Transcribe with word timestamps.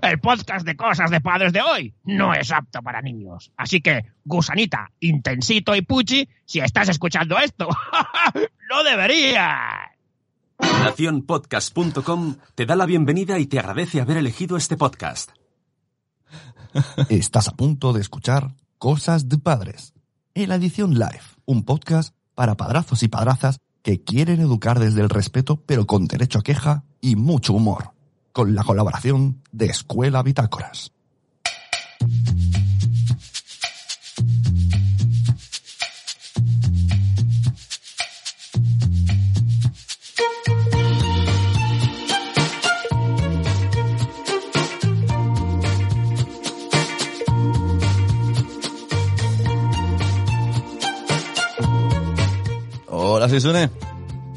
El 0.00 0.20
podcast 0.20 0.64
de 0.64 0.76
cosas 0.76 1.10
de 1.10 1.20
padres 1.20 1.52
de 1.52 1.60
hoy 1.60 1.94
no 2.04 2.32
es 2.32 2.50
apto 2.50 2.80
para 2.82 3.02
niños. 3.02 3.52
Así 3.56 3.80
que, 3.80 4.06
gusanita, 4.24 4.90
intensito 5.00 5.74
y 5.74 5.82
puchi, 5.82 6.28
si 6.44 6.60
estás 6.60 6.88
escuchando 6.88 7.38
esto, 7.38 7.68
no 8.70 8.84
deberías. 8.84 9.90
Nacionpodcast.com 10.58 12.36
te 12.54 12.66
da 12.66 12.76
la 12.76 12.86
bienvenida 12.86 13.38
y 13.38 13.46
te 13.46 13.58
agradece 13.58 14.00
haber 14.00 14.16
elegido 14.16 14.56
este 14.56 14.76
podcast. 14.76 15.30
Estás 17.08 17.48
a 17.48 17.52
punto 17.52 17.92
de 17.92 18.00
escuchar 18.00 18.54
Cosas 18.78 19.28
de 19.28 19.38
Padres, 19.38 19.92
en 20.34 20.48
la 20.48 20.54
edición 20.54 20.94
live, 20.94 21.22
un 21.44 21.64
podcast 21.64 22.14
para 22.34 22.56
padrazos 22.56 23.02
y 23.02 23.08
padrazas 23.08 23.60
que 23.82 24.02
quieren 24.02 24.40
educar 24.40 24.78
desde 24.78 25.02
el 25.02 25.10
respeto 25.10 25.62
pero 25.66 25.86
con 25.86 26.06
derecho 26.06 26.38
a 26.38 26.42
queja 26.42 26.84
y 27.00 27.16
mucho 27.16 27.52
humor, 27.52 27.91
con 28.32 28.54
la 28.54 28.64
colaboración 28.64 29.42
de 29.52 29.66
Escuela 29.66 30.22
Bitácoras. 30.22 30.92
Hola, 52.88 53.28
soy 53.28 53.40
Sune. 53.40 53.70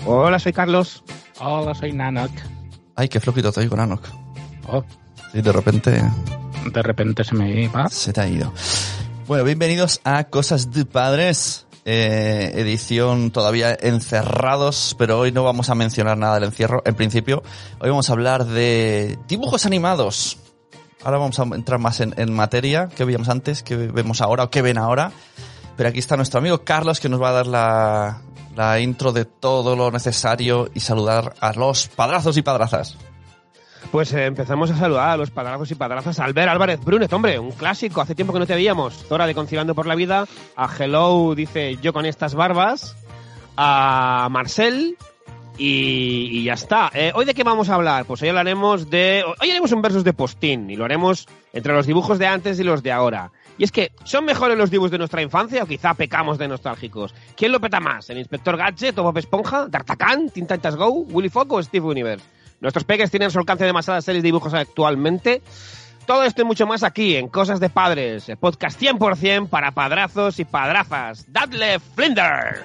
Hola, 0.06 0.38
soy 0.38 0.54
Carlos. 0.54 1.04
Hola, 1.40 1.74
soy 1.74 1.92
Nanok. 1.92 2.55
Ay, 2.96 3.10
qué 3.10 3.20
flojito 3.20 3.52
te 3.52 3.60
oigo, 3.60 3.76
Nanok. 3.76 4.08
Oh, 4.68 4.84
Sí, 5.32 5.42
de 5.42 5.52
repente 5.52 6.02
de 6.72 6.82
repente 6.82 7.24
se 7.24 7.36
me 7.36 7.68
va. 7.68 7.90
se 7.90 8.14
te 8.14 8.22
ha 8.22 8.28
ido. 8.28 8.54
Bueno, 9.28 9.44
bienvenidos 9.44 10.00
a 10.04 10.24
Cosas 10.26 10.72
de 10.72 10.86
Padres, 10.86 11.68
eh, 11.84 12.54
edición 12.56 13.32
todavía 13.32 13.78
encerrados, 13.80 14.96
pero 14.98 15.20
hoy 15.20 15.32
no 15.32 15.44
vamos 15.44 15.70
a 15.70 15.76
mencionar 15.76 16.18
nada 16.18 16.36
del 16.36 16.46
encierro. 16.46 16.82
En 16.86 16.96
principio, 16.96 17.44
hoy 17.80 17.90
vamos 17.90 18.10
a 18.10 18.14
hablar 18.14 18.46
de 18.46 19.20
dibujos 19.28 19.66
animados. 19.66 20.38
Ahora 21.04 21.18
vamos 21.18 21.38
a 21.40 21.44
entrar 21.44 21.80
más 21.80 22.00
en, 22.00 22.14
en 22.18 22.34
materia, 22.34 22.88
que 22.88 23.04
veíamos 23.04 23.30
antes, 23.30 23.62
que 23.62 23.76
vemos 23.76 24.22
ahora 24.22 24.46
o 24.46 24.50
que 24.50 24.62
ven 24.62 24.78
ahora. 24.78 25.12
Pero 25.76 25.90
aquí 25.90 26.00
está 26.00 26.16
nuestro 26.16 26.40
amigo 26.40 26.64
Carlos 26.64 27.00
que 27.00 27.10
nos 27.10 27.22
va 27.22 27.30
a 27.30 27.34
dar 27.34 27.48
la, 27.48 28.22
la 28.56 28.80
intro 28.80 29.12
de 29.12 29.26
todo 29.26 29.76
lo 29.76 29.92
necesario 29.92 30.70
y 30.74 30.80
saludar 30.80 31.34
a 31.40 31.54
los 31.54 31.88
padrazos 31.88 32.38
y 32.38 32.42
padrazas. 32.42 32.98
Pues 33.92 34.12
eh, 34.14 34.26
empezamos 34.26 34.72
a 34.72 34.78
saludar 34.78 35.10
a 35.10 35.18
los 35.18 35.32
padrazos 35.32 35.70
y 35.72 35.76
padrazas. 35.76 36.20
Albert 36.20 36.50
Álvarez 36.50 36.80
Brunet, 36.84 37.12
hombre, 37.14 37.38
un 37.40 37.52
clásico. 37.52 38.02
Hace 38.02 38.16
tiempo 38.16 38.34
que 38.34 38.40
no 38.40 38.48
te 38.48 38.56
veíamos. 38.56 39.06
Hora 39.10 39.28
de 39.28 39.36
Conciliando 39.36 39.76
por 39.76 39.86
la 39.86 39.96
Vida. 39.96 40.26
A 40.56 40.70
Hello 40.78 41.36
dice 41.36 41.78
yo 41.82 41.94
con 41.94 42.06
estas 42.06 42.36
barbas. 42.36 42.96
A 43.58 44.28
Marcel. 44.32 44.98
Y, 45.58 46.28
y 46.32 46.44
ya 46.44 46.54
está. 46.54 46.92
Eh, 46.94 47.14
¿Hoy 47.16 47.24
de 47.24 47.34
qué 47.34 47.44
vamos 47.44 47.70
a 47.70 47.76
hablar? 47.76 48.06
Pues 48.06 48.22
hoy 48.22 48.28
hablaremos 48.28 48.90
de... 48.90 49.24
Hoy 49.40 49.52
haremos 49.52 49.72
un 49.72 49.82
versus 49.82 50.04
de 50.04 50.12
postín. 50.12 50.70
Y 50.70 50.76
lo 50.76 50.84
haremos 50.84 51.28
entre 51.54 51.74
los 51.74 51.86
dibujos 51.86 52.20
de 52.20 52.28
antes 52.28 52.60
y 52.60 52.64
los 52.64 52.84
de 52.84 52.92
ahora. 52.92 53.32
Y 53.58 53.64
es 53.64 53.72
que, 53.72 53.92
¿son 54.04 54.26
mejores 54.26 54.58
los 54.58 54.70
dibujos 54.70 54.92
de 54.92 54.98
nuestra 54.98 55.22
infancia 55.22 55.64
o 55.64 55.66
quizá 55.68 55.94
pecamos 55.94 56.38
de 56.38 56.48
nostálgicos? 56.48 57.14
¿Quién 57.38 57.52
lo 57.52 57.62
peta 57.62 57.80
más? 57.80 58.10
¿El 58.10 58.18
Inspector 58.18 58.58
Gadget 58.58 58.98
o 58.98 59.04
Bob 59.04 59.18
Esponja? 59.18 59.68
¿D'Artagnan? 59.68 60.30
¿Teen 60.30 60.48
Titans 60.48 60.76
Go? 60.76 60.90
¿Willy 60.90 61.30
Fogg 61.30 61.54
o 61.54 61.64
Steve 61.64 61.86
Universe? 61.86 62.26
Nuestros 62.60 62.84
peques 62.84 63.12
tienen 63.12 63.28
a 63.28 63.30
su 63.30 63.40
alcance 63.40 63.64
demasiadas 63.64 64.04
series 64.04 64.24
de 64.24 64.28
dibujos 64.28 64.54
actualmente. 64.54 65.42
Todo 66.06 66.24
esto 66.24 66.42
y 66.42 66.46
mucho 66.46 66.68
más 66.68 66.84
aquí 66.84 67.16
en 67.16 67.30
Cosas 67.30 67.60
de 67.60 67.70
Padres, 67.70 68.30
el 68.30 68.38
podcast 68.38 68.80
100% 68.80 69.50
para 69.50 69.72
padrazos 69.72 70.40
y 70.40 70.46
padrazas. 70.46 71.26
¡Dadle 71.32 71.80
Flinders! 71.80 72.60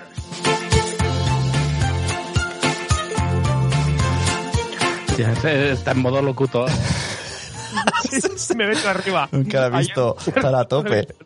Está 5.44 5.92
en 5.92 5.98
modo 5.98 6.22
locutor. 6.22 6.70
Me 8.56 8.66
meto 8.66 8.88
arriba. 8.88 9.28
Nunca 9.32 9.60
la 9.60 9.66
he 9.66 9.80
visto 9.80 10.16
estar 10.26 10.54
a 10.54 10.64
tope. 10.64 11.08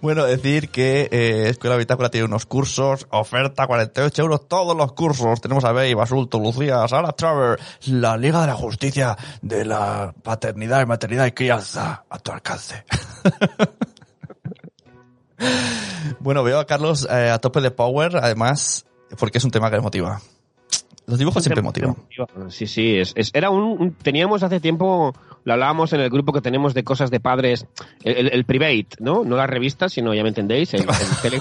bueno, 0.00 0.24
decir 0.24 0.70
que 0.70 1.08
eh, 1.10 1.48
Escuela 1.48 1.76
Bitácora 1.76 2.10
tiene 2.10 2.26
unos 2.26 2.46
cursos, 2.46 3.06
oferta 3.10 3.66
48 3.66 4.22
euros 4.22 4.48
todos 4.48 4.76
los 4.76 4.92
cursos. 4.92 5.40
Tenemos 5.40 5.64
a 5.64 5.72
Bey, 5.72 5.94
Basulto, 5.94 6.38
Lucía, 6.38 6.86
Sara 6.88 7.12
Traver, 7.12 7.58
la 7.86 8.16
Liga 8.16 8.42
de 8.42 8.46
la 8.48 8.54
Justicia 8.54 9.16
de 9.42 9.64
la 9.64 10.14
Paternidad 10.22 10.82
y 10.82 10.86
Maternidad 10.86 11.26
y 11.26 11.32
Crianza 11.32 12.04
a 12.08 12.18
tu 12.18 12.32
alcance. 12.32 12.84
bueno, 16.20 16.42
veo 16.42 16.58
a 16.58 16.66
Carlos 16.66 17.06
eh, 17.10 17.30
a 17.30 17.38
tope 17.38 17.60
de 17.60 17.70
power, 17.70 18.16
además, 18.16 18.86
porque 19.18 19.38
es 19.38 19.44
un 19.44 19.50
tema 19.50 19.70
que 19.70 19.76
le 19.76 19.82
motiva. 19.82 20.20
Los 21.06 21.18
dibujos 21.18 21.42
siempre 21.42 21.62
motivan. 21.62 21.96
Sí, 22.50 22.66
sí, 22.66 22.96
es, 22.96 23.12
es- 23.16 23.30
era 23.34 23.50
un, 23.50 23.94
Teníamos 24.02 24.42
hace 24.42 24.58
tiempo, 24.60 25.12
lo 25.44 25.52
hablábamos 25.52 25.92
en 25.92 26.00
el 26.00 26.08
grupo 26.10 26.32
que 26.32 26.40
tenemos 26.40 26.72
de 26.74 26.82
cosas 26.84 27.10
de 27.10 27.20
padres, 27.20 27.66
el, 28.02 28.16
el- 28.16 28.32
el 28.32 28.44
private, 28.44 28.88
¿no? 29.00 29.22
No 29.24 29.36
la 29.36 29.46
revista, 29.46 29.88
sino, 29.88 30.14
ya 30.14 30.22
me 30.22 30.30
entendéis, 30.30 30.72
el, 30.74 30.82
el. 30.82 30.86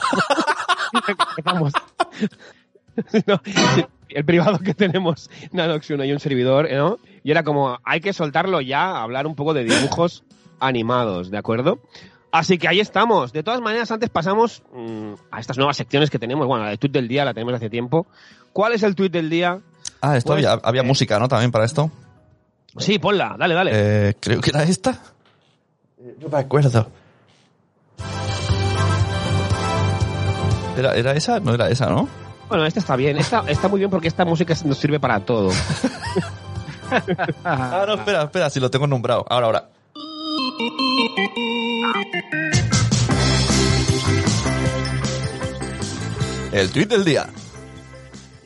No, 3.25 3.41
el 4.09 4.25
privado 4.25 4.59
que 4.59 4.75
tenemos, 4.75 5.29
Nanox 5.51 5.89
uno 5.89 6.03
y 6.05 6.11
un 6.11 6.19
servidor, 6.19 6.69
¿no? 6.71 6.99
Y 7.23 7.31
era 7.31 7.43
como, 7.43 7.79
hay 7.83 8.01
que 8.01 8.13
soltarlo 8.13 8.61
ya, 8.61 9.01
hablar 9.01 9.25
un 9.25 9.33
poco 9.35 9.53
de 9.55 9.63
dibujos 9.63 10.23
animados, 10.59 11.31
¿de 11.31 11.37
acuerdo? 11.39 11.79
Así 12.33 12.57
que 12.57 12.67
ahí 12.67 12.79
estamos. 12.79 13.31
De 13.31 13.43
todas 13.43 13.61
maneras, 13.61 13.91
antes 13.91 14.09
pasamos 14.09 14.63
mm, 14.73 15.13
a 15.29 15.39
estas 15.39 15.55
nuevas 15.55 15.77
secciones 15.77 16.09
que 16.09 16.17
tenemos. 16.17 16.47
Bueno, 16.47 16.63
la 16.65 16.71
de 16.71 16.77
tweet 16.79 16.89
del 16.91 17.07
día 17.07 17.23
la 17.23 17.31
tenemos 17.35 17.53
hace 17.53 17.69
tiempo. 17.69 18.07
¿Cuál 18.51 18.73
es 18.73 18.81
el 18.81 18.95
tweet 18.95 19.09
del 19.09 19.29
día? 19.29 19.59
Ah, 20.01 20.17
esto 20.17 20.33
Pues, 20.33 20.43
había, 20.43 20.59
había 20.67 20.81
eh, 20.81 20.85
música, 20.85 21.19
¿no? 21.19 21.27
También 21.27 21.51
para 21.51 21.63
esto. 21.65 21.91
Sí, 22.79 22.97
ponla, 22.97 23.35
dale, 23.37 23.53
dale. 23.53 23.71
Eh, 23.75 24.15
creo 24.19 24.41
que 24.41 24.49
era 24.49 24.63
esta. 24.63 24.99
No 26.19 26.27
me 26.27 26.39
acuerdo. 26.39 26.87
¿Era, 30.75 30.95
¿Era 30.95 31.13
esa? 31.13 31.39
No 31.39 31.53
era 31.53 31.69
esa, 31.69 31.85
¿no? 31.85 32.09
Bueno, 32.49 32.65
esta 32.65 32.79
está 32.79 32.95
bien. 32.95 33.15
Esta 33.17 33.43
está 33.47 33.67
muy 33.67 33.77
bien 33.77 33.91
porque 33.91 34.07
esta 34.07 34.25
música 34.25 34.55
nos 34.65 34.79
sirve 34.79 34.99
para 34.99 35.19
todo. 35.19 35.51
Ah, 37.43 37.85
no, 37.87 37.95
espera, 37.95 38.23
espera, 38.23 38.49
si 38.51 38.59
lo 38.59 38.69
tengo 38.69 38.85
nombrado. 38.85 39.25
Ahora, 39.27 39.47
ahora. 39.47 39.69
El 46.51 46.69
tweet 46.71 46.85
del 46.85 47.03
día. 47.03 47.27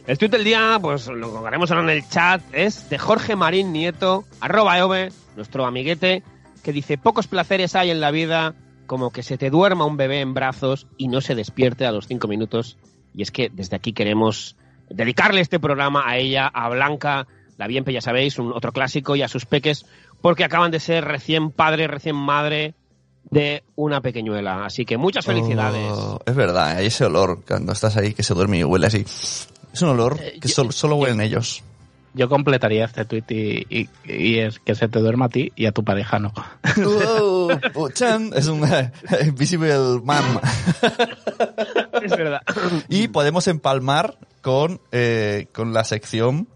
El 0.06 0.18
tweet 0.18 0.30
del 0.30 0.44
día, 0.46 0.80
pues 0.82 1.08
lo 1.08 1.42
que 1.42 1.48
haremos 1.48 1.70
ahora 1.70 1.84
en 1.84 1.90
el 1.90 2.08
chat, 2.08 2.42
es 2.54 2.90
de 2.90 2.98
Jorge 2.98 3.36
Marín 3.36 3.74
Nieto, 3.74 4.24
arroba 4.40 4.78
eove, 4.78 5.12
nuestro 5.36 5.66
amiguete, 5.66 6.24
que 6.64 6.72
dice, 6.72 6.98
pocos 6.98 7.28
placeres 7.28 7.76
hay 7.76 7.92
en 7.92 8.00
la 8.00 8.12
vida 8.12 8.56
como 8.86 9.12
que 9.12 9.22
se 9.22 9.38
te 9.38 9.50
duerma 9.50 9.86
un 9.86 9.98
bebé 9.98 10.22
en 10.22 10.34
brazos 10.34 10.88
y 10.98 11.10
no 11.10 11.20
se 11.20 11.36
despierte 11.36 11.86
a 11.86 11.92
los 11.92 12.08
cinco 12.08 12.30
minutos. 12.30 12.78
Y 13.14 13.22
es 13.22 13.32
que 13.32 13.50
desde 13.50 13.76
aquí 13.76 13.92
queremos 13.92 14.56
dedicarle 14.90 15.42
este 15.42 15.60
programa 15.60 16.04
a 16.08 16.18
ella, 16.18 16.48
a 16.48 16.70
Blanca, 16.70 17.28
la 17.58 17.68
Bienpe, 17.68 17.92
ya 17.92 18.02
sabéis, 18.02 18.40
un 18.40 18.54
otro 18.54 18.72
clásico, 18.72 19.16
y 19.16 19.24
a 19.24 19.28
sus 19.28 19.46
peques, 19.46 19.86
porque 20.22 20.44
acaban 20.44 20.72
de 20.72 20.80
ser 20.80 21.06
recién 21.06 21.52
padre, 21.52 21.88
recién 21.88 22.16
madre 22.16 22.74
de 23.30 23.64
una 23.76 24.02
pequeñuela. 24.02 24.66
Así 24.66 24.86
que 24.86 24.98
muchas 24.98 25.26
felicidades. 25.26 25.92
Oh, 25.94 26.20
es 26.26 26.36
verdad, 26.36 26.78
hay 26.78 26.88
ese 26.88 27.06
olor 27.06 27.44
cuando 27.48 27.72
estás 27.74 27.98
ahí 27.98 28.14
que 28.14 28.24
se 28.24 28.34
duerme 28.34 28.58
y 28.60 28.64
huele 28.64 28.88
así. 28.88 29.06
Es 29.74 29.82
un 29.82 29.90
olor 29.90 30.18
Eh, 30.22 30.40
que 30.42 30.48
yo- 30.48 30.54
solo, 30.56 30.72
solo 30.72 30.96
huelen 30.96 31.22
ellos. 31.22 31.64
Yo 32.14 32.30
completaría 32.30 32.86
este 32.86 33.06
tweet 33.06 33.26
y, 33.30 33.68
y- 33.82 33.90
y 34.06 34.40
es 34.40 34.58
que 34.60 34.74
se 34.74 34.88
te 34.88 34.98
duerma 35.00 35.26
a 35.26 35.30
ti 35.30 35.52
y 35.56 35.68
a 35.68 35.72
tu 35.72 35.84
pareja 35.84 36.18
no. 36.18 36.34
Oh, 36.84 37.50
oh, 37.76 37.90
chan, 37.90 38.32
es 38.36 38.48
un 38.48 38.64
eh, 38.66 38.92
Invisible 39.28 40.00
Man. 40.04 40.40
es 42.02 42.12
verdad. 42.12 42.42
Y 42.90 43.10
podemos 43.10 43.48
empalmar 43.48 44.18
con, 44.42 44.82
eh, 44.92 45.48
con 45.54 45.74
la 45.74 45.84
sección 45.84 46.48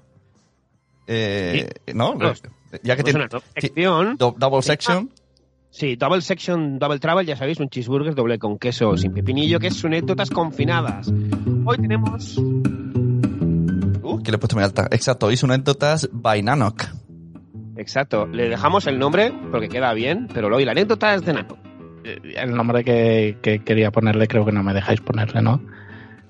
Eh, 1.06 1.70
¿No? 1.94 2.16
No, 2.16 2.34
ya 2.84 2.96
que 2.96 3.04
no 3.04 3.08
es 3.10 3.14
tiene 3.16 3.28
una 3.32 3.42
sección. 3.56 4.18
do- 4.18 4.36
double 4.38 4.62
section. 4.62 5.10
Sí, 5.74 5.96
Double 5.96 6.20
Section, 6.22 6.80
Double 6.80 7.00
Travel, 7.00 7.26
ya 7.26 7.38
sabéis, 7.38 7.58
un 7.62 7.70
cheeseburger 7.70 8.14
doble 8.14 8.38
con 8.38 8.58
queso 8.60 8.98
sin 8.98 9.14
pepinillo, 9.14 9.58
que 9.58 9.68
es 9.68 9.74
sus 9.76 9.86
anécdotas 9.86 10.30
confinadas. 10.30 11.10
Hoy 11.64 11.78
tenemos... 11.78 12.38
Uh, 12.38 14.22
que 14.22 14.32
le 14.32 14.36
he 14.36 14.38
puesto 14.38 14.56
muy 14.58 14.66
alta. 14.66 14.88
Exacto, 14.92 15.32
hizo 15.32 15.46
anécdotas 15.46 16.10
by 16.12 16.44
Nanok. 16.44 16.84
Exacto, 17.78 18.28
le 18.28 18.50
dejamos 18.50 18.86
el 18.88 19.00
nombre 19.00 19.34
porque 19.50 19.70
queda 19.70 19.94
bien, 19.94 20.28
pero 20.34 20.54
hoy 20.54 20.66
la 20.66 20.74
anécdota 20.74 21.16
es 21.16 21.24
de 21.24 21.34
Nano. 21.34 21.58
Eh, 22.04 22.20
El 22.36 22.54
nombre 22.54 22.84
que, 22.84 23.38
que 23.42 23.60
quería 23.64 23.92
ponerle 23.92 24.28
creo 24.28 24.44
que 24.46 24.52
no 24.52 24.64
me 24.64 24.74
dejáis 24.74 25.00
ponerle, 25.02 25.42
¿no? 25.42 25.62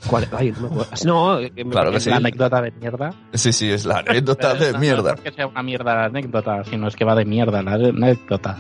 ¿Cuál? 0.08 0.28
Ay, 0.32 0.52
no, 0.52 0.62
me 0.62 0.68
acuerdo. 0.68 0.92
no, 1.06 1.40
eh, 1.40 1.52
Claro 1.70 1.92
que 1.92 1.98
Es 1.98 2.04
sí. 2.04 2.10
la 2.10 2.16
anécdota 2.18 2.62
de 2.62 2.72
mierda. 2.72 3.14
Sí, 3.34 3.54
sí, 3.54 3.70
es 3.72 3.86
la 3.86 4.00
anécdota 4.00 4.54
de 4.56 4.74
no- 4.74 4.80
mierda. 4.80 5.02
No 5.04 5.10
es 5.10 5.16
porque 5.16 5.32
sea 5.32 5.48
una 5.48 5.64
mierda 5.64 5.96
la 5.96 6.06
anécdota, 6.06 6.64
sino 6.64 6.88
es 6.88 6.96
que 6.96 7.06
va 7.06 7.16
de 7.16 7.26
mierda 7.26 7.62
la 7.62 7.74
anécdota. 7.74 8.58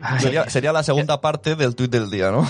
Ay, 0.00 0.20
Sería, 0.20 0.48
sería 0.50 0.72
la 0.72 0.82
segunda 0.82 1.20
parte 1.20 1.54
del 1.56 1.74
tuit 1.74 1.90
del 1.90 2.10
día, 2.10 2.30
¿no? 2.30 2.44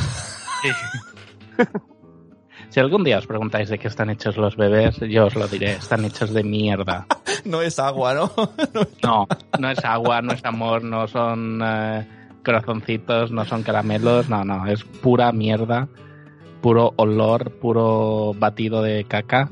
Si 2.71 2.81
algún 2.81 3.05
día 3.05 3.19
os 3.19 3.27
preguntáis 3.27 3.69
de 3.69 3.79
qué 3.79 3.89
están 3.89 4.09
hechos 4.09 4.37
los 4.39 4.57
bebés, 4.57 4.97
yo 5.01 5.27
os 5.27 5.35
lo 5.35 5.47
diré, 5.47 5.73
están 5.73 6.05
hechos 6.05 6.33
de 6.33 6.43
mierda. 6.45 7.07
No 7.45 7.61
es 7.61 7.79
agua, 7.81 8.15
¿no? 8.15 8.31
No, 9.03 9.27
no 9.59 9.71
es 9.71 9.85
agua, 9.85 10.23
no 10.23 10.33
es 10.33 10.45
amor, 10.45 10.85
no 10.85 11.09
son 11.09 11.61
eh, 11.65 12.07
corazoncitos, 12.45 13.33
no 13.33 13.45
son 13.45 13.63
caramelos, 13.65 14.29
no, 14.29 14.45
no, 14.45 14.65
es 14.69 14.85
pura 14.85 15.33
mierda, 15.33 15.89
puro 16.63 16.95
olor, 16.97 17.51
puro 17.59 18.33
batido 18.39 18.83
de 18.83 19.05
caca. 19.05 19.51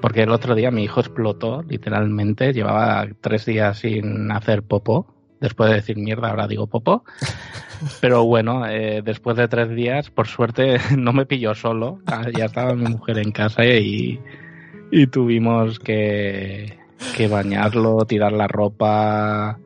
Porque 0.00 0.22
el 0.22 0.30
otro 0.30 0.54
día 0.54 0.70
mi 0.70 0.84
hijo 0.84 1.00
explotó, 1.00 1.62
literalmente, 1.68 2.52
llevaba 2.52 3.06
tres 3.20 3.44
días 3.44 3.78
sin 3.78 4.32
hacer 4.32 4.62
popó. 4.62 5.06
Después 5.40 5.70
de 5.70 5.76
decir 5.76 5.96
mierda, 5.96 6.30
ahora 6.30 6.48
digo 6.48 6.66
popó. 6.66 7.04
Pero 8.00 8.24
bueno, 8.24 8.66
eh, 8.66 9.02
después 9.04 9.36
de 9.36 9.48
tres 9.48 9.70
días, 9.70 10.10
por 10.10 10.28
suerte, 10.28 10.78
no 10.96 11.12
me 11.12 11.26
pilló 11.26 11.54
solo. 11.54 12.00
Ya 12.36 12.46
estaba 12.46 12.74
mi 12.74 12.88
mujer 12.88 13.18
en 13.18 13.32
casa 13.32 13.64
y, 13.64 14.20
y 14.90 15.06
tuvimos 15.08 15.78
que, 15.78 16.78
que 17.16 17.28
bañarlo, 17.28 18.04
tirar 18.06 18.32
la 18.32 18.48
ropa. 18.48 19.58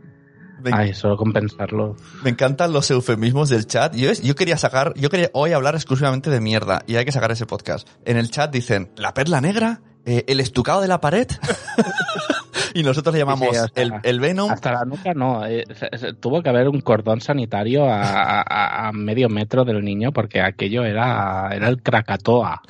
Me, 0.71 0.77
Ay, 0.77 0.95
solo 0.95 1.17
compensarlo. 1.17 1.97
me 2.23 2.31
encantan 2.31 2.73
los 2.73 2.91
eufemismos 2.91 3.49
del 3.49 3.67
chat. 3.67 3.95
Yo, 3.95 4.13
yo 4.13 4.35
quería 4.35 4.57
sacar, 4.57 4.93
yo 4.97 5.09
quería 5.11 5.31
hoy 5.33 5.53
hablar 5.53 5.75
exclusivamente 5.75 6.31
de 6.31 6.41
mierda 6.41 6.83
y 6.87 6.97
hay 6.97 7.05
que 7.05 7.13
sacar 7.13 7.31
ese 7.31 7.47
podcast. 7.47 7.89
En 8.05 8.17
el 8.17 8.31
chat 8.31 8.51
dicen, 8.53 8.91
la 8.97 9.15
perla 9.15 9.41
negra, 9.41 9.81
Eh, 10.09 10.23
el 10.29 10.39
estucado 10.39 10.81
de 10.81 10.87
la 10.87 11.01
pared. 11.01 11.27
y 12.75 12.85
nosotros 12.85 13.13
le 13.13 13.19
llamamos 13.21 13.49
Sí, 13.49 13.55
sí, 13.55 13.61
hasta- 13.61 13.83
el, 13.83 13.93
el 14.05 14.21
Venom. 14.21 14.51
Hasta 14.53 14.73
la 14.73 14.85
nuca 14.85 15.15
no. 15.15 15.45
eh, 15.45 15.65
se- 15.75 15.99
se- 15.99 16.13
tuvo 16.15 16.43
que 16.45 16.49
haber 16.49 16.69
un 16.69 16.81
cordón 16.81 17.21
sanitario 17.21 17.85
a, 17.87 18.03
a- 18.03 18.43
a- 18.43 18.89
a 18.89 18.93
medio 18.93 19.29
metro 19.29 19.65
del 19.65 19.85
niño 19.85 20.13
porque 20.13 20.41
aquello 20.41 20.85
era, 20.85 21.49
era 21.53 21.69
el 21.69 21.83
Krakatoa. 21.83 22.63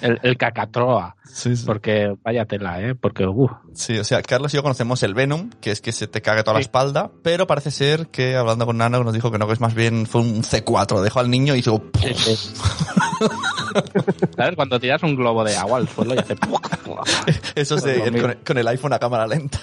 El, 0.00 0.18
el 0.22 0.36
cacatroa. 0.36 1.16
Sí, 1.24 1.56
sí. 1.56 1.64
Porque 1.66 2.14
vaya 2.24 2.44
tela, 2.44 2.80
¿eh? 2.80 2.94
Porque, 2.94 3.26
uh, 3.26 3.50
Sí, 3.74 3.98
o 3.98 4.04
sea, 4.04 4.22
Carlos 4.22 4.52
y 4.52 4.56
yo 4.56 4.62
conocemos 4.62 5.02
el 5.02 5.14
Venom, 5.14 5.50
que 5.60 5.70
es 5.70 5.80
que 5.80 5.92
se 5.92 6.06
te 6.06 6.22
cague 6.22 6.42
toda 6.42 6.54
la 6.54 6.60
espalda, 6.60 7.10
pero 7.22 7.46
parece 7.46 7.70
ser 7.70 8.08
que 8.08 8.36
hablando 8.36 8.66
con 8.66 8.78
Nano 8.78 9.04
nos 9.04 9.12
dijo 9.14 9.30
que 9.30 9.38
no, 9.38 9.46
que 9.46 9.52
es 9.52 9.60
más 9.60 9.74
bien 9.74 10.06
fue 10.06 10.22
un 10.22 10.42
C4, 10.42 11.00
dejó 11.02 11.20
al 11.20 11.30
niño 11.30 11.54
y 11.54 11.60
hizo... 11.60 11.82
¿Sabes? 14.36 14.56
Cuando 14.56 14.80
tiras 14.80 15.02
un 15.02 15.14
globo 15.14 15.44
de 15.44 15.56
agua 15.56 15.78
al 15.78 15.88
suelo 15.88 16.14
y 16.14 16.18
hace... 16.18 16.36
Eso 17.54 17.76
es 17.76 17.84
de 17.84 17.98
ir 17.98 18.12
mismo. 18.12 18.28
con, 18.28 18.38
con 18.44 18.58
el 18.58 18.66
iPhone 18.68 18.92
a 18.92 18.98
cámara 18.98 19.26
lenta. 19.26 19.60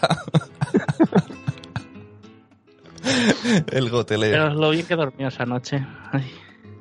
el 3.72 3.90
goteleo. 3.90 4.32
Pero 4.32 4.54
lo 4.54 4.70
bien 4.70 4.86
que 4.86 4.96
dormió 4.96 5.28
esa 5.28 5.46
noche. 5.46 5.86
Ay. 6.12 6.32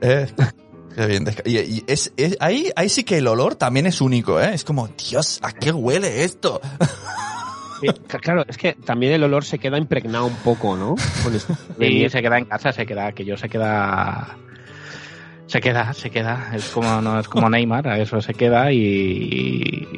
Eh, 0.01 0.27
qué 0.97 1.07
bien. 1.07 1.25
desca- 1.25 1.43
Y, 1.45 1.59
y 1.59 1.85
es, 1.87 2.13
es- 2.17 2.37
ahí, 2.41 2.71
ahí 2.75 2.89
sí 2.89 3.05
que 3.05 3.19
el 3.19 3.29
olor 3.29 3.55
también 3.55 3.87
es 3.87 4.01
único, 4.01 4.41
¿eh? 4.41 4.51
Es 4.55 4.65
como, 4.65 4.89
Dios, 4.89 5.39
¿a 5.43 5.53
qué 5.53 5.71
huele 5.73 6.25
esto? 6.25 6.61
Sí, 7.79 7.89
claro, 8.23 8.43
es 8.49 8.57
que 8.57 8.73
también 8.73 9.13
el 9.13 9.23
olor 9.23 9.45
se 9.45 9.59
queda 9.59 9.77
impregnado 9.77 10.25
un 10.25 10.37
poco, 10.37 10.79
¿no? 10.79 10.95
Y 11.79 12.09
se 12.09 12.23
queda 12.23 12.39
en 12.39 12.47
casa, 12.47 12.73
se 12.73 12.87
queda, 12.87 13.13
que 13.13 13.27
yo 13.27 13.37
se 13.37 13.51
queda. 13.51 14.35
Se 15.47 15.61
queda, 15.61 15.93
se 15.93 16.09
queda. 16.11 16.53
Es 16.55 16.71
como, 16.71 17.03
no, 17.03 17.21
es 17.21 17.29
como 17.29 17.51
Neymar, 17.51 17.87
a 17.87 17.99
eso 17.99 18.23
se 18.23 18.33
queda 18.33 18.73
y, 18.73 18.79
y- 18.79 19.89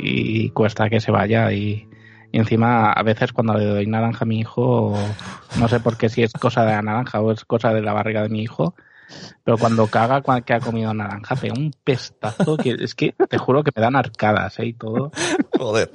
y 0.45 0.51
cuesta 0.51 0.91
que 0.91 0.99
se 1.01 1.13
vaya. 1.13 1.53
Y, 1.53 1.89
y 2.33 2.39
encima, 2.39 2.91
a 2.93 3.03
veces 3.05 3.33
cuando 3.33 3.55
le 3.55 3.65
doy 3.65 3.87
naranja 3.87 4.25
a 4.25 4.27
mi 4.27 4.41
hijo, 4.41 4.99
no 5.61 5.69
sé 5.69 5.79
por 5.79 5.97
qué 5.97 6.09
si 6.09 6.25
es 6.25 6.33
cosa 6.33 6.63
de 6.65 6.73
la 6.73 6.83
naranja 6.83 7.21
o 7.21 7.31
es 7.31 7.45
cosa 7.45 7.73
de 7.73 7.81
la 7.81 7.93
barriga 7.93 8.23
de 8.25 8.29
mi 8.29 8.43
hijo, 8.43 8.75
pero 9.45 9.59
cuando 9.59 9.87
caga 9.87 10.23
que 10.43 10.55
ha 10.55 10.61
comido 10.61 10.93
naranja, 10.93 11.37
pega 11.37 11.55
un 11.55 11.73
pestazo 11.85 12.57
que 12.57 12.77
es 12.79 12.95
que 12.95 13.15
te 13.29 13.39
juro 13.39 13.65
que 13.65 13.73
me 13.75 13.83
dan 13.83 13.97
arcadas, 13.97 14.59
¿eh? 14.59 14.67
Y 14.67 14.73
todo. 14.75 15.11
Joder. 15.57 15.91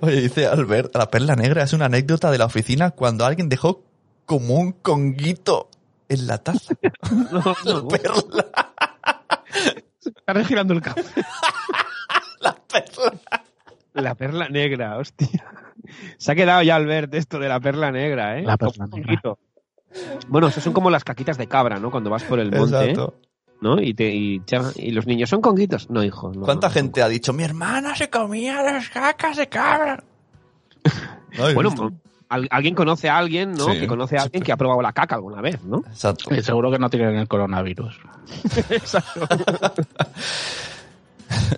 Oye, 0.00 0.20
dice 0.20 0.46
Albert, 0.46 0.94
la 0.94 1.10
perla 1.10 1.36
negra 1.36 1.62
es 1.62 1.72
una 1.72 1.86
anécdota 1.86 2.30
de 2.30 2.38
la 2.38 2.46
oficina 2.46 2.90
cuando 2.90 3.24
alguien 3.24 3.48
dejó 3.48 3.82
como 4.26 4.54
un 4.54 4.72
conguito 4.72 5.68
en 6.08 6.26
la 6.26 6.38
taza. 6.38 6.74
No, 7.30 7.42
La 7.64 7.88
perla, 7.88 8.46
está 10.04 10.32
regirando 10.32 10.74
el 10.74 10.82
café. 10.82 11.02
la 12.40 12.54
perla. 12.54 13.44
La 13.94 14.14
perla 14.14 14.48
negra, 14.48 14.98
hostia. 14.98 15.44
Se 16.18 16.32
ha 16.32 16.34
quedado 16.34 16.62
ya 16.62 16.76
Albert 16.76 17.14
esto 17.14 17.38
de 17.38 17.48
la 17.48 17.60
perla 17.60 17.90
negra, 17.90 18.38
¿eh? 18.38 18.42
La 18.42 18.56
perla 18.56 18.86
negra. 18.86 19.36
Bueno, 20.28 20.48
eso 20.48 20.60
son 20.60 20.72
como 20.72 20.90
las 20.90 21.04
caquitas 21.04 21.38
de 21.38 21.46
cabra, 21.46 21.78
¿no? 21.78 21.90
Cuando 21.90 22.10
vas 22.10 22.22
por 22.24 22.38
el 22.40 22.50
monte, 22.50 22.90
Exacto. 22.90 23.14
¿no? 23.60 23.80
Y, 23.80 23.94
te, 23.94 24.14
y, 24.14 24.42
y 24.76 24.90
los 24.90 25.06
niños 25.06 25.30
son 25.30 25.40
conguitos. 25.40 25.88
No, 25.90 26.02
hijo. 26.04 26.32
no, 26.34 26.42
¿Cuánta 26.42 26.68
no, 26.68 26.74
gente 26.74 27.02
ha 27.02 27.08
dicho, 27.08 27.32
mi 27.32 27.44
hermana 27.44 27.94
se 27.96 28.10
comía 28.10 28.62
las 28.62 28.88
cacas 28.90 29.36
de 29.36 29.48
cabra? 29.48 30.02
¿No 31.36 31.42
habéis 31.42 31.54
Bueno, 31.54 31.70
visto? 31.70 31.92
al- 32.28 32.48
alguien 32.50 32.74
conoce 32.74 33.08
a 33.08 33.16
alguien, 33.18 33.52
¿no? 33.52 33.72
Sí. 33.72 33.80
que 33.80 33.86
conoce 33.86 34.18
a 34.18 34.22
alguien 34.22 34.42
que 34.42 34.52
ha 34.52 34.56
probado 34.56 34.82
la 34.82 34.92
caca 34.92 35.14
alguna 35.14 35.40
vez, 35.40 35.62
¿no? 35.64 35.78
Exacto. 35.86 36.34
Y 36.34 36.42
seguro 36.42 36.70
que 36.70 36.78
no 36.78 36.90
tienen 36.90 37.14
el 37.16 37.28
coronavirus. 37.28 37.98
Exacto. 38.70 39.26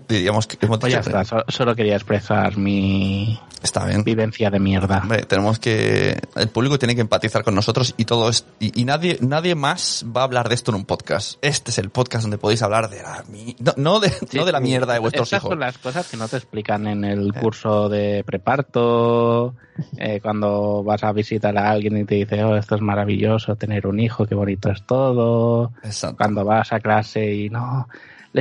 Diríamos 0.08 0.46
que 0.46 0.58
hemos 0.64 0.78
Pues 0.78 0.93
ya 0.93 1.00
está, 1.00 1.25
so- 1.25 1.44
solo 1.48 1.75
quería 1.75 1.94
expresar 1.94 2.56
mi 2.56 3.38
Está 3.62 3.87
bien. 3.87 4.04
vivencia 4.04 4.50
de 4.50 4.60
mierda. 4.60 4.98
Hombre, 5.02 5.22
tenemos 5.25 5.58
que. 5.58 6.20
El 6.37 6.48
público 6.48 6.78
tiene 6.78 6.94
que 6.94 7.00
empatizar 7.00 7.42
con 7.42 7.54
nosotros 7.54 7.94
y 7.97 8.04
todo 8.04 8.28
es. 8.28 8.44
Y, 8.61 8.80
y 8.80 8.85
nadie, 8.85 9.18
nadie 9.21 9.54
más 9.54 10.04
va 10.14 10.21
a 10.21 10.25
hablar 10.25 10.49
de 10.49 10.54
esto 10.54 10.71
en 10.71 10.76
un 10.76 10.85
podcast. 10.85 11.38
Este 11.42 11.71
es 11.71 11.78
el 11.78 11.90
podcast 11.90 12.23
donde 12.23 12.38
podéis 12.38 12.62
hablar 12.62 12.88
de 12.90 13.02
la. 13.02 13.25
No, 13.59 13.73
no 13.76 14.00
de, 14.00 14.12
no 14.35 14.44
de 14.44 14.52
la 14.52 14.61
mierda 14.61 14.92
de 14.92 14.99
vuestros 15.00 15.26
Estas 15.28 15.40
hijos. 15.40 15.50
son 15.50 15.61
las 15.61 15.78
cosas 15.78 16.09
que 16.09 16.16
no 16.16 16.28
te 16.28 16.37
explican 16.37 16.87
en 16.87 17.04
el 17.04 17.32
curso 17.32 17.88
de 17.88 18.23
preparto, 18.25 19.54
eh, 19.97 20.21
cuando 20.23 20.82
vas 20.85 21.02
a 21.02 21.12
visitar 21.12 21.56
a 21.56 21.71
alguien 21.71 21.97
y 21.97 22.04
te 22.04 22.16
dice, 22.16 22.44
oh, 22.44 22.56
esto 22.56 22.76
es 22.76 22.80
maravilloso, 22.82 23.56
tener 23.56 23.87
un 23.87 23.99
hijo, 24.00 24.26
qué 24.26 24.35
bonito 24.35 24.71
es 24.71 24.82
todo. 24.87 25.73
Exacto. 25.82 26.16
Cuando 26.18 26.44
vas 26.44 26.73
a 26.73 26.80
clase 26.80 27.35
y 27.35 27.49
no, 27.50 27.88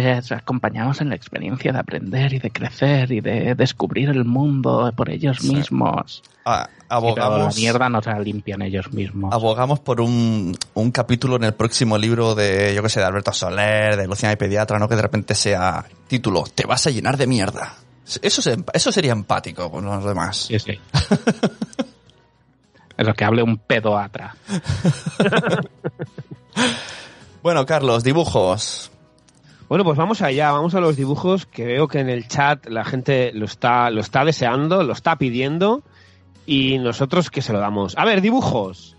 les 0.03 0.31
acompañamos 0.31 1.01
en 1.01 1.09
la 1.09 1.15
experiencia 1.15 1.71
de 1.71 1.79
aprender 1.79 2.33
y 2.33 2.39
de 2.39 2.51
crecer 2.51 3.11
y 3.11 3.21
de 3.21 3.55
descubrir 3.55 4.09
el 4.09 4.25
mundo 4.25 4.91
por 4.95 5.09
ellos 5.09 5.37
Sí. 5.39 5.55
mismos. 5.55 6.21
Ah, 6.43 6.67
Sí, 6.69 6.75
pero 6.89 7.15
la 7.15 7.25
abogamos. 7.25 7.55
mierda 7.57 7.89
no 7.89 8.01
se 8.01 8.09
la 8.11 8.19
limpian 8.19 8.61
ellos 8.61 8.91
mismos. 8.93 9.33
Abogamos 9.33 9.79
por 9.79 10.01
un, 10.01 10.55
un 10.75 10.91
capítulo 10.91 11.37
en 11.37 11.45
el 11.45 11.53
próximo 11.53 11.97
libro 11.97 12.35
de, 12.35 12.73
yo 12.75 12.83
que 12.83 12.89
sé, 12.89 12.99
de 12.99 13.05
Alberto 13.07 13.31
Soler, 13.33 13.97
de 13.97 14.07
Luciana 14.07 14.33
y 14.33 14.35
Pediatra, 14.35 14.77
¿no? 14.79 14.87
Que 14.87 14.95
de 14.95 15.01
repente 15.01 15.33
sea 15.33 15.85
título, 16.07 16.43
te 16.53 16.65
vas 16.67 16.85
a 16.85 16.91
llenar 16.91 17.17
de 17.17 17.25
mierda. 17.27 17.73
Eso, 18.21 18.41
eso 18.73 18.91
sería 18.91 19.13
empático 19.13 19.71
con 19.71 19.85
los 19.85 20.03
demás. 20.05 20.37
Sí, 20.37 20.59
sí. 20.59 20.79
es 22.97 23.05
lo 23.07 23.13
que 23.13 23.25
hable 23.25 23.41
un 23.43 23.57
pedoatra. 23.57 24.35
Bueno, 27.41 27.65
Carlos, 27.65 28.03
dibujos. 28.03 28.91
Bueno, 29.67 29.83
pues 29.83 29.97
vamos 29.97 30.21
allá, 30.21 30.51
vamos 30.51 30.75
a 30.75 30.79
los 30.79 30.95
dibujos 30.95 31.47
que 31.47 31.65
veo 31.65 31.87
que 31.87 31.99
en 31.99 32.09
el 32.09 32.27
chat 32.27 32.67
la 32.67 32.85
gente 32.85 33.31
lo 33.33 33.45
está, 33.45 33.89
lo 33.89 34.01
está 34.01 34.23
deseando, 34.23 34.83
lo 34.83 34.93
está 34.93 35.17
pidiendo 35.17 35.81
y 36.45 36.77
nosotros 36.77 37.31
que 37.31 37.41
se 37.41 37.51
lo 37.51 37.59
damos. 37.59 37.97
A 37.97 38.05
ver, 38.05 38.21
dibujos. 38.21 38.95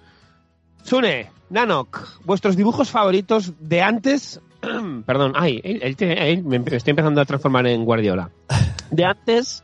Sune, 0.83 1.31
Nanok, 1.51 2.25
vuestros 2.25 2.57
dibujos 2.57 2.91
favoritos 2.91 3.53
de 3.61 3.83
antes. 3.83 4.41
Perdón, 5.07 5.35
ay, 5.37 5.61
él, 5.63 5.97
él 6.01 6.43
me 6.43 6.57
estoy 6.57 6.91
empezando 6.91 7.21
a 7.21 7.25
transformar 7.25 7.69
en 7.69 7.85
Guardiola. 7.85 8.31
De 8.91 9.05
antes 9.05 9.63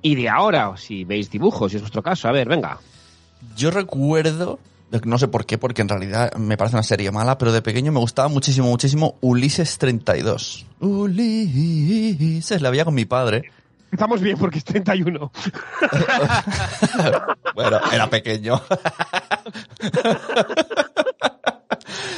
y 0.00 0.14
de 0.14 0.28
ahora, 0.28 0.76
si 0.76 1.04
veis 1.04 1.28
dibujos, 1.28 1.72
si 1.72 1.78
es 1.78 1.82
vuestro 1.82 2.02
caso. 2.02 2.28
A 2.28 2.32
ver, 2.32 2.48
venga. 2.48 2.78
Yo 3.56 3.72
recuerdo, 3.72 4.60
no 5.04 5.18
sé 5.18 5.28
por 5.28 5.46
qué, 5.46 5.58
porque 5.58 5.82
en 5.82 5.88
realidad 5.88 6.34
me 6.36 6.56
parece 6.56 6.76
una 6.76 6.82
serie 6.82 7.10
mala, 7.10 7.38
pero 7.38 7.52
de 7.52 7.62
pequeño 7.62 7.92
me 7.92 8.00
gustaba 8.00 8.28
muchísimo, 8.28 8.68
muchísimo 8.68 9.16
Ulises 9.20 9.78
32. 9.78 10.66
Ulises, 10.80 12.62
la 12.62 12.70
veía 12.70 12.84
con 12.84 12.94
mi 12.94 13.04
padre. 13.04 13.50
Estamos 13.90 14.20
bien 14.20 14.36
porque 14.36 14.58
es 14.58 14.64
31. 14.64 15.32
bueno, 17.54 17.80
era 17.92 18.10
pequeño. 18.10 18.60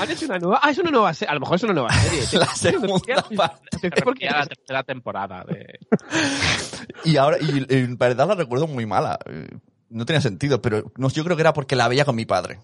¿Han 0.00 0.10
hecho 0.10 0.26
una 0.26 0.38
nueva? 0.38 0.60
Ah, 0.62 0.70
es 0.70 0.78
una 0.78 0.90
nueva 0.90 1.12
serie. 1.14 1.30
A 1.30 1.34
lo 1.34 1.40
mejor 1.40 1.56
es 1.56 1.62
una 1.64 1.74
nueva 1.74 1.92
serie. 1.92 2.22
La 2.32 2.46
segunda 2.46 3.22
parte. 3.36 3.90
Porque 4.02 4.24
Ya 4.24 4.38
la 4.38 4.46
tercera 4.46 4.82
temporada 4.82 5.44
de... 5.44 5.78
Y 7.04 7.16
ahora, 7.16 7.36
y 7.40 7.66
en 7.68 7.96
verdad 7.98 8.28
la 8.28 8.34
recuerdo 8.34 8.66
muy 8.66 8.86
mala. 8.86 9.18
No 9.90 10.04
tenía 10.04 10.20
sentido, 10.20 10.60
pero 10.60 10.92
no, 10.96 11.08
yo 11.08 11.24
creo 11.24 11.36
que 11.36 11.42
era 11.42 11.52
porque 11.52 11.76
la 11.76 11.88
veía 11.88 12.04
con 12.04 12.16
mi 12.16 12.26
padre. 12.26 12.58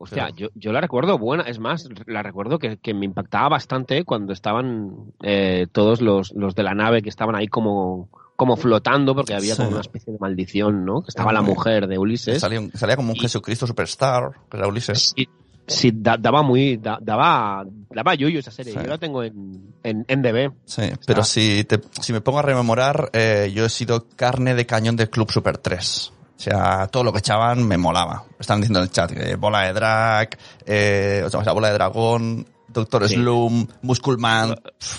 Hostia, 0.00 0.30
yo, 0.36 0.48
yo 0.54 0.72
la 0.72 0.80
recuerdo 0.80 1.18
buena. 1.18 1.42
Es 1.42 1.58
más, 1.58 1.88
la 2.06 2.22
recuerdo 2.22 2.58
que, 2.60 2.76
que 2.76 2.94
me 2.94 3.04
impactaba 3.04 3.48
bastante 3.48 4.04
cuando 4.04 4.32
estaban 4.32 5.12
eh, 5.22 5.66
todos 5.72 6.00
los, 6.00 6.32
los 6.34 6.54
de 6.54 6.62
la 6.62 6.72
nave 6.74 7.02
que 7.02 7.08
estaban 7.08 7.34
ahí 7.34 7.48
como, 7.48 8.08
como 8.36 8.56
flotando 8.56 9.14
porque 9.16 9.34
había 9.34 9.56
Sí. 9.56 9.62
como 9.62 9.70
una 9.72 9.80
especie 9.80 10.12
de 10.12 10.18
maldición, 10.20 10.84
¿no? 10.84 11.02
Que 11.02 11.08
estaba 11.08 11.32
la 11.32 11.42
mujer 11.42 11.88
de 11.88 11.98
Ulises. 11.98 12.40
Salía, 12.40 12.94
como 12.96 13.10
un 13.10 13.16
Y- 13.16 13.20
Jesucristo 13.20 13.66
Superstar, 13.66 14.30
que 14.48 14.56
era 14.56 14.68
Ulises. 14.68 15.12
Sí, 15.16 15.28
sí, 15.68 15.92
da- 15.94 16.16
daba 16.16 16.42
muy, 16.42 16.76
da- 16.78 16.98
daba, 17.00 17.64
daba 17.90 18.14
yuyu 18.14 18.40
esa 18.40 18.50
serie. 18.50 18.72
Sí. 18.72 18.78
Yo 18.82 18.86
la 18.88 18.98
tengo 18.98 19.22
en, 19.22 19.72
en, 19.84 20.04
en 20.08 20.22
DB. 20.22 20.52
Sí, 20.64 20.82
pero 21.06 21.22
si, 21.22 21.64
te- 21.64 21.80
si 22.00 22.12
me 22.12 22.20
pongo 22.20 22.40
a 22.40 22.42
rememorar, 22.42 23.10
eh, 23.12 23.52
yo 23.54 23.64
he 23.64 23.68
sido 23.70 24.06
carne 24.16 24.54
de 24.54 24.66
cañón 24.66 24.96
del 24.96 25.08
Club 25.10 25.30
Super 25.30 25.58
3. 25.58 26.12
O 26.36 26.40
sea, 26.40 26.86
todo 26.86 27.04
lo 27.04 27.12
que 27.12 27.18
echaban 27.18 27.66
me 27.66 27.76
molaba. 27.78 28.24
Están 28.38 28.60
diciendo 28.60 28.78
en 28.80 28.84
el 28.84 28.90
chat 28.92 29.10
que 29.12 29.34
bola 29.36 29.62
de 29.62 29.72
drag, 29.72 30.28
eh, 30.66 31.22
o 31.24 31.30
sea, 31.30 31.52
bola 31.52 31.68
de 31.68 31.74
dragón, 31.74 32.46
Doctor 32.68 33.08
Sí. 33.08 33.14
Slum, 33.14 33.66
Musculman. 33.82 34.54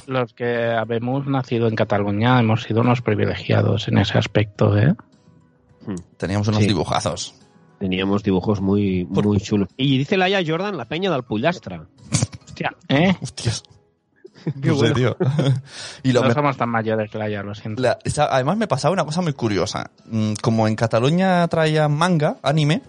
Los 0.08 0.34
que 0.34 0.72
habemos 0.74 1.28
nacido 1.28 1.68
en 1.68 1.76
Cataluña 1.76 2.40
hemos 2.40 2.64
sido 2.64 2.82
unos 2.82 3.02
privilegiados 3.02 3.88
en 3.88 4.00
ese 4.00 4.18
aspecto, 4.18 4.76
¿eh? 4.78 4.96
Teníamos 6.18 6.48
unos 6.48 6.62
Sí. 6.62 6.68
dibujazos. 6.68 7.36
Teníamos 7.80 8.24
dibujos 8.24 8.60
muy, 8.62 9.06
muy 9.06 9.40
chulos. 9.40 9.70
Y 9.78 9.98
dice 9.98 10.18
Laia 10.18 10.42
Jordan, 10.46 10.76
la 10.78 10.86
peña 10.86 11.12
del 11.12 11.24
Pollastra. 11.24 11.88
Hostia, 12.46 12.76
¿Eh? 12.90 13.16
Hostias. 13.22 13.64
Qué 14.62 14.70
No 14.70 14.76
sé, 14.76 14.80
bueno. 14.92 14.96
tío. 14.96 15.18
y 16.04 16.12
lo 16.12 16.22
no 16.22 16.28
me- 16.30 16.34
somos 16.34 16.58
tan 16.58 16.70
mayores, 16.70 17.14
Laia, 17.14 17.44
lo 17.44 17.56
siento. 17.56 17.82
la- 17.82 18.00
esa- 18.04 18.34
además 18.34 18.58
me 18.58 18.68
pasaba 18.68 18.94
una 18.94 19.06
cosa 19.06 19.22
muy 19.22 19.34
curiosa. 19.34 19.92
Mm, 20.06 20.34
Como 20.42 20.68
en 20.68 20.76
Cataluña 20.76 21.48
traía 21.48 21.88
manga, 21.88 22.38
anime, 22.44 22.82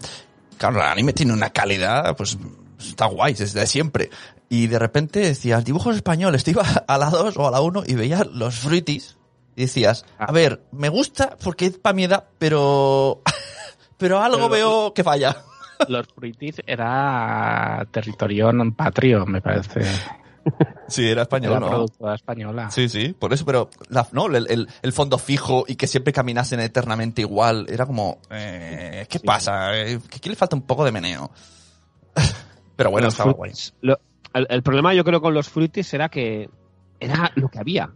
claro, 0.59 0.77
el 0.81 0.87
anime 0.87 1.13
tiene 1.13 1.33
una 1.33 1.51
calidad, 1.51 2.17
pues 2.17 2.37
está 2.81 3.07
guay, 3.07 3.35
desde 3.35 3.67
siempre. 3.67 4.11
Y 4.49 4.67
de 4.67 4.79
repente 4.81 5.21
decías, 5.21 5.65
dibujos 5.65 5.95
españoles, 5.97 6.43
te 6.45 6.51
ibas 6.53 6.83
a 6.87 6.99
la 6.99 7.11
2 7.11 7.37
o 7.37 7.47
a 7.47 7.51
la 7.53 7.61
1 7.61 7.85
y 7.87 7.95
veías 7.95 8.27
los 8.27 8.57
fruitis 8.57 9.17
y 9.57 9.63
decías, 9.63 10.05
a 10.19 10.31
ver, 10.33 10.63
me 10.73 10.89
gusta 10.89 11.37
porque 11.43 11.67
es 11.67 11.79
para 11.79 11.95
mi 11.95 12.05
edad, 12.05 12.25
pero, 12.39 13.23
pero 14.01 14.19
algo 14.21 14.49
Pero- 14.49 14.51
veo 14.51 14.95
que 14.95 15.05
falla. 15.05 15.37
Los 15.89 16.09
fruitis 16.09 16.61
era 16.67 17.87
territorio 17.91 18.53
non 18.53 18.73
patrio, 18.77 19.25
me 19.25 19.41
parece. 19.41 19.81
Sí, 20.89 21.05
era 21.05 21.13
Era 21.13 21.23
español, 21.23 21.61
¿no? 21.61 21.69
productora 21.69 22.15
española. 22.17 22.71
Sí, 22.71 22.89
sí, 22.89 23.15
por 23.17 23.33
eso, 23.33 23.45
pero 23.45 23.71
la- 23.89 24.09
no, 24.13 24.27
el, 24.27 24.47
el- 24.51 24.69
el 24.83 24.93
fondo 24.93 25.17
fijo 25.17 25.65
y 25.69 25.77
que 25.77 25.87
siempre 25.87 26.13
caminasen 26.13 26.61
eternamente 26.61 27.21
igual, 27.23 27.67
era 27.69 27.87
como, 27.87 28.19
eh, 28.31 29.07
¿qué 29.09 29.21
pasa? 29.21 29.77
Eh, 29.77 30.01
que 30.09 30.17
aquí 30.17 30.29
le 30.29 30.37
falta 30.37 30.57
un 30.57 30.63
poco 30.63 30.85
de 30.85 30.93
meneo. 30.93 31.31
Pero 32.77 32.91
bueno, 32.91 33.07
Los 33.07 33.15
estaba 33.15 33.33
guay. 33.33 33.53
Lo- 33.83 34.01
el, 34.33 34.47
el 34.51 34.63
problema 34.63 34.93
yo 34.95 35.05
creo 35.05 35.21
con 35.21 35.35
los 35.35 35.49
fruitis 35.49 35.93
era 35.95 36.09
que 36.09 36.49
era 36.99 37.31
lo 37.37 37.49
que 37.49 37.59
había. 37.59 37.91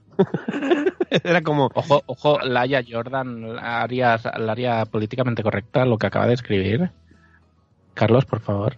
era 1.24 1.42
como, 1.42 1.70
Ojo, 1.74 2.02
ojo, 2.06 2.38
Laia 2.40 2.82
Jordan, 2.88 3.56
la 3.56 3.82
área, 3.82 4.18
la 4.38 4.52
área 4.52 4.84
políticamente 4.86 5.42
correcta, 5.42 5.84
lo 5.84 5.98
que 5.98 6.06
acaba 6.06 6.26
de 6.26 6.34
escribir. 6.34 6.90
Carlos, 7.94 8.24
por 8.24 8.40
favor. 8.40 8.76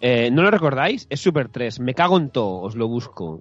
eh, 0.00 0.30
¿no 0.32 0.42
lo 0.42 0.50
recordáis? 0.50 1.06
Es 1.10 1.20
Super 1.20 1.48
3, 1.48 1.80
me 1.80 1.94
cago 1.94 2.16
en 2.18 2.30
todo, 2.30 2.60
os 2.62 2.74
lo 2.74 2.88
busco. 2.88 3.38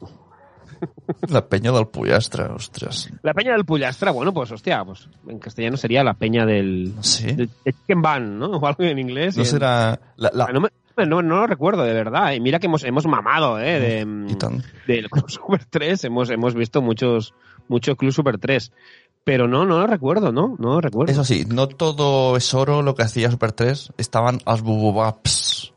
La 1.27 1.45
peña 1.47 1.71
del 1.71 1.87
Puyastra, 1.87 2.53
ostras. 2.53 3.11
La 3.23 3.33
peña 3.33 3.51
del 3.53 3.65
Pullastra, 3.65 4.11
bueno, 4.11 4.33
pues 4.33 4.51
hostia, 4.51 4.85
pues 4.85 5.09
en 5.27 5.39
castellano 5.39 5.75
sería 5.75 6.03
la 6.03 6.13
peña 6.13 6.45
del... 6.45 6.93
Sí. 7.01 7.35
Chicken 7.65 8.01
Van, 8.01 8.39
¿no? 8.39 8.47
O 8.51 8.65
algo 8.65 8.83
en 8.83 8.97
inglés. 8.99 9.35
No 9.35 9.43
será 9.43 9.99
la, 10.15 10.31
la- 10.33 10.45
Ah, 10.45 10.53
No, 10.53 10.61
me- 10.61 10.69
no, 11.05 11.21
no 11.21 11.35
lo 11.37 11.47
recuerdo, 11.47 11.83
de 11.83 11.93
verdad. 11.93 12.31
Y 12.33 12.39
mira 12.39 12.59
que 12.59 12.67
hemos, 12.67 12.83
hemos 12.85 13.05
mamado, 13.07 13.59
¿eh? 13.59 13.79
De, 14.05 14.31
y 14.31 14.35
tan- 14.35 14.61
Super 15.27 15.65
3. 15.65 16.05
Hemos, 16.05 16.29
hemos 16.29 16.53
visto 16.55 16.81
muchos, 16.81 17.33
mucho 17.69 17.95
Club 17.95 18.11
Super 18.11 18.37
3. 18.37 18.71
Pero 19.23 19.47
no, 19.47 19.65
no 19.65 19.79
lo 19.79 19.87
recuerdo, 19.87 20.31
¿no? 20.31 20.55
No 20.59 20.73
lo 20.73 20.81
recuerdo. 20.81 21.11
Eso 21.11 21.23
sí, 21.23 21.45
no 21.47 21.67
todo 21.67 22.35
es 22.35 22.53
oro 22.53 22.81
lo 22.81 22.95
que 22.95 23.03
hacía 23.03 23.29
Super 23.31 23.51
3, 23.51 23.93
estaban 23.97 24.39
los 24.45 24.61
bububaps. 24.61 25.73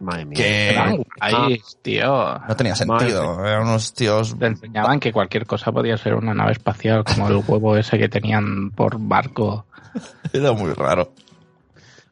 Madre 0.00 0.24
mía. 0.24 0.36
Que 0.36 1.04
guays, 1.20 1.78
tío. 1.82 2.38
no 2.48 2.56
tenía 2.56 2.76
sentido, 2.76 3.44
eran 3.44 3.62
unos 3.62 3.92
tíos... 3.94 4.38
Te 4.38 4.46
enseñaban 4.46 5.00
que 5.00 5.12
cualquier 5.12 5.44
cosa 5.44 5.72
podía 5.72 5.96
ser 5.96 6.14
una 6.14 6.34
nave 6.34 6.52
espacial, 6.52 7.04
como 7.04 7.28
el 7.28 7.42
huevo 7.46 7.76
ese 7.76 7.98
que 7.98 8.08
tenían 8.08 8.70
por 8.70 8.96
barco. 8.98 9.66
Era 10.32 10.52
muy 10.52 10.72
raro. 10.72 11.12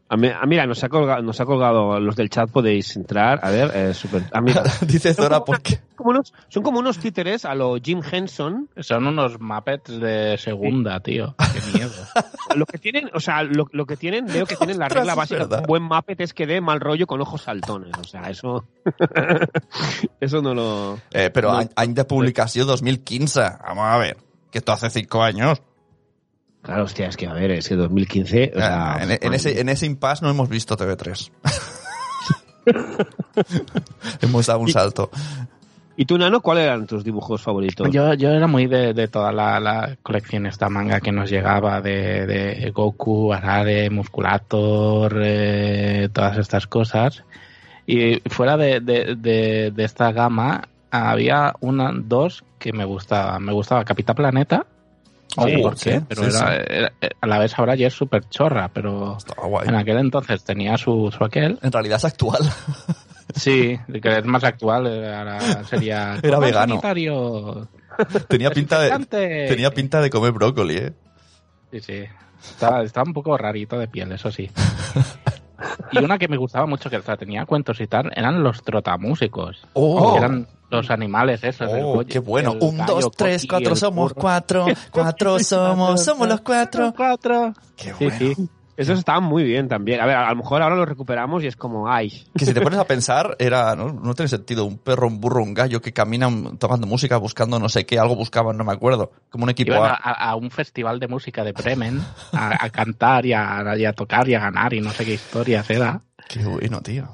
Ah, 0.09 0.17
mi- 0.17 0.29
ah, 0.29 0.47
mira, 0.47 0.67
nos 0.67 0.85
ha, 0.85 0.89
colgado, 0.89 1.21
nos 1.21 1.41
ha 1.41 1.45
colgado 1.47 1.99
los 1.99 2.15
del 2.15 2.31
chat, 2.31 2.49
podéis 2.49 2.95
entrar. 2.95 3.41
A 3.43 3.51
ver, 3.51 3.73
eh, 3.75 3.93
super. 3.93 4.23
ah, 4.33 4.41
mira. 4.41 4.63
Dice 4.87 5.13
Zora, 5.15 5.45
¿por 5.45 5.61
qué? 5.61 5.81
Como 5.97 6.11
unos- 6.11 6.33
son 6.49 6.63
como 6.63 6.79
unos 6.79 6.99
títeres 6.99 7.45
a 7.45 7.57
lo 7.57 7.77
Jim 7.83 8.03
Henson. 8.09 8.69
Son 8.79 9.05
unos 9.05 9.41
Muppets 9.41 9.99
de 9.99 10.39
segunda, 10.39 11.01
tío. 11.01 11.35
Qué 11.53 11.79
miedo. 11.79 11.91
Lo 12.55 12.67
que 12.67 12.79
tienen, 12.79 13.11
o 13.15 13.19
sea, 13.21 13.43
lo, 13.43 13.67
lo 13.73 13.85
que 13.85 13.97
tienen, 13.97 14.27
veo 14.27 14.47
que 14.47 14.55
tienen 14.55 14.79
la 14.79 14.89
regla 14.89 15.17
básica 15.17 15.45
un 15.45 15.63
buen 15.67 15.83
Muppet 15.83 16.21
es 16.21 16.33
que 16.33 16.47
dé 16.47 16.61
mal 16.61 16.79
rollo 16.79 17.09
con 17.09 17.21
ojos 17.21 17.43
saltones. 17.43 17.91
O 17.99 18.05
sea, 18.05 18.31
eso. 18.31 18.65
eso 20.21 20.43
no 20.43 20.55
lo. 20.55 20.99
Eh, 21.13 21.31
pero 21.33 21.53
No. 21.53 21.69
any 21.75 21.95
de 21.95 22.05
publicació 22.05 22.65
2015. 22.65 23.41
Vamos 23.67 23.85
a 23.87 23.97
ver. 23.99 24.17
Que 24.51 24.59
esto 24.59 24.73
hace 24.73 24.89
cinco 24.91 25.23
años. 25.23 25.61
Claro, 26.67 26.83
hostia, 26.83 27.07
es 27.07 27.17
que 27.17 27.29
a 27.29 27.33
ver, 27.33 27.53
es 27.53 27.69
que 27.69 27.77
2015. 27.77 28.53
o 28.57 28.59
sea, 28.59 28.95
Ah, 28.95 28.99
en, 29.01 29.33
ese, 29.35 29.61
en 29.61 29.69
ese 29.69 29.87
impasse 29.87 30.25
no 30.25 30.31
hemos 30.33 30.49
visto 30.49 30.77
TV3. 30.77 31.31
hemos 34.21 34.47
dado 34.47 34.59
un 34.59 34.69
salto. 34.69 35.09
¿Y 35.97 36.07
tú, 36.07 36.19
Nano, 36.19 36.41
cuáles 36.41 36.65
eran 36.65 36.89
tus 36.89 37.05
dibujos 37.05 37.41
favoritos? 37.41 37.89
Yo, 37.93 38.15
yo 38.15 38.31
era 38.31 38.49
muy 38.49 38.67
de, 38.67 38.95
de 38.95 39.07
toda 39.07 39.31
la, 39.31 39.61
la 39.61 39.97
colección 40.03 40.45
esta 40.47 40.69
manga 40.69 41.01
que 41.01 41.13
nos 41.13 41.31
llegaba 41.31 41.81
de, 41.81 42.27
de 42.27 42.73
Goku, 42.73 43.33
Arare, 43.33 43.89
Musculator, 43.89 45.23
eh, 45.25 46.09
todas 46.13 46.37
estas 46.39 46.67
cosas. 46.67 47.23
Y 47.87 48.17
fuera 48.29 48.57
de, 48.57 48.81
de, 48.81 49.15
de, 49.15 49.71
de 49.71 49.85
esta 49.85 50.11
gama 50.11 50.69
había 50.91 51.55
una, 51.61 51.93
dos 51.95 52.43
que 52.59 52.73
me 52.73 52.85
gustaban. 52.85 53.45
Me 53.45 53.53
gustaba 53.53 53.85
Capitán 53.85 54.17
Planeta. 54.17 54.67
Oh, 55.39 55.63
por 55.63 55.77
qué, 55.77 55.99
sí, 55.99 56.05
pero 56.09 56.23
sí, 56.23 56.29
era, 56.37 56.57
sí. 56.57 56.63
era- 56.69 56.93
a 57.21 57.27
la 57.27 57.39
vez 57.39 57.59
ahora 57.59 57.75
ya 57.75 57.87
es 57.89 57.95
súper 57.95 58.29
chorra, 58.29 58.69
pero 58.73 59.19
guay. 59.49 59.69
en 59.69 59.75
aquel 59.75 59.99
entonces 59.99 60.43
tenía 60.45 60.77
su, 60.79 61.13
su 61.17 61.25
aquel. 61.25 61.59
En 61.63 61.73
realidad 61.73 61.97
es 61.99 62.05
actual. 62.05 62.41
Sí, 63.35 63.77
que 64.01 64.19
es 64.19 64.25
más 64.25 64.45
actual, 64.45 64.87
eh, 64.87 65.13
ahora 65.15 65.63
sería... 65.65 66.15
Era 66.23 66.37
"Coma 66.37 66.47
vegano". 66.47 66.69
sanitario, 66.75 67.69
tenía 68.29 68.51
pinta 68.51 68.79
de, 68.79 68.85
desinfectante". 68.87 69.49
tenía 69.49 69.71
pinta 69.73 70.01
de 70.01 70.11
comer 70.11 70.31
brócoli, 70.33 70.77
eh. 70.77 70.93
Sí, 71.73 71.81
sí. 71.81 72.05
Estaba, 72.41 72.83
estaba 72.85 73.05
un 73.07 73.13
poco 73.13 73.37
rarito 73.37 73.79
de 73.79 73.89
piel, 73.89 74.13
eso 74.13 74.31
sí. 74.31 74.49
Y 75.93 75.99
una 75.99 76.19
que 76.19 76.29
me 76.29 76.37
gustaba 76.37 76.67
mucho, 76.67 76.91
que 76.91 76.99
tenía 77.01 77.47
cuentos 77.47 77.81
y 77.81 77.87
tal, 77.87 78.11
eran 78.15 78.43
los 78.43 78.63
trotamúsicos. 78.63 79.67
Oh. 79.73 80.17
Eran 80.17 80.47
los 80.71 80.91
animales 80.91 81.45
esos. 81.45 81.71
Oh, 81.73 82.03
qué 82.07 82.19
bueno. 82.19 82.53
el 82.53 82.59
Un, 82.61 82.79
gallo, 82.79 82.95
dos, 83.01 83.11
tres, 83.13 83.47
cuatro, 83.49 83.77
somos 83.77 84.13
cuatro. 84.15 84.67
Cuatro 84.91 85.39
somos, 85.39 86.05
somos 86.05 86.29
los 86.29 86.41
cuatro. 86.41 86.93
Cuatro. 86.97 87.55
Qué 87.77 87.93
Sí, 87.99 88.05
bueno. 88.05 88.19
sí. 88.19 88.49
Esos 88.77 88.99
estaban 88.99 89.25
muy 89.25 89.43
bien 89.43 89.69
también. 89.69 90.01
A 90.01 90.07
ver, 90.07 90.17
a 90.17 90.29
lo 90.31 90.37
mejor 90.37 90.61
ahora 90.63 90.77
los 90.77 90.89
recuperamos 90.89 91.43
y 91.43 91.47
es 91.47 91.57
como, 91.57 91.89
ay. 91.91 92.25
Que 92.37 92.45
si 92.45 92.53
te 92.53 92.61
pones 92.61 92.79
a 92.79 92.85
pensar, 92.87 93.35
era, 93.39 93.75
no, 93.75 93.93
no 93.93 94.15
tiene 94.15 94.29
sentido, 94.29 94.65
un 94.67 94.79
perro, 94.79 95.07
un 95.07 95.21
burro, 95.21 95.43
un 95.43 95.55
gallo 95.55 95.81
que 95.81 95.93
caminan 95.93 96.59
tocando 96.59 96.87
música, 96.87 97.17
buscando 97.17 97.59
no 97.59 97.69
sé 97.69 97.87
qué, 97.87 97.99
algo 97.99 98.15
buscaban, 98.17 98.57
no 98.57 98.65
me 98.65 98.73
acuerdo. 98.73 99.13
Como 99.31 99.45
un 99.45 99.51
equipo 99.51 99.73
Iban 99.75 99.93
a, 99.93 99.95
A. 100.31 100.37
un 100.37 100.51
festival 100.51 101.01
de 101.01 101.09
música 101.09 101.43
de 101.43 101.53
Bremen 101.53 102.01
a, 102.33 102.65
a 102.65 102.71
cantar 102.71 103.25
y 103.27 103.33
a, 103.33 103.65
y 103.79 103.85
a 103.85 103.93
tocar 103.95 104.29
y 104.29 104.35
a 104.35 104.41
ganar 104.41 104.75
y 104.75 104.81
no 104.81 104.91
sé 104.93 105.05
qué 105.05 105.15
historias 105.15 105.69
era. 105.71 106.03
Qué 106.29 106.45
bueno, 106.45 106.81
tío. 106.83 107.09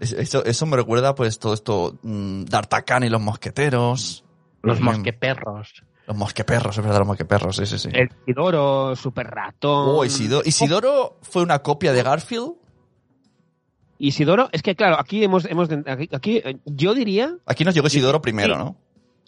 Es- 0.00 0.12
Eso, 0.12 0.44
eso 0.44 0.64
me 0.66 0.76
recuerda, 0.76 1.14
pues, 1.14 1.38
todo 1.38 1.52
esto, 1.52 1.98
mm, 2.02 2.44
D'Artagnan 2.44 3.04
y 3.04 3.08
los 3.10 3.20
mosqueteros. 3.20 4.24
Los 4.62 4.80
mosqueperros. 4.80 5.82
Los 6.10 6.18
mosqueperros, 6.18 6.76
es 6.76 6.82
verdad, 6.82 6.98
los 6.98 7.06
mosqueperros, 7.06 7.54
sí, 7.54 7.66
sí, 7.66 7.78
sí. 7.78 7.88
El 7.92 8.10
Isidoro, 8.26 8.96
Super 8.96 9.28
Ratón. 9.28 9.86
Oh, 9.90 10.04
Isidoro. 10.04 10.42
Isidoro 10.44 11.18
fue 11.22 11.40
una 11.44 11.60
copia 11.60 11.92
de 11.92 12.02
Garfield. 12.02 12.54
Isidoro, 13.98 14.48
es 14.50 14.60
que 14.62 14.74
claro, 14.74 14.98
aquí 14.98 15.22
hemos, 15.22 15.44
hemos 15.44 15.68
aquí, 15.86 16.08
aquí, 16.12 16.38
eh, 16.38 16.58
yo 16.64 16.94
diría, 16.94 17.36
Aquí 17.46 17.64
nos 17.64 17.74
llegó 17.76 17.86
Isidoro 17.86 18.20
primero, 18.20 18.54
Sí. 18.54 18.58
¿no? 18.60 18.76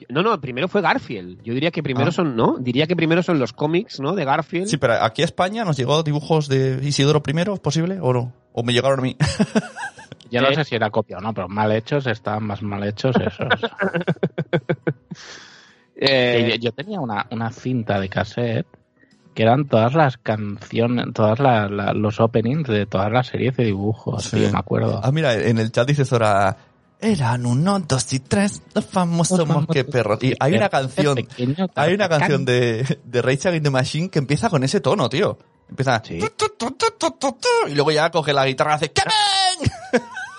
No, 0.08 0.22
no, 0.24 0.40
primero 0.40 0.66
fue 0.66 0.80
Garfield. 0.80 1.40
Yo 1.44 1.54
diría 1.54 1.70
que 1.70 1.84
primero 1.84 2.08
Ah. 2.08 2.12
son, 2.12 2.34
¿no? 2.34 2.56
Diría 2.58 2.88
que 2.88 2.96
primero 2.96 3.22
son 3.22 3.38
los 3.38 3.52
cómics, 3.52 4.00
¿no? 4.00 4.16
De 4.16 4.24
Garfield. 4.24 4.66
Sí, 4.66 4.76
pero 4.76 4.94
aquí 4.94 5.22
a 5.22 5.26
España 5.26 5.64
nos 5.64 5.76
llegó 5.76 6.02
dibujos 6.02 6.48
de 6.48 6.80
Isidoro 6.82 7.22
primero, 7.22 7.54
¿es 7.54 7.60
posible? 7.60 8.00
¿O 8.00 8.12
no? 8.12 8.32
¿O 8.52 8.64
me 8.64 8.72
llegaron 8.72 8.98
a 8.98 9.02
mí? 9.02 9.16
Yo 10.32 10.40
no 10.40 10.48
Eh. 10.48 10.54
sé 10.56 10.64
si 10.64 10.74
era 10.74 10.90
copia 10.90 11.18
o 11.18 11.20
no, 11.20 11.32
pero 11.32 11.48
mal 11.48 11.70
hechos 11.70 12.08
están 12.08 12.42
más 12.42 12.60
mal 12.60 12.82
hechos 12.82 13.14
esos. 13.24 13.46
Eh, 15.96 16.44
Que 16.52 16.58
yo, 16.58 16.70
yo 16.70 16.72
tenía 16.72 17.00
una, 17.00 17.26
una 17.30 17.50
cinta 17.52 18.00
de 18.00 18.08
cassette 18.08 18.66
que 19.34 19.42
eran 19.44 19.66
todas 19.66 19.94
las 19.94 20.18
canciones, 20.18 21.06
todas 21.14 21.38
la- 21.38 21.68
la- 21.68 21.92
los 21.94 22.20
openings 22.20 22.68
de 22.68 22.84
todas 22.86 23.10
las 23.10 23.28
series 23.28 23.56
de 23.56 23.64
dibujos, 23.64 24.24
Sí. 24.24 24.36
me 24.52 24.58
acuerdo. 24.58 25.00
Ah, 25.02 25.10
mira, 25.12 25.34
en 25.34 25.58
el 25.58 25.72
chat 25.72 25.88
dice 25.88 26.04
Zora, 26.04 26.56
eran 27.00 27.46
uno, 27.46 27.80
dos 27.80 28.12
y 28.12 28.20
tres, 28.20 28.62
los 28.74 28.84
famosos 28.84 29.46
mosqueperros. 29.48 30.22
Y 30.22 30.34
hay 30.38 30.54
una 30.54 30.68
canción, 30.68 31.14
Pequeño 31.16 31.66
hay 31.74 31.94
una 31.94 32.08
canción 32.08 32.44
de, 32.44 32.98
de 33.04 33.22
Rage 33.22 33.48
Against 33.48 33.64
the 33.64 33.70
Machine 33.70 34.08
que 34.10 34.18
empieza 34.18 34.50
con 34.50 34.62
ese 34.64 34.80
tono, 34.80 35.08
tío. 35.08 35.38
Empieza, 35.68 36.02
Sí. 36.04 36.18
tu, 36.18 36.28
tu, 36.58 36.70
tu, 36.72 37.38
y 37.68 37.74
luego 37.74 37.90
ya 37.90 38.10
coge 38.10 38.32
la 38.34 38.44
guitarra 38.46 38.72
y 38.72 38.74
hace, 38.74 38.92
¡Kevin! 38.92 39.72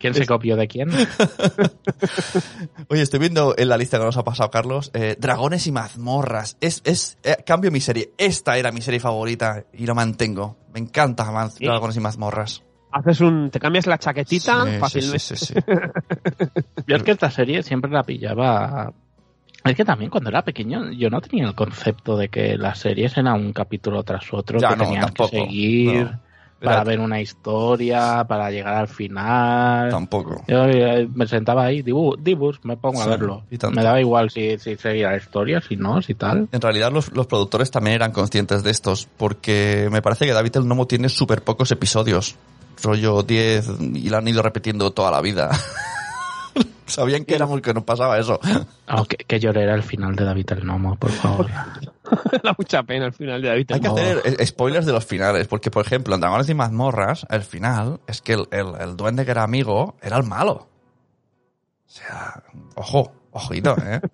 ¿Quién 0.00 0.14
se 0.14 0.26
copió 0.26 0.56
de 0.56 0.66
quién? 0.66 0.88
Oye, 2.88 3.02
estoy 3.02 3.20
viendo 3.20 3.54
en 3.56 3.68
la 3.68 3.76
lista 3.76 3.98
que 3.98 4.04
nos 4.04 4.16
ha 4.16 4.24
pasado 4.24 4.50
Carlos, 4.50 4.90
eh, 4.94 5.16
Dragones 5.18 5.66
y 5.66 5.72
mazmorras. 5.72 6.56
Es, 6.60 6.82
es, 6.84 7.18
eh, 7.22 7.36
cambio 7.46 7.70
mi 7.70 7.80
serie. 7.80 8.12
Esta 8.18 8.56
era 8.58 8.72
mi 8.72 8.80
serie 8.80 9.00
favorita 9.00 9.64
y 9.72 9.86
lo 9.86 9.94
mantengo. 9.94 10.56
Me 10.72 10.80
encanta 10.80 11.48
Sí. 11.50 11.64
Dragones 11.64 11.96
y 11.96 12.00
mazmorras. 12.00 12.62
haces 12.92 13.20
un, 13.20 13.50
te 13.50 13.60
cambias 13.60 13.86
la 13.86 13.98
chaquetita 13.98 14.64
Sí, 14.64 14.70
sí, 14.72 14.78
fácilmente. 14.78 15.18
sí, 15.20 15.36
sí, 15.36 15.46
sí. 15.46 15.54
Yo 16.86 16.96
es 16.96 17.02
que 17.02 17.10
esta 17.12 17.30
serie 17.30 17.62
siempre 17.62 17.90
la 17.90 18.02
pillaba. 18.02 18.92
Es 19.64 19.74
que 19.76 19.84
también 19.84 20.10
cuando 20.10 20.30
era 20.30 20.42
pequeño 20.42 20.90
yo 20.92 21.10
no 21.10 21.20
tenía 21.20 21.46
el 21.46 21.54
concepto 21.54 22.16
de 22.16 22.30
que 22.30 22.56
las 22.56 22.78
series 22.78 23.14
eran 23.18 23.34
un 23.34 23.52
capítulo 23.52 24.02
tras 24.02 24.24
otro, 24.32 24.58
Ya, 24.58 24.70
que 24.70 24.76
no, 24.76 24.84
tenías 24.84 25.04
tampoco, 25.04 25.30
que 25.30 25.36
seguir 25.40 26.04
no. 26.04 26.20
Para 26.62 26.84
ver 26.84 27.00
una 27.00 27.20
historia, 27.20 28.24
para 28.28 28.50
llegar 28.50 28.74
al 28.74 28.88
final. 28.88 29.90
Tampoco. 29.90 30.42
Yo 30.46 30.64
eh, 30.64 31.08
me 31.14 31.26
sentaba 31.26 31.64
ahí, 31.64 31.82
dibu- 31.82 32.16
dibus, 32.18 32.60
me 32.64 32.76
pongo 32.76 33.00
Sí, 33.02 33.06
a 33.06 33.10
verlo. 33.10 33.42
Me 33.72 33.82
daba 33.82 34.00
igual 34.00 34.30
si, 34.30 34.58
si 34.58 34.76
seguía 34.76 35.10
la 35.10 35.16
historia, 35.16 35.60
si 35.60 35.76
no, 35.76 36.02
si 36.02 36.14
tal. 36.14 36.48
En 36.52 36.60
realidad 36.60 36.92
los, 36.92 37.12
los 37.12 37.26
productores 37.26 37.70
también 37.70 37.96
eran 37.96 38.12
conscientes 38.12 38.62
de 38.62 38.70
estos, 38.70 39.08
porque 39.16 39.88
me 39.90 40.02
parece 40.02 40.26
que 40.26 40.32
David 40.32 40.56
el 40.56 40.68
Nomo 40.68 40.86
tiene 40.86 41.08
súper 41.08 41.42
pocos 41.42 41.70
episodios. 41.70 42.36
Rollo 42.82 43.22
10 43.22 43.68
y 43.94 44.08
lo 44.08 44.16
han 44.16 44.26
ido 44.28 44.40
repitiendo 44.42 44.90
toda 44.90 45.10
la 45.10 45.20
vida. 45.20 45.50
Sabían 46.86 47.24
que 47.24 47.36
éramos 47.36 47.60
que 47.60 47.72
nos 47.72 47.84
pasaba 47.84 48.18
eso. 48.18 48.40
Oh, 48.88 49.04
que, 49.04 49.16
que 49.16 49.38
lloré 49.38 49.62
era 49.62 49.74
el 49.74 49.82
final 49.84 50.16
de 50.16 50.24
David 50.24 50.50
el 50.52 50.66
Nomo, 50.66 50.96
por 50.96 51.10
favor. 51.12 51.46
da 52.42 52.54
mucha 52.58 52.82
pena 52.82 53.06
al 53.06 53.12
final 53.12 53.40
de 53.40 53.48
David. 53.48 53.70
Hay 53.72 53.80
que 53.80 53.86
el 53.86 53.92
hacer 53.92 54.46
spoilers 54.46 54.86
de 54.86 54.92
los 54.92 55.04
finales, 55.06 55.46
porque 55.46 55.70
por 55.70 55.86
ejemplo 55.86 56.14
en 56.14 56.20
Dragones 56.20 56.48
y 56.48 56.54
Mazmorras, 56.54 57.26
el 57.30 57.42
final 57.42 58.00
es 58.08 58.20
que 58.22 58.32
el, 58.32 58.48
el- 58.50 58.74
el 58.80 58.96
duende 58.96 59.24
que 59.24 59.30
era 59.30 59.44
amigo 59.44 59.94
era 60.02 60.16
el 60.16 60.24
malo. 60.24 60.66
O 61.86 61.92
sea, 61.92 62.42
ojo, 62.74 63.12
ojito, 63.32 63.76
¿eh? 63.84 64.00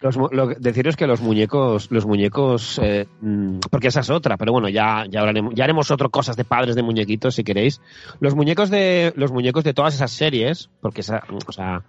Los 0.00 0.16
lo 0.16 0.46
deciros 0.46 0.96
que 0.96 1.06
los 1.06 1.20
muñecos, 1.20 1.90
los 1.90 2.06
muñecos, 2.06 2.78
eh, 2.82 3.06
mm, 3.20 3.58
porque 3.70 3.88
esa 3.88 4.00
es 4.00 4.10
otra, 4.10 4.36
pero 4.36 4.52
bueno, 4.52 4.68
ya, 4.68 5.04
ya 5.10 5.24
ya 5.54 5.64
haremos 5.64 5.90
otro 5.90 6.08
cosas 6.08 6.36
de 6.36 6.44
padres 6.44 6.76
de 6.76 6.82
muñequitos 6.82 7.34
si 7.34 7.42
queréis. 7.42 7.80
Los 8.20 8.36
muñecos 8.36 8.70
de, 8.70 9.12
los 9.16 9.32
muñecos 9.32 9.64
de 9.64 9.74
todas 9.74 9.94
esas 9.94 10.12
series, 10.12 10.70
porque 10.80 11.00
esa, 11.00 11.24
o 11.46 11.52
sea, 11.52 11.82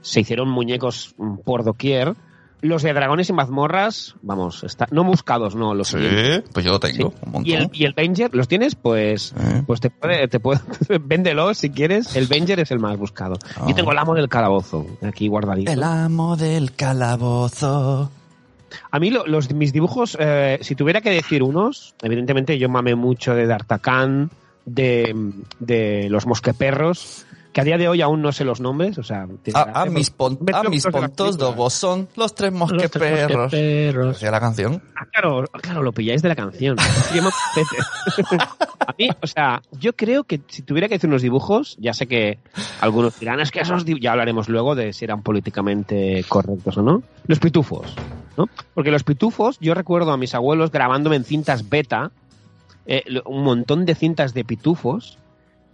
se 0.00 0.20
hicieron 0.20 0.48
muñecos 0.48 1.14
mm, 1.18 1.38
por 1.38 1.64
doquier. 1.64 2.14
Los 2.62 2.82
de 2.82 2.92
dragones 2.94 3.28
y 3.28 3.32
mazmorras, 3.34 4.14
vamos, 4.22 4.64
está, 4.64 4.88
no 4.90 5.04
buscados, 5.04 5.54
no, 5.54 5.74
los 5.74 5.88
siguientes. 5.88 6.42
pues 6.52 6.64
yo 6.64 6.72
lo 6.72 6.80
tengo, 6.80 7.10
Sí. 7.10 7.16
un 7.22 7.32
montón. 7.32 7.46
Y 7.46 7.52
el, 7.54 7.70
y 7.72 7.84
el 7.84 7.92
Venger, 7.92 8.34
¿los 8.34 8.48
tienes? 8.48 8.74
Pues, 8.74 9.34
Eh. 9.38 9.62
pues 9.66 9.80
te 9.80 9.90
puede, 9.90 10.26
te 10.28 10.40
puede, 10.40 10.60
véndelo 11.00 11.52
si 11.54 11.68
quieres. 11.70 12.16
El 12.16 12.26
Venger 12.26 12.58
es 12.60 12.70
el 12.70 12.78
más 12.78 12.96
buscado. 12.96 13.36
Ah. 13.56 13.66
Yo 13.68 13.74
tengo 13.74 13.92
el 13.92 13.98
amo 13.98 14.14
del 14.14 14.28
calabozo 14.30 14.86
aquí 15.02 15.28
guardadito. 15.28 15.70
El 15.70 15.82
amo 15.82 16.36
del 16.36 16.72
calabozo. 17.20 18.10
A 18.90 18.98
mí 18.98 19.10
lo- 19.10 19.26
los, 19.26 19.52
mis 19.52 19.72
dibujos, 19.72 20.16
eh, 20.18 20.58
si 20.62 20.74
tuviera 20.74 21.00
que 21.00 21.10
decir 21.10 21.42
unos, 21.42 21.94
evidentemente 22.02 22.58
yo 22.58 22.68
mamé 22.68 22.94
mucho 22.94 23.34
de 23.34 23.46
D'Artagnan, 23.46 24.30
de, 24.64 25.14
de 25.60 26.08
los 26.10 26.26
mosqueperros, 26.26 27.26
que 27.56 27.62
a 27.62 27.64
día 27.64 27.78
de 27.78 27.88
hoy 27.88 28.02
aún 28.02 28.20
no 28.20 28.32
sé 28.32 28.44
los 28.44 28.60
nombres, 28.60 28.98
o 28.98 29.02
sea... 29.02 29.26
A, 29.54 29.86
mis, 29.86 30.10
pon- 30.10 30.38
a 30.52 30.62
pontos 30.90 31.38
dogos 31.38 31.72
son 31.72 32.06
los 32.14 32.34
tres 32.34 32.52
mosqueperros. 32.52 33.50
Decía 33.50 34.30
la 34.30 34.40
canción. 34.40 34.82
Ah, 34.94 35.06
claro, 35.10 35.42
claro, 35.62 35.82
lo 35.82 35.90
pilláis 35.92 36.20
de 36.20 36.28
la 36.28 36.36
canción. 36.36 36.76
A 38.86 38.94
mí, 38.98 39.08
o 39.22 39.26
sea, 39.26 39.62
yo 39.72 39.94
creo 39.94 40.24
que 40.24 40.42
si 40.48 40.60
tuviera 40.60 40.86
que 40.86 40.96
hacer 40.96 41.08
unos 41.08 41.22
dibujos, 41.22 41.78
ya 41.80 41.94
sé 41.94 42.06
que 42.06 42.38
algunos 42.82 43.18
dirán, 43.18 43.40
es 43.40 43.50
que 43.50 43.60
esos 43.60 43.86
dibujos, 43.86 44.02
ya 44.02 44.10
hablaremos 44.12 44.50
luego 44.50 44.74
de 44.74 44.92
si 44.92 45.06
eran 45.06 45.22
políticamente 45.22 46.26
correctos 46.28 46.76
o 46.76 46.82
no. 46.82 47.02
Los 47.26 47.38
pitufos, 47.38 47.86
¿no? 48.36 48.50
Porque 48.74 48.90
los 48.90 49.02
pitufos, 49.02 49.56
yo 49.60 49.72
recuerdo 49.72 50.12
a 50.12 50.18
mis 50.18 50.34
abuelos 50.34 50.70
grabándome 50.70 51.16
en 51.16 51.24
cintas 51.24 51.70
beta, 51.70 52.10
eh, 52.86 53.02
un 53.24 53.44
montón 53.44 53.86
de 53.86 53.94
cintas 53.94 54.34
de 54.34 54.44
pitufos, 54.44 55.16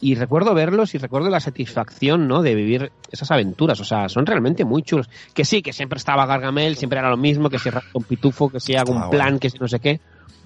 y 0.02 0.16
recuerdo 0.16 0.52
verlos 0.52 0.94
y 0.94 0.98
recuerdo 0.98 1.30
la 1.30 1.40
satisfacción, 1.40 2.28
¿no? 2.28 2.42
De 2.42 2.54
vivir 2.54 2.92
esas 3.10 3.30
aventuras. 3.30 3.80
O 3.80 3.84
sea, 3.84 4.08
son 4.10 4.26
realmente 4.26 4.64
muy 4.66 4.82
chulos. 4.82 5.08
Que 5.32 5.44
sí, 5.46 5.62
que 5.62 5.72
siempre 5.72 5.96
estaba 5.96 6.26
Gargamel, 6.26 6.76
siempre 6.76 6.98
era 6.98 7.08
lo 7.08 7.16
mismo, 7.16 7.48
que 7.48 7.58
si 7.58 7.70
un 7.94 8.02
pitufo, 8.04 8.50
que 8.50 8.60
si 8.60 8.74
hago 8.76 8.92
un 8.92 9.08
plan, 9.08 9.38
que 9.38 9.48
si 9.48 9.58
no 9.58 9.68
sé 9.68 9.78
qué. 9.80 10.00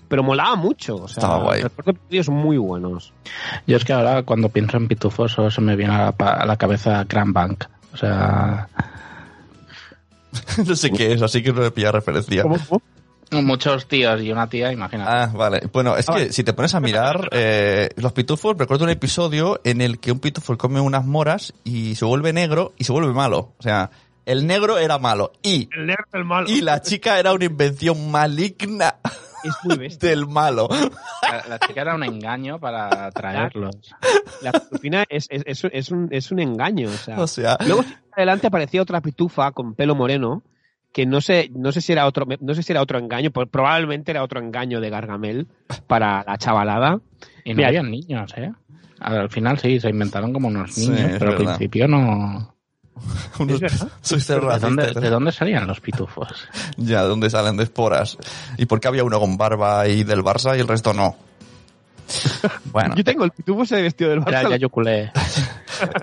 Pero 0.09 0.23
molaba 0.23 0.55
mucho. 0.55 0.97
O 0.97 1.09
sea, 1.09 1.23
Estaba 1.23 1.43
guay. 1.43 1.63
recuerdo 1.63 1.91
episodios 1.93 2.29
muy 2.29 2.59
buenos. 2.59 3.13
Yo 3.67 3.77
es 3.79 3.85
que 3.85 3.93
ahora 3.95 4.23
cuando 4.23 4.51
pienso 4.51 4.77
en 4.77 4.87
pitufos 4.89 5.33
solo 5.33 5.51
se 5.51 5.61
me 5.63 5.75
viene 5.75 5.95
a 5.95 6.05
la, 6.05 6.13
pa- 6.13 6.35
a 6.35 6.47
la 6.47 6.57
cabeza 6.57 7.03
Grand 7.09 7.33
Bank. 7.33 7.65
O 7.93 7.97
sea, 7.97 8.69
no 10.67 10.77
sé 10.77 10.91
qué 10.93 11.15
es, 11.15 11.23
así 11.23 11.43
que 11.43 11.53
no 11.53 11.63
me 11.63 11.71
pilla 11.71 11.91
referencia. 11.93 12.45
Muchos 13.33 13.87
tíos 13.89 14.21
y 14.23 14.31
una 14.33 14.49
tía, 14.49 14.73
imagínate. 14.73 15.11
Ah, 15.11 15.31
vale. 15.35 15.63
Bueno, 15.73 15.97
es 15.97 16.07
que 16.07 16.33
si 16.33 16.45
te 16.45 16.53
pones 16.53 16.75
a 16.75 16.81
mirar 16.81 17.29
eh, 17.33 17.89
los 17.97 18.13
pitufos, 18.13 18.57
recuerdo 18.57 18.85
un 18.85 18.91
episodio 18.91 19.61
en 19.65 19.81
el 19.81 19.99
que 19.99 20.13
un 20.13 20.21
pitufo 20.21 20.57
come 20.57 20.81
unas 20.81 21.05
moras 21.05 21.53
y 21.65 21.95
se 21.97 22.05
vuelve 22.05 22.33
negro 22.33 22.73
y 22.79 22.85
se 22.85 22.93
vuelve 22.93 23.13
malo. 23.13 23.55
O 23.59 23.63
sea, 23.63 23.91
el 24.25 24.47
negro 24.47 24.79
era 24.79 24.99
malo 24.99 25.33
y, 25.43 25.69
El 25.73 25.87
nerd 25.87 26.05
del 26.13 26.25
malo. 26.25 26.49
y 26.49 26.61
la 26.61 26.81
chica 26.83 27.19
era 27.19 27.33
una 27.33 27.45
invención 27.45 28.11
maligna 28.11 28.97
Es 29.45 29.55
muy 29.65 29.77
bestia. 29.79 30.09
del 30.11 30.27
malo. 30.27 30.69
La, 31.23 31.45
la 31.49 31.59
chica 31.61 31.83
era 31.83 31.95
un 31.95 32.03
engaño 32.05 32.59
para 32.59 33.07
atraerlos. 33.07 33.77
La 34.43 34.53
pitufina 34.53 35.05
es, 35.09 35.27
es, 35.31 35.43
es, 35.47 35.65
es 35.73 35.91
un, 35.91 36.09
es 36.11 36.31
un 36.33 36.41
engaño. 36.41 36.89
O 36.89 36.93
sea, 36.93 37.21
O 37.21 37.27
sea, 37.27 37.57
Luego 37.67 37.85
adelante 38.17 38.47
aparecía 38.47 38.83
otra 38.83 39.01
pitufa 39.01 39.53
con 39.53 39.75
pelo 39.75 39.95
moreno 39.95 40.43
que 40.97 41.05
no 41.05 41.21
sé, 41.21 41.51
no 41.55 41.73
sé 41.73 41.83
si 41.83 41.93
era 41.93 42.07
otro, 42.07 42.27
no 42.41 42.55
sé 42.55 42.63
si 42.63 42.73
era 42.73 42.81
otro 42.81 42.99
engaño, 42.99 43.31
pues 43.31 43.47
probablemente 43.51 44.13
era 44.13 44.23
otro 44.23 44.41
engaño 44.41 44.81
de 44.81 44.89
Gargamel 44.89 45.47
para 45.87 46.25
la 46.27 46.39
chavalada. 46.39 47.01
Y 47.45 47.51
no 47.51 47.57
Mira, 47.57 47.69
habían 47.69 47.91
niños, 47.91 48.33
¿eh? 48.35 48.51
Al 49.01 49.29
final 49.29 49.59
sí, 49.59 49.79
se 49.79 49.91
inventaron 49.91 50.33
como 50.33 50.49
unos 50.49 50.79
niños, 50.79 51.17
pero 51.19 51.33
al 51.33 51.37
principio 51.37 51.87
no... 51.87 52.55
unos, 53.39 53.61
sois 54.01 54.27
¿De 54.27 54.41
dónde, 54.41 54.85
racistas. 54.85 55.03
¿De 55.03 55.11
dónde 55.11 55.33
salían 55.33 55.67
los 55.67 55.81
pitufos? 55.81 56.49
Ya, 56.79 57.03
¿de 57.03 57.09
dónde 57.09 57.29
salen 57.29 57.59
de 57.59 57.65
esporas? 57.65 58.17
¿Y 58.57 58.65
por 58.65 58.81
qué 58.81 58.89
había 58.89 59.05
uno 59.05 59.21
con 59.21 59.37
barba 59.37 59.87
y 59.89 60.03
del 60.03 60.21
Barça 60.21 60.57
y 60.57 60.61
el 60.61 60.67
resto 60.67 60.95
no? 60.95 61.15
Bueno, 62.73 62.95
Yo 62.97 63.05
tengo 63.05 63.25
el 63.25 63.33
pitufo 63.33 63.65
ese 63.65 63.83
vestido 63.83 64.13
del 64.13 64.21
Ya, 64.21 64.25
Barça. 64.25 64.51
ya 64.51 64.57
yo 64.57 64.71
culé. 64.71 65.13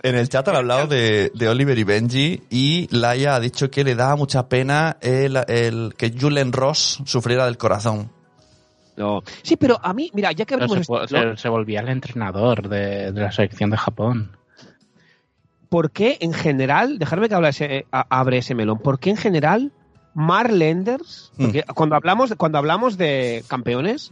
En 0.03 0.15
el 0.15 0.29
chat 0.29 0.47
han 0.47 0.55
hablado 0.55 0.88
de, 0.88 1.31
de 1.33 1.49
Oliver 1.49 1.77
y 1.77 1.83
Benji 1.83 2.43
y 2.49 2.88
Laia 2.91 3.36
ha 3.36 3.39
dicho 3.39 3.69
que 3.71 3.83
le 3.83 3.95
daba 3.95 4.15
mucha 4.15 4.47
pena 4.49 4.97
el, 5.01 5.38
el 5.47 5.93
que 5.97 6.12
Julen 6.19 6.51
Ross 6.53 6.99
sufriera 7.05 7.45
del 7.45 7.57
corazón. 7.57 8.12
No. 8.95 9.21
Sí, 9.41 9.55
pero 9.57 9.79
a 9.81 9.91
mí, 9.93 10.12
mira, 10.13 10.31
ya 10.31 10.45
que 10.45 10.53
abrimos 10.53 10.86
se, 10.86 10.93
este 11.03 11.07
se- 11.31 11.38
se 11.38 11.49
volvía 11.49 11.79
el 11.81 11.89
entrenador 11.89 12.69
de, 12.69 13.12
de 13.12 13.21
la 13.21 13.31
selección 13.31 13.69
de 13.69 13.77
Japón. 13.77 14.38
¿por 15.69 15.89
qué 15.91 16.17
en 16.21 16.33
general, 16.33 16.99
dejarme 16.99 17.27
que 17.29 17.36
hable 17.36 17.49
ese- 17.49 17.86
a- 17.91 18.05
abre 18.19 18.38
ese 18.38 18.53
melón, 18.53 18.77
¿por 18.79 18.99
qué 18.99 19.09
en 19.09 19.17
general 19.17 19.71
Mark 20.13 20.51
Lenders, 20.51 21.31
Mm. 21.38 21.43
porque 21.45 21.63
cuando 21.73 21.95
hablamos, 21.95 22.33
cuando 22.38 22.59
hablamos 22.59 22.97
de 22.97 23.43
campeones, 23.47 24.12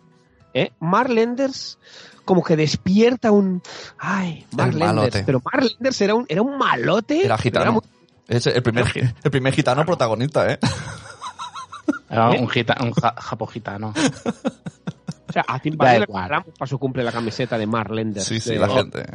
¿eh? 0.56 0.72
Mark 0.80 1.10
Lenders 1.12 1.78
como 2.26 2.44
que 2.44 2.56
despierta 2.56 3.32
un 3.32 3.62
ay, 3.98 4.46
Mark 4.52 4.72
Lenders, 4.74 4.96
malote. 4.96 5.24
pero 5.24 5.42
Mark 5.44 5.64
Lenders 5.64 6.02
era 6.02 6.16
un 6.16 6.26
era 6.30 6.42
un 6.42 6.58
malote, 6.58 7.26
Era 7.26 7.38
gitano. 7.38 7.74
muy- 7.74 7.82
Es 8.28 8.48
el 8.48 8.62
primer, 8.64 8.86
el 9.24 9.32
primer 9.32 9.54
gitano 9.54 9.86
protagonista, 9.86 10.50
¿eh? 10.52 10.60
Era 12.10 12.34
¿Eh? 12.36 12.40
un, 12.40 12.48
gita, 12.50 12.76
un 12.82 12.92
ja- 12.94 13.16
japo 13.18 13.48
gitano. 13.48 13.94
o 15.30 15.34
sea, 15.34 15.46
a 15.48 15.60
Tim 15.60 15.76
Da 15.78 15.86
Butler 15.98 16.00
le 16.02 16.52
para 16.58 16.68
su 16.70 16.78
cumple 16.78 17.04
la 17.04 17.12
camiseta 17.12 17.58
de 17.58 17.66
Mark 17.68 17.92
Lenders. 17.92 18.26
Sí, 18.26 18.40
sí, 18.40 18.52
de- 18.52 18.60
la 18.60 18.70
gente. 18.70 19.06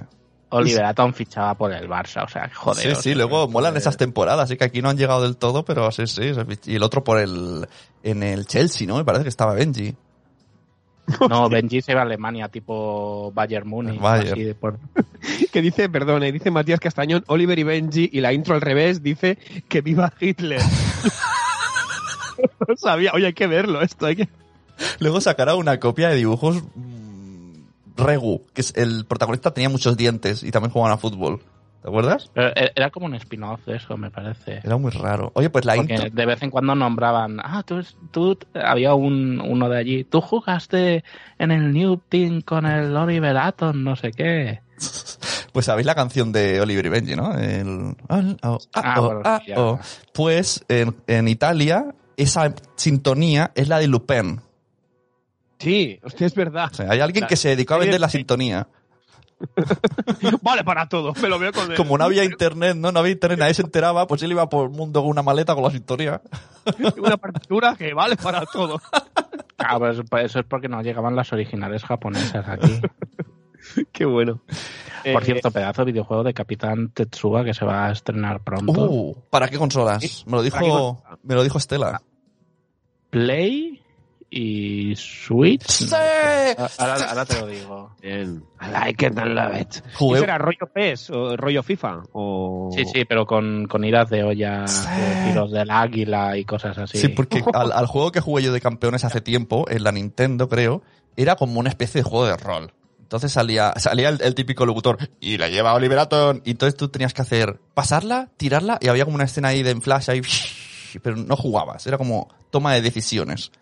Oliver 0.48 0.84
Atom 0.84 1.12
fichaba 1.12 1.54
por 1.54 1.72
el 1.72 1.88
Barça, 1.88 2.24
o 2.24 2.28
sea, 2.28 2.48
joder. 2.54 2.94
sí, 2.96 3.02
sí, 3.02 3.14
luego 3.16 3.48
molan 3.48 3.72
joder. 3.72 3.80
esas 3.82 3.96
temporadas, 3.96 4.44
así 4.44 4.56
que 4.56 4.64
aquí 4.64 4.80
no 4.80 4.88
han 4.88 4.96
llegado 4.96 5.22
del 5.22 5.36
todo, 5.36 5.64
pero 5.64 5.90
sí, 5.90 6.06
sí. 6.06 6.32
Y 6.66 6.76
el 6.76 6.82
otro 6.84 7.02
por 7.02 7.18
el, 7.18 7.66
en 8.04 8.22
el 8.22 8.46
Chelsea, 8.46 8.86
¿no? 8.86 8.96
Me 8.96 9.04
parece 9.04 9.24
que 9.24 9.28
estaba 9.28 9.54
Benji. 9.54 9.96
No, 11.28 11.48
Benji 11.48 11.82
se 11.82 11.94
va 11.94 12.00
a 12.00 12.04
Alemania, 12.04 12.48
tipo 12.48 13.32
Bayern 13.34 13.68
Múnich. 13.68 14.00
Bayern. 14.00 14.32
así 14.32 14.44
de 14.44 14.54
por- 14.54 14.78
Que 15.52 15.62
dice, 15.62 15.88
perdón, 15.88 16.22
eh, 16.22 16.32
dice 16.32 16.50
Matías 16.50 16.80
Castañón, 16.80 17.24
Oliver 17.28 17.58
y 17.58 17.62
Benji, 17.62 18.10
y 18.12 18.20
la 18.20 18.32
intro 18.32 18.54
al 18.54 18.60
revés 18.60 19.02
dice 19.02 19.38
que 19.68 19.80
viva 19.80 20.12
Hitler. 20.20 20.60
no 22.68 22.76
sabía, 22.76 23.12
oye, 23.14 23.26
hay 23.26 23.32
que 23.32 23.46
verlo 23.46 23.80
esto, 23.82 24.06
hay 24.06 24.16
que... 24.16 24.28
Luego 24.98 25.20
sacará 25.20 25.54
una 25.54 25.80
copia 25.80 26.08
de 26.08 26.16
dibujos 26.16 26.62
mm, 26.74 27.60
Regu, 27.96 28.44
que 28.52 28.60
es 28.60 28.72
el 28.76 29.06
protagonista 29.06 29.54
tenía 29.54 29.68
muchos 29.68 29.96
dientes 29.96 30.42
y 30.42 30.50
también 30.50 30.72
jugaban 30.72 30.92
a 30.92 30.98
fútbol. 30.98 31.40
¿Te 31.86 31.90
acuerdas? 31.90 32.28
Pero 32.34 32.48
e- 32.48 32.72
era 32.74 32.90
como 32.90 33.06
un 33.06 33.14
spin-off 33.14 33.64
de 33.64 33.76
eso, 33.76 33.96
me 33.96 34.10
parece. 34.10 34.58
Era 34.64 34.76
muy 34.76 34.90
raro. 34.90 35.30
Oye, 35.36 35.50
pues 35.50 35.64
la 35.64 35.76
Porque 35.76 35.94
intro... 35.94 36.10
de 36.10 36.26
vez 36.26 36.42
en 36.42 36.50
cuando 36.50 36.74
nombraban, 36.74 37.38
ah, 37.38 37.62
tú, 37.64 37.80
tú 38.10 38.36
había 38.54 38.94
un, 38.94 39.40
uno 39.40 39.68
de 39.68 39.78
allí, 39.78 40.02
tú 40.02 40.20
jugaste 40.20 41.04
en 41.38 41.52
el 41.52 41.72
New 41.72 41.98
Team 42.08 42.40
con 42.40 42.66
el 42.66 42.96
Oliver 42.96 43.36
Atom, 43.36 43.84
no 43.84 43.94
sé 43.94 44.10
qué. 44.10 44.62
Pues 45.52 45.64
sabéis 45.64 45.86
la 45.86 45.94
canción 45.94 46.32
de 46.32 46.60
Oliver 46.60 46.84
y 46.84 46.88
Benji, 46.90 47.16
¿no? 47.16 47.32
El... 47.38 47.96
ah, 48.10 48.22
oh, 48.42 48.58
ah, 48.74 48.82
Ah, 48.82 49.00
oh, 49.00 49.04
bueno, 49.06 49.20
ah, 49.24 49.40
oh. 49.56 49.78
Pues 50.12 50.62
en, 50.68 50.96
en 51.06 51.28
Italia 51.28 51.94
esa 52.18 52.52
sintonía 52.74 53.52
es 53.54 53.68
la 53.68 53.78
de 53.78 53.86
Lupin. 53.86 54.42
Sí, 55.58 55.98
hostia, 56.02 56.26
es 56.26 56.34
verdad. 56.34 56.68
O 56.72 56.74
sea, 56.74 56.90
hay 56.90 57.00
alguien 57.00 57.26
que 57.26 57.36
se 57.36 57.50
dedicó 57.50 57.74
a 57.74 57.78
vender 57.78 58.00
la 58.00 58.10
sintonía. 58.10 58.68
Vale 60.42 60.64
para 60.64 60.88
todo, 60.88 61.12
me 61.20 61.28
lo 61.28 61.38
veo 61.38 61.52
con 61.52 61.70
él. 61.70 61.76
Como 61.76 61.98
no 61.98 62.04
había 62.04 62.24
internet, 62.24 62.76
¿no? 62.76 62.90
No 62.92 63.00
había 63.00 63.12
internet, 63.12 63.38
nadie 63.38 63.54
se 63.54 63.62
enteraba, 63.62 64.06
pues 64.06 64.22
él 64.22 64.30
iba 64.32 64.48
por 64.48 64.64
el 64.64 64.70
mundo 64.76 65.00
con 65.02 65.10
una 65.10 65.22
maleta 65.22 65.54
con 65.54 65.62
la 65.64 65.70
sintonía. 65.70 66.20
Una 66.98 67.16
partitura 67.16 67.76
que 67.76 67.94
vale 67.94 68.16
para 68.16 68.44
todo. 68.46 68.80
Ah, 69.58 69.78
pues, 69.78 69.98
pues 70.10 70.26
eso 70.26 70.40
es 70.40 70.44
porque 70.46 70.68
no 70.68 70.82
llegaban 70.82 71.16
las 71.16 71.32
originales 71.32 71.82
japonesas 71.82 72.46
aquí. 72.46 72.78
Qué 73.90 74.04
bueno. 74.04 74.42
Por 74.44 75.22
Eh, 75.22 75.24
cierto, 75.24 75.50
pedazo 75.50 75.82
de 75.82 75.92
videojuego 75.92 76.22
de 76.24 76.34
Capitán 76.34 76.90
Tetsuga 76.90 77.42
que 77.42 77.54
se 77.54 77.64
va 77.64 77.86
a 77.86 77.92
estrenar 77.92 78.44
pronto. 78.44 78.72
Uh, 78.72 79.16
¿Para 79.30 79.48
qué 79.48 79.56
consolas? 79.56 80.24
Me 80.26 80.32
lo 80.32 80.38
¿Para 80.38 80.50
qué 80.60 80.66
dijo, 80.66 80.94
consola? 80.96 81.18
me 81.22 81.34
lo 81.34 81.42
dijo 81.42 81.56
Estela. 81.56 82.02
Play 83.08 83.82
y 84.30 84.94
Switch. 84.96 85.90
Ahora, 85.92 87.08
ahora 87.10 87.24
te 87.24 87.40
lo 87.40 87.46
digo. 87.46 87.90
Bien. 88.02 88.42
I 88.60 88.70
like 88.70 89.06
it, 89.06 89.12
I 89.18 89.28
love 89.28 89.60
it. 89.60 89.82
Jugué- 89.94 90.16
¿Eso 90.16 90.24
era 90.24 90.38
rollo 90.38 90.66
PES 90.72 91.10
o 91.10 91.36
rollo 91.36 91.62
FIFA? 91.62 92.02
O... 92.12 92.70
Sí, 92.74 92.84
sí, 92.86 93.04
pero 93.04 93.26
con, 93.26 93.66
con 93.66 93.84
iras 93.84 94.10
de 94.10 94.24
olla, 94.24 94.66
Sí. 94.66 94.86
de 95.00 95.28
tiros 95.28 95.52
del 95.52 95.70
águila 95.70 96.36
y 96.36 96.44
cosas 96.44 96.76
así. 96.78 96.98
Sí, 96.98 97.08
porque 97.08 97.42
al, 97.54 97.72
al 97.72 97.86
juego 97.86 98.12
que 98.12 98.20
jugué 98.20 98.42
yo 98.42 98.52
de 98.52 98.60
campeones 98.60 99.04
hace 99.04 99.20
tiempo, 99.20 99.66
en 99.68 99.84
la 99.84 99.92
Nintendo 99.92 100.48
creo, 100.48 100.82
era 101.16 101.36
como 101.36 101.60
una 101.60 101.68
especie 101.68 102.02
de 102.02 102.08
juego 102.08 102.26
de 102.26 102.36
rol. 102.36 102.72
Entonces 103.00 103.30
salía, 103.30 103.72
salía 103.76 104.08
el, 104.08 104.20
el 104.20 104.34
típico 104.34 104.66
locutor 104.66 104.98
y 105.20 105.38
la 105.38 105.46
lleva 105.48 105.72
Oliver 105.74 106.00
Atom. 106.00 106.40
Y 106.44 106.50
entonces 106.50 106.76
tú 106.76 106.88
tenías 106.88 107.14
que 107.14 107.22
hacer 107.22 107.60
pasarla, 107.72 108.30
tirarla 108.36 108.78
y 108.80 108.88
había 108.88 109.04
como 109.04 109.14
una 109.14 109.24
escena 109.24 109.48
ahí 109.48 109.62
de 109.62 109.70
en 109.70 109.80
flash 109.80 110.10
ahí, 110.10 110.22
pero 111.02 111.14
no 111.14 111.36
jugabas. 111.36 111.86
Era 111.86 111.98
como 111.98 112.28
toma 112.50 112.74
de 112.74 112.82
decisiones. 112.82 113.52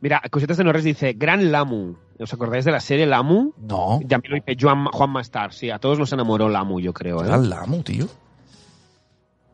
Mira, 0.00 0.22
Cositas 0.30 0.56
de 0.56 0.64
Norres 0.64 0.84
dice, 0.84 1.14
Gran 1.14 1.50
Lamu. 1.50 1.94
¿Os 2.20 2.32
acordáis 2.32 2.64
de 2.64 2.72
la 2.72 2.80
serie 2.80 3.06
Lamu? 3.06 3.52
No. 3.58 4.00
Ya 4.04 4.18
me 4.18 4.28
lo 4.28 4.34
dice 4.36 4.56
Juan, 4.60 4.86
Juan 4.86 5.10
Mastar. 5.10 5.52
Sí, 5.52 5.70
a 5.70 5.78
todos 5.78 5.98
nos 5.98 6.12
enamoró 6.12 6.48
Lamu, 6.48 6.80
yo 6.80 6.92
creo. 6.92 7.24
¿eh? 7.24 7.32
El 7.32 7.48
Lamu, 7.50 7.82
tío. 7.82 8.06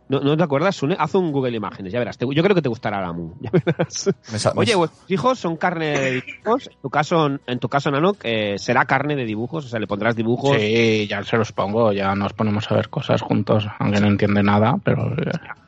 ¿No, 0.07 0.21
¿No 0.21 0.37
te 0.37 0.43
acuerdas, 0.43 0.77
Sune? 0.77 0.97
Haz 0.99 1.15
un 1.15 1.33
Google 1.33 1.57
Imágenes, 1.57 1.91
ya 1.91 1.99
verás. 1.99 2.19
Te- 2.19 2.27
yo 2.31 2.43
creo 2.43 2.55
que 2.55 2.61
te 2.61 2.69
gustará 2.69 3.01
Lamu. 3.01 3.35
Ya 3.41 3.51
verás. 3.51 4.11
Me 4.31 4.39
sa- 4.39 4.53
me- 4.53 4.61
Oye, 4.61 4.75
vuestros 4.75 5.11
hijos 5.11 5.39
son 5.39 5.57
carne 5.57 5.99
de 5.99 6.11
dibujos. 6.23 6.67
En 6.69 6.81
tu 6.83 6.91
caso, 6.91 7.27
en 7.47 7.59
tu 7.59 7.69
caso 7.71 7.91
Nano, 7.91 8.15
eh, 8.23 8.57
será 8.59 8.85
carne 8.85 9.17
de 9.17 9.25
dibujos. 9.25 9.65
O 9.65 9.69
sea, 9.69 9.81
le 9.81 9.87
pondrás 9.87 10.15
dibujos. 10.15 10.57
Sí, 10.59 11.07
ya 11.09 11.25
se 11.25 11.39
los 11.39 11.53
pongo, 11.53 11.93
ya 11.93 12.15
nos 12.15 12.35
ponemos 12.35 12.71
a 12.71 12.75
ver 12.75 12.91
cosas 12.91 13.23
juntos, 13.23 13.67
aunque 13.79 14.01
no 14.01 14.09
entiende 14.09 14.43
nada, 14.43 14.77
pero 14.85 15.15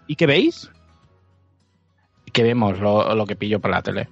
¿Y 0.07 0.17
qué 0.17 0.27
veis? 0.27 0.71
que 2.33 2.43
vemos 2.43 2.79
lo, 2.81 3.15
lo 3.15 3.25
que 3.25 3.35
pillo 3.37 3.61
para 3.61 3.77
la 3.77 3.83
tele. 3.83 4.09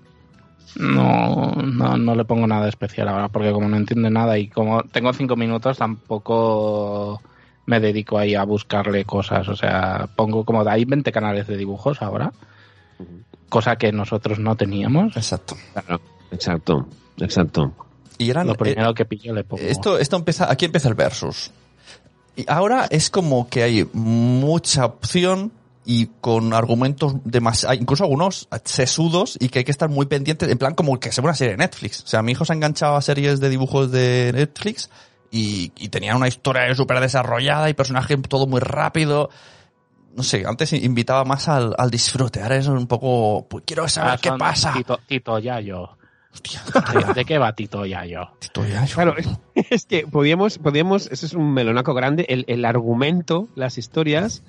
No, 0.76 1.52
no, 1.52 1.96
no 1.96 2.14
le 2.14 2.24
pongo 2.24 2.46
nada 2.46 2.68
especial 2.68 3.08
ahora, 3.08 3.28
porque 3.28 3.52
como 3.52 3.68
no 3.68 3.76
entiende 3.76 4.10
nada 4.10 4.38
y 4.38 4.48
como 4.48 4.82
tengo 4.84 5.12
cinco 5.12 5.36
minutos, 5.36 5.78
tampoco 5.78 7.20
me 7.66 7.80
dedico 7.80 8.18
ahí 8.18 8.34
a 8.34 8.44
buscarle 8.44 9.04
cosas. 9.04 9.48
O 9.48 9.56
sea, 9.56 10.08
pongo 10.16 10.44
como 10.44 10.68
hay 10.68 10.84
20 10.84 11.12
canales 11.12 11.46
de 11.46 11.56
dibujos 11.56 12.02
ahora, 12.02 12.32
cosa 13.48 13.76
que 13.76 13.92
nosotros 13.92 14.38
no 14.38 14.56
teníamos. 14.56 15.16
Exacto. 15.16 15.56
Claro. 15.72 16.00
Exacto, 16.34 16.88
exacto. 17.18 17.72
Y 18.18 18.30
eran, 18.30 18.46
Lo 18.46 18.54
eh, 18.54 18.56
primero 18.58 18.94
que 18.94 19.04
pillo 19.04 19.32
le 19.32 19.44
pongo. 19.44 19.62
Esto, 19.62 19.98
esto 19.98 20.16
empieza, 20.16 20.50
aquí 20.50 20.64
empieza 20.64 20.88
el 20.88 20.94
versus. 20.94 21.50
Y 22.36 22.44
ahora 22.48 22.86
es 22.90 23.10
como 23.10 23.48
que 23.48 23.62
hay 23.62 23.88
mucha 23.92 24.84
opción 24.86 25.52
y 25.86 26.06
con 26.20 26.54
argumentos 26.54 27.14
demasiado, 27.24 27.74
incluso 27.74 28.04
algunos 28.04 28.48
sesudos 28.64 29.36
y 29.40 29.48
que 29.48 29.60
hay 29.60 29.64
que 29.64 29.70
estar 29.70 29.88
muy 29.88 30.06
pendientes, 30.06 30.48
en 30.48 30.58
plan 30.58 30.74
como 30.74 30.98
que 30.98 31.12
sea 31.12 31.22
una 31.22 31.34
serie 31.34 31.52
de 31.52 31.58
Netflix. 31.58 32.02
O 32.02 32.06
sea, 32.06 32.22
mi 32.22 32.32
hijo 32.32 32.44
se 32.44 32.52
ha 32.52 32.56
enganchado 32.56 32.96
a 32.96 33.02
series 33.02 33.40
de 33.40 33.50
dibujos 33.50 33.90
de 33.92 34.32
Netflix 34.34 34.90
y, 35.30 35.72
y 35.76 35.88
tenía 35.88 36.16
una 36.16 36.28
historia 36.28 36.74
súper 36.74 37.00
desarrollada 37.00 37.68
y 37.68 37.74
personaje 37.74 38.16
todo 38.16 38.46
muy 38.46 38.60
rápido. 38.60 39.30
No 40.16 40.22
sé, 40.22 40.44
antes 40.46 40.72
invitaba 40.72 41.24
más 41.24 41.48
al, 41.48 41.74
al 41.76 41.90
disfrute, 41.90 42.40
ahora 42.40 42.56
es 42.56 42.68
un 42.68 42.86
poco, 42.86 43.46
pues 43.48 43.64
quiero 43.66 43.88
saber 43.88 44.12
Ah, 44.12 44.18
qué 44.20 44.32
pasa. 44.38 44.72
Tito, 44.72 45.00
Tito 45.06 45.38
Yayo. 45.38 45.98
Hostia, 46.32 46.62
¿De, 47.06 47.14
de 47.14 47.24
qué 47.24 47.38
va 47.38 47.52
Tito 47.52 47.84
Yayo? 47.84 48.30
Tito 48.38 48.64
Yayo. 48.64 48.94
Claro, 48.94 49.16
es, 49.16 49.28
es 49.70 49.86
que 49.86 50.06
podíamos, 50.06 50.58
podíamos, 50.58 51.08
eso 51.08 51.26
es 51.26 51.34
un 51.34 51.52
melonaco 51.52 51.94
grande, 51.94 52.26
el, 52.28 52.44
el 52.48 52.64
argumento, 52.64 53.48
las 53.56 53.76
historias, 53.76 54.44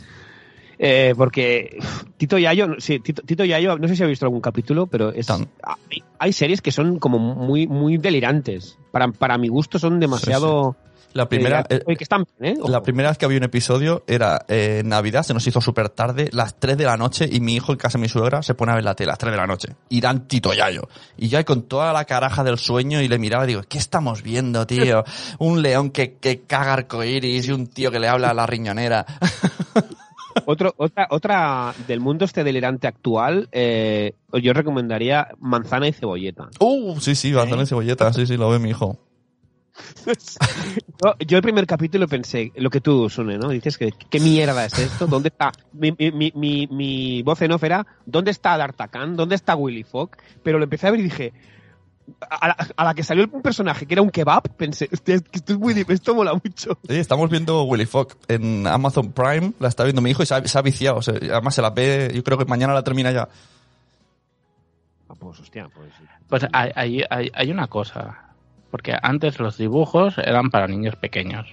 eh, 0.78 1.14
porque 1.18 1.78
Tito 2.18 2.38
Yayo, 2.38 2.76
sí, 2.80 3.00
Tito, 3.00 3.22
Tito 3.24 3.46
Yayo, 3.46 3.78
no 3.78 3.88
sé 3.88 3.96
si 3.96 4.04
ha 4.04 4.08
visto 4.08 4.26
algún 4.26 4.42
capítulo, 4.42 4.88
pero 4.88 5.12
es, 5.12 5.30
hay, 5.30 6.04
hay 6.20 6.34
series 6.34 6.62
que 6.62 6.72
son 6.72 7.00
como 7.00 7.20
muy, 7.20 7.68
muy 7.68 7.98
delirantes. 7.98 8.78
Para, 8.92 9.12
para 9.12 9.38
mi 9.38 9.48
gusto 9.48 9.80
son 9.80 10.00
demasiado... 10.00 10.76
La 11.16 11.30
primera, 11.30 11.66
eh, 11.70 11.80
eh, 11.88 11.96
que 11.96 12.04
están 12.04 12.26
¿eh? 12.42 12.56
La 12.68 12.84
primera 12.84 13.08
vez 13.08 13.18
que 13.18 13.24
había 13.24 13.38
un 13.38 13.46
episodio 13.46 14.04
era 14.06 14.44
eh, 14.50 14.82
Navidad, 14.84 15.24
se 15.24 15.34
nos 15.34 15.48
hizo 15.48 15.62
súper 15.62 15.88
tarde, 15.88 16.30
las 16.34 16.60
3 16.60 16.78
de 16.78 16.84
la 16.84 16.98
noche, 16.98 17.30
y 17.32 17.40
mi 17.40 17.56
hijo 17.56 17.72
en 17.72 17.78
casa 17.78 17.98
de 17.98 18.02
mi 18.02 18.10
suegra 18.10 18.44
se 18.44 18.54
pone 18.54 18.74
a 18.74 18.76
ver 18.76 18.84
la 18.84 18.96
tele 18.96 19.12
a 19.12 19.14
las 19.14 19.20
3 19.20 19.32
de 19.32 19.38
la 19.38 19.48
noche. 19.48 19.70
Irán 19.88 20.28
Tito 20.28 20.54
Yayo. 20.54 20.90
Y 21.16 21.30
yo 21.30 21.38
ahí 21.38 21.46
con 21.46 21.62
toda 21.70 21.94
la 21.94 22.04
caraja 22.04 22.44
del 22.44 22.58
sueño 22.58 23.02
y 23.02 23.08
le 23.08 23.18
miraba 23.18 23.46
y 23.46 23.48
digo, 23.48 23.62
¿qué 23.64 23.78
estamos 23.78 24.24
viendo, 24.24 24.68
tío? 24.68 25.06
Un 25.40 25.62
león 25.62 25.92
que, 25.92 26.16
que 26.16 26.42
caga 26.42 26.74
arcoiris 26.74 27.48
y 27.48 27.52
un 27.54 27.68
tío 27.68 27.92
que 27.92 28.00
le 28.02 28.10
habla 28.10 28.32
a 28.32 28.34
la 28.34 28.46
riñonera. 28.46 29.06
Otro, 30.46 30.74
otra, 30.78 31.08
otra 31.10 31.74
del 31.88 32.00
mundo 32.00 32.26
este 32.26 32.44
delirante 32.44 32.88
actual, 32.88 33.48
eh, 33.52 34.14
yo 34.34 34.54
recomendaría 34.54 35.30
Manzana 35.40 35.88
y 35.88 35.94
Cebolleta. 35.94 36.50
Uh, 36.60 37.00
sí, 37.00 37.16
sí, 37.16 37.32
manzana 37.32 37.64
y 37.64 37.66
cebolleta, 37.68 38.12
sí, 38.12 38.26
sí, 38.26 38.36
lo 38.36 38.50
ve 38.50 38.60
mi 38.60 38.72
hijo. 38.72 39.00
Yo, 41.04 41.16
yo 41.20 41.38
el 41.38 41.44
primer 41.44 41.68
capítulo 41.68 42.08
pensé, 42.08 42.54
lo 42.56 42.70
que 42.70 42.80
tú, 42.80 43.10
Sune, 43.10 43.38
¿no? 43.38 43.50
Dices 43.50 43.78
que, 43.78 43.92
¿qué 44.10 44.20
mierda 44.22 44.66
es 44.66 44.80
esto? 44.80 45.06
¿Dónde 45.06 45.28
está? 45.28 45.52
Mi, 45.74 45.92
mi, 45.92 46.68
mi, 46.72 47.22
voz 47.24 47.42
en 47.42 47.52
off 47.52 47.64
era, 47.66 47.86
¿dónde 48.06 48.32
está 48.32 48.58
D'Artagnan? 48.58 49.18
¿Dónde 49.18 49.36
está 49.36 49.56
Willy 49.56 49.84
Fogg? 49.84 50.12
Pero 50.44 50.58
lo 50.58 50.64
empecé 50.64 50.88
a 50.88 50.92
ver 50.92 51.02
y 51.02 51.04
dije, 51.04 51.34
a 52.30 52.48
la, 52.48 52.58
a 52.76 52.84
la 52.86 52.94
que 52.94 53.04
salió 53.04 53.28
un 53.32 53.42
personaje 53.42 53.86
que 53.86 53.94
era 53.94 54.02
un 54.02 54.10
kebab, 54.10 54.44
pensé, 54.56 54.90
"Hostia, 54.92 55.16
es 55.16 55.22
que 55.24 55.38
esto, 55.40 55.54
es 55.54 55.60
muy, 55.60 55.86
esto 55.88 56.16
mola 56.16 56.34
mucho. 56.34 56.78
Sí, 56.88 56.96
estamos 56.96 57.30
viendo 57.30 57.64
Willy 57.64 57.86
Fogg 57.86 58.10
en 58.28 58.68
Amazon 58.68 59.12
Prime, 59.12 59.54
la 59.60 59.68
está 59.68 59.84
viendo 59.84 60.02
mi 60.02 60.12
hijo 60.12 60.24
y 60.24 60.26
se 60.26 60.36
ha, 60.36 60.48
se 60.48 60.58
ha 60.58 60.62
viciado. 60.62 60.98
o 60.98 61.02
sea, 61.02 61.16
además 61.16 61.56
se 61.56 61.62
la 61.62 61.70
ve, 61.72 62.12
yo 62.14 62.24
creo 62.24 62.38
que 62.38 62.46
mañana 62.46 62.74
la 62.74 62.84
termina 62.84 63.12
ya. 63.12 63.28
Ah, 65.10 65.14
pues, 65.20 65.40
hostia, 65.40 65.70
pues... 65.74 65.92
Pues 66.28 66.46
hay, 66.54 66.72
hay, 66.76 67.04
hay, 67.10 67.32
hay 67.34 67.52
una 67.52 67.68
cosa. 67.68 68.34
Porque 68.72 68.94
antes 69.02 69.40
los 69.40 69.58
dibujos 69.58 70.18
eran 70.18 70.50
para 70.50 70.68
niños 70.68 70.96
pequeños. 70.96 71.48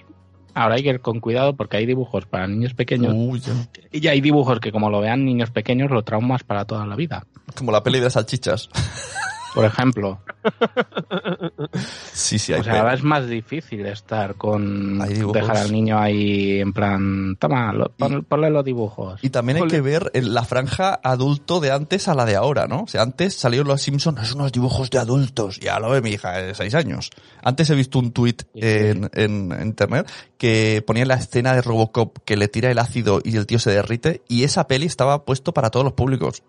Ahora 0.55 0.75
hay 0.75 0.83
que 0.83 0.89
ir 0.89 0.99
con 0.99 1.19
cuidado 1.19 1.55
porque 1.55 1.77
hay 1.77 1.85
dibujos 1.85 2.25
para 2.25 2.47
niños 2.47 2.73
pequeños 2.73 3.13
Uy, 3.15 3.39
ya. 3.39 3.53
y 3.91 4.07
hay 4.07 4.21
dibujos 4.21 4.59
que 4.59 4.71
como 4.71 4.89
lo 4.89 4.99
vean 5.01 5.25
niños 5.25 5.49
pequeños 5.49 5.89
lo 5.89 6.03
traumas 6.03 6.43
para 6.43 6.65
toda 6.65 6.85
la 6.85 6.95
vida. 6.95 7.25
Como 7.55 7.71
la 7.71 7.81
peli 7.81 7.99
de 7.99 8.05
las 8.05 8.13
salchichas. 8.13 8.69
por 9.53 9.65
ejemplo. 9.65 10.19
Sí, 12.13 12.37
sí, 12.37 12.53
hay 12.53 12.59
O 12.61 12.63
sea, 12.63 12.79
ahora 12.81 12.93
es 12.93 13.03
más 13.03 13.27
difícil 13.27 13.85
estar 13.85 14.35
con 14.35 14.99
dejar 15.33 15.57
al 15.57 15.71
niño 15.71 15.97
ahí 15.97 16.59
en 16.59 16.73
plan, 16.73 17.35
toma, 17.39 17.73
lo- 17.73 17.89
pon- 17.91 18.23
ponle 18.23 18.49
los 18.49 18.63
dibujos. 18.63 19.19
Y 19.23 19.29
también 19.29 19.57
hay 19.57 19.67
que 19.67 19.81
ver 19.81 20.11
en 20.13 20.33
la 20.33 20.43
franja 20.43 20.99
adulto 21.03 21.59
de 21.59 21.71
antes 21.71 22.07
a 22.07 22.13
la 22.13 22.25
de 22.25 22.35
ahora, 22.35 22.67
¿no? 22.67 22.83
O 22.83 22.87
sea, 22.87 23.01
antes 23.01 23.33
salieron 23.35 23.67
los 23.67 23.81
Simpsons, 23.81 24.21
es 24.21 24.33
unos 24.33 24.51
dibujos 24.51 24.89
de 24.89 24.99
adultos. 24.99 25.59
Ya 25.59 25.79
lo 25.79 25.89
ve 25.89 26.01
mi 26.01 26.11
hija 26.11 26.33
de 26.33 26.53
seis 26.55 26.75
años. 26.75 27.09
Antes 27.41 27.69
he 27.69 27.75
visto 27.75 27.99
un 27.99 28.11
tuit 28.11 28.43
en, 28.53 29.09
en- 29.13 29.51
en 29.51 29.61
internet 29.63 30.09
que 30.37 30.83
ponía 30.85 31.05
la 31.05 31.15
escena 31.15 31.53
de 31.53 31.61
Robocop 31.61 32.17
que 32.25 32.37
le 32.37 32.47
tira 32.47 32.69
el 32.69 32.79
ácido 32.79 33.21
y 33.23 33.35
el 33.37 33.47
tío 33.47 33.59
se 33.59 33.71
derrite 33.71 34.21
y 34.27 34.43
esa 34.43 34.67
peli 34.67 34.85
estaba 34.85 35.25
puesto 35.25 35.53
para 35.53 35.69
todos 35.69 35.83
los 35.83 35.93
públicos. 35.93 36.43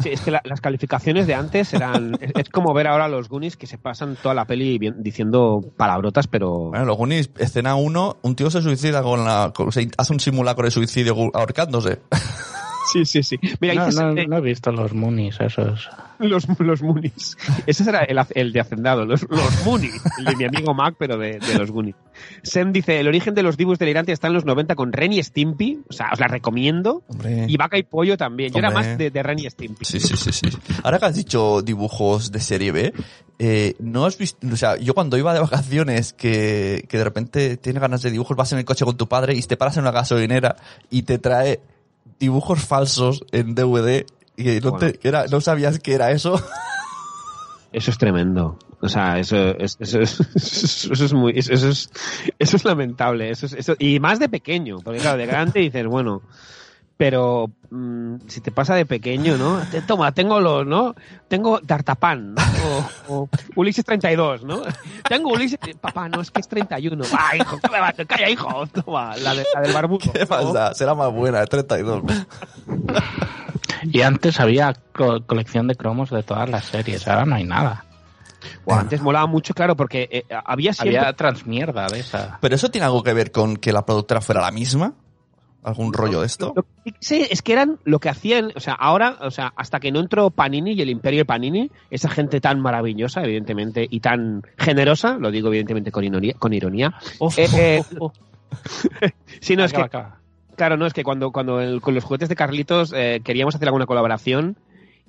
Sí, 0.00 0.10
es 0.10 0.20
que 0.20 0.30
la- 0.30 0.42
las 0.44 0.60
calificaciones 0.60 1.26
de 1.26 1.34
antes 1.34 1.72
eran. 1.74 2.18
es, 2.20 2.48
como 2.50 2.72
ver 2.74 2.86
ahora 2.86 3.08
los 3.08 3.28
Goonies 3.28 3.56
que 3.56 3.66
se 3.66 3.78
pasan 3.78 4.16
toda 4.22 4.34
la 4.34 4.46
peli 4.46 4.78
diciendo 4.96 5.60
palabrotas, 5.76 6.26
pero. 6.26 6.70
Bueno, 6.70 6.84
los 6.84 6.96
Goonies, 6.96 7.30
escena 7.38 7.74
1, 7.74 8.16
un 8.22 8.34
tío 8.36 8.50
se 8.50 8.62
suicida 8.62 9.02
con 9.02 9.24
la... 9.24 9.52
se 9.70 9.88
hace 9.96 10.12
un 10.12 10.20
simulacro 10.20 10.64
de 10.64 10.70
suicidio 10.70 11.14
ahorcándose. 11.34 12.00
Sí, 12.90 13.04
sí, 13.04 13.22
sí. 13.22 13.38
Mira, 13.60 13.74
no, 13.74 13.86
dices, 13.86 14.00
no- 14.02 14.12
no 14.14 14.36
he 14.38 14.40
visto 14.40 14.72
los 14.72 14.92
Moonies, 14.92 15.40
esos. 15.40 15.88
los, 16.18 16.46
los 16.58 16.82
Moonies. 16.82 17.36
Ese 17.66 17.88
era 17.88 18.00
el, 18.04 18.18
el 18.34 18.52
de 18.52 18.60
Hacendado, 18.60 19.04
los, 19.04 19.22
los 19.28 19.64
Moonies. 19.64 20.00
El 20.18 20.24
de 20.24 20.36
mi 20.36 20.44
amigo 20.44 20.74
Mac, 20.74 20.96
pero 20.98 21.16
de, 21.18 21.38
de 21.38 21.58
los 21.58 21.70
Goonies. 21.70 21.94
Sem 22.42 22.72
dice: 22.72 22.98
el 23.00 23.08
origen 23.08 23.34
de 23.34 23.42
los 23.42 23.56
dibujos 23.56 23.78
delirantes 23.78 24.14
está 24.14 24.26
en 24.28 24.34
los 24.34 24.44
90 24.44 24.74
con 24.74 24.92
Ren 24.92 25.12
y 25.12 25.22
Stimpy. 25.22 25.80
O 25.88 25.92
sea, 25.92 26.10
os 26.12 26.18
la 26.20 26.28
recomiendo. 26.28 27.02
Hombre. 27.08 27.46
Y 27.48 27.56
Vaca 27.56 27.78
y 27.78 27.82
Pollo 27.84 28.16
también. 28.16 28.52
Yo 28.52 28.58
era 28.58 28.68
Hombre. 28.68 28.88
más 28.88 28.98
de, 28.98 29.10
de 29.10 29.22
Ren 29.22 29.38
y 29.38 29.48
Stimpy. 29.48 29.84
Sí, 29.84 30.00
sí, 30.00 30.16
sí, 30.16 30.32
sí. 30.32 30.48
Ahora 30.82 30.98
que 30.98 31.06
has 31.06 31.14
dicho 31.16 31.62
dibujos 31.62 32.32
de 32.32 32.40
serie 32.40 32.72
B, 32.72 32.92
eh, 33.38 33.74
no 33.78 34.04
has 34.06 34.18
visto, 34.18 34.46
o 34.52 34.56
sea, 34.56 34.76
yo 34.76 34.94
cuando 34.94 35.16
iba 35.16 35.32
de 35.34 35.40
vacaciones 35.40 36.12
que, 36.12 36.84
que 36.88 36.98
de 36.98 37.04
repente 37.04 37.56
tienes 37.56 37.80
ganas 37.80 38.02
de 38.02 38.10
dibujos, 38.10 38.36
vas 38.36 38.52
en 38.52 38.58
el 38.58 38.64
coche 38.64 38.84
con 38.84 38.96
tu 38.96 39.08
padre 39.08 39.34
y 39.34 39.42
te 39.42 39.56
paras 39.56 39.76
en 39.76 39.82
una 39.82 39.90
gasolinera 39.92 40.56
y 40.90 41.02
te 41.02 41.18
trae 41.18 41.60
dibujos 42.22 42.60
falsos 42.64 43.24
en 43.32 43.54
DVD 43.54 44.06
y 44.36 44.44
que 44.44 44.60
no, 44.60 44.70
Bueno. 44.72 44.92
te- 44.92 45.08
era, 45.08 45.26
no 45.26 45.40
sabías 45.40 45.78
que 45.78 45.94
era 45.94 46.10
eso. 46.12 46.40
Eso 47.72 47.90
es 47.90 47.98
tremendo. 47.98 48.58
O 48.80 48.88
sea, 48.88 49.18
eso 49.18 49.36
es, 49.58 49.76
eso 49.80 50.00
es, 50.00 50.20
eso 50.90 51.04
es 51.04 51.12
muy, 51.14 51.32
eso 51.36 51.52
es, 51.54 51.90
eso 52.38 52.56
es 52.56 52.64
lamentable. 52.64 53.30
Eso 53.30 53.46
es, 53.46 53.52
eso, 53.54 53.74
y 53.78 53.98
más 54.00 54.18
de 54.18 54.28
pequeño, 54.28 54.78
porque 54.84 54.98
claro, 55.00 55.16
de 55.18 55.26
grande 55.26 55.60
dices, 55.60 55.86
bueno, 55.86 56.20
pero 57.02 57.50
mm, 57.70 58.28
si 58.28 58.40
te 58.40 58.52
pasa 58.52 58.76
de 58.76 58.86
pequeño, 58.86 59.36
¿no? 59.36 59.60
Toma, 59.88 60.12
tengo 60.12 60.38
los, 60.38 60.64
¿no? 60.64 60.94
Tengo 61.26 61.58
D'Artapán, 61.60 62.34
¿no? 62.34 62.42
O, 63.08 63.22
o 63.24 63.28
Ulises 63.56 63.84
32, 63.84 64.44
¿no? 64.44 64.62
Tengo 65.08 65.30
Ulises, 65.32 65.58
papá, 65.80 66.08
no, 66.08 66.20
es 66.20 66.30
que 66.30 66.40
es 66.42 66.46
31. 66.46 67.04
Ah, 67.12 67.36
hijo, 67.36 67.58
¿qué 67.60 67.68
me 67.70 67.80
va 67.80 67.86
a 67.86 67.90
hacer? 67.90 68.06
Calla, 68.06 68.30
hijo, 68.30 68.66
toma, 68.68 69.16
la, 69.16 69.34
de- 69.34 69.44
la 69.52 69.60
del 69.62 69.72
barbudo. 69.72 70.12
¿Qué 70.12 70.20
¿no? 70.20 70.26
pasa? 70.28 70.74
Será 70.74 70.94
más 70.94 71.12
buena, 71.12 71.40
de 71.40 71.46
32. 71.48 72.02
Y 73.82 74.02
antes 74.02 74.38
había 74.38 74.72
co- 74.92 75.26
colección 75.26 75.66
de 75.66 75.74
cromos 75.74 76.10
de 76.10 76.22
todas 76.22 76.48
las 76.48 76.66
series, 76.66 77.08
ahora 77.08 77.26
no 77.26 77.34
hay 77.34 77.42
nada. 77.42 77.84
Buah, 78.64 78.78
antes 78.78 79.00
molaba 79.02 79.26
mucho, 79.26 79.54
claro, 79.54 79.74
porque 79.76 80.08
eh, 80.08 80.24
había 80.44 80.72
siempre... 80.72 80.98
Había 81.00 81.12
transmierda 81.14 81.88
de 81.88 81.98
esa. 81.98 82.38
¿Pero 82.40 82.54
eso 82.54 82.70
tiene 82.70 82.84
algo 82.84 83.02
que 83.02 83.12
ver 83.12 83.32
con 83.32 83.56
que 83.56 83.72
la 83.72 83.84
productora 83.84 84.20
fuera 84.20 84.40
la 84.40 84.52
misma? 84.52 84.94
¿Algún 85.62 85.92
rollo 85.92 86.20
de 86.20 86.26
esto? 86.26 86.52
Lo 86.56 86.64
sí 87.00 87.24
es 87.30 87.40
que 87.42 87.52
eran 87.52 87.78
lo 87.84 88.00
que 88.00 88.08
hacían, 88.08 88.50
o 88.56 88.60
sea, 88.60 88.74
ahora, 88.74 89.16
o 89.20 89.30
sea, 89.30 89.52
hasta 89.56 89.78
que 89.78 89.92
no 89.92 90.00
entró 90.00 90.30
Panini 90.30 90.72
y 90.72 90.82
el 90.82 90.90
Imperio 90.90 91.20
de 91.20 91.24
Panini, 91.24 91.70
esa 91.90 92.08
gente 92.08 92.40
tan 92.40 92.60
maravillosa, 92.60 93.22
evidentemente, 93.22 93.86
y 93.88 94.00
tan 94.00 94.42
generosa, 94.58 95.16
lo 95.18 95.30
digo 95.30 95.48
evidentemente 95.48 95.92
con 95.92 96.02
ironía, 96.04 96.34
con 96.38 96.52
ironía. 96.52 96.94
Uf, 97.20 97.38
Eh, 97.38 97.44
uf, 97.46 97.54
eh, 97.58 97.80
uf, 97.80 97.92
uf. 98.00 98.12
Sí, 99.40 99.54
no, 99.56 99.64
es 99.64 99.72
que, 99.72 99.88
claro, 100.56 100.76
no, 100.76 100.86
es 100.86 100.92
que 100.92 101.04
cuando, 101.04 101.30
cuando 101.30 101.60
el- 101.60 101.80
con 101.80 101.94
los 101.94 102.04
juguetes 102.04 102.28
de 102.28 102.36
Carlitos 102.36 102.92
eh, 102.94 103.20
queríamos 103.24 103.54
hacer 103.54 103.68
alguna 103.68 103.86
colaboración 103.86 104.56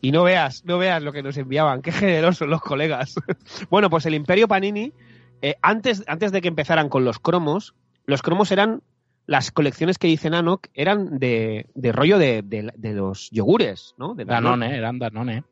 y 0.02 0.12
no 0.12 0.24
veas, 0.24 0.64
no 0.66 0.78
veas 0.78 1.02
lo 1.02 1.12
que 1.14 1.24
nos 1.24 1.36
enviaban, 1.38 1.82
qué 1.82 1.92
generosos 1.92 2.48
los 2.48 2.62
colegas. 2.62 3.16
bueno, 3.70 3.90
pues 3.90 4.06
el 4.06 4.14
Imperio 4.14 4.48
Panini, 4.48 4.94
eh, 5.42 5.56
antes, 5.62 6.04
antes 6.08 6.32
de 6.32 6.42
que 6.42 6.48
empezaran 6.48 6.90
con 6.90 7.06
los 7.06 7.20
cromos, 7.20 7.74
los 8.06 8.22
cromos 8.22 8.52
eran 8.52 8.82
las 9.26 9.52
colecciones 9.52 9.98
que 9.98 10.08
dice 10.08 10.30
Nanoc 10.30 10.68
eran 10.74 11.18
de, 11.20 11.68
de 11.76 11.92
rollo 11.92 12.18
de, 12.18 12.42
de- 12.42 12.72
de 12.76 12.94
los 12.94 13.30
yogures, 13.32 13.94
¿no? 13.98 14.16
De 14.16 14.26
Danone, 14.26 14.76
eran 14.78 15.00
Danone. 15.00 15.44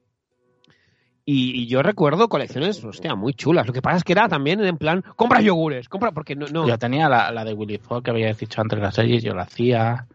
Y, 1.24 1.52
y 1.62 1.68
yo 1.68 1.84
recuerdo 1.84 2.28
colecciones, 2.30 2.84
hostia, 2.84 3.16
muy 3.16 3.34
chulas. 3.34 3.68
Lo 3.68 3.74
que 3.74 3.82
pasa 3.82 3.98
es 3.98 4.04
que 4.04 4.12
era 4.14 4.28
también 4.28 4.60
en 4.66 4.78
plan, 4.78 5.04
compra 5.16 5.40
yogures, 5.42 5.88
compra, 5.88 6.12
porque 6.12 6.36
no, 6.36 6.48
no. 6.48 6.68
Yo 6.68 6.78
tenía 6.78 7.08
la, 7.08 7.32
la 7.32 7.46
de 7.46 7.54
Willy 7.54 7.78
Fogg 7.78 8.04
que 8.04 8.12
habías 8.12 8.38
dicho 8.38 8.60
antes 8.60 8.78
de 8.78 8.84
las 8.84 8.96
series, 8.96 9.24
yo 9.24 9.34
la 9.36 9.44
hacía. 9.44 10.08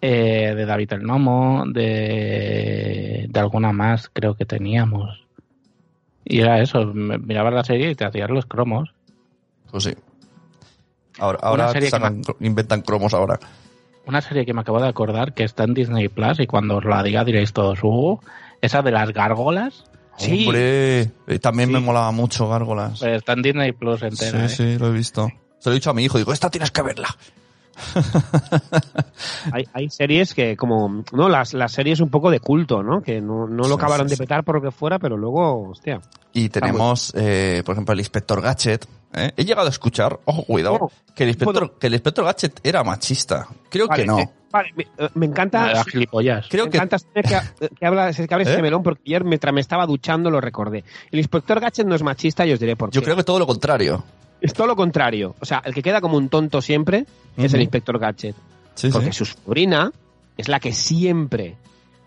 eh, 0.00 0.54
de 0.54 0.64
David 0.64 0.92
el 0.92 1.02
Nomo, 1.02 1.64
de, 1.66 3.26
de 3.28 3.40
alguna 3.40 3.72
más 3.72 4.08
creo 4.12 4.34
que 4.34 4.44
teníamos. 4.46 5.24
Y 6.24 6.40
era 6.40 6.60
eso, 6.62 6.86
mirabas 6.94 7.52
la 7.52 7.64
serie 7.64 7.90
y 7.90 7.94
te 7.94 8.04
hacías 8.04 8.30
los 8.30 8.46
cromos. 8.46 8.94
Pues 9.70 9.84
sí. 9.84 9.94
Ahora, 11.18 11.72
inventan 12.40 12.82
cromos 12.82 13.14
ahora. 13.14 13.38
Una 14.06 14.20
serie 14.20 14.44
que 14.44 14.52
me 14.52 14.60
acabo 14.60 14.80
de 14.80 14.88
acordar 14.88 15.32
que 15.34 15.44
está 15.44 15.64
en 15.64 15.74
Disney 15.74 16.08
Plus 16.08 16.40
y 16.40 16.46
cuando 16.46 16.76
os 16.76 16.84
la 16.84 17.02
diga 17.02 17.24
diréis 17.24 17.52
todos, 17.52 17.78
uh, 17.82 18.18
esa 18.60 18.82
de 18.82 18.90
las 18.90 19.12
gárgolas, 19.12 19.84
Sí. 20.16 20.44
Hombre, 20.46 21.00
eh, 21.26 21.38
también 21.40 21.70
Sí. 21.70 21.72
me 21.74 21.80
molaba 21.80 22.12
mucho 22.12 22.48
Gárgolas. 22.48 23.00
pues 23.00 23.16
está 23.16 23.32
en 23.32 23.42
Disney 23.42 23.72
Plus 23.72 24.00
entera. 24.02 24.48
sí, 24.48 24.62
¿eh? 24.62 24.74
sí, 24.74 24.78
lo 24.78 24.86
he 24.86 24.92
visto. 24.92 25.28
Se 25.58 25.68
lo 25.68 25.72
he 25.72 25.74
dicho 25.74 25.90
a 25.90 25.94
mi 25.94 26.04
hijo, 26.04 26.18
digo, 26.18 26.32
esta 26.32 26.50
tienes 26.50 26.70
que 26.70 26.82
verla. 26.82 27.08
Hay, 29.52 29.64
hay 29.72 29.90
series 29.90 30.34
que, 30.34 30.56
como, 30.56 31.02
no, 31.12 31.28
las, 31.28 31.54
las 31.54 31.72
series 31.72 31.98
un 32.00 32.10
poco 32.10 32.30
de 32.30 32.38
culto, 32.40 32.82
¿no? 32.82 33.02
Que 33.02 33.20
no, 33.20 33.46
no 33.48 33.64
Sí, 33.64 33.68
lo 33.70 33.74
acabaron 33.76 34.06
sí, 34.08 34.10
de 34.10 34.16
sí. 34.16 34.22
petar 34.22 34.44
por 34.44 34.56
lo 34.56 34.62
que 34.62 34.70
fuera, 34.70 34.98
pero 34.98 35.16
luego, 35.16 35.70
hostia. 35.70 36.00
Y 36.32 36.48
tenemos, 36.48 37.12
eh, 37.16 37.62
por 37.64 37.72
ejemplo, 37.74 37.92
el 37.92 37.98
Inspector 38.00 38.40
Gadget. 38.40 38.86
¿Eh? 39.14 39.32
He 39.36 39.44
llegado 39.44 39.66
a 39.66 39.70
escuchar, 39.70 40.18
ojo, 40.24 40.42
cuidado, 40.44 40.78
Oh, 40.80 40.90
que, 41.14 41.24
el 41.24 41.30
Inspector, 41.30 41.78
que 41.78 41.86
el 41.86 41.94
Inspector 41.94 42.24
Gadget 42.24 42.60
era 42.62 42.82
machista. 42.84 43.46
Creo 43.70 43.86
Vale, 43.88 44.02
que 44.02 44.06
no. 44.06 44.18
eh, 44.18 44.28
vale, 44.50 44.70
me, 44.76 44.82
eh, 44.98 45.08
me 45.14 45.26
encanta. 45.26 45.70
Era 45.70 45.84
gilipollas. 45.84 46.46
Creo 46.48 46.64
me 46.66 46.70
que 46.70 46.76
encanta 46.78 46.96
que, 47.14 47.22
que, 47.22 47.86
habla, 47.86 48.12
que 48.12 48.22
¿Eh? 48.22 48.42
este 48.42 48.62
melón 48.62 48.82
porque 48.82 49.02
ayer 49.06 49.24
mientras 49.24 49.54
me 49.54 49.60
estaba 49.60 49.86
duchando 49.86 50.30
lo 50.30 50.40
recordé. 50.40 50.84
El 51.10 51.18
inspector 51.18 51.60
Gadget 51.60 51.86
no 51.86 51.94
es 51.94 52.02
machista 52.02 52.46
y 52.46 52.52
os 52.52 52.60
diré 52.60 52.76
por 52.76 52.90
qué. 52.90 52.96
yo 52.96 53.02
creo 53.02 53.16
que 53.16 53.24
todo 53.24 53.38
lo 53.38 53.46
contrario. 53.46 54.04
Es 54.40 54.52
todo 54.52 54.66
lo 54.66 54.76
contrario. 54.76 55.34
O 55.40 55.44
sea, 55.46 55.62
el 55.64 55.72
que 55.72 55.82
queda 55.82 56.00
como 56.00 56.16
un 56.18 56.28
tonto 56.28 56.60
siempre 56.60 57.06
es 57.36 57.54
el 57.54 57.62
inspector 57.62 57.98
Gadget. 57.98 58.34
Sí, 58.74 58.90
Porque 58.90 59.12
sí. 59.12 59.18
su 59.18 59.24
sobrina 59.26 59.90
es 60.36 60.48
la 60.48 60.58
que 60.60 60.72
siempre, 60.72 61.56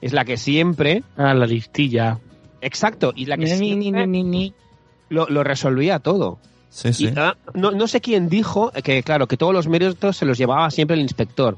es 0.02 0.12
la 0.14 0.24
que 0.26 0.38
siempre, 0.38 1.02
Ah, 1.16 1.34
la 1.34 1.46
listilla. 1.48 2.20
exacto, 2.62 3.14
y 3.16 3.26
la 3.26 3.38
que 3.38 3.46
Ni, 3.46 3.76
ni, 3.76 3.82
siempre 3.82 4.06
ni, 4.08 4.24
ni, 4.24 4.30
ni. 4.30 4.54
lo, 5.10 5.28
lo 5.30 5.44
resolvía 5.44 6.00
todo. 6.00 6.38
Sí, 6.78 6.94
sí. 6.94 7.06
Y, 7.06 7.14
ah, 7.18 7.36
no, 7.56 7.72
no 7.72 7.88
sé 7.88 8.02
quién 8.02 8.30
dijo 8.30 8.72
que, 8.84 9.02
claro, 9.02 9.28
que 9.28 9.36
todos 9.36 9.52
los 9.52 9.68
méritos 9.68 10.16
se 10.16 10.26
los 10.28 10.38
llevaba 10.38 10.70
siempre 10.70 10.94
el 10.96 11.02
inspector. 11.02 11.58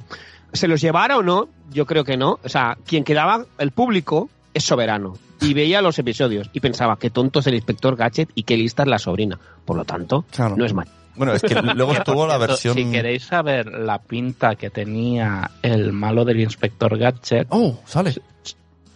¿Se 0.53 0.65
los 0.69 0.79
llevara 0.79 1.17
o 1.17 1.23
no? 1.23 1.49
Yo 1.71 1.85
creo 1.85 2.05
que 2.05 2.15
no. 2.15 2.39
O 2.41 2.47
sea, 2.47 2.77
quien 2.85 3.03
quedaba, 3.03 3.45
el 3.57 3.71
público, 3.71 4.29
es 4.53 4.63
soberano. 4.63 5.17
Y 5.41 5.53
veía 5.53 5.81
los 5.81 5.99
episodios 5.99 6.49
y 6.53 6.61
pensaba, 6.61 6.97
qué 6.97 7.09
tonto 7.09 7.39
es 7.39 7.47
el 7.47 7.55
inspector 7.55 7.97
Gadget 7.97 8.29
y 8.33 8.43
qué 8.43 8.55
lista 8.55 8.83
es 8.83 8.89
la 8.89 8.97
sobrina. 8.97 9.37
Por 9.65 9.75
lo 9.75 9.83
tanto, 9.83 10.23
Claro. 10.31 10.55
no 10.55 10.65
es 10.65 10.73
mal. 10.73 10.87
Bueno, 11.17 11.33
es 11.33 11.41
que 11.41 11.53
luego 11.75 11.91
estuvo 11.91 12.25
la 12.25 12.37
versión... 12.37 12.75
Si 12.75 12.85
queréis 12.89 13.25
saber 13.25 13.65
la 13.67 13.99
pinta 13.99 14.55
que 14.55 14.69
tenía 14.69 15.51
el 15.61 15.91
malo 15.91 16.23
del 16.23 16.39
inspector 16.39 16.97
Gadget, 16.97 17.47
Oh, 17.49 17.77
sale. 17.85 18.15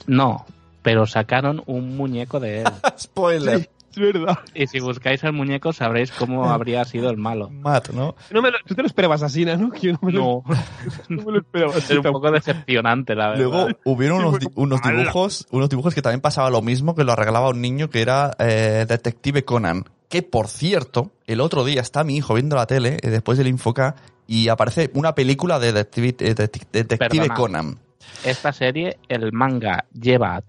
no, 0.07 0.45
pero 0.81 1.05
sacaron 1.05 1.61
un 1.65 1.95
muñeco 1.97 2.39
de 2.39 2.61
él. 2.61 2.67
Spoiler. 2.97 3.69
Es 3.95 4.13
verdad. 4.13 4.39
Y 4.55 4.67
si 4.67 4.79
buscáis 4.79 5.23
el 5.23 5.33
muñeco 5.33 5.71
sabréis 5.71 6.11
cómo 6.11 6.49
habría 6.49 6.83
sido 6.85 7.09
el 7.09 7.17
malo. 7.17 7.49
Matt, 7.51 7.89
¿no? 7.89 8.15
No 8.31 8.41
me 8.41 8.49
lo, 8.49 8.57
tú 8.65 8.73
te 8.73 8.81
lo 8.81 8.87
esperabas 8.87 9.21
así, 9.21 9.45
¿no? 9.45 9.71
Yo 9.75 9.91
no 9.93 9.99
me 10.01 10.11
lo, 10.11 10.21
No, 10.21 10.43
no 11.09 11.23
me 11.23 11.31
lo 11.33 11.37
esperaba 11.39 11.75
así. 11.75 11.93
es 11.93 11.99
un 11.99 12.11
poco 12.11 12.31
decepcionante, 12.31 13.15
la 13.15 13.29
verdad. 13.29 13.43
Luego 13.43 13.67
hubieron 13.85 14.25
unos, 14.55 14.81
dibujos, 14.81 15.47
unos 15.51 15.69
dibujos 15.69 15.93
que 15.93 16.01
también 16.01 16.21
pasaba 16.21 16.49
lo 16.49 16.61
mismo, 16.61 16.95
que 16.95 17.03
lo 17.03 17.11
arreglaba 17.11 17.49
un 17.49 17.61
niño 17.61 17.89
que 17.89 18.01
era 18.01 18.31
eh, 18.39 18.85
Detective 18.87 19.45
Conan. 19.45 19.83
Que 20.09 20.23
por 20.23 20.47
cierto, 20.47 21.11
el 21.27 21.41
otro 21.41 21.63
día 21.63 21.81
está 21.81 22.03
mi 22.03 22.17
hijo 22.17 22.33
viendo 22.33 22.55
la 22.55 22.67
tele, 22.67 22.97
eh, 23.01 23.09
después 23.09 23.37
del 23.37 23.47
Infoca, 23.47 23.95
y 24.27 24.47
aparece 24.47 24.89
una 24.93 25.15
película 25.15 25.59
de 25.59 25.73
Detective, 25.73 26.29
eh, 26.29 26.35
Detective. 26.71 27.29
Conan. 27.29 27.79
Esta 28.23 28.53
serie, 28.53 28.97
el 29.09 29.31
manga 29.33 29.85
lleva 29.93 30.43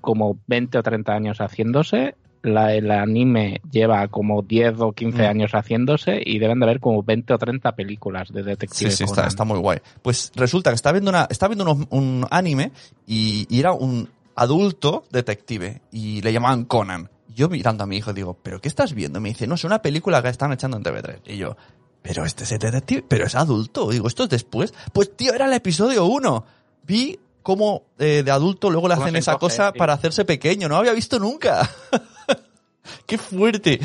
como 0.00 0.38
20 0.46 0.78
o 0.78 0.82
30 0.82 1.12
años 1.12 1.38
haciéndose, 1.38 2.14
la, 2.42 2.74
el 2.74 2.90
anime 2.90 3.60
lleva 3.70 4.08
como 4.08 4.42
10 4.42 4.74
o 4.80 4.92
15 4.92 5.18
Mm. 5.22 5.26
años 5.30 5.50
haciéndose 5.52 6.20
y 6.24 6.38
deben 6.38 6.58
de 6.60 6.66
haber 6.66 6.80
como 6.80 7.02
20 7.02 7.34
o 7.34 7.38
30 7.38 7.72
películas 7.76 8.28
de 8.32 8.42
Sí, 8.42 8.48
Detective 8.48 8.90
sí, 8.90 9.04
está, 9.04 9.14
Conan. 9.16 9.28
está 9.28 9.44
muy 9.44 9.58
guay. 9.58 9.78
Pues 10.02 10.32
resulta 10.34 10.70
que 10.70 10.76
está 10.76 10.92
viendo, 10.92 11.10
una, 11.10 11.26
está 11.30 11.48
viendo 11.48 11.64
unos- 11.64 11.86
un 11.90 12.26
anime 12.30 12.72
y, 13.06 13.46
y 13.54 13.60
era 13.60 13.72
un 13.72 14.08
adulto 14.36 15.04
detective 15.10 15.82
y 15.92 16.22
le 16.22 16.32
llamaban 16.32 16.64
Conan. 16.64 17.10
Yo 17.34 17.48
mirando 17.48 17.84
a 17.84 17.86
mi 17.86 17.96
hijo 17.98 18.12
digo, 18.12 18.36
¿pero 18.42 18.60
qué 18.60 18.68
estás 18.68 18.94
viendo? 18.94 19.20
Me 19.20 19.28
dice, 19.30 19.46
no, 19.46 19.54
es 19.54 19.64
una 19.64 19.82
película 19.82 20.22
que 20.22 20.28
están 20.28 20.52
echando 20.52 20.76
en 20.78 20.82
TV3. 20.82 21.20
Y 21.26 21.36
yo, 21.36 21.56
pero 22.02 22.24
este 22.24 22.44
es 22.44 22.52
el 22.52 22.58
detective, 22.58 23.04
pero 23.06 23.26
es 23.26 23.34
adulto. 23.34 23.88
Digo, 23.90 24.08
¿esto 24.08 24.24
es 24.24 24.30
después? 24.30 24.72
Pues 24.92 25.14
tío, 25.16 25.32
era 25.34 25.46
el 25.46 25.52
episodio 25.52 26.06
1. 26.06 26.44
Vi 26.84 27.18
cómo 27.42 27.84
eh, 27.98 28.22
de 28.24 28.30
adulto 28.30 28.68
luego 28.70 28.88
le 28.88 28.94
hacen 28.94 29.16
esa 29.16 29.36
cosa 29.38 29.70
sí. 29.72 29.78
para 29.78 29.92
hacerse 29.94 30.24
pequeño. 30.24 30.68
No 30.68 30.76
había 30.76 30.92
visto 30.92 31.18
nunca. 31.18 31.68
¡Qué 33.06 33.18
fuerte! 33.18 33.78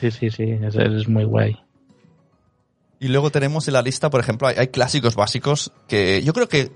Sí, 0.00 0.10
sí, 0.10 0.30
sí, 0.30 0.42
es, 0.62 0.74
es 0.74 1.08
muy 1.08 1.24
guay. 1.24 1.56
Y 3.00 3.08
luego 3.08 3.30
tenemos 3.30 3.66
en 3.68 3.74
la 3.74 3.82
lista, 3.82 4.10
por 4.10 4.20
ejemplo, 4.20 4.48
hay, 4.48 4.56
hay 4.58 4.68
clásicos 4.68 5.14
básicos 5.14 5.72
que 5.88 6.22
yo 6.22 6.32
creo 6.32 6.48
que 6.48 6.70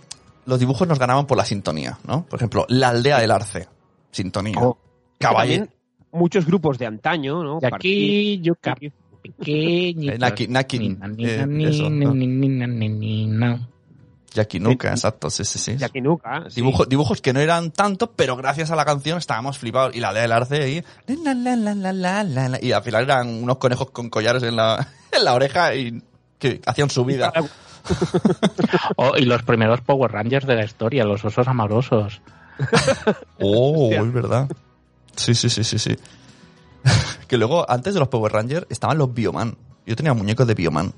los 0.47 0.61
dibujos 0.61 0.87
nos 0.89 0.99
ganaban 0.99 1.27
por 1.27 1.37
la 1.37 1.45
sintonía, 1.45 1.99
¿no? 2.07 2.25
Por 2.27 2.39
ejemplo, 2.39 2.65
La 2.69 2.91
aldea 2.91 3.19
del 3.21 3.31
arce. 3.31 3.69
Sintonía. 4.11 4.57
Oh. 4.61 4.79
Caballero. 5.19 5.69
Muchos 6.13 6.47
grupos 6.47 6.79
de 6.79 6.87
antaño, 6.87 7.43
¿no? 7.43 7.59
Y 7.61 7.67
aquí, 7.67 8.41
yuca, 8.41 8.75
pequeñito. 9.23 10.13
Eh, 10.15 10.19
Naki- 10.19 10.49
Naki, 10.49 10.97
eh, 11.19 11.47
eso, 11.69 11.91
¿no? 11.91 12.15
Yakinuka, 14.35 14.91
exacto, 14.91 15.31
sí, 15.31 15.45
sí, 15.45 15.59
sí. 15.59 15.77
Yakinuka. 15.77 16.45
sí. 16.51 16.61
Dibujo- 16.61 16.87
dibujos 16.87 17.21
que 17.23 17.33
no 17.33 17.41
eran 17.41 17.71
tanto, 17.71 18.13
pero 18.13 18.37
gracias 18.37 18.71
a 18.71 18.77
la 18.77 18.85
canción 18.85 19.19
estábamos 19.19 19.59
flipados. 19.59 19.97
Y 19.97 20.01
la 20.01 20.09
aldea 20.09 20.23
del 20.23 20.33
arce 20.33 20.63
ahí. 20.63 20.85
la, 21.25 21.35
la, 21.35 21.57
la, 21.57 21.75
la, 21.75 21.93
la, 21.93 22.25
la, 22.25 22.49
la, 22.51 22.59
y 22.63 22.73
al 22.73 22.83
final 22.83 23.05
eran 23.05 23.29
unos 23.43 23.57
conejos 23.59 23.91
con 23.91 24.11
collares 24.11 24.43
en 24.43 24.57
la, 24.57 24.87
en 25.13 25.25
la 25.25 25.35
oreja 25.35 25.75
y 25.75 26.03
que 26.39 26.61
hacían 26.67 26.91
su 26.91 27.05
vida. 27.05 27.33
Oh, 28.97 29.17
y 29.17 29.25
los 29.25 29.43
primeros 29.45 29.81
Power 29.81 30.13
Rangers 30.13 30.47
de 30.47 30.55
la 30.57 30.65
historia, 30.65 31.05
los 31.05 31.25
osos 31.25 31.49
amorosos. 31.49 32.21
Oh, 33.41 33.85
Hostia. 33.85 34.01
es 34.03 34.13
verdad. 34.13 34.49
Sí, 35.17 35.35
sí, 35.35 35.49
sí, 35.49 35.65
sí, 35.65 35.79
sí. 35.79 35.97
que 37.29 37.39
luego, 37.39 37.65
antes 37.71 37.95
de 37.95 38.01
los 38.01 38.09
Power 38.09 38.33
Rangers, 38.33 38.67
estaban 38.69 38.99
los 38.99 39.15
Bioman. 39.15 39.57
Yo 39.87 39.97
tenía 39.97 40.13
muñecos 40.13 40.47
de 40.47 40.55
Bioman. 40.55 40.93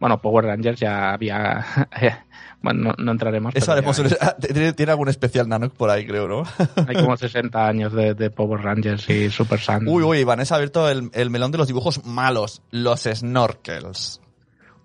Bueno, 0.00 0.20
Power 0.20 0.44
Rangers 0.44 0.80
ya 0.80 1.12
había... 1.12 1.64
bueno, 2.62 2.92
no, 2.98 3.04
no 3.04 3.12
entraremos. 3.12 3.54
Eso 3.54 3.66
pero 3.66 3.72
haremos 3.78 3.96
ya 3.96 4.02
un- 4.02 4.40
tiene, 4.54 4.72
tiene 4.72 4.92
algún 4.92 5.08
especial 5.08 5.48
Nanook 5.48 5.74
por 5.74 5.90
ahí, 5.90 6.06
creo, 6.06 6.28
¿no? 6.28 6.42
Hay 6.88 6.96
como 6.96 7.16
60 7.16 7.66
años 7.66 7.92
de, 7.92 8.14
de 8.14 8.30
Power 8.30 8.60
Rangers 8.62 9.08
y 9.08 9.30
Super 9.30 9.60
Saiyan. 9.60 9.88
Uy, 9.88 10.02
uy, 10.02 10.24
Vanessa 10.24 10.54
ha 10.54 10.58
abierto 10.58 10.88
el, 10.90 11.10
el 11.14 11.30
melón 11.30 11.50
de 11.52 11.58
los 11.58 11.66
dibujos 11.68 12.04
malos. 12.04 12.62
Los 12.70 13.02
snorkels. 13.04 14.20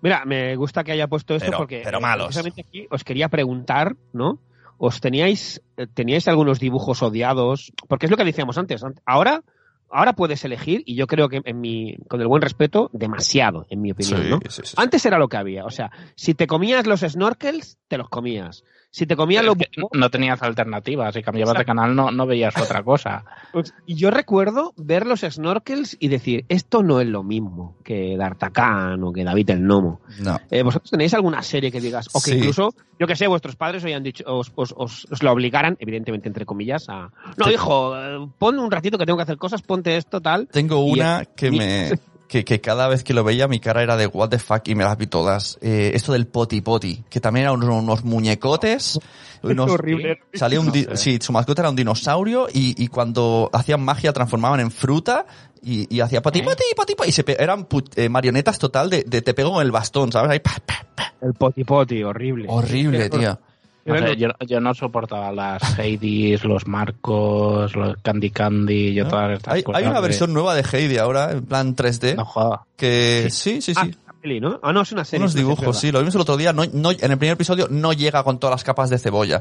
Mira, 0.02 0.24
me 0.24 0.56
gusta 0.56 0.82
que 0.84 0.92
haya 0.92 1.08
puesto 1.08 1.34
esto 1.34 1.46
Pero- 1.46 1.58
porque 1.58 1.82
pero 1.84 1.98
eh, 1.98 2.00
malos. 2.00 2.26
precisamente 2.28 2.62
aquí 2.66 2.86
os 2.90 3.04
quería 3.04 3.28
preguntar, 3.28 3.96
¿no? 4.12 4.38
¿Os 4.78 5.00
teníais, 5.02 5.60
eh, 5.76 5.86
teníais 5.92 6.26
algunos 6.28 6.58
dibujos 6.58 7.02
odiados? 7.02 7.70
Porque 7.86 8.06
es 8.06 8.10
lo 8.10 8.16
que 8.16 8.24
decíamos 8.24 8.56
antes. 8.56 8.82
ant- 8.82 9.00
Ahora, 9.04 9.42
ahora 9.90 10.14
puedes 10.14 10.44
elegir, 10.44 10.82
y 10.86 10.94
yo 10.94 11.06
creo 11.06 11.28
que 11.28 11.40
en 11.44 11.60
mi, 11.60 11.96
con 12.08 12.20
el 12.20 12.26
buen 12.26 12.42
respeto, 12.42 12.90
demasiado, 12.92 13.66
en 13.70 13.80
mi 13.80 13.92
opinión, 13.92 14.30
¿no? 14.30 14.40
sí, 14.48 14.62
sí. 14.64 14.74
Antes 14.76 15.04
era 15.06 15.18
lo 15.18 15.28
que 15.28 15.36
había. 15.36 15.64
O 15.64 15.70
sea, 15.70 15.90
si 16.14 16.34
te 16.34 16.46
comías 16.46 16.86
los 16.86 17.00
snorkels, 17.00 17.78
te 17.88 17.98
los 17.98 18.08
comías. 18.08 18.64
Si 18.92 19.06
te 19.06 19.14
comías 19.14 19.44
los 19.44 19.56
que 19.56 19.68
no 19.92 20.10
tenías 20.10 20.42
alternativas. 20.42 21.14
Si 21.14 21.22
cambiabas 21.22 21.56
de 21.58 21.64
canal 21.64 21.94
no, 21.94 22.10
no 22.10 22.26
veías 22.26 22.56
otra 22.56 22.82
cosa. 22.82 23.24
Pues, 23.52 23.74
Y 23.86 23.94
yo 23.96 24.10
recuerdo 24.10 24.72
ver 24.76 25.06
los 25.06 25.20
snorkels 25.20 25.96
y 25.98 26.06
decir, 26.08 26.44
esto 26.48 26.82
no 26.84 27.00
es 27.00 27.08
lo 27.08 27.22
mismo 27.24 27.76
que 27.84 28.16
D'Artagnan 28.16 29.02
o 29.02 29.12
que 29.12 29.24
David 29.24 29.50
el 29.50 29.60
Gnomo. 29.60 30.00
No. 30.20 30.38
Eh, 30.50 30.62
¿Vosotros 30.62 30.90
tenéis 30.90 31.14
alguna 31.14 31.42
serie 31.42 31.72
que 31.72 31.80
digas, 31.80 32.08
o 32.12 32.20
que 32.20 32.30
Sí. 32.32 32.36
incluso, 32.38 32.74
yo 32.98 33.06
que 33.08 33.16
sé, 33.16 33.26
vuestros 33.26 33.56
padres 33.56 33.84
os 33.84 34.02
dicho, 34.04 34.22
os, 34.26 34.52
os, 34.54 34.72
os, 34.76 35.06
os 35.10 35.22
la 35.22 35.32
obligaran, 35.32 35.76
evidentemente 35.80 36.28
entre 36.28 36.46
comillas, 36.46 36.88
a, 36.88 37.10
no, 37.36 37.46
Sí. 37.46 37.52
hijo, 37.54 37.96
eh, 37.96 38.28
pon 38.38 38.58
un 38.60 38.70
ratito 38.70 38.98
que 38.98 39.06
tengo 39.06 39.16
que 39.16 39.24
hacer 39.24 39.36
cosas, 39.36 39.62
ponte 39.62 39.96
esto, 39.96 40.20
tal. 40.20 40.46
Tengo 40.48 40.86
Y 40.86 40.92
una 40.92 41.24
que 41.24 41.46
y- 41.52 41.58
me... 41.58 41.90
Que, 42.30 42.44
que 42.44 42.60
cada 42.60 42.86
vez 42.86 43.02
que 43.02 43.12
lo 43.12 43.24
veía 43.24 43.48
mi 43.48 43.58
cara 43.58 43.82
era 43.82 43.96
de 43.96 44.06
what 44.06 44.28
the 44.28 44.38
fuck 44.38 44.68
y 44.68 44.76
me 44.76 44.84
las 44.84 44.96
vi 44.96 45.08
todas. 45.08 45.58
Eh, 45.62 45.90
esto 45.94 46.12
del 46.12 46.28
poti 46.28 46.60
poti, 46.60 47.02
que 47.10 47.18
también 47.18 47.46
eran 47.46 47.56
unos, 47.60 47.82
unos 47.82 48.04
muñecotes. 48.04 49.00
Unos, 49.42 49.70
horrible. 49.70 50.18
Salía 50.34 50.60
un 50.60 50.66
No 50.66 50.72
sé. 50.72 50.96
sí, 50.98 51.18
su 51.18 51.32
mascota 51.32 51.62
era 51.62 51.70
un 51.70 51.74
dinosaurio 51.76 52.46
y, 52.52 52.74
y 52.82 52.88
cuando 52.88 53.48
hacían 53.54 53.82
magia 53.82 54.12
transformaban 54.12 54.60
en 54.60 54.70
fruta 54.70 55.24
y, 55.62 55.86
y 55.92 56.00
hacía 56.00 56.20
poti 56.20 56.40
¿Eh? 56.40 56.42
poti 56.44 56.62
poti 56.76 56.94
poti 56.94 57.08
y 57.08 57.12
se 57.12 57.24
eran 57.38 57.66
pu- 57.66 57.90
eh, 57.96 58.10
marionetas 58.10 58.58
total 58.58 58.90
de, 58.90 59.02
de 59.02 59.22
te 59.22 59.32
pego 59.32 59.52
con 59.54 59.62
el 59.64 59.70
bastón, 59.72 60.12
¿sabes? 60.12 60.30
Ahí, 60.32 60.40
pa, 60.40 60.52
pa, 60.66 60.86
pa. 60.94 61.14
El 61.22 61.32
poti 61.32 61.64
poti, 61.64 62.02
horrible. 62.02 62.46
Horrible, 62.50 63.08
tío. 63.08 63.40
No 63.86 63.98
sé, 63.98 64.16
yo, 64.16 64.28
yo 64.46 64.60
no 64.60 64.74
soportaba 64.74 65.32
las 65.32 65.62
Hades, 65.78 66.44
los 66.44 66.66
Marcos, 66.66 67.74
los 67.74 67.96
Candy 68.02 68.30
Candy, 68.30 68.92
yo 68.94 69.08
todas 69.08 69.38
estas 69.38 69.54
Hay, 69.54 69.62
cosas 69.62 69.82
hay 69.82 69.88
una 69.88 70.00
de- 70.00 70.06
versión 70.08 70.32
nueva 70.34 70.54
de 70.54 70.62
Heidi 70.70 70.98
ahora, 70.98 71.32
en 71.32 71.44
plan 71.46 71.74
3D, 71.74 72.14
No 72.16 72.24
joda. 72.24 72.62
que 72.76 73.28
sí, 73.30 73.60
sí, 73.62 73.72
sí. 73.74 73.80
Ah, 73.82 73.86
la 74.06 74.12
peli, 74.20 74.38
¿no? 74.40 74.60
Ah, 74.62 74.72
no, 74.72 74.82
es 74.82 74.92
una 74.92 75.04
serie. 75.04 75.22
Unos 75.24 75.34
dibujos, 75.34 75.78
sí, 75.78 75.90
lo 75.90 75.98
vimos 76.00 76.14
el 76.14 76.20
otro 76.20 76.36
día. 76.36 76.52
No, 76.52 76.64
no, 76.72 76.90
en 76.90 77.10
el 77.10 77.18
primer 77.18 77.34
episodio 77.34 77.68
no 77.70 77.92
llega 77.94 78.22
con 78.22 78.38
todas 78.38 78.52
las 78.54 78.64
capas 78.64 78.90
de 78.90 78.98
cebolla. 78.98 79.40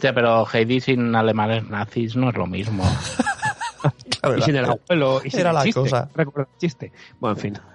Sí, 0.00 0.08
pero 0.14 0.46
Heidi 0.52 0.80
sin 0.80 1.14
alemanes 1.14 1.68
nazis 1.68 2.16
no 2.16 2.30
es 2.30 2.36
lo 2.36 2.46
mismo. 2.46 2.84
verdad. 4.22 4.36
Y 4.38 4.42
sin 4.42 4.56
el 4.56 4.64
abuelo. 4.66 5.20
Y 5.24 5.30
sin 5.30 5.40
Era 5.40 5.50
el 5.50 5.56
la 5.56 5.62
chiste. 5.64 5.80
cosa. 5.80 6.08
Recuerda 6.14 6.50
el 6.52 6.58
chiste. 6.58 6.92
Bueno, 7.18 7.36
en 7.36 7.40
fin. 7.42 7.58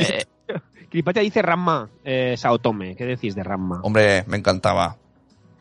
Eh, 0.00 0.24
Cripatia 0.90 1.22
dice 1.22 1.40
Ramma 1.40 1.88
eh, 2.04 2.34
Saotome. 2.36 2.96
¿Qué 2.96 3.06
decís 3.06 3.34
de 3.34 3.44
Ramma? 3.44 3.80
Hombre, 3.84 4.24
me 4.26 4.36
encantaba. 4.36 4.96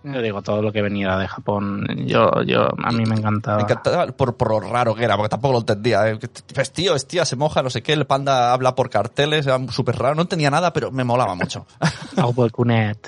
yo 0.03 0.21
digo, 0.21 0.41
todo 0.41 0.63
lo 0.63 0.71
que 0.71 0.81
venía 0.81 1.17
de 1.17 1.27
Japón, 1.27 1.85
yo, 2.07 2.41
yo, 2.43 2.67
a 2.83 2.91
mí 2.91 3.05
me 3.05 3.15
encantaba. 3.15 3.57
Me 3.57 3.63
encantaba 3.63 4.07
por, 4.07 4.35
por 4.35 4.49
lo 4.49 4.59
raro 4.61 4.95
que 4.95 5.03
era, 5.03 5.15
porque 5.15 5.29
tampoco 5.29 5.53
lo 5.53 5.59
entendía. 5.59 6.09
¿eh? 6.09 6.17
Es 6.55 6.73
tío, 6.73 6.95
es 6.95 7.07
tía, 7.07 7.25
se 7.25 7.35
moja, 7.35 7.61
no 7.61 7.69
sé 7.69 7.83
qué, 7.83 7.93
el 7.93 8.07
panda 8.07 8.51
habla 8.51 8.73
por 8.73 8.89
carteles, 8.89 9.45
era 9.45 9.59
súper 9.69 9.97
raro, 9.97 10.15
no 10.15 10.23
entendía 10.23 10.49
nada, 10.49 10.73
pero 10.73 10.91
me 10.91 11.03
molaba 11.03 11.35
mucho. 11.35 11.67
Kunet. 12.51 13.07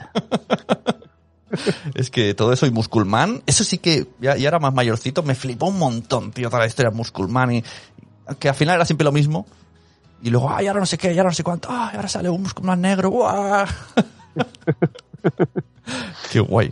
es 1.95 2.11
que 2.11 2.35
todo 2.35 2.53
eso 2.53 2.67
y 2.67 2.71
Musculman, 2.71 3.41
eso 3.47 3.63
sí 3.63 3.79
que 3.79 4.07
ya, 4.19 4.37
ya 4.37 4.47
era 4.47 4.59
más 4.59 4.75
mayorcito, 4.75 5.23
me 5.23 5.33
flipó 5.33 5.65
un 5.65 5.79
montón, 5.79 6.31
tío, 6.31 6.49
toda 6.49 6.61
la 6.61 6.67
historia 6.67 6.91
de 6.91 6.97
Musculman 6.97 7.51
y 7.51 7.63
que 8.37 8.47
al 8.47 8.55
final 8.55 8.75
era 8.75 8.85
siempre 8.85 9.05
lo 9.05 9.11
mismo. 9.11 9.47
Y 10.21 10.29
luego, 10.29 10.49
ay, 10.51 10.67
ahora 10.67 10.79
no 10.79 10.85
sé 10.85 10.97
qué, 10.97 11.09
ahora 11.09 11.29
no 11.29 11.33
sé 11.33 11.43
cuánto, 11.43 11.69
ay, 11.71 11.95
ahora 11.95 12.07
sale 12.07 12.29
un 12.29 12.43
Musculman 12.43 12.79
negro, 12.79 13.09
¡guau! 13.09 13.65
qué 16.31 16.39
guay. 16.39 16.71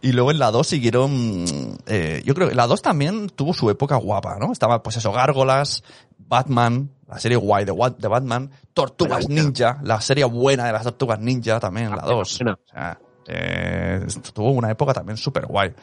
Y 0.00 0.12
luego 0.12 0.30
en 0.30 0.38
la 0.38 0.50
2 0.50 0.66
siguieron, 0.66 1.44
eh, 1.86 2.22
yo 2.24 2.34
creo 2.34 2.48
que 2.48 2.54
la 2.54 2.66
2 2.66 2.82
también 2.82 3.28
tuvo 3.28 3.52
su 3.52 3.68
época 3.68 3.96
guapa, 3.96 4.38
¿no? 4.38 4.52
Estaba, 4.52 4.82
pues 4.82 4.96
eso, 4.96 5.12
Gárgolas, 5.12 5.82
Batman, 6.16 6.90
la 7.08 7.18
serie 7.18 7.36
guay 7.36 7.64
de, 7.64 7.74
de 7.98 8.08
Batman, 8.08 8.50
Tortugas 8.72 9.28
Ninja, 9.28 9.78
la 9.82 10.00
serie 10.00 10.24
buena 10.24 10.66
de 10.66 10.72
las 10.72 10.84
Tortugas 10.84 11.18
Ninja 11.18 11.58
también, 11.58 11.90
la 11.90 12.02
2. 12.02 12.38
buena. 12.38 12.52
O 12.52 12.68
sea, 12.70 12.98
eh, 13.26 14.06
tuvo 14.32 14.52
una 14.52 14.70
época 14.70 14.94
también 14.94 15.16
súper 15.16 15.46
guay. 15.46 15.74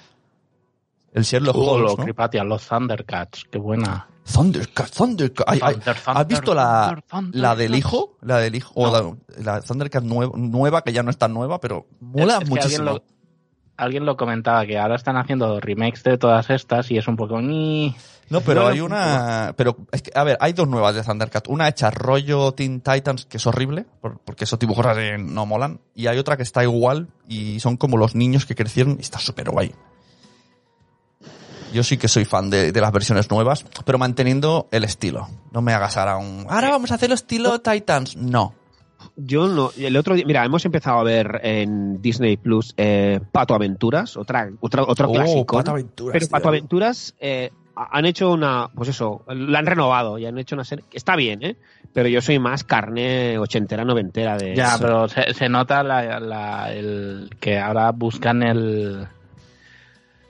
El 1.11 1.23
Sherlock 1.23 1.55
Holmes, 1.55 1.91
lo 1.91 1.97
¿no? 1.97 2.03
Cripatia, 2.03 2.43
los 2.43 2.67
Thundercats, 2.67 3.45
qué 3.51 3.57
buena. 3.57 4.07
Thundercat, 4.31 4.89
Thundercat. 4.89 5.45
Ay, 5.49 5.59
ay, 5.61 5.73
Thunder, 5.75 5.95
¿Has 6.05 6.27
visto 6.27 6.53
la, 6.55 7.01
Thunder, 7.09 7.41
la 7.41 7.55
del 7.55 7.75
hijo? 7.75 8.17
La 8.21 8.39
del 8.39 8.55
hijo, 8.55 8.71
o 8.75 8.91
la, 8.91 9.15
la 9.43 9.61
Thundercat 9.61 10.03
nueva, 10.03 10.33
nueva, 10.35 10.81
que 10.83 10.91
ya 10.93 11.03
no 11.03 11.11
es 11.11 11.17
tan 11.17 11.33
nueva, 11.33 11.59
pero 11.61 11.85
mola 11.99 12.33
Es- 12.37 12.39
es 12.39 12.39
que 12.45 12.49
muchísimo. 12.49 12.89
Alguien 12.89 13.03
lo, 13.03 13.03
alguien 13.77 14.05
lo 14.05 14.17
comentaba, 14.17 14.65
que 14.65 14.79
ahora 14.79 14.95
están 14.95 15.17
haciendo 15.17 15.59
remakes 15.59 16.03
de 16.03 16.17
todas 16.17 16.49
estas 16.49 16.89
y 16.91 16.97
es 16.97 17.07
un 17.07 17.15
poco... 17.17 17.39
ni 17.41 17.95
No, 18.29 18.41
pero 18.41 18.65
hay 18.67 18.79
una. 18.81 19.53
Pero, 19.57 19.77
es 19.91 20.01
que, 20.01 20.11
a 20.15 20.23
ver, 20.23 20.37
hay 20.39 20.53
dos 20.53 20.67
nuevas 20.67 20.95
de 20.95 21.03
Thundercat. 21.03 21.47
Una 21.49 21.67
hecha 21.67 21.91
rollo 21.91 22.51
Teen 22.53 22.81
Titans, 22.81 23.25
que 23.27 23.37
es 23.37 23.45
horrible, 23.45 23.85
por- 24.01 24.19
porque 24.21 24.45
esos 24.45 24.57
dibujos 24.57 24.85
no 25.19 25.45
molan. 25.45 25.81
Y 25.93 26.07
hay 26.07 26.17
otra 26.17 26.35
que 26.35 26.43
está 26.43 26.63
igual 26.63 27.09
y 27.27 27.59
son 27.59 27.77
como 27.77 27.97
los 27.97 28.15
niños 28.15 28.45
que 28.47 28.55
crecieron 28.55 28.95
y 28.97 29.01
está 29.01 29.19
súper 29.19 29.51
guay. 29.51 29.75
Yo 31.75 31.83
sí 31.83 31.97
que 31.97 32.07
soy 32.07 32.25
fan 32.25 32.49
de, 32.49 32.71
de 32.71 32.81
las 32.81 32.91
versiones 32.91 33.29
nuevas, 33.29 33.65
pero 33.85 33.97
manteniendo 33.97 34.67
el 34.71 34.83
estilo. 34.85 35.27
No 35.51 35.61
me 35.61 35.73
hagas 35.73 35.97
ahora 35.97 36.17
un. 36.17 36.45
Ahora 36.49 36.69
vamos 36.69 36.91
a 36.91 36.95
hacer 36.95 37.09
el 37.09 37.13
estilo 37.13 37.59
Titans. 37.59 38.15
No. 38.15 38.53
Yo 39.17 39.47
no. 39.47 39.71
El 39.77 39.95
otro 39.97 40.15
día, 40.15 40.23
mira, 40.25 40.43
hemos 40.45 40.65
empezado 40.65 40.99
a 40.99 41.03
ver 41.03 41.41
en 41.43 42.01
Disney 42.01 42.37
Plus 42.37 42.73
eh, 42.77 43.19
Pato 43.31 43.53
Aventuras, 43.53 44.17
otra, 44.17 44.49
otra, 44.61 44.83
otro 44.83 45.09
Oh, 45.09 45.13
clásico. 45.13 45.57
Pato 45.57 45.71
¿no? 45.71 45.75
Aventuras, 45.75 46.13
Pero 46.13 46.25
tío. 46.25 46.31
Pato 46.31 46.47
Aventuras 46.47 47.15
eh, 47.19 47.51
ha- 47.75 47.97
han 47.97 48.05
hecho 48.05 48.31
una, 48.31 48.69
pues 48.73 48.89
eso, 48.89 49.23
la 49.27 49.59
han 49.59 49.65
renovado 49.65 50.17
y 50.17 50.25
han 50.25 50.37
hecho 50.37 50.55
una 50.55 50.63
serie. 50.63 50.85
que 50.89 50.97
Está 50.97 51.15
bien, 51.15 51.43
¿eh? 51.43 51.55
Pero 51.93 52.09
yo 52.09 52.21
soy 52.21 52.39
más 52.39 52.63
carne 52.63 53.37
ochentera, 53.37 53.85
noventera 53.85 54.37
de. 54.37 54.55
Ya, 54.55 54.77
pero 54.79 55.07
se, 55.07 55.33
se 55.33 55.49
nota 55.49 55.83
la, 55.83 56.19
la- 56.19 56.73
el, 56.73 57.29
que 57.39 57.59
ahora 57.59 57.91
buscan 57.91 58.43
el, 58.43 59.07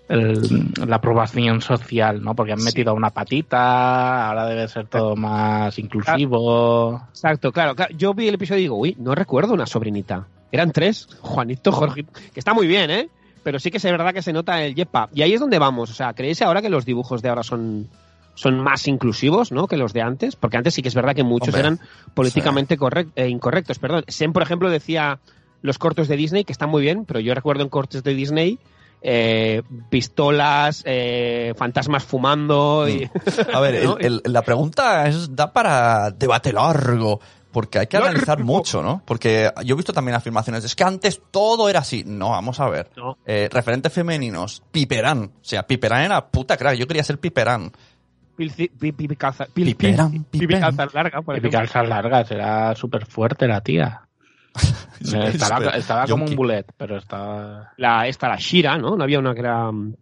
el- 0.10 0.72
la 0.88 0.98
aprobación 0.98 1.62
social, 1.62 2.22
¿no? 2.24 2.36
Porque 2.36 2.54
han 2.54 2.60
Sí. 2.60 2.66
metido 2.66 2.94
una 2.94 3.10
patita, 3.10 4.28
ahora 4.30 4.46
debe 4.46 4.68
ser 4.68 4.88
todo 4.88 5.16
más 5.16 5.78
inclusivo. 5.80 7.02
Exacto, 7.10 7.52
claro, 7.52 7.76
claro. 7.76 7.94
Yo 7.98 8.14
vi 8.14 8.28
el 8.28 8.36
episodio 8.36 8.60
y 8.60 8.64
digo, 8.64 8.76
uy, 8.78 8.96
no 9.00 9.16
recuerdo 9.16 9.54
una 9.54 9.66
sobrinita. 9.66 10.28
Eran 10.52 10.72
tres, 10.72 11.08
Juanito, 11.22 11.72
Jorge, 11.72 12.06
que 12.34 12.40
está 12.40 12.54
muy 12.54 12.68
bien, 12.68 12.90
¿eh? 12.92 13.10
pero 13.44 13.60
sí 13.60 13.70
que 13.70 13.78
es 13.78 13.84
verdad 13.84 14.12
que 14.14 14.24
se 14.24 14.34
nota 14.34 14.64
el 14.64 14.74
jetpack. 14.74 15.12
Y 15.14 15.22
ahí 15.22 15.34
es 15.34 15.40
donde 15.40 15.60
vamos. 15.60 15.92
O 15.92 15.94
sea, 15.94 16.14
¿creéis 16.14 16.42
ahora 16.42 16.64
que 16.64 16.70
los 16.70 16.84
dibujos 16.84 17.22
de 17.22 17.30
ahora 17.30 17.44
son, 17.44 17.88
son 18.34 18.60
más 18.60 18.88
inclusivos, 18.88 19.52
¿no? 19.52 19.68
Que 19.68 19.78
los 19.78 19.94
de 19.94 20.02
antes. 20.02 20.36
Porque 20.36 20.58
antes 20.58 20.74
sí 20.74 20.82
que 20.82 20.88
es 20.88 20.96
verdad 20.96 21.14
que 21.14 21.24
muchos 21.24 21.50
Hombre, 21.50 21.60
eran 21.62 21.80
políticamente 22.16 22.76
eh, 23.16 23.28
incorrectos. 23.30 23.78
Perdón. 23.78 24.04
Sen, 24.08 24.34
por 24.34 24.42
ejemplo, 24.42 24.68
decía 24.72 25.20
los 25.62 25.78
cortos 25.78 26.08
de 26.08 26.16
Disney, 26.16 26.44
que 26.44 26.54
están 26.54 26.70
muy 26.72 26.82
bien, 26.82 27.06
pero 27.06 27.20
yo 27.20 27.36
recuerdo 27.36 27.62
en 27.62 27.70
cortos 27.70 28.02
de 28.02 28.16
Disney 28.16 28.58
eh, 29.08 29.62
pistolas, 29.90 30.82
eh, 30.86 31.54
fantasmas 31.56 32.04
fumando 32.04 32.90
y... 32.90 33.08
A 33.54 33.60
ver, 33.60 33.76
el- 33.76 33.86
¿no? 33.86 33.98
el- 34.00 34.22
la 34.26 34.42
pregunta 34.42 35.08
es, 35.08 35.36
da 35.36 35.54
para 35.54 36.10
debate 36.10 36.52
largo, 36.52 37.20
porque 37.52 37.78
hay 37.80 37.88
que 37.88 37.98
Largo. 37.98 38.10
analizar 38.10 38.44
mucho, 38.44 38.82
¿no? 38.82 39.04
Porque 39.06 39.52
yo 39.64 39.76
he 39.76 39.78
visto 39.78 39.94
también 39.94 40.16
afirmaciones, 40.16 40.64
es 40.66 40.76
que 40.76 40.84
antes 40.84 41.22
todo 41.32 41.70
era 41.70 41.80
así. 41.82 42.04
No, 42.06 42.32
vamos 42.32 42.60
a 42.60 42.68
ver. 42.68 42.90
No. 42.98 43.18
Eh, 43.26 43.48
referentes 43.52 43.94
femeninos, 43.94 44.64
Piperán. 44.72 45.32
O 45.36 45.44
sea, 45.44 45.68
Piperán 45.68 46.02
era 46.04 46.26
puta 46.28 46.58
crack, 46.58 46.76
yo 46.76 46.88
quería 46.88 47.04
ser 47.04 47.20
Piperán. 47.20 47.72
Pilci- 48.38 48.70
pi- 48.70 48.92
pi- 48.92 49.08
pi- 49.08 49.16
calza- 49.16 49.48
pil- 49.54 49.66
Piperán, 49.68 50.12
pil- 50.12 50.26
pi- 50.30 50.40
piperán. 50.40 50.76
calza 50.76 50.88
larga, 50.94 51.22
por 51.22 51.36
Y 51.36 51.38
ejemplo. 51.38 51.60
calzas 51.60 51.88
largas, 51.88 52.32
era 52.32 52.76
súper 52.76 53.06
fuerte 53.06 53.48
la 53.48 53.62
tía. 53.62 54.02
estaba 55.28 55.70
estaba 55.72 56.08
como 56.08 56.26
un 56.26 56.36
bullet, 56.36 56.66
pero 56.78 56.98
estaba... 56.98 57.72
La, 57.78 58.08
esta, 58.08 58.28
la 58.30 58.38
Shira, 58.38 58.78
¿no? 58.78 58.96
No 58.96 59.04
había 59.04 59.20
una 59.20 59.34
que 59.34 59.40
era... 59.42 59.72
mm, 59.72 59.94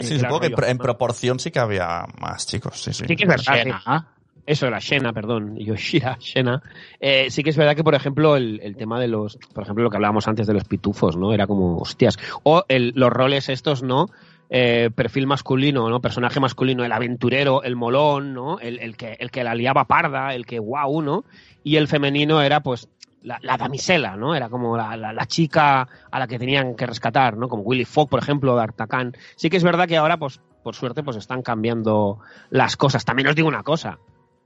Sí, 0.00 0.08
que 0.08 0.14
era 0.14 0.28
supongo 0.28 0.40
que 0.40 0.46
en, 0.48 0.52
rollo- 0.52 0.82
proporción 0.82 1.38
sí 1.40 1.50
que 1.50 1.58
había 1.58 2.04
más 2.20 2.46
chicos, 2.46 2.80
sí, 2.80 2.92
sí. 2.92 3.04
Sí 3.08 3.16
que 3.16 3.24
es 3.24 3.28
verdad. 3.28 4.04
Eso, 4.46 4.70
la 4.70 4.78
Shena, 4.78 5.12
perdón. 5.12 5.56
Yo, 5.58 5.74
Shira, 5.76 6.16
Shena. 6.20 6.62
Eh, 7.00 7.30
sí 7.30 7.42
que 7.42 7.50
es 7.50 7.56
verdad 7.56 7.74
que, 7.76 7.84
por 7.84 7.94
ejemplo, 7.94 8.36
el, 8.36 8.60
el 8.62 8.76
tema 8.76 8.98
de 9.00 9.08
los. 9.08 9.36
Por 9.52 9.64
ejemplo, 9.64 9.84
lo 9.84 9.90
que 9.90 9.96
hablábamos 9.96 10.26
antes 10.28 10.46
de 10.46 10.54
los 10.54 10.64
pitufos, 10.64 11.16
¿no? 11.16 11.32
Era 11.34 11.46
como, 11.46 11.76
hostias. 11.78 12.16
O 12.44 12.64
el- 12.68 12.92
los 12.96 13.10
roles 13.10 13.48
estos, 13.50 13.82
¿no? 13.82 14.06
Eh, 14.50 14.88
perfil 14.94 15.26
masculino, 15.26 15.90
¿no? 15.90 16.00
Personaje 16.00 16.40
masculino, 16.40 16.82
el 16.84 16.92
aventurero, 16.92 17.62
el 17.62 17.76
molón, 17.76 18.32
¿no? 18.32 18.58
El, 18.58 18.78
el 18.78 18.96
que, 18.96 19.16
el 19.20 19.30
que 19.30 19.44
la 19.44 19.54
liaba 19.54 19.84
parda, 19.84 20.34
el 20.34 20.46
que 20.46 20.58
guau, 20.58 21.02
¿no? 21.02 21.24
Y 21.62 21.76
el 21.76 21.86
femenino 21.88 22.40
era, 22.40 22.60
pues, 22.60 22.88
la, 23.22 23.38
la 23.42 23.56
damisela, 23.56 24.16
¿no? 24.16 24.34
Era 24.34 24.48
como 24.48 24.76
la, 24.76 24.96
la- 24.96 25.12
la 25.12 25.26
chica 25.26 25.88
a 26.10 26.18
la 26.18 26.26
que 26.26 26.38
tenían 26.38 26.74
que 26.76 26.86
rescatar, 26.86 27.36
¿no? 27.36 27.48
Como 27.48 27.62
Willy 27.62 27.84
Fogg, 27.84 28.08
por 28.08 28.20
ejemplo, 28.20 28.54
de 28.56 28.62
Artacan. 28.62 29.16
Sí 29.36 29.50
que 29.50 29.56
es 29.56 29.64
verdad 29.64 29.86
que 29.88 29.96
ahora, 29.96 30.16
pues, 30.18 30.40
por 30.62 30.74
suerte, 30.74 31.02
pues 31.02 31.16
están 31.16 31.42
cambiando 31.42 32.18
las 32.50 32.76
cosas. 32.76 33.04
También 33.04 33.28
os 33.28 33.34
digo 33.36 33.48
una 33.48 33.62
cosa. 33.62 33.98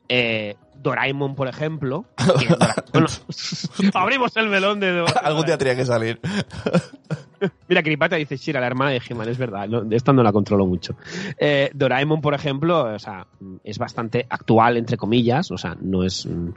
Eh, 0.09 0.57
Doraemon, 0.75 1.35
por 1.35 1.49
ejemplo. 1.49 2.05
bueno, 2.93 3.07
abrimos 3.95 4.37
el 4.37 4.49
melón 4.49 4.81
de 4.81 4.93
Do- 4.93 5.07
Algún 5.23 5.47
día 5.47 5.57
tenía 5.59 5.77
que 5.77 5.85
salir. 5.87 6.21
Mira, 7.69 7.83
Cripata 7.83 8.17
dice 8.17 8.37
Shira, 8.37 8.61
la 8.61 8.67
hermana 8.67 8.91
de 8.93 9.03
He-Man, 9.09 9.29
es 9.29 9.39
verdad, 9.39 9.69
no, 9.69 9.85
esta 9.91 10.13
no 10.13 10.23
la 10.23 10.33
controlo 10.33 10.67
mucho. 10.67 10.95
Eh, 11.39 11.71
Doraemon, 11.75 12.21
por 12.21 12.35
ejemplo, 12.35 12.95
o 12.95 12.99
sea, 12.99 13.27
es 13.65 13.79
bastante 13.79 14.27
actual, 14.29 14.77
entre 14.77 14.97
comillas, 14.97 15.51
o 15.51 15.59
sea, 15.59 15.77
no 15.81 16.05
es... 16.05 16.27
mm, 16.27 16.51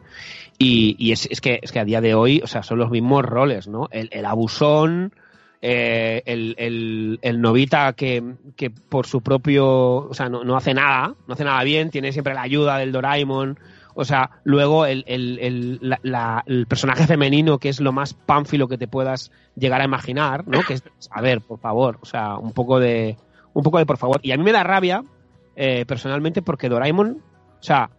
Y, 0.57 0.95
y 0.99 1.11
es, 1.11 1.27
es 1.29 1.41
que, 1.41 1.59
es 1.61 1.71
que 1.71 1.79
a 1.79 1.85
día 1.85 2.01
de 2.01 2.13
hoy, 2.13 2.41
o 2.43 2.47
sea, 2.47 2.63
son 2.63 2.79
los 2.79 2.89
mismos 2.89 3.25
roles, 3.25 3.67
¿no? 3.67 3.87
El, 3.91 4.09
el 4.11 4.25
abusón, 4.25 5.13
eh, 5.61 6.21
el, 6.25 6.55
el, 6.57 7.19
el 7.21 7.41
novita 7.41 7.93
que, 7.93 8.23
que 8.55 8.69
por 8.69 9.07
su 9.07 9.21
propio... 9.21 9.65
O 10.07 10.13
sea, 10.13 10.29
no, 10.29 10.43
no 10.43 10.55
hace 10.55 10.73
nada, 10.73 11.15
no 11.27 11.33
hace 11.33 11.43
nada 11.43 11.63
bien, 11.63 11.89
tiene 11.89 12.11
siempre 12.11 12.33
la 12.33 12.43
ayuda 12.43 12.77
del 12.77 12.91
Doraemon... 12.91 13.57
O 13.95 14.03
sea, 14.03 14.29
luego 14.43 14.85
el, 14.85 15.05
el, 15.07 15.39
el, 15.39 15.97
el 16.45 16.67
personaje 16.67 17.07
femenino, 17.07 17.57
que 17.57 17.69
es 17.69 17.79
lo 17.79 17.93
más 17.93 18.13
pánfilo 18.13 18.67
que 18.67 18.77
te 18.77 18.87
puedas 18.87 19.31
llegar 19.55 19.81
a 19.81 19.85
imaginar, 19.85 20.45
¿no? 20.47 20.61
Que 20.67 20.73
es, 20.73 20.83
a 21.09 21.21
ver, 21.21 21.41
por 21.41 21.59
favor, 21.59 21.97
o 22.01 22.05
sea, 22.05 22.37
un 22.37 22.51
poco 22.51 22.79
de, 22.79 23.17
un 23.53 23.63
poco 23.63 23.77
de 23.77 23.85
por 23.85 23.97
favor. 23.97 24.19
Y 24.21 24.33
a 24.33 24.37
mí 24.37 24.43
me 24.43 24.51
da 24.51 24.63
rabia, 24.63 25.03
eh, 25.55 25.85
personalmente, 25.85 26.41
porque 26.41 26.67
Doraemon, 26.67 27.21
o 27.59 27.63
sea, 27.63 27.89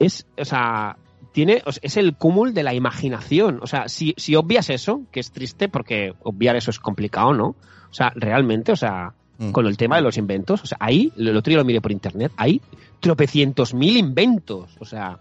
es, 0.00 0.26
o 0.36 0.44
sea, 0.44 0.96
tiene, 1.32 1.62
es 1.82 1.96
el 1.96 2.16
cúmulo 2.16 2.50
de 2.50 2.64
la 2.64 2.74
imaginación. 2.74 3.60
O 3.62 3.68
sea, 3.68 3.88
si, 3.88 4.14
si 4.16 4.34
obvias 4.34 4.70
eso, 4.70 5.02
que 5.12 5.20
es 5.20 5.30
triste 5.30 5.68
porque 5.68 6.14
obviar 6.24 6.56
eso 6.56 6.72
es 6.72 6.80
complicado, 6.80 7.32
¿no? 7.32 7.46
O 7.90 7.94
sea, 7.94 8.12
realmente, 8.16 8.72
o 8.72 8.76
sea, 8.76 9.14
Mm. 9.38 9.52
con 9.52 9.66
el 9.66 9.76
tema 9.76 9.96
de 9.96 10.02
los 10.02 10.16
inventos, 10.18 10.62
o 10.62 10.66
sea, 10.66 10.78
ahí, 10.80 11.12
el 11.16 11.36
otro 11.36 11.50
día 11.50 11.58
lo 11.58 11.64
miré 11.64 11.80
por 11.80 11.92
internet, 11.92 12.32
hay 12.36 12.60
tropecientos 13.00 13.72
mil 13.72 13.96
inventos, 13.96 14.76
o 14.80 14.84
sea, 14.84 15.18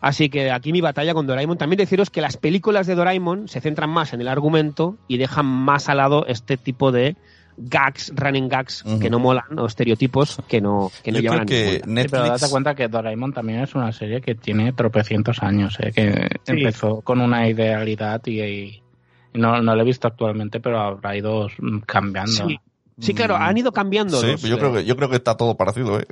Así 0.00 0.28
que 0.30 0.50
aquí 0.50 0.72
mi 0.72 0.80
batalla 0.80 1.14
con 1.14 1.28
Doraemon. 1.28 1.56
También 1.58 1.78
deciros 1.78 2.10
que 2.10 2.20
las 2.20 2.36
películas 2.36 2.88
de 2.88 2.96
Doraemon 2.96 3.46
se 3.46 3.60
centran 3.60 3.88
más 3.88 4.12
en 4.12 4.20
el 4.20 4.26
argumento 4.26 4.96
y 5.06 5.16
dejan 5.16 5.46
más 5.46 5.88
al 5.88 5.98
lado 5.98 6.26
este 6.26 6.56
tipo 6.56 6.90
de 6.90 7.14
gags, 7.56 8.12
running 8.16 8.48
gags, 8.48 8.84
Ujú. 8.84 8.98
que 8.98 9.10
no 9.10 9.20
molan, 9.20 9.56
o 9.56 9.64
estereotipos 9.66 10.38
que 10.48 10.60
no, 10.60 10.90
que 11.04 11.12
no 11.12 11.18
Yo 11.18 11.22
llevan 11.30 11.46
creo 11.46 11.58
a 11.60 11.62
que 11.62 11.64
ningún 11.86 11.94
lado. 11.94 12.02
Sí, 12.02 12.08
pero 12.10 12.22
Netflix... 12.24 12.40
date 12.40 12.50
cuenta 12.50 12.74
que 12.74 12.88
Doraemon 12.88 13.32
también 13.32 13.60
es 13.60 13.76
una 13.76 13.92
serie 13.92 14.20
que 14.20 14.34
tiene 14.34 14.72
tropecientos 14.72 15.40
años, 15.40 15.78
¿eh? 15.78 15.92
que 15.94 16.30
Sí. 16.42 16.52
empezó 16.52 17.00
con 17.02 17.20
una 17.20 17.48
idealidad 17.48 18.20
y, 18.26 18.40
y 18.42 18.82
no, 19.34 19.62
no 19.62 19.76
lo 19.76 19.82
he 19.82 19.84
visto 19.84 20.08
actualmente, 20.08 20.58
pero 20.58 20.80
habrá 20.80 21.16
ido 21.16 21.46
cambiando. 21.86 22.48
Sí. 22.48 22.58
Sí, 23.02 23.14
claro, 23.14 23.36
han 23.36 23.56
ido 23.58 23.72
cambiando. 23.72 24.20
Sí, 24.20 24.26
los, 24.28 24.42
yo 24.42 24.58
creo 24.58 24.72
que 24.72 24.84
yo 24.84 24.96
creo 24.96 25.08
que 25.10 25.16
está 25.16 25.36
todo 25.36 25.56
parecido, 25.56 25.98
¿eh? 25.98 26.06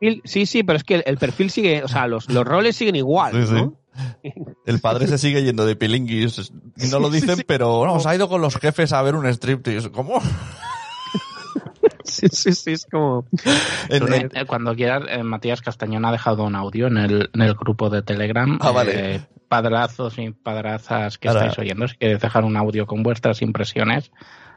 perfil- 0.00 0.20
sí, 0.24 0.44
sí, 0.46 0.62
pero 0.62 0.76
es 0.76 0.84
que 0.84 0.96
el, 0.96 1.02
el 1.06 1.18
perfil 1.18 1.50
sigue, 1.50 1.82
o 1.84 1.88
sea, 1.88 2.06
los, 2.08 2.28
los 2.28 2.44
roles 2.44 2.76
siguen 2.76 2.96
igual, 2.96 3.32
Sí, 3.32 3.46
sí. 3.46 3.54
¿no? 3.54 3.74
El 4.66 4.80
padre 4.80 5.06
se 5.06 5.18
sigue 5.18 5.44
yendo 5.44 5.64
de 5.66 5.76
pilinguis. 5.76 6.50
Y 6.78 6.88
no 6.88 6.98
lo 6.98 7.10
dicen, 7.10 7.44
pero 7.46 7.86
no, 7.86 8.00
se 8.00 8.08
ha 8.08 8.14
ido 8.16 8.28
con 8.28 8.40
los 8.40 8.56
jefes 8.56 8.92
a 8.92 9.00
ver 9.02 9.14
un 9.14 9.24
striptease. 9.26 9.92
¿Cómo? 9.92 10.20
Sí, 12.04 12.26
sí, 12.30 12.52
sí, 12.52 12.72
es 12.72 12.86
como... 12.90 13.24
En- 13.88 14.12
en- 14.12 14.30
Eh, 14.34 14.44
Cuando 14.46 14.74
quieras, 14.74 15.04
eh, 15.08 15.22
Matías 15.22 15.60
Castañón 15.62 16.04
ha 16.04 16.12
dejado 16.12 16.44
un 16.44 16.54
audio 16.54 16.86
en 16.88 16.96
el, 16.98 17.30
en 17.32 17.42
el 17.42 17.54
grupo 17.54 17.88
de 17.90 18.02
Telegram. 18.02 18.58
Ah, 18.60 18.70
vale. 18.72 19.14
Eh, 19.16 19.20
padrazos 19.48 20.18
y 20.18 20.30
padrazas 20.30 21.18
que 21.18 21.28
Ahora- 21.28 21.42
estáis 21.46 21.58
oyendo, 21.58 21.88
si 21.88 21.96
queréis 21.96 22.20
dejar 22.20 22.44
un 22.44 22.56
audio 22.56 22.86
con 22.86 23.02
vuestras 23.02 23.42
impresiones, 23.42 24.10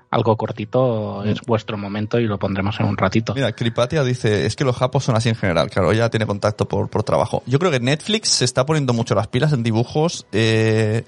algo 0.09 0.37
cortito, 0.37 1.23
es 1.23 1.41
vuestro 1.41 1.77
momento 1.77 2.19
y 2.19 2.25
lo 2.25 2.39
pondremos 2.39 2.79
en 2.79 2.85
un 2.85 2.97
ratito. 2.97 3.33
Mira, 3.35 3.51
Kripatia 3.51 4.03
dice, 4.03 4.45
es 4.45 4.55
que 4.55 4.63
los 4.63 4.75
japos 4.75 5.03
son 5.03 5.15
así 5.15 5.29
en 5.29 5.35
general, 5.35 5.69
claro, 5.69 5.91
ella 5.91 6.09
tiene 6.09 6.25
contacto 6.25 6.67
por, 6.67 6.89
por 6.89 7.03
trabajo. 7.03 7.43
Yo 7.45 7.59
creo 7.59 7.71
que 7.71 7.79
Netflix 7.79 8.29
se 8.29 8.45
está 8.45 8.65
poniendo 8.65 8.93
mucho 8.93 9.15
las 9.15 9.27
pilas 9.27 9.51
en 9.53 9.63
dibujos 9.63 10.25
eh, 10.31 11.03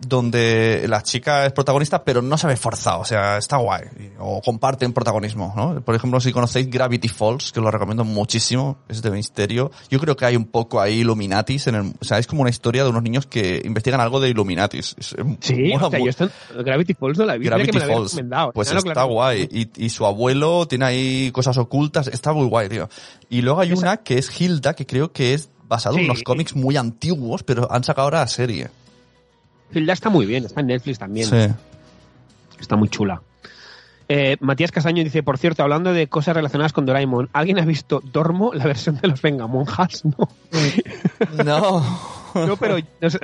donde 0.00 0.84
la 0.88 1.02
chica 1.02 1.46
es 1.46 1.52
protagonista, 1.52 2.04
pero 2.04 2.22
no 2.22 2.38
se 2.38 2.46
ve 2.46 2.56
forzado, 2.56 3.00
o 3.00 3.04
sea, 3.04 3.36
está 3.38 3.56
guay. 3.56 3.82
O 4.18 4.40
comparten 4.40 4.92
protagonismo, 4.92 5.52
¿no? 5.56 5.80
Por 5.80 5.94
ejemplo, 5.94 6.20
si 6.20 6.32
conocéis 6.32 6.70
Gravity 6.70 7.08
Falls, 7.08 7.52
que 7.52 7.60
lo 7.60 7.70
recomiendo 7.70 8.04
muchísimo, 8.04 8.78
es 8.88 9.02
de 9.02 9.10
misterio, 9.10 9.70
yo 9.90 9.98
creo 9.98 10.16
que 10.16 10.24
hay 10.24 10.36
un 10.36 10.46
poco 10.46 10.80
ahí 10.80 11.00
Illuminatis, 11.00 11.66
en 11.66 11.74
el, 11.74 11.92
o 12.00 12.04
sea, 12.04 12.18
es 12.18 12.26
como 12.26 12.42
una 12.42 12.50
historia 12.50 12.84
de 12.84 12.90
unos 12.90 13.02
niños 13.02 13.26
que 13.26 13.60
investigan 13.64 14.00
algo 14.00 14.20
de 14.20 14.30
Illuminatis. 14.30 14.94
Es- 14.98 15.16
Sí, 15.40 15.72
o 15.74 15.90
sea, 15.90 15.98
yo 15.98 16.06
esto, 16.06 16.28
Gravity 16.64 16.94
Falls 16.94 17.18
no 17.18 17.24
la 17.26 17.34
he 17.34 17.38
visto, 17.38 17.54
mira 17.56 17.64
Gravity 17.64 17.78
que 17.78 17.86
me 17.86 17.92
Falls. 17.94 18.12
recomendado. 18.12 18.52
Pues 18.52 18.68
está 18.72 18.82
claro. 18.92 19.08
guay. 19.08 19.48
Y, 19.50 19.84
y 19.84 19.88
su 19.90 20.06
abuelo 20.06 20.66
tiene 20.68 20.84
ahí 20.84 21.30
cosas 21.32 21.56
ocultas. 21.58 22.06
Está 22.08 22.32
muy 22.32 22.46
guay, 22.46 22.68
tío. 22.68 22.88
Y 23.28 23.42
luego 23.42 23.60
hay 23.60 23.72
Esa- 23.72 23.80
una 23.80 23.96
que 23.98 24.18
es 24.18 24.40
Hilda, 24.40 24.74
que 24.74 24.86
creo 24.86 25.12
que 25.12 25.34
es 25.34 25.48
basado 25.68 25.98
en 25.98 26.04
unos 26.04 26.22
cómics 26.22 26.56
muy 26.56 26.76
antiguos, 26.76 27.42
pero 27.42 27.70
han 27.70 27.84
sacado 27.84 28.06
ahora 28.06 28.20
la 28.20 28.26
serie. 28.28 28.68
Hilda 29.72 29.92
está 29.92 30.08
muy 30.10 30.26
bien, 30.26 30.44
está 30.44 30.60
en 30.60 30.68
Netflix 30.68 30.98
también. 30.98 31.26
Sí. 31.26 31.54
Está 32.60 32.76
muy 32.76 32.88
chula. 32.88 33.22
Eh, 34.10 34.38
Matías 34.40 34.72
Casaño 34.72 35.04
dice, 35.04 35.22
por 35.22 35.36
cierto, 35.36 35.62
hablando 35.62 35.92
de 35.92 36.06
cosas 36.06 36.34
relacionadas 36.34 36.72
con 36.72 36.86
Doraemon, 36.86 37.28
¿alguien 37.34 37.58
ha 37.58 37.64
visto 37.66 38.02
Dormo, 38.12 38.54
la 38.54 38.64
versión 38.64 38.98
de 39.00 39.08
los 39.08 39.20
Vengamonjas? 39.20 40.02
No, 41.44 41.44
No. 41.44 42.46
no 42.46 42.56
pero 42.56 42.78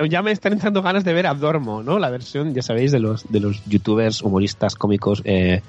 ya 0.07 0.21
me 0.21 0.31
están 0.31 0.53
entrando 0.53 0.81
ganas 0.83 1.03
de 1.03 1.13
ver 1.13 1.25
a 1.27 1.33
Dormo, 1.33 1.81
¿no? 1.81 1.97
La 1.97 2.09
versión, 2.11 2.53
ya 2.53 2.61
sabéis, 2.61 2.91
de 2.91 2.99
los, 2.99 3.25
de 3.31 3.39
los 3.39 3.63
youtubers, 3.65 4.21
humoristas, 4.21 4.75
cómicos, 4.75 5.21
eh, 5.25 5.61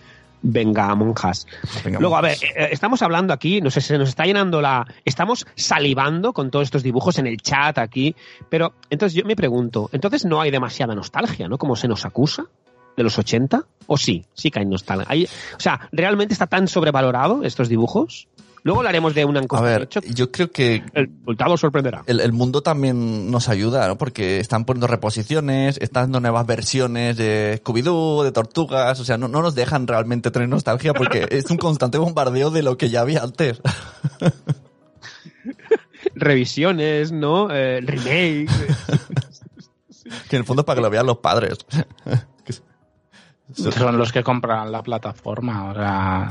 Venga, 1.84 1.98
Luego, 1.98 2.16
a 2.16 2.20
ver, 2.20 2.36
vamos. 2.40 2.56
eh, 2.56 2.68
estamos 2.72 3.02
hablando 3.02 3.32
aquí, 3.32 3.60
no 3.60 3.70
sé, 3.70 3.80
se 3.80 3.98
nos 3.98 4.08
está 4.08 4.24
llenando 4.24 4.60
la... 4.60 4.86
Estamos 5.04 5.46
salivando 5.54 6.32
con 6.32 6.50
todos 6.50 6.64
estos 6.64 6.82
dibujos 6.82 7.18
en 7.18 7.26
el 7.26 7.38
chat 7.38 7.78
aquí, 7.78 8.14
pero 8.48 8.74
entonces 8.90 9.14
yo 9.18 9.24
me 9.24 9.34
pregunto, 9.36 9.88
entonces 9.92 10.24
no 10.24 10.40
hay 10.40 10.50
demasiada 10.50 10.94
nostalgia, 10.94 11.48
¿no? 11.48 11.58
Como 11.58 11.74
se 11.76 11.88
nos 11.88 12.04
acusa 12.04 12.44
de 12.96 13.02
los 13.02 13.18
80, 13.18 13.64
o 13.88 13.96
sí, 13.98 14.24
sí 14.34 14.50
que 14.50 14.60
hay 14.60 14.66
nostalgia. 14.66 15.06
Hay- 15.08 15.24
o 15.24 15.60
sea, 15.60 15.88
¿realmente 15.92 16.32
está 16.32 16.46
tan 16.46 16.66
sobrevalorado 16.68 17.42
estos 17.44 17.68
dibujos? 17.68 18.28
Luego 18.66 18.80
hablaremos 18.80 19.14
de 19.14 19.24
una 19.24 19.38
A 19.38 19.42
encuesta. 19.44 19.64
ver, 19.64 19.78
de 19.78 19.84
hecho, 19.84 20.00
yo 20.12 20.32
creo 20.32 20.50
que 20.50 20.82
el 20.92 21.08
resultado 21.20 21.56
sorprenderá. 21.56 22.02
el, 22.06 22.18
el 22.18 22.32
mundo 22.32 22.62
también 22.62 23.30
nos 23.30 23.48
ayuda, 23.48 23.86
¿no? 23.86 23.96
Porque 23.96 24.40
están 24.40 24.64
poniendo 24.64 24.88
reposiciones, 24.88 25.78
están 25.80 26.06
dando 26.06 26.18
nuevas 26.18 26.44
versiones 26.48 27.16
de 27.16 27.62
Scooby-Doo, 27.62 28.24
de 28.24 28.32
Tortugas, 28.32 28.98
o 28.98 29.04
sea, 29.04 29.18
no, 29.18 29.28
no 29.28 29.40
nos 29.40 29.54
dejan 29.54 29.86
realmente 29.86 30.32
tener 30.32 30.48
nostalgia 30.48 30.94
porque 30.94 31.28
es 31.30 31.48
un 31.48 31.58
constante 31.58 31.96
bombardeo 31.98 32.50
de 32.50 32.64
lo 32.64 32.76
que 32.76 32.90
ya 32.90 33.02
había 33.02 33.22
antes. 33.22 33.62
Revisiones, 36.16 37.12
¿no? 37.12 37.52
Eh, 37.52 37.80
remake. 37.82 38.48
que 40.28 40.34
en 40.34 40.40
el 40.40 40.44
fondo 40.44 40.62
es 40.62 40.66
para 40.66 40.78
que 40.78 40.82
lo 40.82 40.90
vean 40.90 41.06
los 41.06 41.18
padres. 41.18 41.58
Son 43.54 43.96
los 43.96 44.10
que 44.10 44.24
compran 44.24 44.72
la 44.72 44.82
plataforma, 44.82 45.70
o 45.70 45.74
sea... 45.74 46.28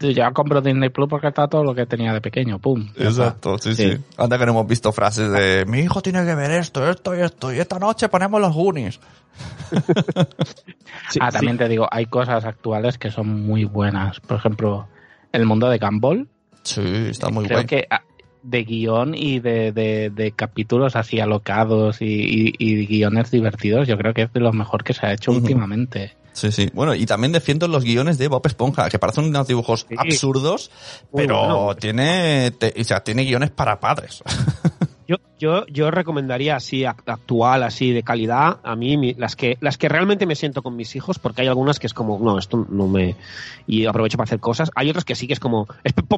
Yo 0.00 0.10
ya 0.10 0.30
compro 0.32 0.60
Disney 0.60 0.90
Plus 0.90 1.08
porque 1.08 1.28
está 1.28 1.48
todo 1.48 1.64
lo 1.64 1.74
que 1.74 1.86
tenía 1.86 2.12
de 2.12 2.20
pequeño, 2.20 2.58
pum. 2.58 2.88
Exacto, 2.96 3.58
sí, 3.58 3.74
Sí. 3.74 3.92
sí. 3.96 4.04
Anda 4.16 4.38
que 4.38 4.46
no 4.46 4.52
hemos 4.52 4.66
visto 4.68 4.92
frases 4.92 5.30
de 5.32 5.64
mi 5.66 5.80
hijo 5.80 6.00
tiene 6.02 6.24
que 6.24 6.34
ver 6.34 6.50
esto, 6.52 6.88
esto 6.88 7.16
y 7.16 7.20
esto, 7.20 7.52
y 7.52 7.58
esta 7.58 7.78
noche 7.78 8.08
ponemos 8.08 8.40
los 8.40 8.54
Goonies. 8.54 9.00
Sí, 11.10 11.18
ah, 11.22 11.30
sí. 11.30 11.36
también 11.36 11.56
te 11.58 11.68
digo, 11.68 11.86
hay 11.90 12.06
cosas 12.06 12.44
actuales 12.44 12.98
que 12.98 13.10
son 13.10 13.28
muy 13.46 13.64
buenas. 13.64 14.20
Por 14.20 14.36
ejemplo, 14.36 14.88
el 15.32 15.46
mundo 15.46 15.68
de 15.70 15.78
Gumball. 15.78 16.28
Sí, 16.62 16.82
está 17.10 17.30
muy 17.30 17.44
creo 17.46 17.58
guay. 17.58 17.66
que 17.66 17.86
ah, 17.90 18.02
de 18.42 18.64
guion 18.64 19.14
y 19.14 19.40
de, 19.40 19.72
de- 19.72 20.10
de 20.10 20.32
capítulos 20.32 20.96
así 20.96 21.18
alocados 21.20 22.02
y, 22.02 22.04
y- 22.06 22.54
y 22.58 22.86
guiones 22.86 23.30
divertidos, 23.30 23.88
yo 23.88 23.96
creo 23.96 24.12
que 24.12 24.22
es 24.22 24.32
de 24.32 24.40
lo 24.40 24.52
mejor 24.52 24.84
que 24.84 24.92
se 24.92 25.06
ha 25.06 25.12
hecho 25.12 25.32
últimamente. 25.32 26.14
Sí, 26.38 26.52
sí. 26.52 26.70
Bueno, 26.72 26.94
y 26.94 27.04
también 27.06 27.32
defiendo 27.32 27.66
los 27.68 27.82
guiones 27.84 28.16
de 28.18 28.28
Bob 28.28 28.46
Esponja, 28.46 28.88
que 28.88 28.98
parecen 28.98 29.24
unos 29.24 29.46
dibujos 29.48 29.86
Sí. 29.88 29.94
absurdos, 29.98 30.70
pero 31.14 31.38
bueno. 31.66 31.74
tiene, 31.76 32.50
te- 32.52 32.74
o 32.80 32.84
sea, 32.84 33.00
tiene 33.02 33.24
guiones 33.24 33.50
para 33.50 33.80
padres. 33.80 34.22
Yo, 35.08 35.16
yo, 35.38 35.64
yo 35.68 35.90
recomendaría 35.90 36.54
así 36.56 36.82
act- 36.82 37.08
actual, 37.10 37.62
así 37.62 37.92
de 37.92 38.02
calidad, 38.02 38.58
a 38.62 38.76
mí 38.76 38.98
mi- 38.98 39.14
las 39.14 39.36
que 39.36 39.56
las 39.62 39.78
que 39.78 39.88
realmente 39.88 40.26
me 40.26 40.34
siento 40.36 40.62
con 40.62 40.76
mis 40.76 40.94
hijos, 40.96 41.18
porque 41.18 41.40
hay 41.40 41.48
algunas 41.48 41.78
que 41.78 41.86
es 41.86 41.94
como, 41.94 42.18
no, 42.18 42.38
esto 42.38 42.66
no 42.68 42.88
me 42.88 43.16
y 43.66 43.86
aprovecho 43.86 44.18
para 44.18 44.26
hacer 44.26 44.38
cosas. 44.38 44.70
Hay 44.74 44.90
otras 44.90 45.06
que 45.06 45.14
sí 45.14 45.26
que 45.26 45.32
es 45.32 45.40
como, 45.40 45.66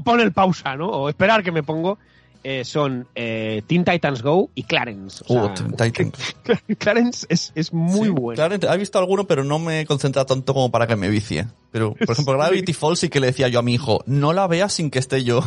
pon 0.05 0.18
el 0.18 0.33
pausa, 0.33 0.75
¿no? 0.75 0.89
O 0.89 1.09
esperar 1.09 1.45
que 1.45 1.53
me 1.53 1.62
pongo. 1.62 1.99
Eh, 2.43 2.64
son 2.64 3.07
eh, 3.14 3.62
Teen 3.66 3.84
Titans 3.84 4.22
Go 4.22 4.49
y 4.55 4.62
Clarence. 4.62 5.22
O 5.28 5.34
Uh, 5.34 5.55
sea, 5.57 5.66
Titan. 5.76 6.12
Clarence 6.78 7.26
es, 7.28 7.53
es 7.55 7.72
muy 7.72 8.05
Sí, 8.07 8.09
bueno. 8.09 8.36
Claramente, 8.36 8.66
he 8.66 8.76
visto 8.78 8.99
alguno, 8.99 9.26
pero 9.26 9.45
no 9.45 9.59
me 9.59 9.80
he 9.80 9.86
concentrado 9.86 10.24
tanto 10.26 10.55
como 10.55 10.70
para 10.70 10.86
que 10.86 10.97
me 10.97 11.09
vicie. 11.09 11.47
Pero, 11.70 11.95
por 11.95 12.11
ejemplo, 12.12 12.34
Gravity 12.38 12.72
Falls 12.72 12.99
sí 13.01 13.09
que 13.11 13.20
le 13.20 13.26
decía 13.26 13.49
yo 13.49 13.59
a 13.59 13.62
mi 13.62 13.74
hijo, 13.74 14.03
no 14.07 14.32
la 14.32 14.47
veas 14.47 14.72
sin 14.72 14.91
que 14.91 14.99
esté 14.99 15.22
yo. 15.22 15.43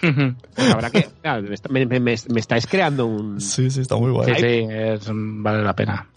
Pues 0.00 0.70
habrá 0.72 0.90
que. 0.90 1.08
claro, 1.22 1.42
me, 1.42 1.56
me- 1.70 1.86
me- 1.86 2.00
me- 2.00 2.16
me 2.28 2.40
estáis 2.40 2.66
creando 2.66 3.06
un. 3.06 3.40
Sí, 3.40 3.70
sí, 3.70 3.80
está 3.80 3.96
muy 3.96 4.10
guay. 4.10 4.34
Sí, 4.34 4.40
sí, 4.40 4.66
es- 4.70 5.08
vale 5.12 5.62
la 5.62 5.74
pena. 5.74 6.08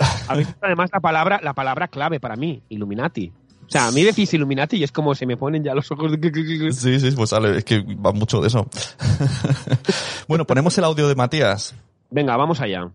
Además 0.61 0.89
la 0.91 0.99
palabra, 0.99 1.39
la 1.43 1.53
palabra 1.53 1.87
clave 1.87 2.19
para 2.19 2.35
mí, 2.35 2.61
Illuminati. 2.69 3.31
O 3.67 3.69
sea, 3.69 3.87
a 3.87 3.91
mí 3.91 4.03
decís 4.03 4.33
Illuminati 4.33 4.77
y 4.77 4.83
es 4.83 4.91
como 4.91 5.15
se 5.15 5.25
me 5.25 5.37
ponen 5.37 5.63
ya 5.63 5.73
los 5.73 5.91
ojos 5.91 6.11
de... 6.11 6.71
Sí, 6.71 6.99
sí, 6.99 7.11
pues 7.15 7.31
sale, 7.31 7.57
es 7.57 7.65
que 7.65 7.81
va 7.81 8.11
mucho 8.11 8.39
de 8.39 8.47
eso. 8.47 8.67
bueno, 10.27 10.45
ponemos 10.45 10.77
el 10.77 10.83
audio 10.83 11.07
de 11.07 11.15
Matías. 11.15 11.75
Venga, 12.11 12.37
vamos 12.37 12.61
allá. 12.61 12.91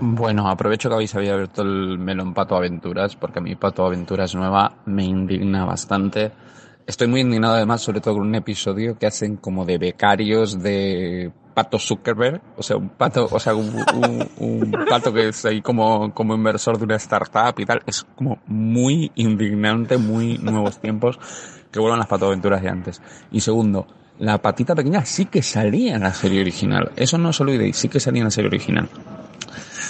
Bueno, 0.00 0.48
aprovecho 0.48 0.90
que 0.90 0.94
habéis 0.96 1.14
abierto 1.14 1.62
el 1.62 1.98
melón 1.98 2.34
Pato 2.34 2.56
Aventuras, 2.56 3.16
porque 3.16 3.38
a 3.38 3.42
mí 3.42 3.56
Pato 3.56 3.86
Aventuras 3.86 4.34
nueva 4.34 4.82
me 4.84 5.04
indigna 5.04 5.64
bastante. 5.64 6.32
Estoy 6.86 7.08
muy 7.08 7.22
indignado 7.22 7.54
además, 7.54 7.80
sobre 7.80 8.02
todo 8.02 8.14
con 8.14 8.26
un 8.26 8.34
episodio 8.34 8.98
que 8.98 9.06
hacen 9.06 9.36
como 9.36 9.64
de 9.64 9.78
becarios 9.78 10.62
de 10.62 11.32
Pato 11.54 11.78
Zuckerberg, 11.78 12.40
o 12.56 12.62
sea, 12.62 12.76
un 12.76 12.88
pato, 12.88 13.28
o 13.30 13.38
sea, 13.38 13.54
un, 13.54 14.72
pato 14.90 15.12
que 15.12 15.28
es 15.28 15.44
ahí 15.44 15.62
como, 15.62 16.12
como 16.12 16.34
inversor 16.34 16.78
de 16.78 16.84
una 16.84 16.96
startup 16.96 17.58
y 17.58 17.64
tal. 17.64 17.82
Es 17.86 18.04
como 18.16 18.38
muy 18.46 19.12
indignante, 19.14 19.96
muy 19.96 20.38
nuevos 20.38 20.80
tiempos, 20.80 21.18
que 21.70 21.78
vuelvan 21.78 22.00
las 22.00 22.08
Pato 22.08 22.26
Aventuras 22.26 22.60
de 22.60 22.68
antes. 22.68 23.02
Y 23.30 23.40
segundo, 23.40 23.86
la 24.18 24.38
patita 24.38 24.74
pequeña 24.74 25.04
sí 25.04 25.26
que 25.26 25.42
salía 25.42 25.96
en 25.96 26.02
la 26.02 26.12
serie 26.12 26.40
original. 26.40 26.92
Eso 26.96 27.18
no 27.18 27.30
os 27.30 27.40
olvidéis, 27.40 27.76
sí 27.76 27.88
que 27.88 28.00
salía 28.00 28.20
en 28.20 28.26
la 28.26 28.30
serie 28.30 28.48
original. 28.48 28.88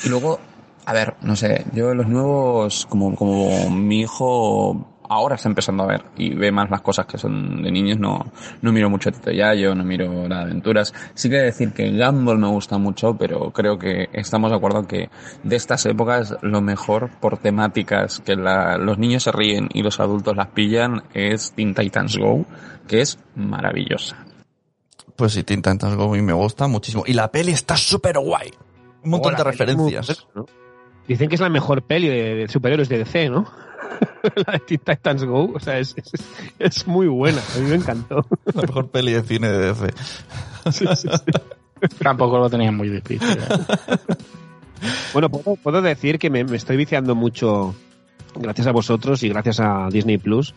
Y 0.04 0.08
luego, 0.08 0.40
a 0.84 0.92
ver, 0.92 1.14
no 1.22 1.34
sé, 1.34 1.64
yo 1.72 1.94
los 1.94 2.08
nuevos, 2.08 2.86
como, 2.86 3.14
como 3.14 3.70
mi 3.70 4.00
hijo 4.00 4.93
ahora 5.14 5.36
está 5.36 5.48
empezando 5.48 5.82
a 5.84 5.86
ver 5.86 6.02
y 6.16 6.34
ve 6.34 6.52
más 6.52 6.70
las 6.70 6.80
cosas 6.82 7.06
que 7.06 7.16
son 7.18 7.62
de 7.62 7.70
niños, 7.70 7.98
no, 7.98 8.24
no 8.62 8.72
miro 8.72 8.90
mucho 8.90 9.08
a 9.08 9.12
Tito 9.12 9.30
Yayo, 9.30 9.74
no 9.74 9.84
miro 9.84 10.28
la 10.28 10.38
de 10.38 10.42
aventuras. 10.44 10.92
Sí 11.14 11.30
que 11.30 11.36
decir 11.36 11.72
que 11.72 11.90
Gumball 11.90 12.38
me 12.38 12.48
gusta 12.48 12.78
mucho, 12.78 13.16
pero 13.16 13.50
creo 13.52 13.78
que 13.78 14.08
estamos 14.12 14.50
de 14.50 14.56
acuerdo 14.56 14.86
que 14.86 15.08
de 15.42 15.56
estas 15.56 15.86
épocas 15.86 16.36
lo 16.42 16.60
mejor 16.60 17.10
por 17.20 17.38
temáticas 17.38 18.20
que 18.20 18.36
la- 18.36 18.76
los 18.78 18.98
niños 18.98 19.22
se 19.22 19.32
ríen 19.32 19.68
y 19.72 19.82
los 19.82 20.00
adultos 20.00 20.36
las 20.36 20.48
pillan 20.48 21.02
es 21.14 21.52
Teen 21.52 21.74
Titans 21.74 22.16
Go, 22.18 22.44
que 22.86 23.00
es 23.00 23.18
maravillosa. 23.34 24.16
Pues 25.16 25.32
sí, 25.32 25.44
Teen 25.44 25.62
Titans 25.62 25.94
Go 25.96 26.16
y 26.16 26.22
me 26.22 26.32
gusta 26.32 26.66
muchísimo. 26.66 27.04
Y 27.06 27.12
la 27.12 27.30
peli 27.30 27.52
está 27.52 27.76
súper 27.76 28.18
guay. 28.18 28.50
Un 29.04 29.10
montón 29.10 29.34
Hola, 29.34 29.38
de 29.38 29.44
muy 29.44 29.52
referencias. 29.52 30.26
Dicen 31.06 31.28
que 31.28 31.34
es 31.34 31.40
la 31.40 31.50
mejor 31.50 31.82
peli 31.82 32.08
de, 32.08 32.34
de 32.34 32.48
superhéroes 32.48 32.88
de 32.88 32.98
DC, 32.98 33.28
¿no? 33.28 33.46
la 34.46 34.52
de 34.52 34.58
Teen 34.60 34.80
Titans 34.80 35.24
Go, 35.24 35.52
o 35.54 35.60
sea, 35.60 35.78
es, 35.78 35.94
es, 35.96 36.12
es 36.58 36.86
muy 36.86 37.06
buena. 37.06 37.40
A 37.54 37.58
mí 37.58 37.68
me 37.68 37.76
encantó. 37.76 38.26
La 38.52 38.62
mejor 38.62 38.88
peli 38.88 39.12
de 39.12 39.22
cine 39.22 39.48
de 39.48 39.72
DC. 39.72 39.94
Sí, 40.72 40.86
sí, 40.96 41.08
sí. 41.08 41.88
Tampoco 41.98 42.38
lo 42.38 42.48
tenía 42.48 42.72
muy 42.72 42.88
difícil. 42.88 43.28
¿eh? 43.28 44.16
Bueno, 45.12 45.28
puedo, 45.28 45.56
puedo 45.56 45.82
decir 45.82 46.18
que 46.18 46.30
me, 46.30 46.44
me 46.44 46.56
estoy 46.56 46.76
viciando 46.76 47.14
mucho, 47.14 47.74
gracias 48.34 48.66
a 48.66 48.72
vosotros 48.72 49.22
y 49.22 49.28
gracias 49.28 49.60
a 49.60 49.88
Disney 49.90 50.18
Plus, 50.18 50.54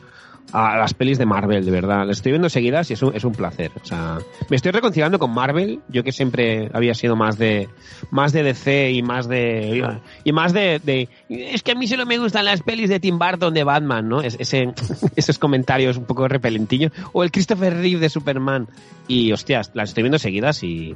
a 0.53 0.77
las 0.77 0.93
pelis 0.93 1.17
de 1.17 1.25
Marvel, 1.25 1.65
de 1.65 1.71
verdad. 1.71 2.05
Las 2.07 2.17
estoy 2.17 2.31
viendo 2.31 2.49
seguidas 2.49 2.89
y 2.89 2.93
es 2.93 3.01
un, 3.01 3.13
es 3.15 3.23
un 3.25 3.33
placer. 3.33 3.71
O 3.81 3.85
sea, 3.85 4.17
me 4.49 4.55
estoy 4.55 4.71
reconciliando 4.71 5.19
con 5.19 5.31
Marvel, 5.33 5.81
yo 5.89 6.03
que 6.03 6.11
siempre 6.11 6.69
había 6.73 6.93
sido 6.93 7.15
más 7.15 7.37
de 7.37 7.67
más 8.11 8.31
de 8.33 8.43
DC 8.43 8.91
y 8.91 9.03
más 9.03 9.27
de 9.27 9.97
y 10.23 10.31
más 10.31 10.53
de, 10.53 10.79
de- 10.83 11.09
es 11.29 11.63
que 11.63 11.71
a 11.73 11.75
mí 11.75 11.87
solo 11.87 12.05
me 12.05 12.17
gustan 12.17 12.45
las 12.45 12.61
pelis 12.61 12.89
de 12.89 12.99
Tim 12.99 13.19
Burton 13.19 13.53
de 13.53 13.63
Batman, 13.63 14.07
¿no? 14.07 14.21
Es- 14.21 14.37
ese, 14.39 14.73
esos 15.15 15.37
comentarios 15.37 15.97
un 15.97 16.05
poco 16.05 16.27
repelentillos 16.27 16.91
o 17.13 17.23
el 17.23 17.31
Christopher 17.31 17.73
Reeve 17.73 17.99
de 17.99 18.09
Superman 18.09 18.67
y 19.07 19.31
hostias, 19.33 19.71
las 19.73 19.89
estoy 19.89 20.03
viendo 20.03 20.17
seguidas 20.19 20.63
y 20.63 20.95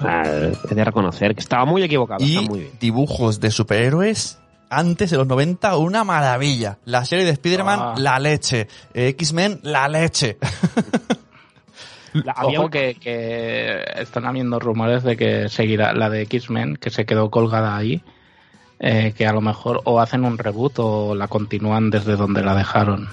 he 0.00 0.74
de 0.74 0.84
reconocer 0.84 1.34
que 1.34 1.40
estaba 1.40 1.64
muy 1.64 1.82
equivocado, 1.82 2.24
Y 2.24 2.36
está 2.36 2.42
muy 2.50 2.60
bien. 2.60 2.72
dibujos 2.80 3.38
de 3.40 3.50
superhéroes 3.50 4.38
antes 4.72 5.10
de 5.10 5.16
los 5.18 5.26
90, 5.26 5.76
una 5.76 6.02
maravilla. 6.04 6.78
La 6.86 7.04
serie 7.04 7.24
de 7.24 7.30
Spider-Man, 7.32 7.78
Ah. 7.80 7.94
la 7.98 8.18
leche. 8.18 8.68
Eh, 8.94 9.08
X-Men, 9.08 9.60
la 9.62 9.88
leche. 9.88 10.38
La- 12.14 12.32
había 12.32 12.58
Ojo 12.58 12.66
un- 12.66 12.70
que, 12.70 12.94
que 13.00 13.84
están 13.96 14.26
habiendo 14.26 14.58
rumores 14.58 15.02
de 15.02 15.16
que 15.16 15.48
seguirá 15.48 15.94
la 15.94 16.10
de 16.10 16.22
X-Men, 16.22 16.76
que 16.76 16.90
se 16.90 17.06
quedó 17.06 17.30
colgada 17.30 17.74
ahí, 17.74 18.02
eh, 18.80 19.14
que 19.16 19.26
a 19.26 19.32
lo 19.32 19.40
mejor 19.40 19.80
o 19.84 19.98
hacen 19.98 20.24
un 20.26 20.36
reboot 20.36 20.74
o 20.78 21.14
la 21.14 21.28
continúan 21.28 21.88
desde 21.88 22.16
donde 22.16 22.42
la 22.42 22.54
dejaron. 22.54 23.08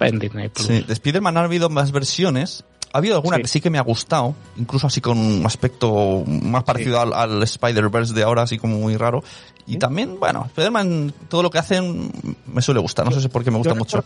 En 0.00 0.18
Disney 0.18 0.48
Plus. 0.48 0.66
Sí, 0.66 0.82
de 0.82 0.92
Spider-Man 0.92 1.36
ha 1.36 1.42
habido 1.44 1.68
más 1.70 1.92
versiones. 1.92 2.64
Ha 2.96 2.98
habido 2.98 3.16
alguna 3.16 3.36
Sí. 3.36 3.42
que 3.42 3.48
sí 3.48 3.60
que 3.60 3.68
me 3.68 3.76
ha 3.78 3.82
gustado, 3.82 4.34
incluso 4.56 4.86
así 4.86 5.02
con 5.02 5.18
un 5.18 5.44
aspecto 5.44 6.24
más 6.26 6.64
parecido 6.64 6.98
al, 6.98 7.12
al 7.12 7.42
Spider-Verse 7.42 8.14
de 8.14 8.22
ahora, 8.22 8.40
así 8.42 8.56
como 8.58 8.78
muy 8.78 8.96
raro. 8.96 9.22
Y 9.66 9.76
también, 9.76 10.18
bueno, 10.18 10.44
Spider-Man, 10.46 11.12
todo 11.28 11.42
lo 11.42 11.50
que 11.50 11.58
hacen 11.58 12.10
me 12.46 12.62
suele 12.62 12.80
gustar. 12.80 13.04
No 13.04 13.12
sé 13.12 13.28
por 13.28 13.44
qué 13.44 13.50
me 13.50 13.58
gusta 13.58 13.74
mucho. 13.74 14.02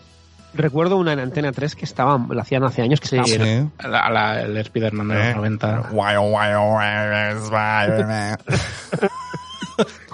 Recuerdo 0.55 0.97
una 0.97 1.13
en 1.13 1.21
Antena 1.21 1.53
3 1.53 1.77
que 1.77 1.85
estaba, 1.85 2.19
la 2.35 2.43
hacían 2.43 2.65
hace 2.65 2.83
años 2.83 2.99
que 3.01 3.07
Sí, 3.07 3.17
estaba... 3.19 3.45
Sí. 3.47 3.69
La- 3.89 4.11
la- 4.11 4.41
el 4.43 4.57
Spider-Man 4.57 5.07
de 5.09 5.15
los 5.15 5.25
Eh. 5.27 5.35
90. 5.37 5.77
Guay, 5.93 6.17
guay, 6.17 6.55
guay, 6.55 7.33
Spider-Man. 7.45 8.39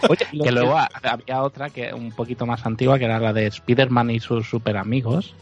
Oye, 0.09 0.27
Que 0.45 0.53
luego 0.53 0.77
ha- 0.79 0.91
había 1.03 1.43
otra 1.43 1.70
que 1.70 1.93
un 1.95 2.12
poquito 2.12 2.45
más 2.47 2.64
antigua, 2.66 2.99
que 2.99 3.07
era 3.07 3.18
la 3.18 3.33
de 3.33 3.47
Spider-Man 3.47 4.11
y 4.11 4.20
sus 4.20 4.49
super 4.49 4.77
amigos, 4.77 5.35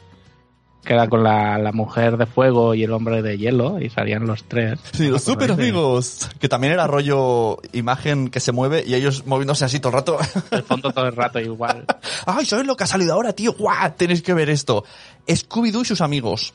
que 0.85 0.93
era 0.93 1.09
con 1.09 1.23
la, 1.23 1.59
la 1.59 1.73
mujer 1.73 2.17
de 2.17 2.27
fuego 2.27 2.75
y 2.75 2.85
el 2.85 2.93
hombre 2.93 3.23
de 3.23 3.39
hielo, 3.39 3.81
y 3.81 3.89
salían 3.91 4.27
los 4.27 4.45
tres. 4.45 4.79
Sí, 4.93 5.09
los 5.09 5.23
super 5.23 5.51
amigos. 5.51 6.29
Que 6.39 6.49
también 6.49 6.73
era 6.73 6.87
rollo 6.87 7.59
imagen 7.73 8.29
que 8.29 8.41
se 8.41 8.53
mueve 8.53 8.85
y 8.87 8.95
ellos 8.95 9.27
moviéndose 9.27 9.65
así 9.65 9.81
todo 9.81 9.91
el 9.91 9.95
rato. 9.95 10.19
El 10.51 10.63
fondo 10.63 10.93
todo 10.93 11.07
el 11.07 11.17
rato 11.17 11.41
igual. 11.41 11.87
¡Ay, 12.27 12.45
¿sabes 12.45 12.67
lo 12.67 12.77
que 12.77 12.85
ha 12.85 12.87
salido 12.87 13.15
ahora, 13.15 13.33
tío? 13.33 13.55
¡Guau! 13.55 13.93
Tenéis 13.97 14.23
que 14.23 14.35
ver 14.35 14.51
esto. 14.51 14.85
Scooby-Doo 15.27 15.83
y 15.83 15.87
sus 15.87 16.01
amigos. 16.01 16.53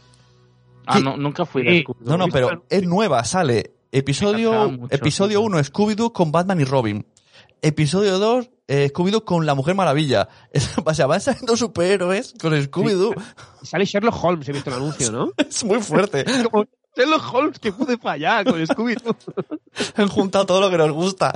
Ah, 0.85 0.97
¿Qué? 0.97 1.03
no, 1.03 1.17
nunca 1.17 1.45
fui 1.45 1.63
de 1.63 1.83
Scooby-Doo. 1.83 2.05
No, 2.05 2.17
no, 2.17 2.27
pero 2.27 2.65
es 2.69 2.83
nueva, 2.83 3.23
sale. 3.23 3.73
Episodio, 3.91 4.87
episodio 4.91 5.39
sí. 5.39 5.45
1, 5.45 5.63
Scooby-Doo 5.63 6.13
con 6.13 6.31
Batman 6.31 6.61
y 6.61 6.63
Robin. 6.63 7.05
Episodio 7.61 8.19
2, 8.19 8.49
eh, 8.67 8.89
Scooby-Doo 8.89 9.25
con 9.25 9.45
la 9.45 9.55
Mujer 9.55 9.75
Maravilla. 9.75 10.27
o 10.85 10.93
sea, 10.93 11.07
van 11.07 11.21
saliendo 11.21 11.57
superhéroes 11.57 12.33
con 12.39 12.53
Scooby-Doo. 12.53 13.15
Sale 13.63 13.85
Sherlock 13.85 14.23
Holmes, 14.23 14.47
he 14.47 14.53
visto 14.53 14.69
el 14.69 14.77
anuncio, 14.77 15.11
¿no? 15.11 15.31
Es 15.37 15.63
muy 15.63 15.81
fuerte. 15.81 16.25
Como 16.49 16.65
Sherlock 16.99 17.33
Holmes, 17.33 17.59
que 17.59 17.71
pude 17.71 17.97
fallar 17.97 18.43
con 18.45 18.59
Scooby-Doo. 18.61 19.15
Han 19.95 20.07
juntado 20.09 20.45
todo 20.45 20.59
lo 20.61 20.69
que 20.69 20.77
nos 20.77 20.91
gusta. 20.91 21.31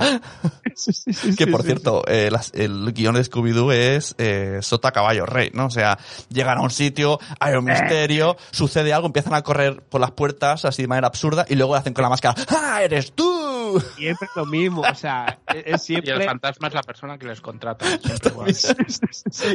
Sí, 0.74 0.92
sí, 0.92 1.12
sí, 1.12 1.34
Que 1.36 1.46
por 1.46 1.62
sí, 1.62 1.68
cierto, 1.68 2.02
eh, 2.06 2.28
las- 2.30 2.52
el 2.54 2.92
guion 2.92 3.14
de 3.14 3.22
Scooby-Doo 3.22 3.72
es 3.72 4.14
eh, 4.18 4.58
Sota 4.60 4.92
Caballo 4.92 5.24
Rey, 5.24 5.50
¿no? 5.54 5.66
O 5.66 5.70
sea, 5.70 5.98
llegan 6.28 6.58
a 6.58 6.62
un 6.62 6.70
sitio, 6.70 7.18
hay 7.40 7.54
Eh. 7.54 7.58
un 7.58 7.64
misterio, 7.64 8.36
sucede 8.50 8.92
algo, 8.92 9.06
empiezan 9.06 9.34
a 9.34 9.42
correr 9.42 9.82
por 9.82 10.00
las 10.00 10.10
puertas 10.10 10.64
así 10.64 10.82
de 10.82 10.88
manera 10.88 11.06
absurda 11.06 11.46
y 11.48 11.54
luego 11.54 11.72
lo 11.74 11.78
hacen 11.78 11.94
con 11.94 12.02
la 12.02 12.08
máscara. 12.10 12.34
¡Ah, 12.50 12.82
eres 12.82 13.12
tú! 13.12 13.80
Siempre 13.96 14.28
lo 14.36 14.44
mismo, 14.46 14.82
o 14.82 14.94
sea, 14.94 15.38
es 15.54 15.64
es 15.66 15.90
Y 15.90 15.94
el 15.94 16.02
siempre... 16.04 16.26
fantasma 16.26 16.68
es 16.68 16.74
la 16.74 16.82
persona 16.82 17.16
que 17.18 17.26
les 17.26 17.40
contrata. 17.40 17.86
Siempre 18.02 18.30
igual. 18.30 18.54
Sí, 18.54 18.72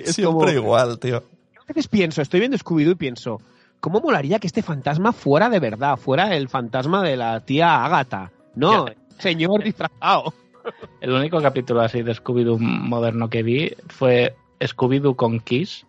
es 0.03 0.15
Siempre 0.15 0.23
como- 0.25 0.49
igual, 0.49 0.99
tío. 0.99 1.17
a 1.17 1.63
veces 1.67 1.87
pienso, 1.87 2.21
estoy 2.21 2.39
viendo 2.39 2.57
Scooby-Doo 2.57 2.93
y 2.93 2.95
pienso, 2.95 3.41
¿cómo 3.79 4.01
molaría 4.01 4.39
que 4.39 4.47
este 4.47 4.61
fantasma 4.63 5.13
fuera 5.13 5.49
de 5.49 5.59
verdad? 5.59 5.97
Fuera 5.97 6.35
el 6.35 6.49
fantasma 6.49 7.03
de 7.03 7.17
la 7.17 7.39
tía 7.41 7.83
Agatha. 7.85 8.31
No, 8.55 8.85
señor 9.17 9.63
disfrazado. 9.63 10.33
El 11.01 11.11
único 11.11 11.41
capítulo 11.41 11.81
así 11.81 12.01
de 12.03 12.13
Scooby-Doo 12.13 12.57
moderno 12.59 13.29
que 13.29 13.41
vi 13.43 13.73
fue 13.87 14.35
Scooby-Doo 14.59 15.15
con 15.15 15.39
Kiss, 15.39 15.85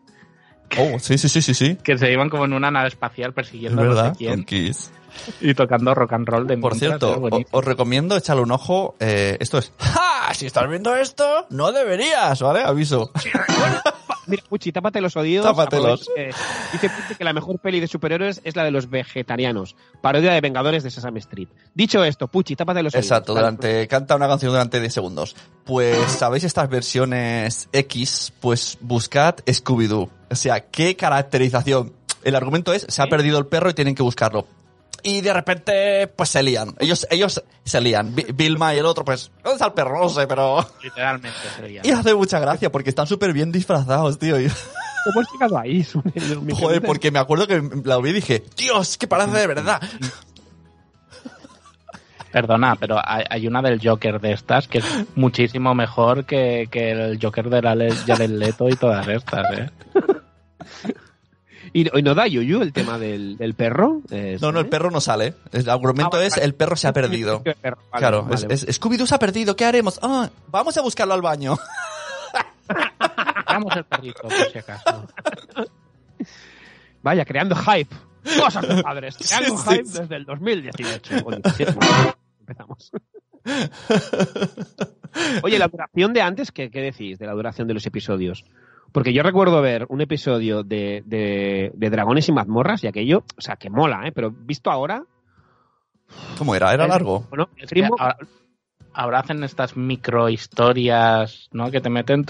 Oh, 0.78 1.01
sí, 1.01 1.18
sí, 1.18 1.28
sí, 1.28 1.43
sí, 1.43 1.53
sí. 1.53 1.76
que 1.82 1.99
se 1.99 2.12
iban 2.12 2.30
como 2.30 2.45
en 2.45 2.53
una 2.53 2.70
nave 2.70 2.86
espacial 2.86 3.30
Es 3.30 3.34
persiguiendo 3.34 3.82
a 3.82 3.84
no 3.84 3.91
verdad, 3.91 4.12
sé 4.12 4.18
quién 4.18 4.34
con 4.36 4.45
Kiss. 4.45 4.93
y 5.41 5.53
tocando 5.55 5.93
rock 5.97 6.12
and 6.12 6.28
roll 6.28 6.47
de 6.47 6.57
Por 6.59 6.76
cierto, 6.76 7.20
os 7.51 7.64
recomiendo 7.64 8.16
echarle 8.16 8.45
un 8.45 8.53
ojo. 8.53 8.95
eh, 9.01 9.36
esto 9.41 9.59
es. 9.59 9.72
¡Ja! 9.80 10.32
Si 10.32 10.47
estás 10.47 10.68
viendo 10.68 10.95
esto, 10.95 11.24
no 11.51 11.72
deberías, 11.72 12.41
¿vale? 12.41 12.62
Aviso. 12.62 13.11
Mira, 14.31 14.43
Puchi, 14.49 14.72
tápate 14.72 15.01
los 15.01 15.16
oídos. 15.16 15.45
Tápatelos. 15.45 16.07
Dice 16.72 16.89
Puchi 16.89 17.14
que 17.16 17.24
la 17.24 17.33
mejor 17.33 17.59
peli 17.59 17.81
de 17.81 17.87
superhéroes 17.87 18.41
es 18.45 18.57
la 18.57 18.64
de 18.64 18.70
los 18.70 18.89
vegetarianos. 18.89 19.76
Parodia 20.01 20.33
de 20.33 20.41
Vengadores 20.41 20.83
de 20.83 20.91
Sesame 20.91 21.18
Street. 21.18 21.49
Dicho 21.74 22.05
esto, 22.05 22.28
Puchi, 22.28 22.57
tápate 22.57 22.83
los 22.83 22.95
Exacto, 22.95 23.33
oídos. 23.33 23.43
Dale. 23.43 23.57
durante, 23.57 23.89
canta 23.89 24.16
una 24.16 24.28
canción 24.28 24.53
durante 24.53 24.81
10 24.81 24.93
segundos. 24.95 25.37
Pues, 25.64 25.99
¿sabéis 26.12 26.45
estas 26.45 26.68
versiones 26.68 27.68
X? 27.72 28.33
Pues 28.41 28.78
buscad 28.81 29.37
Scooby-Doo. 29.47 30.09
O 30.31 30.35
sea, 30.37 30.61
¿qué 30.70 30.97
caracterización? 30.97 31.93
El 32.22 32.37
argumento 32.37 32.72
es, 32.72 32.87
se 32.89 33.03
ha 33.03 33.07
perdido 33.07 33.39
el 33.39 33.47
perro 33.47 33.70
y 33.70 33.74
tienen 33.74 33.95
que 33.95 34.03
buscarlo. 34.03 34.47
Y 35.03 35.20
de 35.20 35.32
repente, 35.32 36.07
pues 36.09 36.28
se 36.28 36.42
lían. 36.42 36.74
Ellos, 36.78 37.07
elellos 37.11 37.42
se 37.64 37.80
lían. 37.80 38.14
Vilma 38.34 38.74
y 38.74 38.78
el 38.78 38.86
otro, 38.86 39.05
pues, 39.05 39.30
¿dónde 39.42 39.53
está 39.55 39.66
el 39.66 39.72
perro? 39.72 40.01
No 40.01 40.09
sé, 40.09 40.26
pero... 40.26 40.66
Literalmente 40.82 41.38
sería. 41.57 41.80
Y 41.84 41.90
hace 41.90 42.14
mucha 42.14 42.38
gracia 42.38 42.70
porque 42.70 42.90
están 42.90 43.07
súper 43.07 43.32
bien 43.32 43.53
disfrazados, 43.53 44.18
tío. 44.18 44.40
Y- 44.40 44.51
¿Cómo 45.05 45.20
has 45.20 45.32
llegado 45.32 45.59
ahí? 45.59 45.86
Joder, 46.61 46.82
porque 46.82 47.11
me 47.11 47.18
acuerdo 47.18 47.46
que 47.46 47.62
la 47.84 47.98
vi 47.98 48.11
y 48.11 48.14
dije, 48.14 48.44
Dios, 48.57 48.98
que 48.98 49.07
parece 49.07 49.38
de 49.38 49.46
verdad. 49.46 49.80
Perdona, 52.32 52.76
pero 52.76 53.01
hay, 53.03 53.46
una 53.48 53.61
del 53.61 53.80
Joker 53.82 54.20
de 54.20 54.32
estas 54.32 54.68
que 54.68 54.78
es 54.78 54.84
muchísimo 55.16 55.74
mejor 55.74 56.24
que, 56.26 56.68
que 56.70 56.92
el 56.92 57.18
Joker 57.20 57.51
de 57.51 57.62
la 57.62 57.76
Jared 58.07 58.30
Leto 58.30 58.68
y 58.68 58.76
todas 58.76 59.09
estas, 59.09 59.59
¿eh? 59.59 59.70
¿Y, 61.72 61.98
y 61.98 62.02
no 62.02 62.14
da 62.14 62.26
Yuyu 62.26 62.62
el 62.62 62.72
tema 62.72 62.98
del, 62.98 63.36
del 63.36 63.54
perro? 63.54 64.00
Eh, 64.10 64.38
No, 64.40 64.52
no, 64.52 64.60
el 64.60 64.68
perro 64.68 64.90
no 64.90 65.00
sale. 65.00 65.34
El 65.52 65.68
argumento 65.70 66.16
Ah, 66.16 66.24
es, 66.24 66.32
vale. 66.34 66.44
el 66.44 66.54
perro 66.54 66.76
se 66.76 66.88
ha 66.88 66.92
perdido. 66.92 67.42
El 67.44 67.54
perro, 67.54 67.78
vale, 67.90 68.00
Claro, 68.00 68.22
vale, 68.24 68.34
es, 68.34 68.42
vale. 68.42 68.54
es- 68.54 68.80
Scooby-Doo 68.80 69.06
se 69.06 69.14
ha 69.14 69.18
perdido, 69.18 69.56
¿qué 69.56 69.64
haremos? 69.64 69.98
Ah, 70.02 70.28
vamos 70.48 70.76
a 70.76 70.82
buscarlo 70.82 71.14
al 71.14 71.22
baño. 71.22 71.56
Vamos 73.46 73.74
el 73.76 73.84
perrito, 73.84 74.22
por 74.22 74.32
si 74.32 74.58
acaso. 74.58 75.06
Vaya, 77.02 77.24
creando 77.24 77.56
hype. 77.56 77.94
Cosas 78.38 78.68
de 78.68 78.82
padres. 78.82 79.16
Creando 79.16 79.56
Sí, 79.56 79.62
sí, 79.64 79.70
hype 79.76 79.84
sí. 79.86 79.98
desde 80.00 80.16
el 80.16 80.24
2018. 80.24 81.14
o 81.24 81.30
17. 81.30 81.74
Empezamos. 82.40 82.90
Oye, 85.42 85.58
la 85.58 85.68
duración 85.68 86.12
de 86.12 86.22
antes, 86.22 86.52
¿qué, 86.52 86.70
¿qué 86.70 86.80
decís 86.80 87.18
de 87.18 87.26
la 87.26 87.32
duración 87.32 87.66
de 87.66 87.74
los 87.74 87.84
episodios? 87.86 88.44
Porque 88.93 89.12
yo 89.12 89.22
recuerdo 89.22 89.62
ver 89.62 89.86
un 89.88 90.01
episodio 90.01 90.62
de, 90.62 91.03
de, 91.07 91.70
de 91.74 91.91
Dragones 91.91 92.28
y 92.28 92.32
Mazmorras 92.32 92.82
y 92.84 92.88
aquello, 92.88 93.24
o 93.36 93.41
sea, 93.41 93.57
que 93.57 93.70
mola, 93.70 94.07
¿eh? 94.07 94.12
Pero 94.12 94.30
visto 94.30 94.70
ahora, 94.70 95.05
¿Cómo 96.38 96.55
era? 96.55 96.72
¿Era 96.72 96.86
largo? 96.86 97.26
bueno, 97.30 97.49
el 97.57 97.68
ritmo... 97.68 97.97
ahora, 97.99 98.16
ahora 98.93 99.20
hacen 99.20 99.45
estas 99.45 99.76
micro 99.76 100.28
historias, 100.28 101.49
¿no? 101.53 101.70
Que 101.70 101.80
te 101.80 101.91
meten 101.91 102.24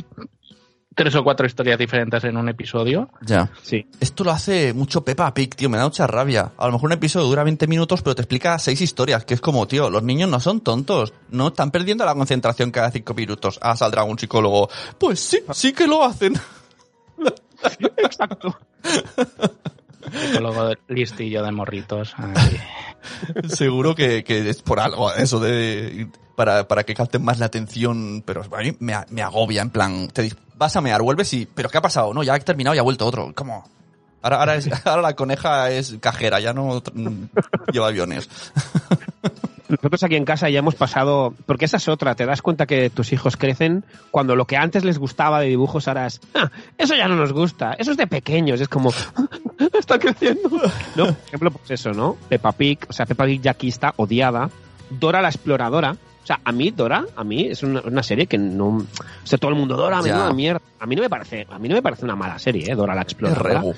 tres 1.01 1.15
o 1.15 1.25
cuatro 1.25 1.47
historias 1.47 1.79
diferentes 1.79 2.23
en 2.25 2.37
un 2.37 2.51
episodio. 2.51 3.09
Ya. 3.23 3.51
Sí. 3.63 3.87
Esto 4.01 4.23
lo 4.23 4.33
hace 4.33 4.75
mucho 4.75 5.03
Peppa 5.03 5.33
Pig, 5.33 5.55
tío, 5.55 5.71
me 5.71 5.79
da 5.79 5.85
mucha 5.85 6.07
rabia. 6.07 6.53
A 6.59 6.67
lo 6.67 6.73
mejor 6.73 6.89
un 6.89 6.93
episodio 6.93 7.27
dura 7.27 7.43
20 7.43 7.67
minutos, 7.69 8.03
pero 8.03 8.15
te 8.15 8.21
explica 8.21 8.59
seis 8.59 8.83
historias, 8.83 9.25
que 9.25 9.33
es 9.33 9.41
como, 9.41 9.67
tío, 9.67 9.89
los 9.89 10.03
niños 10.03 10.29
no 10.29 10.39
son 10.41 10.61
tontos, 10.61 11.15
no 11.31 11.49
están 11.49 11.71
perdiendo 11.71 12.05
la 12.05 12.15
concentración 12.15 12.71
cada 12.71 12.91
cinco 12.91 13.15
minutos. 13.15 13.59
Ah, 13.63 13.75
saldrá 13.77 14.05
un 14.05 14.19
psicólogo. 14.19 14.69
Pues 14.99 15.21
sí, 15.21 15.39
sí 15.55 15.73
que 15.73 15.87
lo 15.87 16.05
hacen. 16.05 16.35
Exacto. 17.97 18.59
Psicólogo 20.13 20.73
listillo 20.89 21.43
de 21.43 21.53
morritos. 21.53 22.15
Seguro 23.49 23.95
que, 23.95 24.25
es 24.27 24.63
por 24.63 24.81
algo, 24.81 25.13
eso 25.15 25.41
de... 25.41 26.09
Para, 26.37 26.67
para 26.69 26.85
que 26.85 26.95
capten 26.95 27.23
más 27.23 27.39
la 27.39 27.47
atención, 27.47 28.23
pero 28.25 28.43
a 28.43 28.59
mí 28.63 28.75
me, 28.81 29.23
agobia, 29.23 29.61
en 29.61 29.69
plan, 29.69 30.09
te 30.09 30.33
vas 30.57 30.75
a 30.75 30.81
mear, 30.81 31.03
vuelves 31.03 31.33
y... 31.35 31.45
¿Pero 31.47 31.69
qué 31.69 31.77
ha 31.79 31.83
pasado? 31.83 32.15
No, 32.15 32.23
ya 32.23 32.35
he 32.35 32.41
terminado 32.41 32.75
y 32.75 32.79
ha 32.79 32.83
vuelto 32.83 33.07
otro. 33.07 33.33
¿Cómo? 33.35 33.69
Ahora, 34.23 34.39
ahora, 34.41 34.55
es- 34.57 34.69
ahora 34.87 35.03
la 35.03 35.17
coneja 35.17 35.71
es 35.71 35.97
cajera, 36.01 36.41
ya 36.41 36.53
no 36.55 36.83
lleva 37.73 37.89
aviones. 37.89 38.29
Nosotros 39.71 40.03
aquí 40.03 40.16
en 40.16 40.25
casa 40.25 40.49
ya 40.51 40.59
hemos 40.59 40.75
pasado, 40.75 41.35
porque 41.47 41.64
esa 41.64 41.77
es 41.79 41.89
otra, 41.89 42.14
te 42.14 42.27
das 42.27 42.43
cuenta 42.43 42.66
que 42.66 42.91
tus 42.91 43.12
hijos 43.12 43.37
crecen 43.37 43.85
cuando 44.11 44.37
lo 44.37 44.47
que 44.47 44.57
antes 44.57 44.85
les 44.85 44.99
gustaba 44.99 45.41
de 45.41 45.47
dibujos 45.49 45.87
ahora 45.89 46.07
es, 46.07 46.21
"Ah, 46.35 46.51
eso 46.77 46.95
ya 46.95 47.09
no 47.09 47.16
nos 47.16 47.33
gusta, 47.33 47.75
eso 47.79 47.93
es 47.93 47.97
de 47.97 48.07
pequeños, 48.07 48.61
es 48.61 48.68
como, 48.68 48.91
está 49.79 49.99
creciendo. 49.99 50.49
No, 50.97 51.07
por 51.07 51.14
ejemplo, 51.29 51.51
pues 51.53 51.71
eso, 51.71 51.93
¿no? 51.93 52.16
Peppa 52.29 52.53
Pig, 52.53 52.79
o 52.89 52.93
sea, 52.93 53.07
Peppa 53.07 53.25
Pig 53.27 53.41
ya 53.41 53.53
aquí 53.53 53.68
está 53.68 53.95
odiada, 53.97 54.51
Dora 54.91 55.23
la 55.23 55.29
exploradora, 55.29 55.93
o 55.93 56.27
sea, 56.27 56.41
a 56.45 56.53
mí 56.53 56.71
Dora, 56.71 57.05
a 57.16 57.23
mí 57.25 57.47
es 57.47 57.62
una, 57.62 57.81
una 57.83 58.03
serie 58.03 58.27
que 58.27 58.39
no, 58.39 58.66
o 58.79 58.87
sea, 59.25 59.39
todo 59.39 59.51
el 59.53 59.57
mundo 59.57 59.77
Dora, 59.77 59.99
Ya. 59.99 60.12
menuda 60.14 60.33
mierda. 60.33 60.61
A 60.81 60.87
mí 60.87 60.97
no 60.97 61.03
me 61.03 61.09
parece, 61.11 61.47
a 61.51 61.59
mí 61.59 61.68
no 61.68 61.75
me 61.77 61.83
parece 61.83 62.05
una 62.05 62.16
mala 62.16 62.39
serie, 62.39 62.71
¿eh? 62.71 62.75
Dora 62.75 62.95
la 62.95 63.03
Es 63.03 63.07
exploradora. 63.07 63.61
regu. 63.61 63.75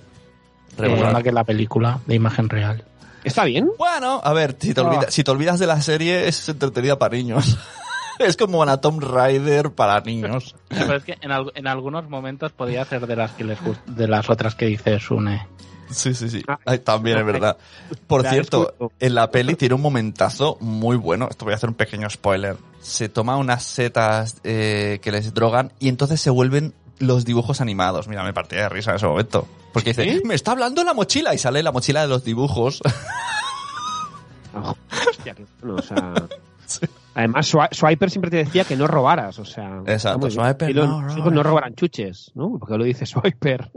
Me 0.79 0.89
mola 0.89 1.23
que 1.23 1.33
la 1.33 1.45
película 1.45 1.99
de 2.07 2.15
imagen 2.15 2.49
real. 2.49 2.83
¿Está 3.25 3.45
bien? 3.45 3.71
Bueno, 3.79 4.21
a 4.23 4.33
ver, 4.33 4.57
si 4.59 4.75
te, 4.75 4.81
olvida- 4.81 5.11
si 5.11 5.23
te 5.25 5.31
olvidas 5.31 5.59
de 5.59 5.67
la 5.67 5.81
serie, 5.81 6.29
es 6.29 6.49
entretenida 6.49 6.99
para 6.99 7.17
niños. 7.17 7.57
es 8.19 8.37
como 8.37 8.61
una 8.61 8.81
Tomb 8.81 9.03
Raider 9.03 9.71
para 9.71 10.01
niños. 10.01 10.55
Pero 10.69 10.97
es 10.97 11.05
que 11.05 11.17
en, 11.21 11.31
al- 11.33 11.53
en 11.55 11.67
algunos 11.67 12.09
momentos 12.09 12.53
podía 12.53 12.85
ser 12.85 13.07
de 13.07 13.17
las 13.17 13.33
que 13.33 13.45
les 13.45 13.61
gust- 13.61 13.85
de 13.87 14.09
las 14.09 14.29
otras 14.31 14.55
que 14.55 14.67
dice 14.67 14.99
Sune. 15.01 15.47
Sí, 15.91 16.15
sí, 16.15 16.31
sí. 16.31 16.43
Ah. 16.49 16.59
Ay, 16.65 16.79
también 16.79 17.19
es 17.19 17.27
verdad. 17.27 17.59
Por 18.07 18.27
cierto, 18.27 18.75
en 18.99 19.15
la 19.15 19.31
peli 19.31 19.57
tiene 19.57 19.75
un 19.75 19.83
momentazo 19.83 20.57
muy 20.61 20.97
bueno. 20.97 21.29
Esto 21.31 21.45
voy 21.45 21.53
a 21.53 21.57
hacer 21.57 21.69
un 21.69 21.75
pequeño 21.75 22.09
spoiler. 22.09 22.57
Se 22.81 23.11
toma 23.11 23.37
unas 23.37 23.63
setas 23.63 24.37
eh, 24.43 25.01
que 25.03 25.13
les 25.13 25.35
drogan 25.35 25.71
y 25.79 25.89
entonces 25.91 26.19
se 26.21 26.31
vuelven 26.31 26.73
los 26.99 27.27
dibujos 27.27 27.61
animados. 27.61 28.09
Mira, 28.09 28.25
me 28.25 28.33
partía 28.33 28.63
de 28.63 28.69
risa 28.71 28.91
en 28.93 28.97
ese 28.97 29.07
momento. 29.07 29.47
Porque 29.73 29.91
dice, 29.95 30.21
me 30.25 30.35
está 30.35 30.53
hablando 30.53 30.85
la 30.85 30.95
mochila 30.95 31.35
y 31.35 31.39
sale 31.39 31.63
la 31.63 31.73
mochila 31.73 32.03
de 32.03 32.09
los 32.09 32.25
dibujos. 32.25 32.81
Hostia, 34.55 35.35
qué 35.35 35.47
bueno, 35.61 35.77
o 35.79 35.83
sea... 35.83 36.15
Además, 37.15 37.53
Swi- 37.53 37.69
Swiper 37.73 38.11
siempre 38.11 38.31
te 38.31 38.39
decía 38.39 38.65
que 38.65 38.75
no 38.77 38.87
robaras, 38.87 39.39
o 39.39 39.45
sea... 39.45 39.83
Exacto. 39.87 40.31
Swiper 40.31 40.71
Y 40.71 40.73
los 40.73 40.89
no 40.89 40.99
hijos 41.01 41.15
robaras. 41.17 41.33
no 41.35 41.43
robarán 41.43 41.75
chuches, 41.75 42.33
¿no? 42.35 42.57
Porque 42.59 42.79
lo 42.79 42.85
dice 42.85 43.05
Swiper. 43.05 43.71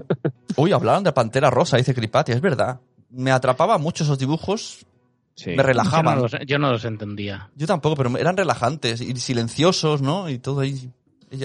Uy, 0.56 0.72
hablaron 0.72 1.04
de 1.04 1.12
Pantera 1.12 1.50
Rosa, 1.50 1.76
dice 1.76 1.94
Cripati, 1.94 2.32
es 2.32 2.40
verdad. 2.40 2.80
Me 3.10 3.30
atrapaba 3.30 3.76
mucho 3.78 4.04
esos 4.04 4.18
dibujos, 4.18 4.86
Sí. 5.34 5.50
me 5.50 5.56
Yo 5.56 5.62
no, 5.62 5.66
relajaban. 5.68 6.18
los, 6.22 6.32
yo 6.46 6.58
no 6.58 6.72
los 6.72 6.84
entendía. 6.84 7.50
Yo 7.54 7.66
tampoco, 7.66 7.94
pero 7.94 8.16
eran 8.18 8.36
relajantes 8.36 9.00
y 9.02 9.14
silenciosos, 9.16 10.02
¿no? 10.02 10.28
Y 10.30 10.38
todo 10.38 10.60
ahí, 10.60 10.90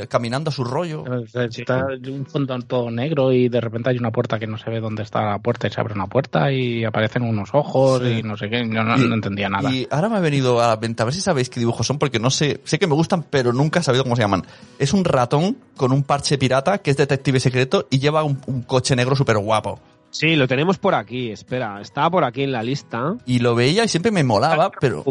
caminando 0.08 0.50
a 0.50 0.54
su 0.54 0.64
rollo. 0.64 1.04
Está 1.34 1.86
un 2.08 2.26
fondo 2.26 2.58
todo 2.60 2.90
negro 2.92 3.32
y 3.32 3.50
de 3.50 3.60
repente 3.62 3.90
hay 3.90 3.98
una 3.98 4.12
puerta 4.12 4.40
que 4.40 4.48
no 4.48 4.58
se 4.58 4.70
ve 4.70 4.80
dónde 4.80 5.04
está 5.04 5.22
la 5.24 5.40
puerta 5.40 5.68
y 5.68 5.72
se 5.72 5.80
abre 5.82 5.94
una 5.94 6.08
puerta 6.08 6.52
y 6.52 6.84
aparecen 6.86 7.24
unos 7.24 7.50
ojos 7.54 8.02
Sí. 8.04 8.20
y 8.20 8.24
no 8.24 8.38
sé 8.38 8.50
qué. 8.50 8.60
Yo 8.60 8.84
no, 8.84 8.98
Y- 8.98 9.08
no 9.08 9.16
entendía 9.16 9.50
nada. 9.50 9.72
Y 9.72 9.88
ahora 9.92 10.10
me 10.10 10.18
ha 10.18 10.20
venido 10.20 10.62
a 10.62 10.68
la 10.70 10.78
mente, 10.78 11.02
a 11.02 11.06
ver 11.06 11.14
si 11.14 11.22
sabéis 11.22 11.50
qué 11.50 11.60
dibujos 11.60 11.86
son, 11.88 11.98
porque 12.00 12.20
no 12.20 12.30
sé, 12.30 12.62
sé 12.64 12.80
que 12.80 12.88
me 12.88 12.94
gustan, 12.96 13.24
pero 13.30 13.54
nunca 13.54 13.80
he 13.80 13.84
sabido 13.84 14.04
cómo 14.04 14.16
se 14.16 14.22
llaman. 14.22 14.44
Es 14.80 14.94
un 14.94 15.06
ratón 15.06 15.58
con 15.78 15.92
un 15.92 16.04
parche 16.04 16.38
pirata 16.38 16.78
que 16.80 16.92
es 16.92 16.98
detective 16.98 17.40
secreto 17.40 17.88
y 17.90 18.00
lleva 18.00 18.24
un, 18.24 18.40
un 18.48 18.62
coche 18.64 18.96
negro 18.96 19.16
súper 19.16 19.38
guapo. 19.38 19.80
Sí, 20.12 20.36
lo 20.36 20.48
tenemos 20.48 20.78
por 20.78 20.94
aquí, 20.94 21.32
espera. 21.32 21.82
Estaba 21.82 22.12
por 22.12 22.24
aquí 22.24 22.44
en 22.44 22.52
la 22.52 22.62
lista. 22.62 23.16
Y 23.26 23.40
lo 23.40 23.56
veía 23.56 23.84
y 23.84 23.88
siempre 23.88 24.12
me 24.12 24.24
molaba, 24.24 24.72
pero... 24.80 25.04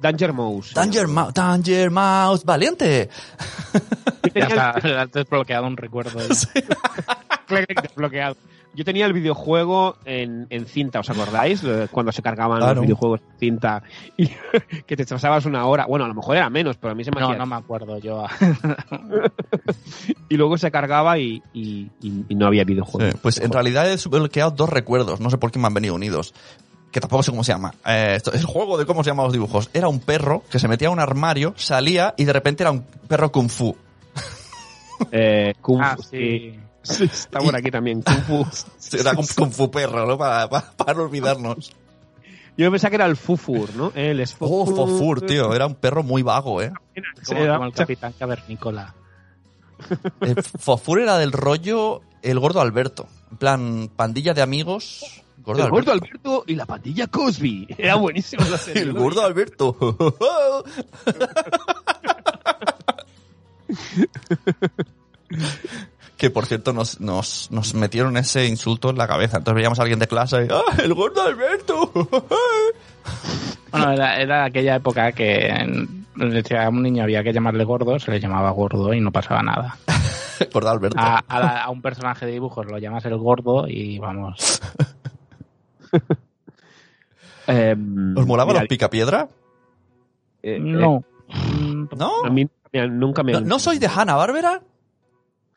Danger 0.00 0.32
Mouse. 0.32 0.74
Danger 0.74 1.08
Mouse, 1.08 1.34
Danger 1.34 1.90
Mouse, 1.90 2.44
valiente. 2.44 3.08
Yo 3.74 3.80
Ya 4.22 4.30
tenía, 4.30 4.46
está, 4.48 4.70
has 5.02 5.12
desbloqueado 5.12 5.66
un 5.66 5.76
recuerdo. 5.76 6.18
desbloqueado. 7.48 8.36
Yo 8.74 8.84
tenía 8.84 9.06
el 9.06 9.12
videojuego 9.12 9.96
en, 10.04 10.46
en 10.50 10.66
cinta, 10.66 11.00
¿os 11.00 11.10
acordáis? 11.10 11.64
Lo- 11.64 11.88
Cuando 11.88 12.12
se 12.12 12.22
cargaban 12.22 12.58
Claro. 12.58 12.74
los 12.76 12.82
videojuegos 12.82 13.20
en 13.32 13.38
cinta 13.38 13.82
y 14.16 14.28
que 14.86 14.96
te 14.96 15.04
pasabas 15.04 15.46
una 15.46 15.66
hora. 15.66 15.86
Bueno, 15.86 16.04
a 16.04 16.08
lo 16.08 16.14
mejor 16.14 16.36
era 16.36 16.48
menos, 16.48 16.76
pero 16.76 16.92
a 16.92 16.94
mí 16.94 17.02
se 17.02 17.10
me 17.10 17.20
No, 17.20 17.34
no 17.34 17.46
me 17.46 17.56
acuerdo 17.56 17.98
yo. 17.98 18.24
Y 20.28 20.36
luego 20.36 20.58
se 20.58 20.70
cargaba 20.70 21.18
y, 21.18 21.42
y- 21.52 21.90
y- 22.02 22.24
y 22.28 22.34
no 22.36 22.46
había 22.46 22.62
videojuego. 22.64 23.10
Sí, 23.10 23.18
pues 23.20 23.40
en 23.40 23.50
realidad 23.52 23.86
he 23.86 23.90
desbloqueado 23.90 24.52
dos 24.52 24.68
recuerdos, 24.68 25.18
no 25.20 25.30
sé 25.30 25.38
por 25.38 25.50
qué 25.50 25.58
me 25.58 25.66
han 25.66 25.74
venido 25.74 25.94
unidos. 25.94 26.32
Que 26.90 27.00
tampoco 27.00 27.22
sé 27.22 27.30
cómo 27.30 27.44
se 27.44 27.52
llama. 27.52 27.72
Eh, 27.86 28.14
esto- 28.16 28.32
el 28.32 28.44
juego 28.44 28.78
de 28.78 28.86
cómo 28.86 29.02
se 29.04 29.10
llaman 29.10 29.24
los 29.24 29.32
dibujos. 29.32 29.70
Era 29.72 29.88
un 29.88 30.00
perro 30.00 30.42
que 30.50 30.58
se 30.58 30.68
metía 30.68 30.88
a 30.88 30.90
un 30.90 31.00
armario, 31.00 31.54
salía 31.56 32.14
y 32.16 32.24
de 32.24 32.32
repente 32.32 32.62
era 32.62 32.70
un 32.70 32.82
perro 32.82 33.30
kung 33.32 33.48
fu. 33.48 33.76
Eh, 35.12 35.54
Kung 35.60 35.80
Ah, 35.82 35.94
Fu, 35.96 36.02
sí. 36.02 36.58
sí. 36.82 37.04
Está 37.04 37.38
por 37.38 37.54
aquí 37.54 37.70
también, 37.70 38.02
Kung 38.02 38.22
Fu. 38.22 38.96
Era 38.96 39.12
un 39.12 39.26
kung 39.36 39.52
fu 39.52 39.70
perro, 39.70 40.06
¿no? 40.06 40.18
Para, 40.18 40.48
para, 40.48 40.72
para 40.72 40.94
no 40.94 41.02
olvidarnos. 41.04 41.72
Yo 42.56 42.68
pensaba 42.72 42.90
que 42.90 42.96
era 42.96 43.06
el 43.06 43.16
Fufur, 43.16 43.72
¿no? 43.76 43.92
Él 43.94 44.18
es 44.18 44.34
Oh, 44.40 44.66
Fofur, 44.66 45.20
tío. 45.20 45.54
Era 45.54 45.66
un 45.66 45.76
perro 45.76 46.02
muy 46.02 46.22
vago, 46.22 46.60
¿eh? 46.60 46.72
Como, 47.24 47.38
Era- 47.40 47.54
como 47.54 47.66
el 47.66 47.72
capitán 47.72 48.12
cavernícola. 48.18 48.94
El 50.20 50.42
Fofur 50.42 50.98
era 51.00 51.18
del 51.18 51.30
rollo 51.30 52.00
el 52.22 52.40
gordo 52.40 52.60
Alberto. 52.60 53.06
En 53.30 53.36
plan, 53.36 53.90
pandilla 53.94 54.34
de 54.34 54.42
amigos. 54.42 55.22
Gordo 55.48 55.64
el 55.64 55.70
gordo 55.70 55.92
Alberto. 55.92 56.08
Alberto 56.14 56.44
y 56.46 56.54
la 56.56 56.66
pandilla 56.66 57.06
Cosby. 57.06 57.66
Era 57.78 57.94
buenísimo 57.96 58.44
la 58.50 58.58
serie. 58.58 58.82
El 58.82 58.92
gordo 58.92 59.22
Alberto. 59.24 59.74
que 66.16 66.30
por 66.30 66.46
cierto 66.46 66.72
nos, 66.72 67.00
nos, 67.00 67.50
nos 67.50 67.74
metieron 67.74 68.16
ese 68.16 68.46
insulto 68.46 68.90
en 68.90 68.98
la 68.98 69.06
cabeza. 69.06 69.38
Entonces 69.38 69.54
veíamos 69.56 69.78
a 69.78 69.82
alguien 69.82 69.98
de 70.00 70.08
clase 70.08 70.46
y 70.46 70.48
¡Ah, 70.52 70.62
el 70.82 70.94
gordo 70.94 71.22
Alberto! 71.22 71.92
Bueno, 73.70 73.92
era, 73.92 74.16
era 74.20 74.44
aquella 74.46 74.76
época 74.76 75.12
que 75.12 75.86
si 76.46 76.54
a 76.54 76.68
un 76.70 76.82
niño 76.82 77.02
había 77.02 77.22
que 77.22 77.34
llamarle 77.34 77.64
gordo, 77.64 77.98
se 77.98 78.10
le 78.10 78.18
llamaba 78.18 78.50
gordo 78.50 78.94
y 78.94 79.00
no 79.00 79.12
pasaba 79.12 79.42
nada. 79.42 79.76
gordo 80.52 80.70
Alberto. 80.70 80.98
A, 80.98 81.18
a 81.18 81.38
la- 81.40 81.62
a 81.64 81.70
un 81.70 81.82
personaje 81.82 82.24
de 82.24 82.32
dibujos 82.32 82.64
lo 82.66 82.78
llamas 82.78 83.04
el 83.04 83.16
gordo 83.18 83.66
y 83.68 83.98
vamos. 83.98 84.60
Eh, 87.50 87.74
¿Os 88.14 88.26
molaba 88.26 88.50
mira, 88.52 88.60
los 88.60 88.68
picapiedra? 88.68 89.26
eh, 90.42 90.56
eh, 90.56 90.58
No. 90.60 91.02
¿No? 91.96 92.24
a 92.24 92.28
mí 92.28 92.46
mira, 92.72 92.86
nunca 92.88 93.22
me... 93.22 93.32
¿No, 93.32 93.40
¿no 93.40 93.58
sois 93.58 93.80
de 93.80 93.86
Hanna-Barbera? 93.88 94.60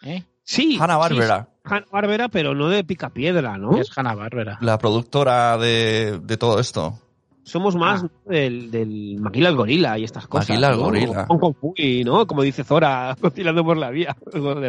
¿Eh? 0.04 0.24
Sí. 0.42 0.78
Hanna-Barbera. 0.80 1.50
Hanna-Barbera, 1.66 2.30
pero 2.30 2.56
no 2.56 2.70
de 2.70 2.84
Picapiedra, 2.86 3.58
¿no? 3.58 3.78
Es 3.78 3.92
Hanna 3.98 4.16
Bárbara. 4.16 4.58
La 4.62 4.78
productora 4.78 5.58
de, 5.58 6.20
de 6.24 6.38
todo 6.38 6.60
esto. 6.60 6.98
Somos 7.44 7.76
más 7.76 8.04
Ah. 8.06 8.10
del, 8.26 8.72
del 8.72 9.18
Maquila 9.20 9.50
el 9.50 9.56
Gorila 9.58 9.98
y 10.00 10.06
estas 10.06 10.28
cosas. 10.28 10.50
Maquila 10.50 10.70
el 10.70 10.78
¿no? 10.78 10.84
Gorila. 10.84 11.26
Hong 11.28 11.40
Kong 11.40 11.56
Fui, 11.60 12.04
¿no? 12.06 12.26
Como 12.26 12.42
dice 12.44 12.64
Zora, 12.64 13.16
oscilando 13.22 13.66
por 13.66 13.76
la 13.78 13.90
vía, 13.90 14.16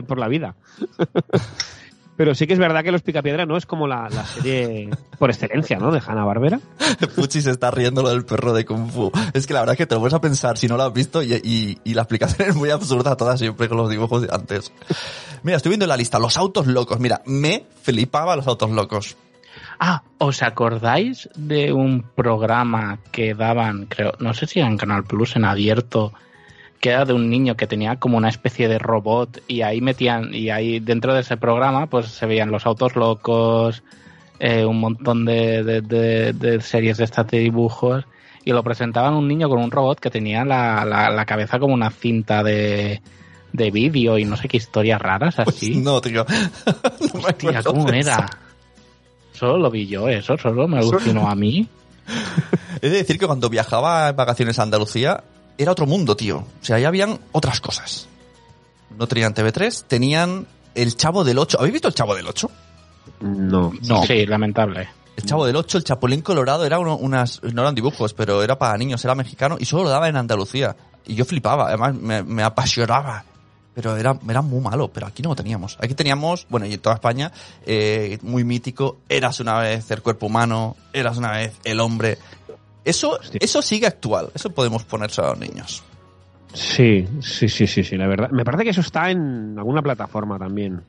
por 0.08 0.18
la 0.18 0.26
vida. 0.28 0.56
Pero 2.16 2.34
sí 2.34 2.46
que 2.46 2.52
es 2.52 2.58
verdad 2.58 2.84
que 2.84 2.92
Los 2.92 3.02
Picapiedra 3.02 3.46
no 3.46 3.56
es 3.56 3.64
como 3.66 3.86
la, 3.88 4.08
la 4.10 4.24
serie 4.26 4.90
por 5.18 5.30
excelencia, 5.30 5.78
¿no? 5.78 5.90
De 5.90 6.00
Hanna-Barbera. 6.06 6.60
Puchi 7.16 7.40
se 7.40 7.50
está 7.50 7.70
riendo 7.70 8.02
lo 8.02 8.10
del 8.10 8.24
perro 8.24 8.52
de 8.52 8.64
Kung 8.66 8.90
Fu. 8.90 9.10
Es 9.32 9.46
que 9.46 9.54
la 9.54 9.60
verdad 9.60 9.72
es 9.74 9.78
que 9.78 9.86
te 9.86 9.94
lo 9.94 10.00
puedes 10.00 10.14
a 10.14 10.20
pensar 10.20 10.58
si 10.58 10.68
no 10.68 10.76
lo 10.76 10.82
has 10.82 10.92
visto 10.92 11.22
y, 11.22 11.32
y- 11.42 11.78
y 11.84 11.94
la 11.94 12.02
explicación 12.02 12.48
es 12.50 12.54
muy 12.54 12.70
absurda 12.70 13.16
toda 13.16 13.36
siempre 13.38 13.68
con 13.68 13.78
los 13.78 13.88
dibujos 13.90 14.22
de 14.22 14.28
antes. 14.30 14.72
Mira, 15.42 15.56
estoy 15.56 15.70
viendo 15.70 15.86
la 15.86 15.96
lista. 15.96 16.18
Los 16.18 16.36
autos 16.36 16.66
locos. 16.66 17.00
Mira, 17.00 17.22
me 17.24 17.64
flipaba 17.82 18.36
los 18.36 18.46
autos 18.46 18.70
locos. 18.70 19.16
Ah, 19.80 20.02
¿os 20.18 20.42
acordáis 20.42 21.28
de 21.34 21.72
un 21.72 22.02
programa 22.14 22.98
que 23.10 23.34
daban, 23.34 23.86
creo, 23.86 24.12
no 24.20 24.32
sé 24.34 24.46
si 24.46 24.60
era 24.60 24.68
en 24.68 24.76
Canal 24.76 25.04
Plus, 25.04 25.34
en 25.36 25.44
abierto, 25.44 26.12
que 26.82 26.90
era 26.90 27.04
de 27.04 27.12
un 27.12 27.30
niño 27.30 27.56
que 27.56 27.68
tenía 27.68 27.94
como 27.94 28.16
una 28.18 28.28
especie 28.28 28.66
de 28.66 28.80
robot 28.80 29.40
y 29.46 29.62
ahí 29.62 29.80
metían, 29.80 30.34
y 30.34 30.50
ahí 30.50 30.80
dentro 30.80 31.14
de 31.14 31.20
ese 31.20 31.36
programa 31.36 31.86
pues 31.86 32.08
se 32.08 32.26
veían 32.26 32.50
los 32.50 32.66
autos 32.66 32.96
locos, 32.96 33.84
eh, 34.40 34.64
un 34.64 34.80
montón 34.80 35.24
de, 35.24 35.62
de- 35.62 35.80
de- 35.80 36.32
de 36.32 36.60
series 36.60 36.96
de 36.96 37.04
estas 37.04 37.28
de 37.28 37.38
dibujos 37.38 38.04
y 38.44 38.50
lo 38.50 38.64
presentaban 38.64 39.14
un 39.14 39.28
niño 39.28 39.48
con 39.48 39.60
un 39.60 39.70
robot 39.70 40.00
que 40.00 40.10
tenía 40.10 40.44
la, 40.44 40.84
la- 40.84 41.10
la 41.10 41.24
cabeza 41.24 41.60
como 41.60 41.72
una 41.72 41.90
cinta 41.92 42.42
de, 42.42 43.00
de 43.52 43.70
vídeo 43.70 44.18
y 44.18 44.24
no 44.24 44.36
sé 44.36 44.48
qué 44.48 44.56
historias 44.56 45.00
raras 45.00 45.38
así. 45.38 45.76
No, 45.76 46.00
tío. 46.00 46.26
No 47.14 47.20
Hostia, 47.20 47.62
¿cómo 47.62 47.88
era? 47.90 48.28
Solo 49.32 49.56
lo 49.58 49.70
vi 49.70 49.86
yo, 49.86 50.08
eso, 50.08 50.36
solo 50.36 50.66
me 50.66 50.78
alucinó 50.78 51.30
a 51.30 51.36
mí. 51.36 51.68
He 52.82 52.88
de 52.90 52.96
decir 52.96 53.18
que 53.20 53.26
cuando 53.28 53.48
viajaba 53.48 54.08
en 54.08 54.16
vacaciones 54.16 54.58
a 54.58 54.64
Andalucía, 54.64 55.22
era 55.58 55.72
otro 55.72 55.86
mundo, 55.86 56.16
tío. 56.16 56.38
O 56.38 56.64
sea, 56.64 56.76
ahí 56.76 56.84
habían 56.84 57.18
otras 57.32 57.60
cosas. 57.60 58.08
No 58.98 59.06
tenían 59.06 59.34
TV3, 59.34 59.84
tenían 59.86 60.46
el 60.74 60.96
Chavo 60.96 61.24
del 61.24 61.38
8. 61.38 61.58
¿Habéis 61.58 61.72
visto 61.74 61.88
el 61.88 61.94
Chavo 61.94 62.14
del 62.14 62.26
8? 62.26 62.50
No. 63.20 63.72
No. 63.82 64.02
Sí, 64.04 64.26
lamentable. 64.26 64.88
El 65.16 65.24
Chavo 65.24 65.46
del 65.46 65.56
8, 65.56 65.78
el 65.78 65.84
Chapulín 65.84 66.22
Colorado, 66.22 66.64
era 66.64 66.78
uno- 66.78 66.96
unas, 66.96 67.42
no 67.42 67.62
eran 67.62 67.74
dibujos, 67.74 68.14
pero 68.14 68.42
era 68.42 68.58
para 68.58 68.76
niños, 68.78 69.04
era 69.04 69.14
mexicano 69.14 69.56
y 69.58 69.64
solo 69.66 69.84
lo 69.84 69.88
daba 69.90 70.08
en 70.08 70.16
Andalucía. 70.16 70.74
Y 71.06 71.14
yo 71.14 71.24
flipaba, 71.24 71.68
además 71.68 71.94
me, 71.94 72.22
me 72.22 72.42
apasionaba. 72.42 73.24
Pero 73.74 73.96
era, 73.96 74.18
era 74.28 74.42
muy 74.42 74.60
malo, 74.60 74.88
pero 74.88 75.06
aquí 75.06 75.22
no 75.22 75.30
lo 75.30 75.34
teníamos. 75.36 75.78
Aquí 75.80 75.94
teníamos, 75.94 76.46
bueno, 76.50 76.66
y 76.66 76.74
en 76.74 76.80
toda 76.80 76.94
España, 76.94 77.32
eh, 77.64 78.18
muy 78.20 78.44
mítico, 78.44 78.98
eras 79.08 79.40
una 79.40 79.58
vez 79.60 79.90
el 79.90 80.02
cuerpo 80.02 80.26
humano, 80.26 80.76
eras 80.92 81.16
una 81.16 81.30
vez 81.32 81.54
el 81.64 81.80
hombre. 81.80 82.18
Eso, 82.84 83.18
Hostia. 83.20 83.38
eso 83.42 83.62
sigue 83.62 83.86
actual, 83.86 84.30
eso 84.34 84.50
podemos 84.50 84.84
ponerse 84.84 85.20
a 85.20 85.28
los 85.28 85.38
niños. 85.38 85.82
Sí, 86.52 87.06
sí, 87.20 87.48
sí, 87.48 87.66
sí, 87.66 87.82
sí, 87.82 87.96
la 87.96 88.06
verdad. 88.06 88.30
Me 88.30 88.44
parece 88.44 88.64
que 88.64 88.70
eso 88.70 88.80
está 88.82 89.10
en 89.10 89.54
alguna 89.56 89.80
plataforma 89.82 90.38
también. 90.38 90.82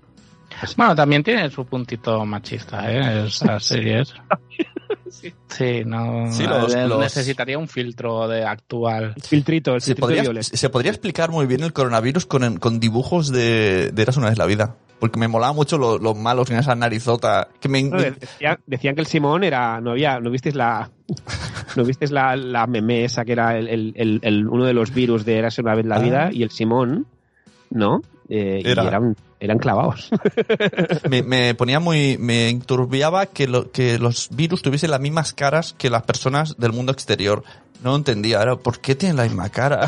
Bueno, 0.77 0.95
también 0.95 1.23
tiene 1.23 1.49
su 1.49 1.65
puntito 1.65 2.25
machista, 2.25 2.91
¿eh? 2.91 3.25
Esas 3.27 3.63
series. 3.65 4.13
Sí, 5.47 5.83
no. 5.85 6.31
Sí, 6.31 6.43
los- 6.45 6.73
eh, 6.75 6.87
los- 6.87 6.99
Necesitaría 6.99 7.57
un 7.57 7.67
filtro 7.67 8.27
de 8.27 8.43
actual. 8.43 9.13
El 9.15 9.21
filtrito, 9.21 9.75
el 9.75 9.81
Se 9.81 9.87
filtrito 9.87 10.01
podría, 10.07 10.21
violet. 10.23 10.43
se 10.43 10.69
podría 10.69 10.91
explicar 10.91 11.29
muy 11.31 11.45
bien 11.45 11.61
el 11.63 11.73
coronavirus 11.73 12.25
con, 12.25 12.57
con 12.57 12.79
dibujos 12.79 13.31
de, 13.31 13.91
de 13.93 14.01
Eras 14.01 14.17
una 14.17 14.29
vez 14.29 14.37
la 14.37 14.45
vida. 14.45 14.75
Porque 14.99 15.19
me 15.19 15.27
molaba 15.27 15.51
mucho 15.53 15.77
lo- 15.77 15.97
los 15.97 16.17
malos 16.17 16.49
en 16.49 16.57
esa 16.57 16.75
narizota. 16.75 17.49
Que 17.59 17.67
me, 17.69 17.83
No, 17.83 17.97
decía- 18.01 18.59
decían 18.65 18.95
que 18.95 19.01
el 19.01 19.07
Simón 19.07 19.43
era, 19.43 19.79
no 19.81 19.91
había, 19.91 20.19
no 20.19 20.29
visteis 20.31 20.55
la, 20.55 20.89
no 21.75 21.83
visteis 21.83 22.11
la, 22.11 22.35
la 22.35 22.65
meme 22.67 23.03
esa 23.03 23.23
que 23.25 23.33
era 23.33 23.57
el, 23.57 23.67
el- 23.95 24.19
el- 24.23 24.47
uno 24.47 24.65
de 24.65 24.73
los 24.73 24.93
virus 24.93 25.25
de 25.25 25.37
Érase 25.37 25.61
una 25.61 25.75
vez 25.75 25.85
la 25.85 25.95
Ah. 25.97 25.99
vida 25.99 26.29
y 26.31 26.41
el 26.43 26.49
Simón, 26.51 27.05
¿no? 27.69 28.01
Eh, 28.29 28.61
Era. 28.63 28.83
Y 28.83 28.87
eran, 28.87 29.15
eran 29.43 29.57
clavados. 29.59 30.09
me, 31.09 31.21
me 31.23 31.53
ponía 31.55 31.79
muy, 31.79 32.17
me 32.17 32.49
enturbiaba 32.49 33.25
que, 33.27 33.47
lo- 33.47 33.71
que 33.71 33.99
los 33.99 34.29
virus 34.31 34.61
tuviesen 34.61 34.91
las 34.91 34.99
mismas 35.01 35.33
caras 35.33 35.75
que 35.77 35.89
las 35.89 36.03
personas 36.03 36.57
del 36.57 36.71
mundo 36.73 36.91
exterior. 36.91 37.43
No 37.83 37.95
entendía, 37.97 38.41
era, 38.41 38.55
¿por 38.55 38.79
qué 38.79 38.95
tienen 38.95 39.17
la 39.17 39.23
misma 39.23 39.49
cara? 39.49 39.85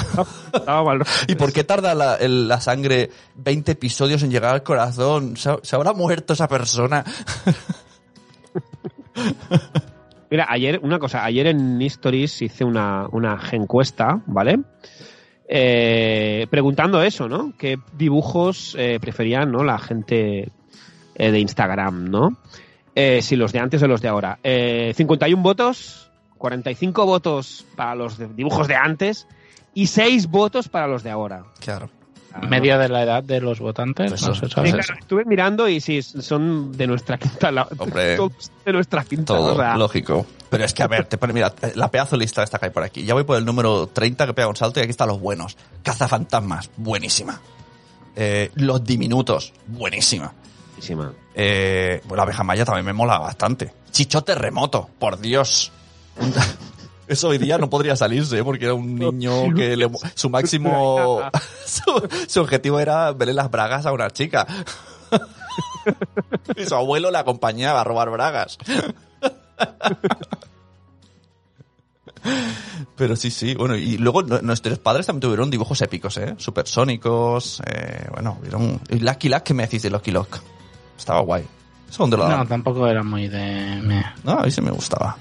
Estaba 0.54 0.84
mal. 0.84 1.00
¿Y 1.30 1.36
por 1.36 1.54
qué 1.54 1.64
tarda 1.64 1.96
la, 1.96 2.16
el- 2.16 2.48
la 2.50 2.60
sangre 2.60 3.10
20 3.36 3.72
episodios 3.72 4.22
en 4.24 4.32
llegar 4.32 4.54
al 4.54 4.64
corazón? 4.64 5.38
¿Se, 5.38 5.50
se 5.62 5.76
habrá 5.78 5.94
muerto 5.94 6.34
esa 6.34 6.48
persona? 6.50 7.06
Mira, 10.30 10.48
ayer, 10.50 10.80
una 10.84 11.00
cosa, 11.00 11.24
ayer 11.24 11.48
en 11.48 11.82
Histories 11.82 12.42
hice 12.42 12.64
una, 12.66 13.08
una 13.12 13.40
encuesta, 13.52 14.22
¿vale? 14.26 14.60
Eh, 15.48 16.48
preguntando 16.50 17.02
eso, 17.04 17.28
¿no? 17.30 17.54
¿Qué 17.58 17.78
dibujos 17.98 18.76
eh, 18.80 18.98
preferían, 19.00 19.52
¿no? 19.52 19.64
La 19.64 19.78
gente 19.78 20.50
eh, 21.16 21.32
de 21.32 21.40
Instagram, 21.40 22.10
¿no? 22.10 22.38
Eh, 22.96 23.22
si 23.22 23.36
los 23.36 23.52
de 23.52 23.60
antes 23.60 23.84
o 23.84 23.88
los 23.88 24.02
de 24.02 24.08
ahora. 24.08 24.40
Eh, 24.44 24.94
51 24.96 25.44
votos, 25.44 26.10
45 26.38 27.06
votos 27.06 27.66
para 27.76 27.94
los 27.96 28.18
de- 28.18 28.28
dibujos 28.30 28.68
de 28.68 28.76
antes 28.76 29.28
y 29.74 29.88
6 29.88 30.28
votos 30.28 30.68
para 30.70 30.88
los 30.88 31.04
de 31.04 31.12
ahora. 31.12 31.44
Claro. 31.60 31.90
Media 32.50 32.78
de 32.78 32.90
la 32.90 33.04
edad 33.04 33.24
de 33.24 33.40
los 33.40 33.60
votantes, 33.60 34.10
Pues 34.12 34.28
no. 34.28 34.36
Sí, 34.36 34.42
claro, 34.50 34.96
estuve 35.00 35.24
mirando 35.24 35.70
y 35.70 35.80
sí, 35.80 36.02
son 36.02 36.74
de 36.74 36.86
nuestra 36.88 37.18
quinta. 37.18 37.50
la- 37.52 37.68
Hombre. 37.78 38.18
de 38.66 38.74
nuestra 38.74 39.06
quinta. 39.06 39.26
Todo, 39.36 39.54
o 39.54 39.56
sea, 39.56 39.78
lógico. 39.78 40.26
Pero 40.56 40.66
es 40.66 40.74
que, 40.74 40.84
a 40.84 40.88
ver, 40.88 41.06
te 41.06 41.18
pone, 41.18 41.34
mira, 41.34 41.54
la 41.76 41.92
pedazo 41.92 42.16
lista 42.18 42.42
esta 42.44 42.58
que 42.60 42.66
hay 42.66 42.72
por 42.72 42.84
aquí. 42.84 43.04
Ya 43.04 43.14
voy 43.14 43.24
por 43.24 43.38
el 43.38 43.46
número 43.46 43.88
30 43.88 44.26
que 44.28 44.34
pega 44.34 44.48
un 44.48 44.56
salto 44.56 44.80
y 44.80 44.84
aquí 44.84 44.92
están 44.92 45.08
los 45.10 45.20
buenos. 45.20 45.58
Cazafantasmas, 45.84 46.70
buenísima. 46.78 47.42
Eh, 48.16 48.52
los 48.56 48.84
diminutos, 48.84 49.52
buenísima. 49.68 50.34
buenísima. 50.72 51.12
Eh, 51.34 52.00
bueno, 52.06 52.18
la 52.18 52.24
abeja 52.24 52.44
maya 52.44 52.64
también 52.64 52.86
me 52.86 52.94
mola 52.94 53.18
bastante. 53.20 53.74
Chicho 53.92 54.24
terremoto, 54.24 54.90
por 55.00 55.20
Dios. 55.20 55.72
Eso 57.08 57.28
hoy 57.28 57.38
día 57.38 57.58
no 57.60 57.70
podría 57.70 57.96
salirse, 57.96 58.40
¿eh? 58.40 58.44
porque 58.44 58.66
era 58.66 58.74
un 58.74 58.96
niño 58.96 59.54
que 59.56 59.76
le- 59.78 59.92
su 60.16 60.30
máximo, 60.30 61.22
su, 61.66 62.08
su 62.28 62.42
objetivo 62.42 62.80
era 62.80 63.12
verle 63.12 63.34
las 63.34 63.52
bragas 63.52 63.86
a 63.86 63.92
una 63.92 64.10
chica. 64.10 64.48
y 66.56 66.66
su 66.66 66.74
abuelo 66.76 67.12
le 67.12 67.18
acompañaba 67.18 67.82
a 67.82 67.84
robar 67.84 68.10
bragas. 68.10 68.58
Pero 72.98 73.16
sí, 73.16 73.30
sí, 73.30 73.54
bueno, 73.56 73.76
y 73.76 73.98
luego 73.98 74.24
nu- 74.24 74.40
nuestros 74.42 74.80
padres 74.80 75.06
también 75.06 75.22
tuvieron 75.22 75.52
dibujos 75.52 75.82
épicos, 75.82 76.18
¿eh? 76.18 76.34
Supersónicos, 76.38 77.62
eh, 77.68 78.08
bueno, 78.12 78.40
vieron... 78.42 78.80
Lucky 78.90 79.30
Luck, 79.30 79.44
¿qué 79.44 79.54
me 79.54 79.64
decís 79.64 79.84
de 79.84 79.90
Lucky 79.92 80.12
Luck? 80.12 80.40
Estaba 80.98 81.20
guay. 81.22 81.46
¿Eso 81.88 82.04
dónde 82.04 82.18
lo 82.18 82.24
No, 82.24 82.30
daban? 82.30 82.48
tampoco 82.48 82.88
era 82.88 83.04
muy 83.04 83.28
de... 83.28 84.04
No, 84.24 84.32
a 84.40 84.44
mí 84.44 84.52
sí 84.52 84.62
me 84.62 84.72
gustaba. 84.72 85.18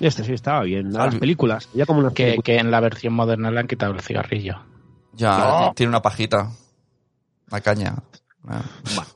Este 0.00 0.24
sí 0.24 0.32
estaba 0.32 0.62
bien. 0.62 0.92
Las 0.92 1.14
películas. 1.16 1.68
Ya 1.74 1.84
como 1.86 2.08
Que, 2.14 2.24
películas. 2.24 2.44
que 2.44 2.56
en 2.58 2.70
la 2.70 2.80
versión 2.80 3.12
moderna 3.12 3.50
le 3.50 3.60
han 3.60 3.66
quitado 3.66 3.92
el 3.92 4.00
cigarrillo. 4.00 4.54
Ya, 5.12 5.36
No. 5.38 5.72
tiene 5.74 5.90
una 5.90 6.02
pajita. 6.02 6.50
Una 7.50 7.60
caña. 7.60 7.94
Ah. 8.48 8.62
Bueno. 8.94 9.10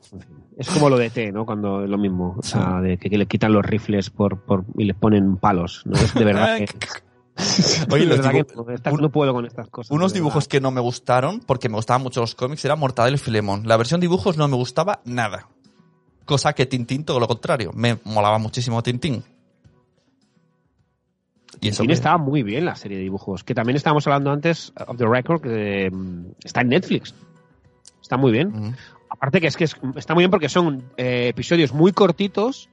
Es 0.57 0.69
como 0.69 0.89
lo 0.89 0.97
de 0.97 1.09
T, 1.09 1.31
¿no? 1.31 1.45
Cuando 1.45 1.83
es 1.83 1.89
lo 1.89 1.97
mismo. 1.97 2.35
O 2.37 2.43
sea, 2.43 2.81
de 2.81 2.97
que, 2.97 3.09
que 3.09 3.17
le 3.17 3.25
quitan 3.25 3.53
los 3.53 3.65
rifles 3.65 4.09
por, 4.09 4.39
por, 4.41 4.65
y 4.77 4.85
les 4.85 4.95
ponen 4.95 5.37
palos. 5.37 5.83
¿no? 5.85 5.95
Es 5.97 6.13
de 6.13 6.23
verdad 6.25 6.57
que... 6.57 6.65
Oye, 7.91 8.05
los 8.05 8.19
que 8.27 8.45
no, 8.55 8.69
estas- 8.69 8.93
un- 8.93 9.01
no 9.01 9.09
puedo 9.09 9.33
con 9.33 9.45
estas 9.45 9.69
cosas. 9.69 9.89
Unos 9.91 10.13
dibujos 10.13 10.47
que 10.47 10.59
no 10.61 10.69
me 10.69 10.81
gustaron, 10.81 11.39
porque 11.39 11.69
me 11.69 11.75
gustaban 11.75 12.03
mucho 12.03 12.19
los 12.21 12.35
cómics, 12.35 12.63
era 12.65 12.75
Mortadelo 12.75 13.15
y 13.15 13.19
Filemón. 13.19 13.67
La 13.67 13.77
versión 13.77 14.01
dibujos 14.01 14.37
no 14.37 14.47
me 14.47 14.55
gustaba 14.57 15.01
nada. 15.05 15.47
Cosa 16.25 16.53
que 16.53 16.65
Tintín, 16.65 17.03
todo 17.05 17.19
lo 17.19 17.27
contrario. 17.27 17.71
Me 17.73 17.97
molaba 18.03 18.37
muchísimo 18.37 18.83
Tintín. 18.83 19.23
Y 21.59 21.69
eso 21.69 21.83
Tintín 21.83 21.91
estaba 21.93 22.17
muy 22.17 22.43
bien 22.43 22.65
la 22.65 22.75
serie 22.75 22.97
de 22.97 23.03
dibujos. 23.03 23.43
Que 23.43 23.53
también 23.55 23.75
estábamos 23.75 24.05
hablando 24.07 24.31
antes, 24.31 24.71
of 24.87 24.97
the 24.97 25.05
record, 25.05 25.41
que 25.41 25.89
mm, 25.91 26.25
está 26.43 26.61
en 26.61 26.69
Netflix. 26.69 27.13
Está 28.01 28.17
muy 28.17 28.31
bien. 28.31 28.75
Aparte 29.13 29.39
que 29.41 29.47
es 29.47 29.57
que 29.57 29.65
es- 29.65 29.75
está 29.95 30.13
muy 30.15 30.21
bien 30.23 30.31
porque 30.31 30.49
son 30.49 30.83
eh, 30.97 31.27
episodios 31.29 31.73
muy 31.73 31.91
cortitos 31.91 32.69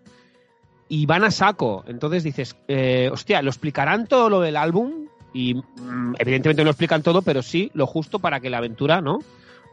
y 0.89 1.05
van 1.05 1.25
a 1.25 1.31
saco. 1.31 1.85
Entonces 1.87 2.23
dices, 2.25 2.57
eh, 2.69 3.11
hostia, 3.13 3.43
¿lo 3.43 3.51
explicarán 3.51 4.07
todo 4.07 4.31
lo 4.31 4.41
del 4.41 4.57
álbum? 4.57 5.07
Y 5.35 5.55
mm, 5.55 6.15
evidentemente 6.19 6.63
no 6.63 6.67
lo 6.67 6.71
explican 6.71 7.03
todo, 7.03 7.21
pero 7.23 7.43
sí 7.43 7.71
lo 7.75 7.87
justo 7.87 8.19
para 8.21 8.41
que 8.41 8.49
la 8.51 8.59
aventura, 8.59 9.01
¿no? 9.01 9.19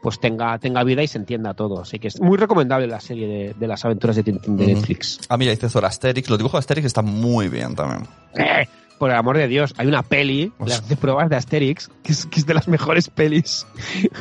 Pues 0.01 0.19
tenga, 0.19 0.57
tenga 0.59 0.83
vida 0.83 1.01
y 1.03 1.07
se 1.07 1.17
entienda 1.17 1.53
todo. 1.53 1.81
Así 1.81 1.97
que 1.99 2.09
es 2.09 2.19
muy 2.19 2.37
recomendable 2.37 2.85
la 2.87 2.99
serie 2.99 3.27
de, 3.27 3.53
de 3.57 3.67
las 3.67 3.85
aventuras 3.85 4.15
de 4.17 4.23
Tintín 4.23 4.57
de. 4.57 4.67
Netflix. 4.67 5.19
Ah, 5.29 5.37
mira, 5.37 5.51
dice 5.51 5.69
Zora 5.69 5.87
Asterix. 5.87 6.29
Los 6.29 6.37
dibujos 6.37 6.57
de 6.57 6.59
Asterix 6.59 6.85
están 6.87 7.05
muy 7.05 7.47
bien 7.47 7.73
también. 7.75 8.07
Eh, 8.35 8.67
por 8.99 9.09
el 9.09 9.15
amor 9.15 9.37
de 9.37 9.47
Dios, 9.47 9.73
hay 9.77 9.87
una 9.87 10.03
peli, 10.03 10.51
Hostia. 10.59 10.75
las 10.77 10.81
12 10.81 10.97
pruebas 10.97 11.29
de 11.29 11.35
Asterix, 11.37 11.89
que 12.03 12.11
es, 12.11 12.25
que 12.27 12.39
es 12.39 12.45
de 12.45 12.53
las 12.53 12.67
mejores 12.67 13.09
pelis. 13.09 13.65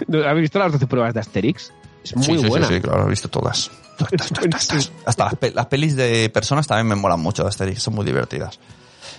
¿No 0.07 0.18
¿Habéis 0.28 0.42
visto 0.42 0.59
las 0.59 0.72
12 0.72 0.86
pruebas 0.86 1.12
de 1.14 1.20
Asterix? 1.20 1.72
Es 2.05 2.14
muy 2.16 2.26
sí, 2.36 2.38
sí, 2.38 2.48
buena. 2.48 2.68
Sí, 2.68 2.74
sí, 2.74 2.80
claro, 2.80 3.07
he 3.07 3.11
visto 3.11 3.28
todas. 3.28 3.70
Todas, 3.98 4.28
todas, 4.28 4.66
todas. 4.68 4.92
Hasta 5.07 5.24
las, 5.24 5.34
pe- 5.36 5.52
las 5.52 5.66
pelis 5.66 5.96
de 5.96 6.28
personas 6.30 6.66
también 6.66 6.86
me 6.88 6.94
molan 6.94 7.18
mucho 7.20 7.42
de 7.42 7.48
Asterix, 7.48 7.82
son 7.82 7.94
muy 7.94 8.05
divertidas. 8.05 8.59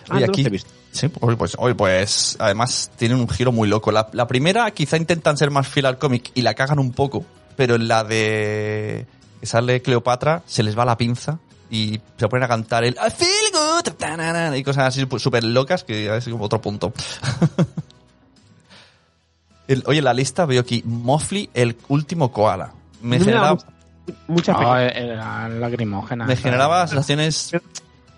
Ah, 0.09 0.19
no 0.19 0.25
aquí, 0.25 0.43
las 0.43 0.47
he 0.47 0.49
visto. 0.51 0.69
sí, 0.91 1.07
hoy 1.21 1.35
pues, 1.35 1.55
hoy 1.57 1.73
pues, 1.73 2.37
además 2.39 2.91
tienen 2.95 3.19
un 3.19 3.27
giro 3.27 3.51
muy 3.51 3.67
loco. 3.67 3.91
La, 3.91 4.07
la 4.13 4.27
primera 4.27 4.69
quizá 4.71 4.97
intentan 4.97 5.37
ser 5.37 5.49
más 5.51 5.67
fiel 5.67 5.87
al 5.87 5.97
cómic 5.97 6.31
y 6.35 6.41
la 6.43 6.53
cagan 6.53 6.79
un 6.79 6.91
poco, 6.91 7.25
pero 7.55 7.75
en 7.75 7.87
la 7.87 8.03
de 8.03 9.05
que 9.39 9.45
sale 9.47 9.81
Cleopatra 9.81 10.43
se 10.45 10.61
les 10.63 10.77
va 10.77 10.85
la 10.85 10.97
pinza 10.97 11.39
y 11.69 11.99
se 12.17 12.27
ponen 12.27 12.43
a 12.43 12.47
cantar 12.47 12.83
el 12.83 12.93
I 12.95 13.09
feel 13.11 13.29
good 13.51 14.55
y 14.55 14.63
cosas 14.63 14.85
así 14.85 15.05
pues, 15.05 15.23
súper 15.23 15.43
locas 15.43 15.83
que 15.83 16.15
es 16.15 16.27
como 16.27 16.45
otro 16.45 16.61
punto. 16.61 16.93
El- 19.67 19.83
oye, 19.87 19.99
en 19.99 20.05
la 20.05 20.13
lista 20.13 20.45
veo 20.45 20.61
aquí 20.61 20.83
Mofli, 20.85 21.49
el 21.53 21.75
último 21.87 22.31
koala. 22.31 22.73
Me 23.01 23.17
No 23.19 23.25
generaba, 23.25 23.51
mucha- 23.53 23.67
mucha 24.27 24.53
No, 24.53 24.59
pena. 24.59 24.87
era 24.89 25.49
lagrimógena. 25.49 26.25
me 26.25 26.35
generaba 26.35 26.85
sensaciones 26.87 27.51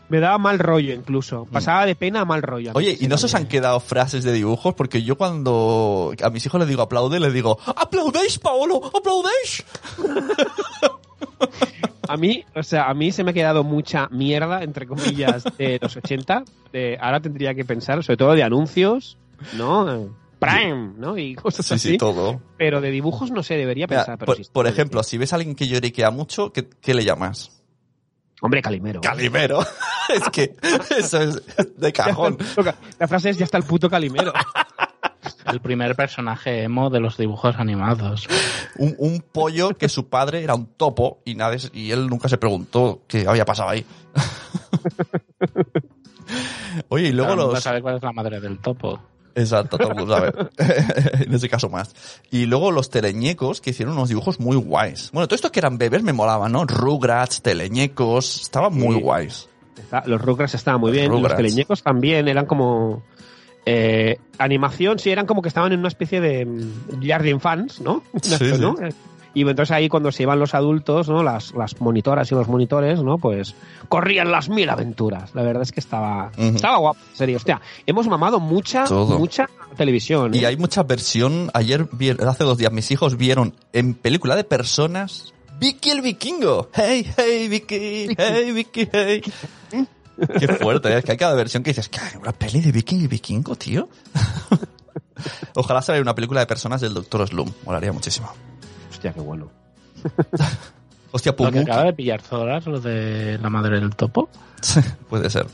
Me 0.09 0.19
daba 0.21 0.37
mal 0.37 0.57
rollo 0.59 0.93
incluso. 0.93 1.45
Pasaba 1.51 1.85
de 1.85 1.93
pena 1.95 2.21
a 2.21 2.25
mal 2.25 2.41
rollo. 2.41 2.71
Oye, 2.75 2.97
¿y 2.99 3.07
no 3.07 3.17
se 3.17 3.25
os 3.25 3.35
han 3.35 3.45
quedado 3.47 3.79
frases 3.81 4.23
de 4.23 4.31
dibujos? 4.31 4.73
Porque 4.73 5.03
yo 5.03 5.17
cuando 5.17 6.13
a 6.23 6.29
mis 6.29 6.45
hijos 6.45 6.59
les 6.59 6.69
digo 6.69 6.81
aplaude, 6.81 7.19
les 7.19 7.33
digo 7.33 7.57
¡Aplaudéis, 7.65 8.39
Paolo! 8.39 8.81
¡Aplaudéis! 8.93 9.65
A 12.09 12.15
mí, 12.15 12.45
o 12.55 12.63
sea, 12.63 12.89
a 12.89 12.93
mí 12.93 13.11
se 13.11 13.21
me 13.25 13.31
ha 13.31 13.33
quedado 13.33 13.65
mucha 13.65 14.07
mierda, 14.11 14.63
entre 14.63 14.87
comillas, 14.87 15.43
de 15.57 15.77
los 15.81 15.97
80. 15.97 16.43
De, 16.71 16.97
ahora 17.01 17.19
tendría 17.19 17.53
que 17.53 17.65
pensar, 17.65 18.01
sobre 18.01 18.15
todo 18.15 18.31
de 18.33 18.43
anuncios, 18.43 19.17
¿no? 19.57 20.07
Prime, 20.39 20.93
¿no? 20.97 21.17
Y 21.17 21.35
cosas 21.35 21.65
Sí, 21.65 21.73
así. 21.75 21.89
sí, 21.91 21.97
todo. 21.97 22.41
Pero 22.57 22.81
de 22.81 22.91
dibujos 22.91 23.31
no 23.31 23.43
sé, 23.43 23.55
debería 23.55 23.87
Mira, 23.87 24.01
pensar. 24.01 24.17
Pero 24.17 24.25
por, 24.27 24.37
sí 24.37 24.43
por 24.51 24.67
ejemplo, 24.67 25.03
si 25.03 25.17
ves 25.17 25.33
a 25.33 25.37
alguien 25.37 25.55
que 25.55 25.67
lloriquea 25.67 26.11
mucho, 26.11 26.51
¿qué, 26.53 26.67
qué 26.81 26.93
le 26.93 27.03
llamas? 27.03 27.51
Hombre, 28.41 28.61
Calimero. 28.61 29.01
Calimero. 29.01 29.59
es 30.13 30.29
que 30.31 30.55
eso 30.97 31.21
es 31.21 31.41
de 31.75 31.91
cajón. 31.91 32.37
La 32.99 33.07
frase 33.07 33.31
es 33.31 33.37
ya 33.37 33.45
está 33.45 33.57
el 33.57 33.63
puto 33.63 33.89
Calimero. 33.89 34.31
El 35.45 35.61
primer 35.61 35.95
personaje 35.95 36.63
emo 36.63 36.89
de 36.89 36.99
los 36.99 37.17
dibujos 37.17 37.55
animados. 37.57 38.27
Un, 38.77 38.95
un 38.97 39.21
pollo 39.21 39.77
que 39.77 39.87
su 39.87 40.09
padre 40.09 40.43
era 40.43 40.55
un 40.55 40.65
topo 40.67 41.21
y, 41.23 41.35
nadie, 41.35 41.59
y 41.73 41.91
él 41.91 42.07
nunca 42.07 42.27
se 42.27 42.37
preguntó 42.37 43.03
qué 43.07 43.25
había 43.27 43.45
pasado 43.45 43.69
ahí. 43.69 43.85
Oye, 46.89 47.07
y 47.09 47.11
luego 47.13 47.29
Claro, 47.29 47.41
nunca 47.43 47.55
los... 47.55 47.63
sabe 47.63 47.81
cuál 47.81 47.95
es 47.95 48.03
la 48.03 48.11
madre 48.11 48.41
del 48.41 48.59
topo. 48.59 48.99
Exacto, 49.37 49.77
todo 49.77 49.91
el 49.91 49.95
mundo 49.97 50.15
sabe. 50.15 50.33
en 51.25 51.33
ese 51.33 51.47
caso 51.47 51.69
más. 51.69 51.95
Y 52.31 52.45
luego 52.47 52.71
los 52.71 52.89
teleñecos 52.89 53.61
que 53.61 53.69
hicieron 53.69 53.93
unos 53.95 54.09
dibujos 54.09 54.39
muy 54.39 54.57
guays. 54.57 55.11
Bueno, 55.13 55.27
todo 55.27 55.35
esto 55.35 55.51
que 55.51 55.59
eran 55.59 55.77
bebés 55.77 56.03
me 56.03 56.11
molaban, 56.13 56.51
¿no? 56.51 56.65
Rugrats, 56.65 57.41
teleñecos, 57.41 58.41
estaban 58.41 58.73
muy 58.73 58.95
Sí. 58.95 59.01
guays. 59.01 59.49
Está- 59.77 60.03
los 60.07 60.19
Rugrats 60.21 60.55
estaban 60.55 60.81
muy 60.81 60.89
Los 60.89 60.97
bien. 60.97 61.11
Los 61.11 61.21
Rugrats. 61.21 61.37
teleñecos 61.37 61.83
también 61.83 62.27
eran 62.27 62.45
como. 62.45 63.03
eh, 63.69 64.17
animación, 64.37 64.97
sí, 64.97 65.09
eran 65.09 65.25
como 65.25 65.41
que 65.41 65.49
estaban 65.49 65.73
en 65.73 65.79
una 65.79 65.89
especie 65.89 66.21
de 66.21 66.45
mm, 66.45 67.05
Jardín 67.05 67.39
fans, 67.41 67.81
¿no? 67.81 68.01
Sí, 68.21 68.35
sí. 68.37 68.61
Y 69.37 69.41
entonces 69.47 69.71
ahí 69.71 69.87
cuando 69.87 70.11
se 70.11 70.23
iban 70.23 70.39
los 70.39 70.53
adultos, 70.55 71.09
¿no? 71.09 71.21
Las, 71.21 71.53
las 71.53 71.79
monitoras 71.79 72.31
y 72.31 72.35
los 72.35 72.47
monitores, 72.47 73.03
¿no? 73.03 73.17
Pues 73.19 73.53
corrían 73.87 74.31
las 74.31 74.49
mil 74.49 74.69
aventuras. 74.69 75.35
La 75.35 75.43
verdad 75.43 75.61
es 75.63 75.71
que 75.71 75.79
estaba, 75.79 76.31
Ujú. 76.37 76.55
estaba 76.55 76.77
guapo, 76.77 76.99
en 77.11 77.15
serio. 77.17 77.37
Hostia, 77.37 77.61
hemos 77.85 78.07
mamado 78.07 78.39
mucha, 78.39 78.85
Todo. 78.85 79.19
mucha 79.19 79.47
televisión. 79.75 80.33
Y 80.33 80.39
¿eh? 80.39 80.47
hay 80.47 80.57
mucha 80.57 80.81
versión, 80.83 81.51
ayer, 81.53 81.87
vi- 81.91 82.09
hace 82.27 82.43
dos 82.43 82.57
días, 82.57 82.71
mis 82.71 82.89
hijos 82.89 83.15
vieron 83.17 83.53
en 83.73 83.93
película 83.93 84.35
de 84.35 84.43
personas 84.43 85.33
Vicky 85.59 85.89
el 85.91 86.01
vikingo. 86.01 86.69
Hey, 86.73 87.05
hey, 87.17 87.47
Vicky, 87.47 88.07
hey, 88.17 88.51
Vicky, 88.51 88.89
hey. 88.91 89.21
Qué 90.39 90.47
fuerte, 90.47 90.89
¿eh? 90.89 90.97
es 90.97 91.03
que 91.05 91.11
hay 91.11 91.17
cada 91.17 91.35
versión 91.35 91.61
que 91.61 91.69
dices, 91.71 91.89
¿qué? 91.89 91.99
¿Una 92.19 92.31
peli 92.31 92.59
de 92.61 92.71
Viking 92.71 93.01
y 93.03 93.07
vikingo, 93.07 93.55
tío? 93.55 93.87
Ojalá 95.55 95.81
saliera 95.81 96.01
una 96.01 96.15
película 96.15 96.39
de 96.39 96.47
personas 96.47 96.81
del 96.81 96.93
Doctor 96.95 97.27
Slum, 97.27 97.51
molaría 97.65 97.91
muchísimo. 97.91 98.31
Hostia, 98.97 99.13
qué 99.13 99.19
bueno. 99.19 99.47
Hostia, 101.11 101.31
Lo 101.31 101.37
que 101.37 101.43
Pumuki. 101.51 101.59
acaba 101.59 101.83
de 101.83 101.93
pillar 101.93 102.19
Zoras, 102.21 102.65
lo 102.65 102.79
de 102.79 103.37
la 103.39 103.49
madre 103.51 103.79
del 103.79 103.95
topo. 103.95 104.27
Puede 105.07 105.29
ser. 105.29 105.45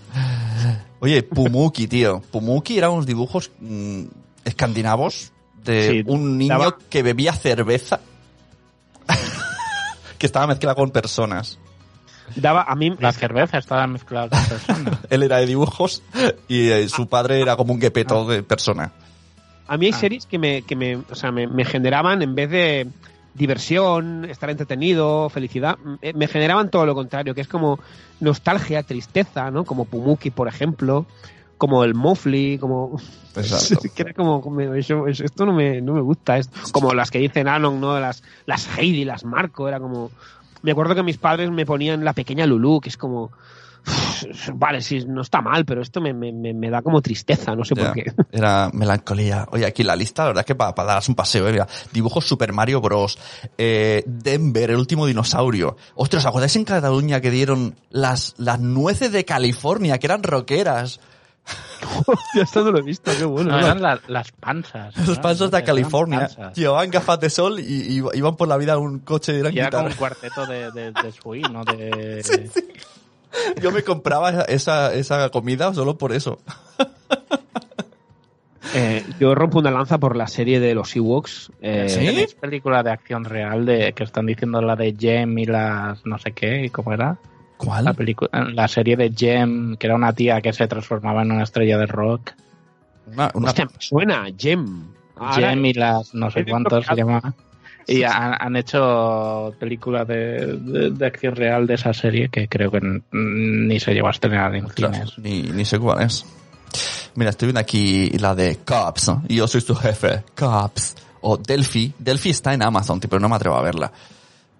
Oye, 1.01 1.23
Pumuki, 1.23 1.87
tío. 1.87 2.21
Pumuki 2.31 2.77
eran 2.77 2.91
unos 2.91 3.05
dibujos 3.05 3.51
mm, 3.59 4.03
escandinavos 4.45 5.33
de 5.61 5.89
Sí, 5.89 6.03
un 6.07 6.37
niño 6.37 6.57
daba- 6.57 6.77
que 6.89 7.03
bebía 7.03 7.33
cerveza 7.33 7.99
que 10.17 10.25
estaba 10.25 10.47
mezclada 10.47 10.75
con 10.75 10.91
personas. 10.91 11.59
Daba, 12.37 12.63
a 12.63 12.75
mí, 12.75 12.95
La 12.99 13.11
cerveza 13.11 13.57
estaba 13.57 13.85
mezclada 13.87 14.29
con 14.29 14.43
personas. 14.45 14.99
Él 15.09 15.23
era 15.23 15.37
de 15.37 15.45
dibujos 15.47 16.01
y 16.47 16.69
eh, 16.69 16.87
su 16.87 17.07
padre 17.07 17.41
era 17.41 17.57
como 17.57 17.73
un 17.73 17.79
guepeto 17.79 18.25
de 18.25 18.41
persona. 18.41 18.93
A 19.67 19.77
mí 19.77 19.87
hay 19.87 19.91
Ah. 19.93 19.97
series 19.99 20.25
que 20.25 20.39
me, 20.39 20.61
que 20.61 20.75
me, 20.77 20.95
o 20.95 21.15
sea, 21.15 21.31
me, 21.31 21.47
me 21.47 21.65
generaban, 21.65 22.21
en 22.21 22.35
vez 22.35 22.49
de 22.49 22.87
diversión, 23.33 24.25
estar 24.25 24.49
entretenido, 24.49 25.29
felicidad, 25.29 25.77
me, 25.79 26.13
me 26.13 26.27
generaban 26.27 26.69
todo 26.69 26.85
lo 26.85 26.95
contrario, 26.95 27.33
que 27.35 27.41
es 27.41 27.47
como 27.47 27.79
nostalgia, 28.19 28.83
tristeza, 28.83 29.51
¿no? 29.51 29.65
Como 29.65 29.85
Pumuki, 29.85 30.29
por 30.31 30.47
ejemplo, 30.47 31.05
como 31.57 31.83
el 31.83 31.93
Mofli, 31.95 32.57
como... 32.59 32.99
Exacto. 33.35 33.87
que 33.95 34.01
era 34.03 34.13
como, 34.13 34.41
eso- 34.75 35.07
esto 35.07 35.45
no 35.45 35.53
me, 35.53 35.81
no 35.81 35.93
me 35.93 36.01
gusta, 36.01 36.37
es 36.37 36.49
como 36.71 36.93
las 36.93 37.09
que 37.09 37.19
dicen 37.19 37.47
Anon, 37.47 37.81
¿no? 37.81 37.99
Las, 37.99 38.23
las 38.45 38.67
Heidi, 38.77 39.05
las 39.05 39.23
Marco, 39.25 39.67
era 39.67 39.79
como... 39.79 40.11
Me 40.61 40.71
acuerdo 40.71 40.95
que 40.95 41.03
mis 41.03 41.17
padres 41.17 41.49
me 41.51 41.65
ponían 41.65 42.05
la 42.05 42.13
pequeña 42.13 42.45
Lulu, 42.45 42.79
que 42.81 42.89
es 42.89 42.97
como... 42.97 43.31
Vale, 44.55 44.81
sí, 44.81 44.99
no 45.05 45.21
está 45.21 45.41
mal, 45.41 45.65
pero 45.65 45.81
esto 45.81 45.99
me, 45.99 46.13
me, 46.13 46.31
me- 46.31 46.53
me 46.53 46.69
da 46.69 46.81
como 46.81 47.01
tristeza, 47.01 47.55
no 47.55 47.63
sé 47.65 47.75
Ya, 47.75 47.83
por 47.85 47.93
qué. 47.93 48.11
Era 48.31 48.69
melancolía. 48.73 49.47
Oye, 49.51 49.65
aquí 49.65 49.83
la 49.83 49.95
lista, 49.95 50.23
la 50.23 50.27
verdad 50.29 50.41
es 50.41 50.45
que 50.47 50.55
para, 50.55 50.73
darse 50.85 51.11
un 51.11 51.15
paseo, 51.15 51.47
eh, 51.47 51.51
mira, 51.51 51.67
dibujos 51.91 52.25
Super 52.25 52.53
Mario 52.53 52.79
Bros. 52.81 53.17
Eh, 53.57 54.03
Denver, 54.05 54.71
el 54.71 54.77
último 54.77 55.05
dinosaurio. 55.05 55.75
Ostras, 55.95 56.23
¿os 56.23 56.27
acordáis 56.29 56.55
en 56.55 56.63
Cataluña 56.65 57.19
que 57.21 57.31
dieron 57.31 57.75
las, 57.89 58.33
las 58.37 58.59
nueces 58.59 59.11
de 59.11 59.25
California, 59.25 59.97
que 59.99 60.07
eran 60.07 60.23
rockeras? 60.23 60.99
Ya 62.35 62.43
esto 62.43 62.63
no 62.63 62.71
lo 62.71 62.79
he 62.79 62.81
visto, 62.83 63.11
qué 63.17 63.25
bueno. 63.25 63.51
No, 63.51 63.59
eran 63.59 63.81
la- 63.81 63.99
las 64.07 64.31
panzas. 64.31 64.95
Los 65.05 65.17
¿no? 65.17 65.21
panzos 65.21 65.51
de 65.51 65.61
California 65.63 66.19
panzas. 66.21 66.53
llevaban 66.55 66.89
gafas 66.89 67.19
de 67.19 67.29
sol 67.29 67.59
y, 67.59 67.97
y 67.99 68.03
iban 68.13 68.37
por 68.37 68.47
la 68.47 68.55
vida 68.55 68.77
un 68.77 68.99
coche 68.99 69.33
y 69.35 69.39
eran 69.41 69.53
Y 69.53 69.59
era 69.59 69.69
como 69.69 69.87
un 69.87 69.93
cuarteto 69.93 70.45
de, 70.45 70.71
de, 70.71 70.91
de 70.91 71.11
Swing, 71.21 71.51
¿no? 71.51 71.65
De, 71.65 72.49
Yo 73.61 73.71
me 73.71 73.83
compraba 73.83 74.29
esa- 74.47 74.93
esa, 74.93 75.29
comida 75.29 75.73
solo 75.73 75.97
por 75.97 76.11
eso. 76.13 76.39
Eh, 78.75 79.05
yo 79.19 79.35
rompo 79.35 79.59
una 79.59 79.69
lanza 79.69 79.99
por 79.99 80.15
la 80.15 80.25
serie 80.27 80.59
de 80.59 80.73
los 80.73 80.95
Ewoks. 80.95 81.51
Eh, 81.61 81.85
¿Sí? 81.89 81.99
¿Tenéis 82.05 82.33
película 82.33 82.81
de 82.81 82.91
acción 82.91 83.23
real 83.23 83.65
de 83.65 83.93
que 83.93 84.03
están 84.03 84.25
diciendo 84.25 84.61
la 84.61 84.75
de 84.75 84.95
Jem 84.97 85.37
y 85.37 85.45
las 85.45 86.03
no 86.05 86.17
sé 86.17 86.31
qué? 86.31 86.65
¿Y 86.65 86.69
cómo 86.69 86.91
era? 86.93 87.17
¿Cuál? 87.57 87.85
La, 87.85 87.93
pelicu- 87.93 88.29
la 88.53 88.67
serie 88.67 88.97
de 88.97 89.11
Gem, 89.15 89.77
que 89.77 89.85
era 89.87 89.95
una 89.95 90.11
tía 90.13 90.41
que 90.41 90.53
se 90.53 90.67
transformaba 90.67 91.21
en 91.21 91.31
una 91.31 91.43
estrella 91.43 91.77
de 91.77 91.85
rock. 91.85 92.31
Una- 93.13 93.29
una- 93.35 93.49
Hostia, 93.49 93.65
me 93.65 93.79
suena. 93.79 94.25
Ahora- 95.17 95.35
Gem 95.35 95.65
y 95.65 95.73
las 95.73 96.13
no 96.15 96.31
sé 96.31 96.43
cuántos 96.43 96.85
se 96.85 96.95
llama. 96.95 97.33
Y 97.87 98.03
han, 98.03 98.35
han 98.39 98.55
hecho 98.55 99.53
películas 99.59 100.07
de, 100.07 100.57
de- 100.57 100.89
de 100.91 101.05
acción 101.05 101.35
real 101.35 101.67
de 101.67 101.73
esa 101.75 101.93
serie 101.93 102.29
que 102.29 102.47
creo 102.47 102.71
que 102.71 102.79
ni 103.11 103.79
se 103.79 103.93
llegó 103.93 104.07
a 104.07 104.11
estrenar 104.11 104.55
en 104.55 104.65
Ostras, 104.65 104.95
cines. 105.15 105.17
ni, 105.19 105.41
ni 105.51 105.65
sé 105.65 105.79
cuál 105.79 106.01
es. 106.03 106.25
Mira, 107.15 107.29
estoy 107.31 107.47
viendo 107.47 107.59
aquí 107.59 108.09
la 108.17 108.33
de 108.33 108.57
Cops, 108.65 109.07
¿no? 109.09 109.23
y 109.27 109.35
yo 109.35 109.47
soy 109.47 109.61
su 109.61 109.75
jefe. 109.75 110.23
Cops. 110.35 110.95
O 111.21 111.37
Delphi. 111.37 111.93
Delphi 111.99 112.31
está 112.31 112.53
en 112.53 112.63
Amazon, 112.63 112.99
tío, 112.99 113.09
pero 113.09 113.19
no 113.19 113.29
me 113.29 113.35
atrevo 113.35 113.55
a 113.55 113.61
verla. 113.61 113.91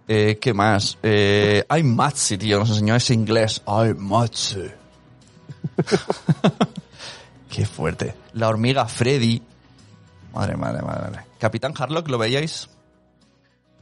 Eh, 0.07 0.38
¿Qué 0.39 0.53
más? 0.53 0.97
Eh, 1.01 1.63
Matzi, 1.84 2.38
tío, 2.38 2.59
nos 2.59 2.69
enseñó 2.69 2.95
ese 2.95 3.13
inglés. 3.13 3.61
Ay, 3.65 3.93
Matzi. 3.97 4.59
Qué 7.49 7.65
fuerte. 7.65 8.13
La 8.34 8.47
hormiga 8.49 8.86
Freddy. 8.88 9.41
Madre, 10.34 10.57
madre. 10.57 10.82
madre. 10.82 11.19
Capitán 11.39 11.74
Harlock, 11.78 12.07
¿lo 12.09 12.17
veíais? 12.17 12.69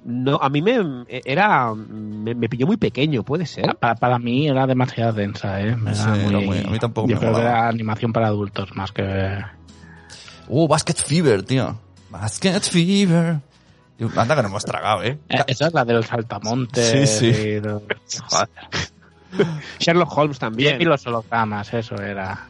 No, 0.04 0.38
a 0.42 0.50
mí 0.50 0.62
me 0.64 0.80
era 1.10 1.74
me, 1.76 2.34
me 2.34 2.50
pilló 2.50 2.66
muy 2.66 2.78
pequeño, 2.78 3.22
puede 3.24 3.46
ser. 3.46 3.76
Para, 3.78 3.96
para 3.96 4.18
mí 4.20 4.48
era 4.48 4.66
demasiado 4.66 5.14
densa, 5.14 5.62
¿eh? 5.62 5.76
Me 5.76 5.94
Sí, 5.94 6.08
muy- 6.10 6.46
muy- 6.46 6.58
a 6.60 6.70
mí 6.70 6.80
tampoco 6.80 7.08
yo 7.08 7.16
me 7.16 7.20
creo 7.20 7.36
que 7.36 7.42
era 7.42 7.68
animación 7.68 8.12
para 8.12 8.28
adultos 8.28 8.76
más 8.76 8.92
que... 8.92 9.40
Uh, 10.48 10.68
Basket 10.68 10.96
Fever, 10.96 11.44
tío. 11.44 11.78
Basket 12.10 12.60
Fever. 12.62 13.40
Anda 14.16 14.36
que 14.36 14.42
no 14.42 14.48
hemos 14.48 14.66
tragado, 14.66 15.04
¿eh? 15.04 15.20
Eh, 15.30 15.44
Esa 15.46 15.68
es 15.68 15.74
la 15.74 15.86
del 15.86 16.04
saltamonte. 16.04 17.06
Sí, 17.08 17.32
sí. 17.32 17.62
Joder. 18.28 18.50
Sherlock 19.80 20.18
Holmes 20.18 20.40
también. 20.40 20.82
Y 20.82 20.86
los 20.86 21.06
hologramas, 21.06 21.72
eso 21.74 21.96
era. 21.96 22.48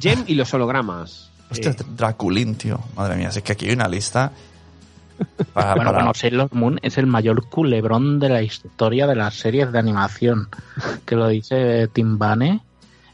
Gem 0.00 0.22
y 0.26 0.34
los 0.36 0.52
hologramas. 0.54 1.30
Hostia, 1.50 1.74
Draculín, 1.96 2.54
tío. 2.54 2.78
Madre 2.96 3.16
mía, 3.16 3.30
si 3.32 3.38
es 3.38 3.44
que 3.44 3.52
aquí 3.52 3.66
hay 3.66 3.72
una 3.74 3.88
lista. 3.88 4.32
Para, 5.52 5.74
Bueno, 5.74 5.90
para- 5.90 5.98
bueno, 6.04 6.14
Sailor 6.14 6.48
Moon 6.52 6.78
es 6.82 6.98
el 6.98 7.06
mayor 7.06 7.48
culebrón 7.48 8.18
de 8.20 8.28
la 8.28 8.42
historia 8.42 9.06
de 9.06 9.16
las 9.16 9.34
series 9.34 9.72
de 9.72 9.78
animación, 9.78 10.48
que 11.04 11.16
lo 11.16 11.28
dice 11.28 11.88
Tim 11.92 12.18
Bane. 12.18 12.60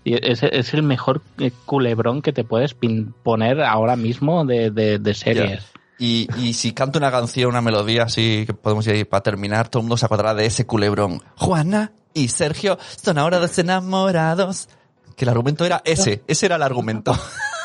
Y 0.04 0.14
es, 0.14 0.42
es 0.42 0.74
el 0.74 0.82
mejor 0.82 1.22
eh, 1.38 1.52
culebrón 1.64 2.22
que 2.22 2.32
te 2.32 2.42
puedes 2.42 2.74
poner 3.22 3.62
ahora 3.62 3.94
mismo 3.96 4.44
de, 4.44 4.70
de- 4.72 4.98
de 4.98 5.14
series. 5.14 5.62
Y, 5.98 6.26
y 6.36 6.54
si 6.54 6.72
canto 6.72 6.98
una 6.98 7.12
canción, 7.12 7.50
una 7.50 7.60
melodía 7.60 8.02
así 8.04 8.42
que 8.44 8.54
podemos 8.54 8.84
ir 8.88 9.08
para 9.08 9.22
terminar, 9.22 9.68
todo 9.68 9.80
el 9.80 9.84
mundo 9.84 9.96
se 9.96 10.06
acordará 10.06 10.34
de 10.34 10.46
ese 10.46 10.66
culebrón. 10.66 11.22
Juana 11.36 11.92
y 12.14 12.26
Sergio 12.28 12.76
son 13.00 13.18
ahora 13.18 13.38
dos 13.38 13.56
enamorados. 13.58 14.68
Que 15.16 15.24
el 15.24 15.28
argumento 15.28 15.64
era 15.64 15.80
ese, 15.84 16.22
ese 16.26 16.46
era 16.46 16.56
el 16.56 16.62
argumento. 16.62 17.14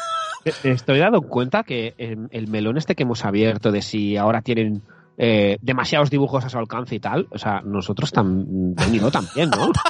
Eh, 0.48 0.72
Estoy 0.72 1.00
dando 1.00 1.22
cuenta 1.22 1.64
que 1.64 1.94
el, 1.98 2.28
el 2.32 2.48
melón 2.48 2.78
este 2.78 2.96
que 2.96 3.04
hemos 3.04 3.26
abierto 3.26 3.72
de 3.72 3.82
si 3.82 4.18
ahora 4.18 4.42
tienen 4.42 4.82
eh, 5.18 5.58
demasiados 5.62 6.10
dibujos 6.10 6.46
a 6.46 6.50
su 6.50 6.58
alcance 6.58 6.96
y 6.96 7.00
tal, 7.00 7.28
o 7.32 7.38
sea, 7.38 7.62
nosotros 7.62 8.14
tam- 8.14 8.46
venido 8.76 9.10
también, 9.12 9.50
¿no? 9.50 9.72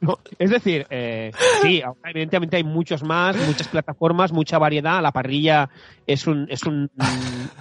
No, 0.00 0.18
Es 0.36 0.50
decir, 0.50 0.84
eh, 0.90 1.30
sí, 1.62 1.80
evidentemente 2.04 2.56
hay 2.56 2.64
muchos 2.64 3.04
más, 3.04 3.36
muchas 3.46 3.68
plataformas, 3.68 4.32
mucha 4.32 4.58
variedad, 4.58 5.00
la 5.00 5.12
parrilla 5.12 5.70
es 6.08 6.26
un, 6.26 6.48
es 6.50 6.64
un 6.64 6.90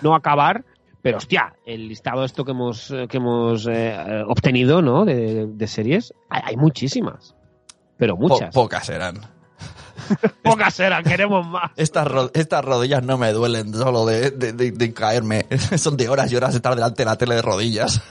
no 0.01 0.15
acabar, 0.15 0.65
pero 1.03 1.17
hostia, 1.17 1.53
el 1.67 1.87
listado 1.87 2.23
esto 2.25 2.43
que 2.43 2.49
hemos, 2.49 2.89
eh, 2.89 3.05
que 3.07 3.17
hemos 3.17 3.67
eh, 3.69 4.23
obtenido, 4.27 4.81
¿no? 4.81 5.05
De, 5.05 5.45
de 5.53 5.67
series, 5.67 6.15
hay, 6.29 6.41
hay 6.45 6.57
muchísimas, 6.57 7.35
pero 7.97 8.15
Po- 8.15 8.21
muchas. 8.29 8.55
pocas 8.55 8.89
eran. 8.89 9.17
Pocas 10.43 10.79
eran, 10.79 11.03
queremos 11.03 11.45
más. 11.47 11.71
Estas, 11.75 12.07
ro- 12.07 12.31
estas 12.33 12.63
rodillas 12.63 13.03
no 13.03 13.17
me 13.17 13.31
duelen 13.31 13.73
solo 13.73 14.05
de, 14.05 14.31
de- 14.31 14.53
de- 14.53 14.71
de 14.71 14.93
caerme. 14.93 15.45
Son 15.77 15.95
de 15.97 16.09
horas 16.09 16.31
y 16.31 16.35
horas 16.35 16.51
de 16.51 16.57
estar 16.57 16.75
delante 16.75 17.01
de 17.03 17.05
la 17.05 17.17
tele 17.17 17.35
de 17.35 17.41
rodillas. 17.41 18.01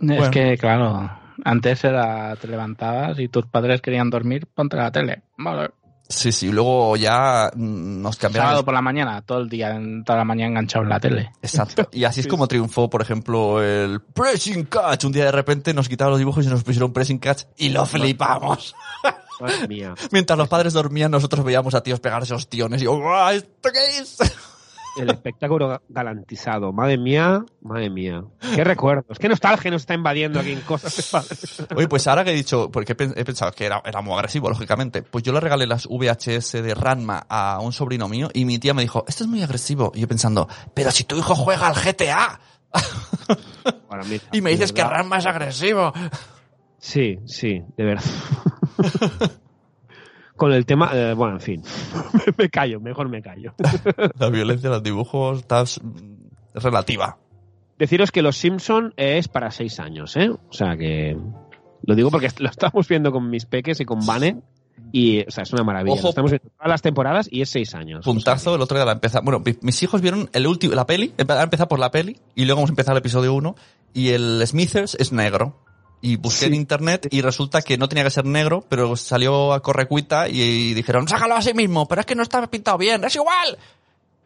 Es 0.00 0.28
que, 0.30 0.56
claro, 0.58 1.10
antes 1.44 1.84
era, 1.84 2.36
te 2.36 2.46
levantabas 2.48 3.18
y 3.18 3.28
tus 3.28 3.46
padres 3.46 3.80
querían 3.80 4.10
dormir, 4.10 4.46
ponte 4.54 4.76
la 4.76 4.90
tele. 4.92 5.22
Vale. 5.36 5.70
Sí, 6.10 6.32
sí, 6.32 6.50
luego 6.50 6.96
ya 6.96 7.50
mm, 7.54 8.00
nos 8.00 8.16
cambiaron. 8.16 8.48
Sábado 8.48 8.64
por 8.64 8.72
la 8.72 8.80
mañana, 8.80 9.20
todo 9.20 9.40
el 9.40 9.48
día, 9.48 9.78
toda 10.06 10.18
la 10.18 10.24
mañana 10.24 10.48
enganchado 10.48 10.82
en 10.84 10.88
la 10.88 11.00
tele. 11.00 11.32
Exacto. 11.42 11.88
Y 11.92 12.04
así 12.04 12.20
es 12.20 12.26
como 12.26 12.48
triunfó, 12.48 12.88
por 12.88 13.02
ejemplo, 13.02 13.62
el 13.62 14.00
Pressing 14.00 14.64
Catch. 14.64 15.04
Un 15.04 15.12
día 15.12 15.26
de 15.26 15.32
repente 15.32 15.74
nos 15.74 15.88
quitaron 15.88 16.12
los 16.12 16.18
dibujos 16.18 16.46
y 16.46 16.48
nos 16.48 16.64
pusieron 16.64 16.94
Pressing 16.94 17.18
Catch 17.18 17.44
y 17.58 17.68
lo 17.68 17.84
flipamos. 17.84 18.74
Mientras 20.10 20.38
los 20.38 20.48
padres 20.48 20.72
dormían, 20.72 21.10
nosotros 21.10 21.44
veíamos 21.44 21.74
a 21.74 21.82
tíos 21.82 22.00
pegarse 22.00 22.32
ostiones 22.34 22.80
y 22.80 22.84
yo, 22.86 22.96
"Guau, 22.98 23.34
¿esto 23.34 23.70
qué 23.72 23.98
es? 24.00 24.16
El 24.98 25.10
espectáculo 25.10 25.68
ga- 25.70 25.80
garantizado. 25.88 26.72
Madre 26.72 26.98
mía, 26.98 27.44
madre 27.62 27.90
mía. 27.90 28.24
Qué 28.54 28.64
recuerdos. 28.64 29.18
Qué 29.18 29.28
nostalgia 29.28 29.70
nos 29.70 29.82
está 29.82 29.94
invadiendo 29.94 30.40
aquí 30.40 30.52
en 30.52 30.60
cosas 30.62 30.96
de 30.96 31.02
padres. 31.10 31.62
Oye, 31.76 31.88
pues 31.88 32.06
ahora 32.06 32.24
que 32.24 32.30
he 32.30 32.34
dicho, 32.34 32.70
porque 32.70 32.92
he 32.92 32.94
pen- 32.94 33.14
he 33.16 33.24
pensado 33.24 33.52
que 33.52 33.64
era, 33.66 33.82
era 33.84 34.00
muy 34.02 34.14
agresivo, 34.14 34.48
lógicamente, 34.48 35.02
pues 35.02 35.24
yo 35.24 35.32
le 35.32 35.40
regalé 35.40 35.66
las 35.66 35.86
VHS 35.88 36.62
de 36.62 36.74
Ranma 36.74 37.24
a 37.28 37.60
un 37.60 37.72
sobrino 37.72 38.08
mío 38.08 38.28
y 38.34 38.44
mi 38.44 38.58
tía 38.58 38.74
me 38.74 38.82
dijo, 38.82 39.04
esto 39.08 39.24
es 39.24 39.30
muy 39.30 39.42
agresivo. 39.42 39.92
Y 39.94 40.00
yo 40.00 40.08
pensando, 40.08 40.48
pero 40.74 40.90
si 40.90 41.04
tu 41.04 41.16
hijo 41.16 41.34
juega 41.34 41.68
al 41.68 41.74
GTA 41.74 42.40
y 44.32 44.40
me 44.40 44.50
dices 44.50 44.72
que. 44.72 44.82
Ranma 44.84 45.18
es 45.18 45.26
agresivo. 45.26 45.92
Sí, 46.78 47.18
sí, 47.26 47.62
de 47.76 47.84
verdad. 47.84 48.04
Con 50.38 50.52
el 50.52 50.64
tema, 50.64 50.90
eh, 50.94 51.12
bueno, 51.14 51.34
en 51.34 51.40
fin. 51.40 51.62
me 52.38 52.48
callo, 52.48 52.80
mejor 52.80 53.08
me 53.10 53.20
callo. 53.20 53.52
La 54.18 54.30
violencia 54.30 54.68
en 54.68 54.72
los 54.72 54.82
dibujos 54.82 55.40
está 55.40 55.60
es 55.62 55.80
relativa. 56.54 57.18
Deciros 57.78 58.10
que 58.10 58.22
Los 58.22 58.36
Simpson 58.38 58.94
es 58.96 59.28
para 59.28 59.50
seis 59.50 59.78
años, 59.80 60.16
¿eh? 60.16 60.30
O 60.30 60.52
sea 60.52 60.76
que 60.76 61.16
lo 61.82 61.94
digo 61.94 62.10
porque 62.10 62.28
lo 62.38 62.48
estamos 62.48 62.88
viendo 62.88 63.12
con 63.12 63.28
mis 63.28 63.44
peques 63.46 63.80
y 63.80 63.84
con 63.84 64.04
Vane 64.06 64.40
y, 64.92 65.20
o 65.26 65.30
sea, 65.30 65.42
es 65.42 65.52
una 65.52 65.64
maravilla. 65.64 65.94
Ojo. 65.94 66.04
Lo 66.04 66.08
estamos 66.10 66.30
viendo 66.30 66.48
todas 66.56 66.68
las 66.68 66.82
temporadas 66.82 67.28
y 67.30 67.42
es 67.42 67.50
seis 67.50 67.74
años. 67.74 68.04
Puntazo, 68.04 68.54
el 68.54 68.60
otro 68.62 68.78
día 68.78 68.84
la 68.86 68.92
empezamos. 68.92 69.24
Bueno, 69.24 69.40
mi- 69.44 69.58
mis 69.60 69.82
hijos 69.82 70.00
vieron 70.00 70.30
el 70.32 70.46
último, 70.46 70.74
la 70.74 70.86
peli, 70.86 71.12
empe- 71.18 71.42
empezar 71.42 71.66
por 71.68 71.78
la 71.80 71.90
peli, 71.90 72.16
y 72.36 72.44
luego 72.46 72.60
hemos 72.60 72.70
empezado 72.70 72.96
el 72.96 73.00
episodio 73.00 73.34
1, 73.34 73.54
y 73.92 74.10
el 74.10 74.42
Smithers 74.46 74.94
es 74.94 75.12
negro. 75.12 75.56
Y 76.00 76.16
busqué 76.16 76.46
en 76.46 76.54
internet 76.54 77.08
y 77.10 77.22
resulta 77.22 77.62
que 77.62 77.76
no 77.76 77.88
tenía 77.88 78.04
que 78.04 78.10
ser 78.10 78.24
negro, 78.24 78.64
pero 78.68 78.96
salió 78.96 79.52
a 79.52 79.62
correcuita 79.62 80.28
y, 80.28 80.40
y 80.40 80.74
dijeron, 80.74 81.08
sácalo 81.08 81.34
a 81.34 81.42
sí 81.42 81.54
mismo, 81.54 81.88
pero 81.88 82.00
es 82.00 82.06
que 82.06 82.14
no 82.14 82.22
está 82.22 82.46
pintado 82.46 82.78
bien, 82.78 83.02
es 83.02 83.16
igual. 83.16 83.58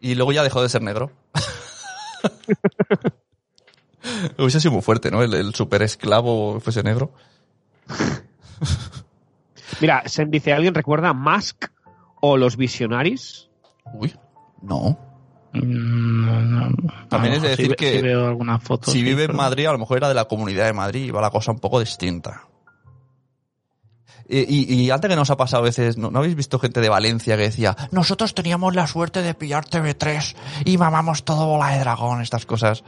Y 0.01 0.14
luego 0.14 0.33
ya 0.33 0.43
dejó 0.43 0.62
de 0.62 0.68
ser 0.68 0.83
negro. 0.83 1.12
Hubiese 4.39 4.61
sido 4.61 4.73
muy 4.73 4.83
fuerte, 4.83 5.11
¿no? 5.11 5.23
El, 5.23 5.33
el 5.33 5.55
super 5.55 5.83
esclavo 5.83 6.61
fuese 6.61 6.83
negro. 6.83 7.12
Mira, 9.81 10.03
se 10.07 10.25
dice, 10.27 10.53
¿alguien 10.53 10.75
recuerda 10.75 11.12
Mask 11.12 11.66
o 12.20 12.37
Los 12.37 12.57
Visionaries? 12.57 13.49
Uy, 13.95 14.14
no. 14.61 14.99
No, 15.53 16.40
no. 16.40 16.70
También 17.09 17.34
es 17.34 17.42
de 17.42 17.48
decir 17.50 17.68
si 17.70 17.74
que 17.74 17.96
si 17.96 18.03
veo 18.03 18.38
si 18.84 18.90
sí, 18.92 19.03
vive 19.03 19.24
en 19.24 19.36
Madrid, 19.36 19.66
a 19.66 19.72
lo 19.72 19.78
mejor 19.78 19.98
era 19.98 20.09
de 20.09 20.14
la 20.14 20.24
comunidad 20.24 20.64
de 20.66 20.72
Madrid 20.72 21.05
y 21.05 21.11
va 21.11 21.20
la 21.20 21.30
cosa 21.30 21.53
un 21.53 21.59
poco 21.61 21.78
distinta. 21.80 22.42
Y, 24.28 24.38
y- 24.38 24.80
y 24.84 24.90
antes 24.90 25.11
que 25.11 25.16
nos 25.16 25.28
ha 25.30 25.36
pasado 25.36 25.62
a 25.62 25.66
veces, 25.66 25.98
¿no, 25.98 26.11
no 26.11 26.20
habéis 26.20 26.36
visto 26.36 26.59
gente 26.59 26.80
de 26.80 26.88
Valencia 26.88 27.36
que 27.36 27.42
decía, 27.42 27.76
nosotros 27.90 28.34
teníamos 28.34 28.74
la 28.74 28.86
suerte 28.86 29.20
de 29.20 29.34
pillar 29.34 29.66
TV3 29.66 30.36
y 30.64 30.78
mamamos 30.78 31.24
todo 31.24 31.46
bola 31.46 31.68
de 31.70 31.80
dragón, 31.80 32.22
estas 32.22 32.46
cosas? 32.46 32.82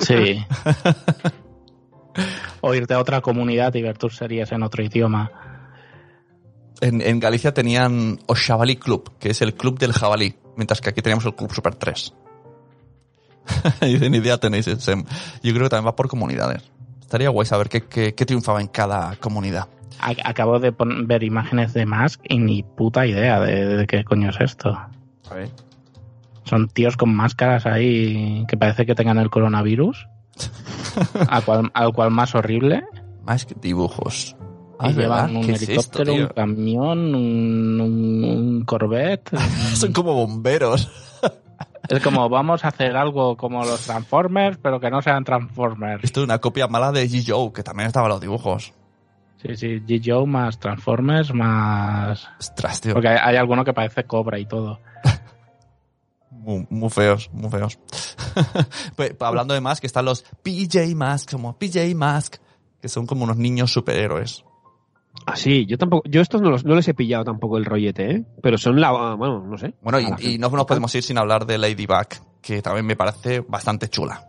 Sí. 0.00 0.44
o 2.60 2.74
irte 2.74 2.94
a 2.94 2.98
otra 2.98 3.20
comunidad 3.20 3.74
y 3.74 3.82
ver 3.82 3.98
tus 3.98 4.16
series 4.16 4.50
en 4.52 4.62
otro 4.62 4.82
idioma. 4.82 5.30
En, 6.80 7.00
en 7.02 7.20
Galicia 7.20 7.52
tenían 7.52 8.18
Oshabalí 8.26 8.76
Club, 8.76 9.12
que 9.18 9.30
es 9.30 9.42
el 9.42 9.54
club 9.54 9.78
del 9.78 9.92
jabalí, 9.92 10.34
mientras 10.56 10.80
que 10.80 10.90
aquí 10.90 11.02
teníamos 11.02 11.24
el 11.26 11.34
Club 11.34 11.52
Super 11.52 11.74
3. 11.74 12.14
y 13.82 13.98
ni 14.10 14.16
idea 14.18 14.38
tenéis. 14.38 14.66
es, 14.66 14.88
em, 14.88 15.04
Yo 15.42 15.52
creo 15.52 15.64
que 15.64 15.70
también 15.70 15.86
va 15.88 15.96
por 15.96 16.08
comunidades. 16.08 16.62
Estaría 17.00 17.28
guay 17.28 17.46
saber 17.46 17.68
qué, 17.68 17.82
qué- 17.82 18.14
qué 18.14 18.24
triunfaba 18.24 18.60
en 18.60 18.68
cada 18.68 19.16
comunidad. 19.16 19.68
Acabo 20.24 20.58
de 20.58 20.72
ver 21.04 21.22
imágenes 21.24 21.74
de 21.74 21.84
Mask 21.84 22.20
y 22.26 22.38
ni 22.38 22.62
puta 22.62 23.06
idea 23.06 23.38
de, 23.40 23.66
de 23.76 23.86
qué 23.86 24.02
coño 24.04 24.30
es 24.30 24.40
esto. 24.40 24.78
Son 26.44 26.68
tíos 26.68 26.96
con 26.96 27.14
máscaras 27.14 27.66
ahí 27.66 28.44
que 28.48 28.56
parece 28.56 28.86
que 28.86 28.94
tengan 28.94 29.18
el 29.18 29.28
coronavirus. 29.28 30.08
al, 31.28 31.44
cual, 31.44 31.70
al 31.74 31.92
cual 31.92 32.10
más 32.10 32.34
horrible. 32.34 32.82
Más 33.24 33.44
que 33.44 33.54
dibujos. 33.60 34.36
Y 34.82 34.86
Ah, 34.86 34.92
verdad. 34.92 35.28
llevan 35.28 35.36
un 35.36 35.42
¿Qué 35.46 35.52
es 35.52 35.62
esto, 35.62 36.02
helicóptero, 36.02 36.14
un 36.14 36.26
camión, 36.28 37.14
un, 37.14 37.80
un, 37.80 38.24
un 38.24 38.64
Corvette. 38.64 39.30
Son 39.74 39.92
como 39.92 40.14
bomberos. 40.14 40.90
Es 41.88 42.02
como 42.02 42.28
vamos 42.28 42.64
a 42.64 42.68
hacer 42.68 42.96
algo 42.96 43.36
como 43.36 43.64
los 43.64 43.80
Transformers, 43.82 44.58
pero 44.62 44.78
que 44.78 44.90
no 44.90 45.02
sean 45.02 45.24
Transformers. 45.24 46.04
Esto 46.04 46.20
es 46.20 46.24
una 46.24 46.38
copia 46.38 46.68
mala 46.68 46.92
de 46.92 47.08
G. 47.08 47.24
Joe, 47.26 47.52
que 47.52 47.62
también 47.62 47.88
estaba 47.88 48.06
en 48.06 48.10
los 48.12 48.20
dibujos. 48.20 48.72
Sí, 49.42 49.56
sí, 49.56 49.80
G. 49.86 50.00
Joe 50.04 50.26
más 50.26 50.58
Transformers 50.60 51.32
más... 51.34 52.28
Ostras, 52.38 52.80
tío. 52.80 52.92
Porque 52.92 53.08
hay, 53.08 53.16
hay 53.20 53.36
alguno 53.36 53.64
que 53.64 53.72
parece 53.72 54.04
Cobra 54.04 54.38
y 54.38 54.46
todo. 54.46 54.78
Muy, 56.30 56.66
muy 56.70 56.88
feos, 56.90 57.28
muy 57.34 57.50
feos. 57.50 57.78
pues, 58.96 59.14
hablando 59.20 59.52
de 59.52 59.60
Mask, 59.60 59.84
están 59.84 60.06
los 60.06 60.22
PJ 60.42 60.94
Mask, 60.94 61.30
como 61.30 61.58
PJ 61.58 61.94
Mask, 61.94 62.36
que 62.80 62.88
son 62.88 63.04
como 63.06 63.24
unos 63.24 63.36
niños 63.36 63.72
superhéroes. 63.72 64.44
Ah, 65.26 65.36
sí, 65.36 65.66
yo 65.66 65.76
tampoco, 65.76 66.08
yo 66.08 66.20
estos 66.20 66.40
no, 66.40 66.50
los, 66.50 66.64
no 66.64 66.74
les 66.74 66.88
he 66.88 66.94
pillado 66.94 67.24
tampoco 67.24 67.58
el 67.58 67.64
rollete, 67.64 68.10
¿eh? 68.10 68.24
Pero 68.42 68.58
son 68.58 68.80
la, 68.80 68.90
bueno, 69.14 69.44
no 69.46 69.58
sé. 69.58 69.74
Bueno, 69.82 70.00
y, 70.00 70.34
y 70.34 70.38
no 70.38 70.48
nos 70.50 70.66
podemos 70.66 70.94
ir 70.94 71.02
sin 71.02 71.18
hablar 71.18 71.46
de 71.46 71.58
Ladybug, 71.58 72.06
que 72.40 72.62
también 72.62 72.86
me 72.86 72.96
parece 72.96 73.40
bastante 73.40 73.88
chula. 73.88 74.26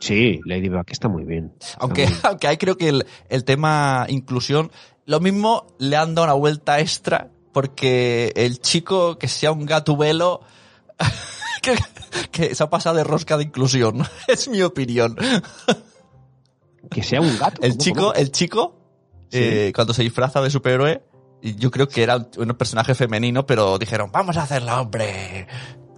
Sí, 0.00 0.40
Ladybug 0.44 0.84
está 0.88 1.08
muy 1.08 1.24
bien. 1.24 1.52
Está 1.60 1.76
Aunque, 1.80 2.02
muy 2.04 2.12
bien. 2.12 2.20
aunque 2.24 2.48
ahí 2.48 2.56
creo 2.56 2.76
que 2.76 2.88
el, 2.88 3.06
el 3.28 3.44
tema 3.44 4.06
inclusión, 4.08 4.70
lo 5.06 5.20
mismo 5.20 5.66
le 5.78 5.96
han 5.96 6.14
dado 6.14 6.26
una 6.26 6.34
vuelta 6.34 6.80
extra, 6.80 7.30
porque 7.52 8.32
el 8.36 8.60
chico 8.60 9.18
que 9.18 9.28
sea 9.28 9.52
un 9.52 9.66
gatubelo, 9.66 10.40
que, 11.62 11.74
que 12.30 12.54
se 12.54 12.62
ha 12.62 12.70
pasado 12.70 12.96
de 12.96 13.04
rosca 13.04 13.36
de 13.36 13.44
inclusión. 13.44 14.04
Es 14.28 14.48
mi 14.48 14.62
opinión. 14.62 15.16
Que 16.90 17.02
sea 17.02 17.20
un 17.20 17.36
gato. 17.38 17.60
El 17.62 17.72
¿cómo, 17.72 17.82
chico, 17.82 18.14
el 18.14 18.32
chico, 18.32 18.77
Sí. 19.30 19.38
eh, 19.40 19.72
cuando 19.74 19.92
se 19.94 20.02
disfraza 20.02 20.40
de 20.40 20.50
superhéroe, 20.50 21.02
y 21.42 21.54
yo 21.56 21.70
creo 21.70 21.88
que 21.88 22.02
era 22.02 22.16
un, 22.16 22.48
personaje 22.56 22.94
femenino, 22.94 23.46
pero 23.46 23.78
dijeron, 23.78 24.10
vamos 24.12 24.36
a 24.36 24.42
hacerlo 24.42 24.80
hombre. 24.80 25.46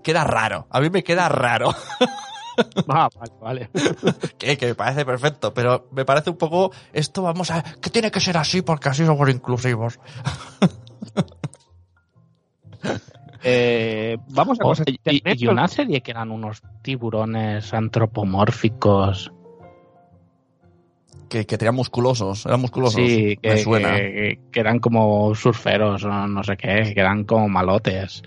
Queda 0.02 0.24
raro. 0.24 0.66
A 0.70 0.80
mí 0.80 0.90
me 0.90 1.02
queda 1.02 1.28
raro. 1.28 1.74
Ah, 2.88 3.08
vale, 3.16 3.32
vale. 3.40 3.70
que, 4.38 4.58
que 4.58 4.66
me 4.66 4.74
parece 4.74 5.06
perfecto, 5.06 5.54
pero 5.54 5.88
me 5.92 6.04
parece 6.04 6.28
un 6.28 6.36
poco, 6.36 6.72
esto 6.92 7.22
vamos 7.22 7.50
a, 7.50 7.62
que 7.62 7.88
tiene 7.88 8.10
que 8.10 8.20
ser 8.20 8.36
así 8.36 8.60
porque 8.60 8.90
así 8.90 9.06
somos 9.06 9.30
inclusivos. 9.30 9.98
Eh, 13.42 14.18
vamos 14.28 14.58
a 14.60 14.64
Oh, 14.64 14.68
cosas 14.68 14.86
y, 14.86 15.00
y- 15.04 15.22
y 15.24 15.46
una 15.46 15.66
serie 15.66 16.02
que 16.02 16.10
eran 16.10 16.30
unos 16.30 16.62
tiburones 16.82 17.72
antropomórficos. 17.72 19.32
Que, 21.30 21.46
que 21.46 21.56
tenían 21.56 21.76
musculosos, 21.76 22.44
eran 22.44 22.60
musculosos. 22.60 23.00
Sí, 23.00 23.38
que, 23.40 23.50
me 23.50 23.62
suena. 23.62 23.94
que- 23.94 24.40
que 24.52 24.60
eran 24.60 24.80
como 24.80 25.32
surferos 25.34 26.04
o 26.04 26.08
no 26.26 26.42
sé 26.44 26.56
qué, 26.58 26.92
que 26.92 27.00
eran 27.00 27.24
como 27.24 27.48
malotes. 27.48 28.22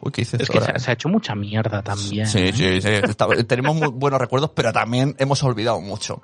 Uy, 0.00 0.10
¿qué 0.12 0.22
dices 0.22 0.40
Es 0.40 0.50
que 0.50 0.58
ahora? 0.58 0.78
se, 0.78 0.90
ha 0.90 0.94
hecho 0.94 1.08
mucha 1.08 1.34
mierda 1.34 1.80
también. 1.80 2.26
Sí, 2.26 2.38
¿eh? 2.48 2.52
sí, 2.52 2.82
sí. 2.82 2.88
Está- 2.88 3.28
tenemos 3.46 3.76
muy 3.76 3.88
buenos 3.88 4.20
recuerdos, 4.20 4.50
pero 4.54 4.72
también 4.72 5.14
hemos 5.18 5.42
olvidado 5.44 5.80
mucho. 5.80 6.20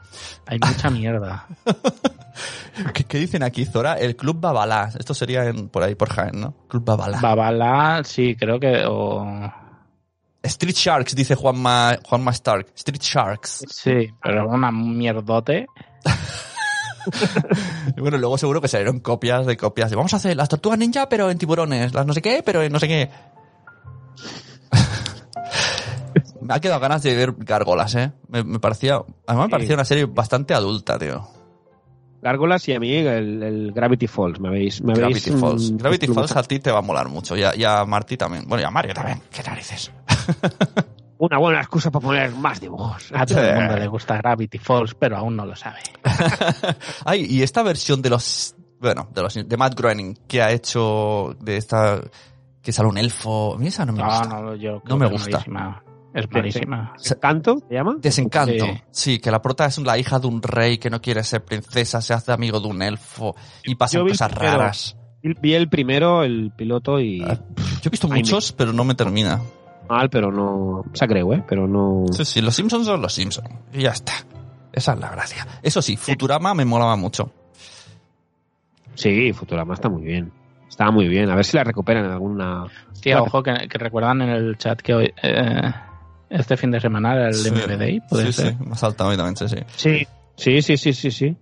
Hay 0.47 0.59
mucha 0.59 0.91
mierda. 0.91 1.47
¿Qué, 2.95 3.05
qué 3.05 3.18
dicen 3.18 3.43
aquí, 3.43 3.64
Zora? 3.64 3.95
El 3.95 4.16
Club 4.16 4.41
Babalá. 4.41 4.91
Esto 4.99 5.14
sería 5.14 5.45
en- 5.45 5.68
por 5.68 5.83
ahí, 5.83 5.95
por 5.95 6.09
Jaén, 6.11 6.41
¿no? 6.41 6.55
Club 6.68 6.85
Babalá. 6.85 7.20
Babala, 7.20 8.03
sí, 8.05 8.35
creo 8.37 8.59
que. 8.59 8.85
o- 8.87 9.53
Street 10.43 10.74
Sharks, 10.74 11.14
dice 11.14 11.34
Juanma, 11.34 11.99
Juanma 12.05 12.30
Stark. 12.32 12.68
Street 12.74 13.01
Sharks. 13.03 13.64
sí, 13.68 14.09
pero 14.22 14.49
una 14.49 14.70
mierdote. 14.70 15.66
Bueno, 17.97 18.18
luego 18.18 18.36
seguro 18.36 18.61
que 18.61 18.68
salieron 18.68 19.01
copias 19.01 19.47
de 19.47 19.57
copias. 19.57 19.88
de, 19.91 19.97
Vamos 19.97 20.12
a 20.12 20.16
hacer 20.16 20.36
las 20.36 20.51
tortugas 20.51 20.78
ninja, 20.78 21.09
pero 21.09 21.30
en 21.30 21.38
tiburones. 21.38 21.95
Las 21.95 22.07
no 22.07 22.12
sé 22.12 22.20
qué, 22.20 22.43
pero 22.45 22.62
en 22.62 22.70
no 22.70 22.78
sé 22.78 22.88
qué. 22.88 23.11
me 26.43 26.55
ha 26.55 26.61
quedado 26.61 26.80
ganas 26.80 27.03
de 27.03 27.16
ver 27.16 27.34
Gárgolas, 27.38 27.95
¿eh? 27.95 28.12
Me, 28.28 28.45
me 28.45 28.61
parecía... 28.61 29.03
Además 29.26 29.47
me 29.47 29.51
parecía 29.51 29.74
una 29.74 29.84
serie 29.84 30.05
bastante 30.05 30.55
adulta, 30.55 30.99
tío. 30.99 31.26
Gárgolas 32.22 32.68
y 32.68 32.74
a 32.74 32.80
mí 32.80 32.95
el, 32.95 33.43
el 33.43 33.72
Gravity 33.72 34.07
Falls. 34.07 34.38
Me 34.41 34.49
habéis. 34.49 34.82
Me 34.82 34.93
Gravity 34.93 35.30
Falls. 35.30 35.72
mm, 35.72 35.76
Gravity 35.78 36.09
me 36.09 36.14
Falls 36.14 36.36
a 36.36 36.43
ti 36.43 36.61
te 36.61 36.70
va 36.70 36.80
a 36.80 36.82
molar 36.82 37.09
mucho. 37.09 37.34
Y 37.34 37.43
a, 37.43 37.57
y 37.57 37.64
a 37.64 37.82
Marty 37.86 38.18
también. 38.18 38.45
Bueno, 38.47 38.62
y 38.62 38.66
a 38.66 38.70
Mario 38.70 38.93
también. 38.93 39.22
¿Qué 39.30 39.43
narices? 39.43 39.91
Una 41.18 41.39
buena 41.39 41.61
excusa 41.61 41.91
para 41.91 42.03
poner 42.07 42.31
más 42.35 42.61
dibujos. 42.61 43.11
A 43.14 43.26
todo 43.26 43.43
el 43.43 43.55
mundo 43.57 43.76
le 43.76 43.87
gusta 43.89 44.16
Gravity 44.16 44.59
Falls, 44.59 44.95
pero 44.95 45.18
aún 45.18 45.37
no 45.37 45.45
lo 45.45 45.55
sabe. 45.55 45.81
Ay, 47.05 47.26
y 47.28 47.43
esta 47.43 47.62
versión 47.62 48.01
de 48.03 48.11
los... 48.11 48.55
Bueno, 48.81 49.09
de 49.14 49.20
los 49.22 49.35
de 49.35 49.57
Matt 49.59 49.74
Groening, 49.78 50.14
que 50.26 50.41
ha 50.43 50.51
hecho 50.51 51.37
de 51.41 51.59
esta... 51.59 52.01
Que 52.62 52.72
sale 52.72 52.89
un 52.89 52.97
elfo... 52.97 53.55
A 53.55 53.59
mí 53.59 53.66
esa 53.66 53.85
no 53.85 53.93
me 53.93 53.99
No, 54.03 54.07
gusta. 54.09 54.28
no, 54.41 54.55
yo 54.57 54.83
No 54.87 54.97
me 54.97 55.07
que 55.07 55.12
gusta. 55.12 55.31
malísima. 55.39 55.83
Es 56.14 56.31
malísima. 56.31 56.93
¿Canto 57.20 57.59
se 57.68 57.74
llama? 57.74 57.97
Desencanto. 58.01 58.64
Sí. 58.64 58.83
Sí. 58.91 59.18
que 59.20 59.31
la 59.31 59.43
prota 59.43 59.66
es 59.66 59.76
la 59.78 59.99
hija 59.99 60.18
de 60.18 60.26
un 60.26 60.43
rey 60.43 60.78
que 60.78 60.89
no 60.91 61.01
quiere 61.03 61.22
ser 61.22 61.45
princesa, 61.45 62.01
se 62.01 62.14
hace 62.14 62.33
amigo 62.33 62.61
de 62.61 62.66
un 62.68 62.81
elfo 62.83 63.37
y 63.64 63.74
pasan 63.76 64.09
cosas 64.09 64.31
primero. 64.33 64.57
raras. 64.59 64.97
Vi 65.22 65.53
el 65.55 65.68
primero, 65.68 66.24
el 66.24 66.51
piloto 66.57 66.99
y. 66.99 67.22
Ah, 67.22 67.39
Yo 67.83 67.89
he 67.89 67.91
visto 67.91 68.09
Ay, 68.11 68.20
muchos, 68.22 68.53
pero 68.53 68.72
no 68.72 68.85
me 68.85 68.95
termina. 68.95 69.41
Mal, 69.91 70.09
pero 70.09 70.30
no. 70.30 70.84
Se 70.95 71.07
creo, 71.09 71.32
¿eh? 71.34 71.45
Pero 71.49 71.66
no. 71.66 72.05
Sí, 72.12 72.24
sí, 72.24 72.41
los 72.41 72.55
Simpsons 72.55 72.86
son 72.86 73.03
los 73.03 73.12
Simpsons. 73.12 73.49
Y 73.72 73.82
ya 73.82 73.91
está. 73.91 74.12
Esa 74.72 74.93
es 74.95 75.01
la 75.01 75.11
gracia. 75.11 75.47
Eso 75.62 75.82
sí, 75.82 75.97
Futurama 75.97 76.55
me 76.55 76.64
molaba 76.64 76.95
mucho. 76.97 77.32
Sí, 78.95 79.32
Futurama 79.32 79.74
está 79.74 79.88
muy 79.88 80.03
bien. 80.03 80.32
Está 80.68 80.91
muy 80.91 81.09
bien. 81.09 81.28
A 81.30 81.34
ver 81.34 81.45
si 81.45 81.57
la 81.57 81.64
recuperan 81.64 82.05
en 82.05 82.12
alguna. 82.12 82.66
Sí, 82.93 83.12
ojo, 83.12 83.43
que, 83.43 83.66
que 83.68 83.78
recuerdan 83.78 84.22
en 84.22 84.28
el 84.28 84.57
chat 84.59 84.80
que 84.80 84.95
hoy, 84.95 85.12
eh, 85.22 85.72
este 86.28 86.57
fin 86.57 86.70
de 86.70 86.80
semana 86.80 87.14
era 87.14 87.28
el 87.28 87.34
Sí. 87.34 87.51
MVDI, 87.51 88.01
puede 88.09 88.26
sí, 88.26 88.32
ser. 88.32 88.53
sí, 88.53 88.64
me 88.64 88.72
ha 88.72 88.76
saltado 88.76 89.11
sí, 89.34 89.49
sí. 89.49 89.57
Sí. 89.76 90.07
Sí, 90.36 90.62
sí, 90.62 90.76
sí, 90.76 90.93
sí, 90.93 91.11
sí. 91.11 91.36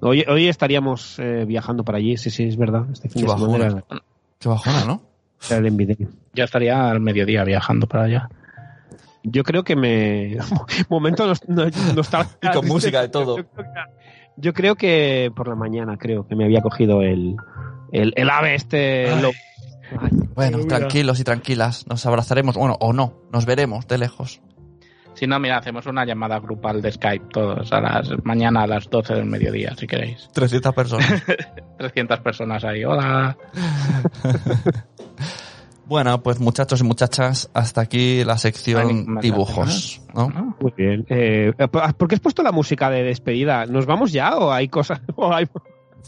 Hoy, 0.00 0.24
hoy 0.28 0.48
estaríamos 0.48 1.18
eh, 1.18 1.44
viajando 1.44 1.84
para 1.84 1.98
allí, 1.98 2.16
sí, 2.16 2.30
sí, 2.30 2.44
es 2.44 2.56
verdad. 2.56 2.86
Este 2.92 3.08
fin 3.08 3.22
Qué 3.26 3.32
de 3.32 3.38
semana 3.38 3.58
bajona. 3.58 3.84
era, 3.90 4.02
Qué 4.38 4.48
bajona, 4.48 4.84
¿no? 4.86 5.02
Era 5.48 5.58
el 5.58 5.66
Envidia. 5.66 5.96
Yo 6.34 6.44
estaría 6.44 6.90
al 6.90 7.00
mediodía 7.00 7.44
viajando 7.44 7.86
para 7.86 8.04
allá. 8.04 8.28
Yo 9.22 9.42
creo 9.44 9.64
que 9.64 9.76
me. 9.76 10.36
Momento 10.88 11.26
nos, 11.26 11.46
nos- 11.48 11.94
nostálgico. 11.94 12.38
Y 12.42 12.48
con 12.54 12.66
música 12.66 13.02
de 13.02 13.08
todo. 13.08 13.36
Yo 14.36 14.54
creo 14.54 14.74
que- 14.76 15.30
por 15.34 15.48
la 15.48 15.54
mañana, 15.54 15.96
creo 15.98 16.26
que 16.26 16.34
me 16.34 16.44
había 16.44 16.62
cogido 16.62 17.02
el, 17.02 17.36
el, 17.92 18.12
el 18.16 18.30
ave 18.30 18.54
este. 18.54 19.10
Ay. 19.10 19.22
lo- 19.22 19.30
Ay, 20.00 20.10
Bueno, 20.36 20.58
tranquilos 20.66 21.18
y 21.18 21.24
tranquilas. 21.24 21.84
Nos 21.88 22.06
abrazaremos, 22.06 22.56
bueno, 22.56 22.76
o 22.80 22.92
no, 22.92 23.12
nos 23.32 23.44
veremos 23.44 23.88
de 23.88 23.98
lejos. 23.98 24.40
Si 25.20 25.26
no, 25.26 25.38
mira, 25.38 25.58
hacemos 25.58 25.84
una 25.84 26.06
llamada 26.06 26.38
grupal 26.40 26.80
de 26.80 26.90
Skype 26.92 27.26
todos 27.30 27.70
a 27.74 27.80
las 27.82 28.08
mañana 28.24 28.62
a 28.62 28.66
las 28.66 28.88
12 28.88 29.16
del 29.16 29.26
mediodía, 29.26 29.74
si 29.76 29.86
queréis. 29.86 30.30
300 30.32 30.74
personas. 30.74 31.22
300 31.78 32.20
personas 32.20 32.64
ahí. 32.64 32.86
Hola. 32.86 33.36
bueno, 35.84 36.22
pues 36.22 36.40
muchachos 36.40 36.80
y 36.80 36.84
muchachas, 36.84 37.50
hasta 37.52 37.82
aquí 37.82 38.24
la 38.24 38.38
sección 38.38 39.20
dibujos, 39.20 40.00
¿no? 40.14 40.30
¿No? 40.30 40.56
Muy 40.58 40.72
bien. 40.74 41.04
Eh, 41.10 41.52
¿Por 41.70 42.08
qué 42.08 42.14
has 42.14 42.20
puesto 42.22 42.42
la 42.42 42.52
música 42.52 42.88
de 42.88 43.02
despedida? 43.02 43.66
¿Nos 43.66 43.84
vamos 43.84 44.12
ya 44.12 44.38
o 44.38 44.50
hay 44.50 44.68
cosas? 44.68 45.02
o 45.16 45.34
hay- 45.34 45.48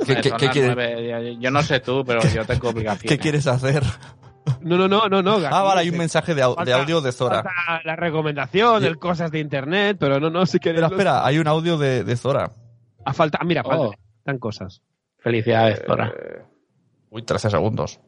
¿Qué, 0.06 0.22
qué- 0.22 1.36
yo 1.38 1.50
no 1.50 1.62
sé 1.62 1.80
tú, 1.80 2.02
pero 2.06 2.22
yo 2.34 2.46
tengo 2.46 2.70
obligaciones. 2.70 3.10
qué 3.10 3.18
quieres 3.18 3.46
hacer? 3.46 3.82
No, 4.64 4.76
no, 4.76 4.88
no, 4.88 5.08
no, 5.08 5.22
no. 5.22 5.36
Ah, 5.50 5.62
vale, 5.62 5.80
hay 5.82 5.90
un 5.90 5.98
mensaje 5.98 6.34
de, 6.34 6.42
au- 6.42 6.50
de 6.50 6.56
Falta- 6.72 6.80
audio 6.80 7.00
de 7.00 7.12
Zora. 7.12 7.42
falta 7.42 7.80
La 7.84 7.96
recomendación, 7.96 8.84
el 8.84 8.98
cosas 8.98 9.30
de 9.30 9.38
internet, 9.40 9.96
pero 9.98 10.18
no, 10.20 10.30
no, 10.30 10.46
si 10.46 10.58
quieres. 10.58 10.80
Espera, 10.82 10.96
espera, 10.96 11.26
hay 11.26 11.38
un 11.38 11.46
audio 11.48 11.76
de, 11.78 12.04
de 12.04 12.16
Zora. 12.16 12.50
A 13.04 13.12
falta, 13.12 13.38
ah, 13.40 13.44
mira, 13.44 13.62
falta, 13.64 13.84
Oh. 13.88 13.94
están 14.18 14.38
cosas. 14.38 14.80
Felicidades, 15.18 15.82
Zora. 15.86 16.12
Eh, 16.16 16.42
Uy, 17.10 17.22
13 17.22 17.50
segundos. 17.50 18.00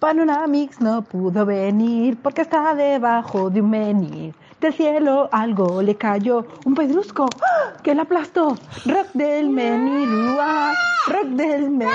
Panoramix 0.00 0.80
no 0.80 1.02
pudo 1.02 1.44
venir 1.44 2.16
porque 2.22 2.42
está 2.42 2.74
debajo 2.74 3.50
de 3.50 3.60
un 3.60 3.70
menir. 3.70 4.34
Del 4.60 4.72
cielo 4.72 5.28
algo 5.32 5.82
le 5.82 5.96
cayó, 5.96 6.46
un 6.64 6.74
pedrusco 6.74 7.28
¡ah! 7.42 7.72
que 7.82 7.94
la 7.94 8.02
aplastó. 8.02 8.56
Rock 8.86 9.08
del 9.12 9.50
menir, 9.50 10.08
¡ah! 10.40 10.72
rock 11.08 11.26
del 11.30 11.70
menir. 11.70 11.92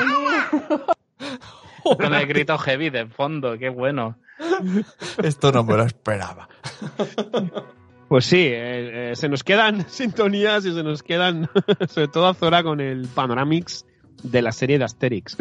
Con 2.00 2.14
el 2.14 2.28
grito 2.28 2.58
heavy 2.58 2.90
de 2.90 3.08
fondo, 3.08 3.58
qué 3.58 3.70
bueno. 3.70 4.18
Esto 5.24 5.52
no 5.52 5.64
me 5.64 5.76
lo 5.78 5.84
esperaba. 5.84 6.48
Pues 8.08 8.26
sí, 8.26 8.38
eh, 8.38 9.12
eh, 9.12 9.16
se 9.18 9.28
nos 9.28 9.44
quedan 9.44 9.86
sintonías 9.90 10.66
y 10.66 10.74
se 10.74 10.82
nos 10.82 11.04
quedan, 11.04 11.50
sobre 11.90 12.08
todo 12.08 12.28
a 12.28 12.34
Zora 12.34 12.64
con 12.64 12.80
el 12.80 13.06
Panoramix 13.10 13.86
de 14.24 14.42
la 14.42 14.54
serie 14.54 14.78
de 14.78 14.86
Asterix. 14.86 15.36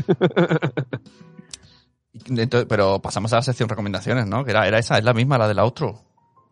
Entonces, 2.27 2.67
pero 2.69 3.01
pasamos 3.01 3.33
a 3.33 3.37
la 3.37 3.43
sección 3.43 3.69
recomendaciones, 3.69 4.27
¿no? 4.27 4.45
Que 4.45 4.51
era, 4.51 4.67
era 4.67 4.81
esa, 4.81 4.99
es 4.99 5.05
la 5.05 5.15
misma, 5.15 5.39
la 5.39 5.47
del 5.47 5.61
outro. 5.61 6.01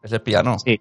Es 0.04 0.12
el 0.12 0.20
piano. 0.20 0.56
Sí. 0.60 0.78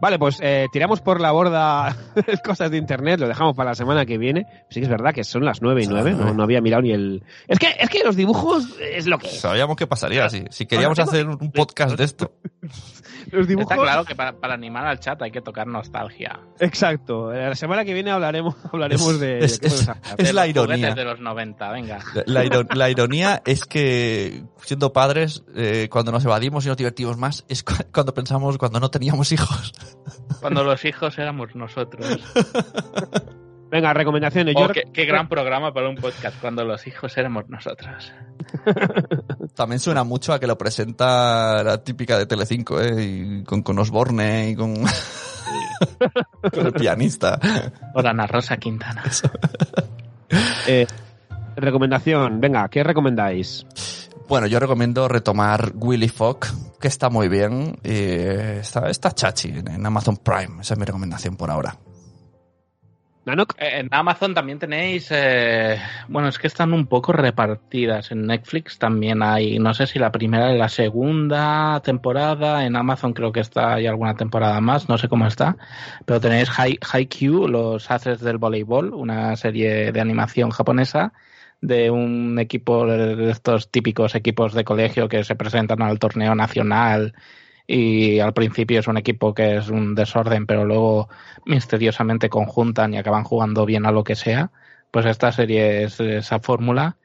Vale, 0.00 0.18
pues 0.18 0.38
eh, 0.40 0.66
tiramos 0.72 1.00
por 1.00 1.20
la 1.20 1.30
borda 1.32 1.96
cosas 2.44 2.70
de 2.70 2.76
internet, 2.76 3.20
lo 3.20 3.28
dejamos 3.28 3.54
para 3.56 3.70
la 3.70 3.74
semana 3.74 4.04
que 4.04 4.18
viene. 4.18 4.46
Sí 4.68 4.80
que 4.80 4.84
es 4.86 4.90
verdad 4.90 5.12
que 5.14 5.22
son 5.24 5.44
las 5.44 5.62
9 5.62 5.84
y 5.84 5.86
9, 5.86 6.12
no, 6.14 6.34
no 6.34 6.42
había 6.42 6.60
mirado 6.60 6.82
ni 6.82 6.92
el... 6.92 7.22
Es 7.46 7.58
que, 7.58 7.68
es 7.78 7.88
que 7.88 8.02
los 8.04 8.16
dibujos 8.16 8.66
es 8.80 9.06
lo 9.06 9.18
que 9.18 9.28
es. 9.28 9.40
Sabíamos 9.40 9.76
que 9.76 9.86
pasaría 9.86 10.28
si, 10.28 10.44
si 10.50 10.66
queríamos 10.66 10.98
Bueno, 10.98 11.10
hacer 11.10 11.28
un 11.28 11.52
podcast 11.52 11.96
de 11.96 12.04
esto. 12.04 12.32
Los 13.30 13.46
dibujos... 13.46 13.70
Está 13.70 13.80
claro 13.82 14.04
que 14.04 14.16
para, 14.16 14.32
para 14.32 14.54
animar 14.54 14.84
al 14.84 14.98
chat 14.98 15.22
hay 15.22 15.30
que 15.30 15.40
tocar 15.40 15.66
nostalgia. 15.68 16.40
Exacto. 16.58 17.32
La 17.32 17.54
semana 17.54 17.84
que 17.84 17.94
viene 17.94 18.10
hablaremos, 18.10 18.56
hablaremos 18.72 19.12
Es- 19.12 19.20
de... 19.20 19.38
es- 19.38 19.60
de 19.60 19.68
cosas 19.68 19.80
es- 19.82 19.88
aparte. 19.88 20.22
Es 20.22 20.28
De 20.28 20.32
la 20.34 20.46
ironía. 20.48 20.94
de 20.94 21.04
los 21.04 21.20
90, 21.20 21.70
venga. 21.70 21.98
La, 22.26 22.44
iro- 22.44 22.66
la 22.74 22.90
ironía 22.90 23.40
es 23.46 23.64
que 23.64 24.42
siendo 24.62 24.92
padres, 24.92 25.44
eh, 25.54 25.88
cuando 25.90 26.10
nos 26.10 26.24
evadimos 26.24 26.64
y 26.64 26.68
nos 26.68 26.76
divertimos 26.76 27.16
más, 27.16 27.44
es 27.48 27.62
cu- 27.62 27.74
cuando 27.92 28.12
pensamos 28.12 28.58
cuando 28.58 28.80
no 28.80 28.90
teníamos 28.90 29.30
hijos. 29.30 29.71
Cuando 30.40 30.64
los 30.64 30.84
hijos 30.84 31.18
éramos 31.18 31.54
nosotros. 31.54 32.20
Venga, 33.72 33.94
recomendaciones. 33.94 34.54
Oh, 34.54 34.66
Yo 34.66 34.68
qué, 34.68 34.82
qué 34.92 35.06
gran 35.06 35.30
programa 35.30 35.72
para 35.72 35.88
un 35.88 35.96
podcast, 35.96 36.38
cuando 36.40 36.62
los 36.62 36.86
hijos 36.86 37.16
éramos 37.16 37.48
nosotros. 37.48 38.12
También 39.54 39.80
suena 39.80 40.04
mucho 40.04 40.34
a 40.34 40.38
que 40.38 40.46
lo 40.46 40.58
presenta 40.58 41.64
la 41.64 41.82
típica 41.82 42.18
de 42.18 42.26
Telecinco, 42.26 42.80
¿eh? 42.82 43.02
Y 43.02 43.44
con, 43.44 43.62
con 43.62 43.78
Osborne 43.78 44.50
y 44.50 44.56
con, 44.56 44.74
con 46.52 46.66
el 46.66 46.72
pianista. 46.74 47.40
Por 47.94 48.06
Ana 48.06 48.26
Rosa 48.26 48.58
Quintana. 48.58 49.04
Eh, 50.66 50.86
recomendación, 51.56 52.40
venga, 52.40 52.68
¿qué 52.68 52.84
recomendáis? 52.84 53.66
Bueno, 54.28 54.46
yo 54.46 54.58
recomiendo 54.60 55.08
retomar 55.08 55.72
Willy 55.74 56.08
Fogg, 56.08 56.46
que 56.80 56.88
está 56.88 57.10
muy 57.10 57.28
bien. 57.28 57.76
y 57.84 57.90
está, 57.90 58.88
está 58.88 59.12
chachi 59.12 59.48
en, 59.50 59.84
Amazon 59.84 60.16
Prime. 60.16 60.62
Esa 60.62 60.74
es 60.74 60.80
mi 60.80 60.86
recomendación 60.86 61.36
por 61.36 61.50
ahora. 61.50 61.76
Eh, 63.24 63.78
En 63.80 63.88
Amazon 63.92 64.34
también 64.34 64.58
tenéis, 64.58 65.08
eh, 65.10 65.78
bueno, 66.08 66.28
es 66.28 66.38
que 66.38 66.46
están 66.46 66.72
un 66.72 66.86
poco 66.86 67.12
repartidas. 67.12 68.10
En 68.10 68.26
Netflix 68.26 68.78
también 68.78 69.22
hay, 69.22 69.58
no 69.58 69.74
sé 69.74 69.86
si 69.86 69.98
la 69.98 70.10
primera 70.10 70.52
y 70.52 70.58
la 70.58 70.68
segunda 70.68 71.80
temporada. 71.84 72.64
En 72.64 72.74
Amazon 72.74 73.12
creo 73.12 73.32
que 73.32 73.40
está 73.40 73.74
hay 73.74 73.86
alguna 73.86 74.14
temporada 74.16 74.60
más, 74.60 74.88
no 74.88 74.96
sé 74.98 75.08
cómo 75.08 75.26
está. 75.26 75.56
Pero 76.06 76.20
tenéis 76.20 76.48
Hai- 76.50 76.78
Haikyuu, 76.80 77.46
los 77.48 77.90
haces 77.90 78.20
del 78.20 78.38
voleibol, 78.38 78.92
una 78.94 79.36
serie 79.36 79.92
de 79.92 80.00
animación 80.00 80.50
japonesa 80.50 81.12
de 81.62 81.90
un 81.90 82.38
equipo 82.40 82.84
de 82.86 83.30
estos 83.30 83.70
típicos 83.70 84.14
equipos 84.14 84.52
de 84.52 84.64
colegio 84.64 85.08
que 85.08 85.24
se 85.24 85.36
presentan 85.36 85.80
al 85.80 86.00
torneo 86.00 86.34
nacional 86.34 87.14
y 87.66 88.18
al 88.18 88.34
principio 88.34 88.80
es 88.80 88.88
un 88.88 88.98
equipo 88.98 89.32
que 89.32 89.56
es 89.56 89.68
un 89.68 89.94
desorden, 89.94 90.46
pero 90.46 90.64
luego 90.64 91.08
misteriosamente 91.46 92.28
conjuntan 92.28 92.92
y 92.92 92.98
acaban 92.98 93.22
jugando 93.22 93.64
bien 93.64 93.86
a 93.86 93.92
lo 93.92 94.02
que 94.02 94.16
sea, 94.16 94.50
pues 94.90 95.06
esta 95.06 95.30
serie 95.30 95.84
es 95.84 96.00
esa 96.00 96.40
fórmula 96.40 96.96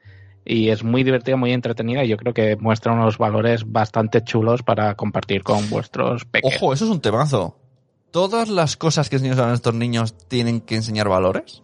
y 0.44 0.70
es 0.70 0.82
muy 0.82 1.04
divertida, 1.04 1.36
muy 1.36 1.52
entretenida 1.52 2.04
y 2.04 2.08
yo 2.08 2.16
creo 2.16 2.34
que 2.34 2.56
muestra 2.56 2.92
unos 2.92 3.16
valores 3.16 3.70
bastante 3.70 4.24
chulos 4.24 4.64
para 4.64 4.96
compartir 4.96 5.44
con 5.44 5.70
vuestros 5.70 6.24
pequeños. 6.24 6.56
Ojo, 6.56 6.72
eso 6.72 6.84
es 6.84 6.90
un 6.90 7.00
temazo. 7.00 7.56
¿Todas 8.10 8.48
las 8.48 8.76
cosas 8.76 9.08
que 9.08 9.16
enseñamos 9.16 9.44
a 9.44 9.48
nuestros 9.48 9.76
niños 9.76 10.16
tienen 10.26 10.60
que 10.60 10.74
enseñar 10.74 11.08
valores? 11.08 11.62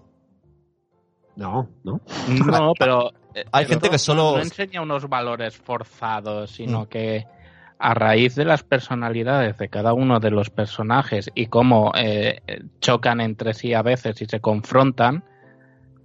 No, 1.36 1.68
no. 1.84 2.00
No, 2.46 2.72
pero... 2.78 3.10
eh, 3.34 3.44
Hay 3.52 3.64
pero 3.64 3.68
gente 3.68 3.86
no- 3.88 3.92
que 3.92 3.98
solo- 3.98 4.32
No 4.36 4.42
enseña 4.42 4.80
unos 4.82 5.08
valores 5.08 5.56
forzados, 5.56 6.50
sino 6.52 6.82
Mm. 6.82 6.86
que 6.86 7.26
a 7.78 7.92
raíz 7.94 8.34
de 8.36 8.44
las 8.44 8.62
personalidades 8.62 9.58
de 9.58 9.68
cada 9.68 9.92
uno 9.92 10.20
de 10.20 10.30
los 10.30 10.48
personajes 10.50 11.30
y 11.34 11.46
cómo 11.46 11.92
eh, 11.96 12.40
chocan 12.80 13.20
entre 13.20 13.52
sí 13.52 13.74
a 13.74 13.82
veces 13.82 14.22
y 14.22 14.26
se 14.26 14.40
confrontan, 14.40 15.24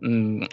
mm, 0.02 0.44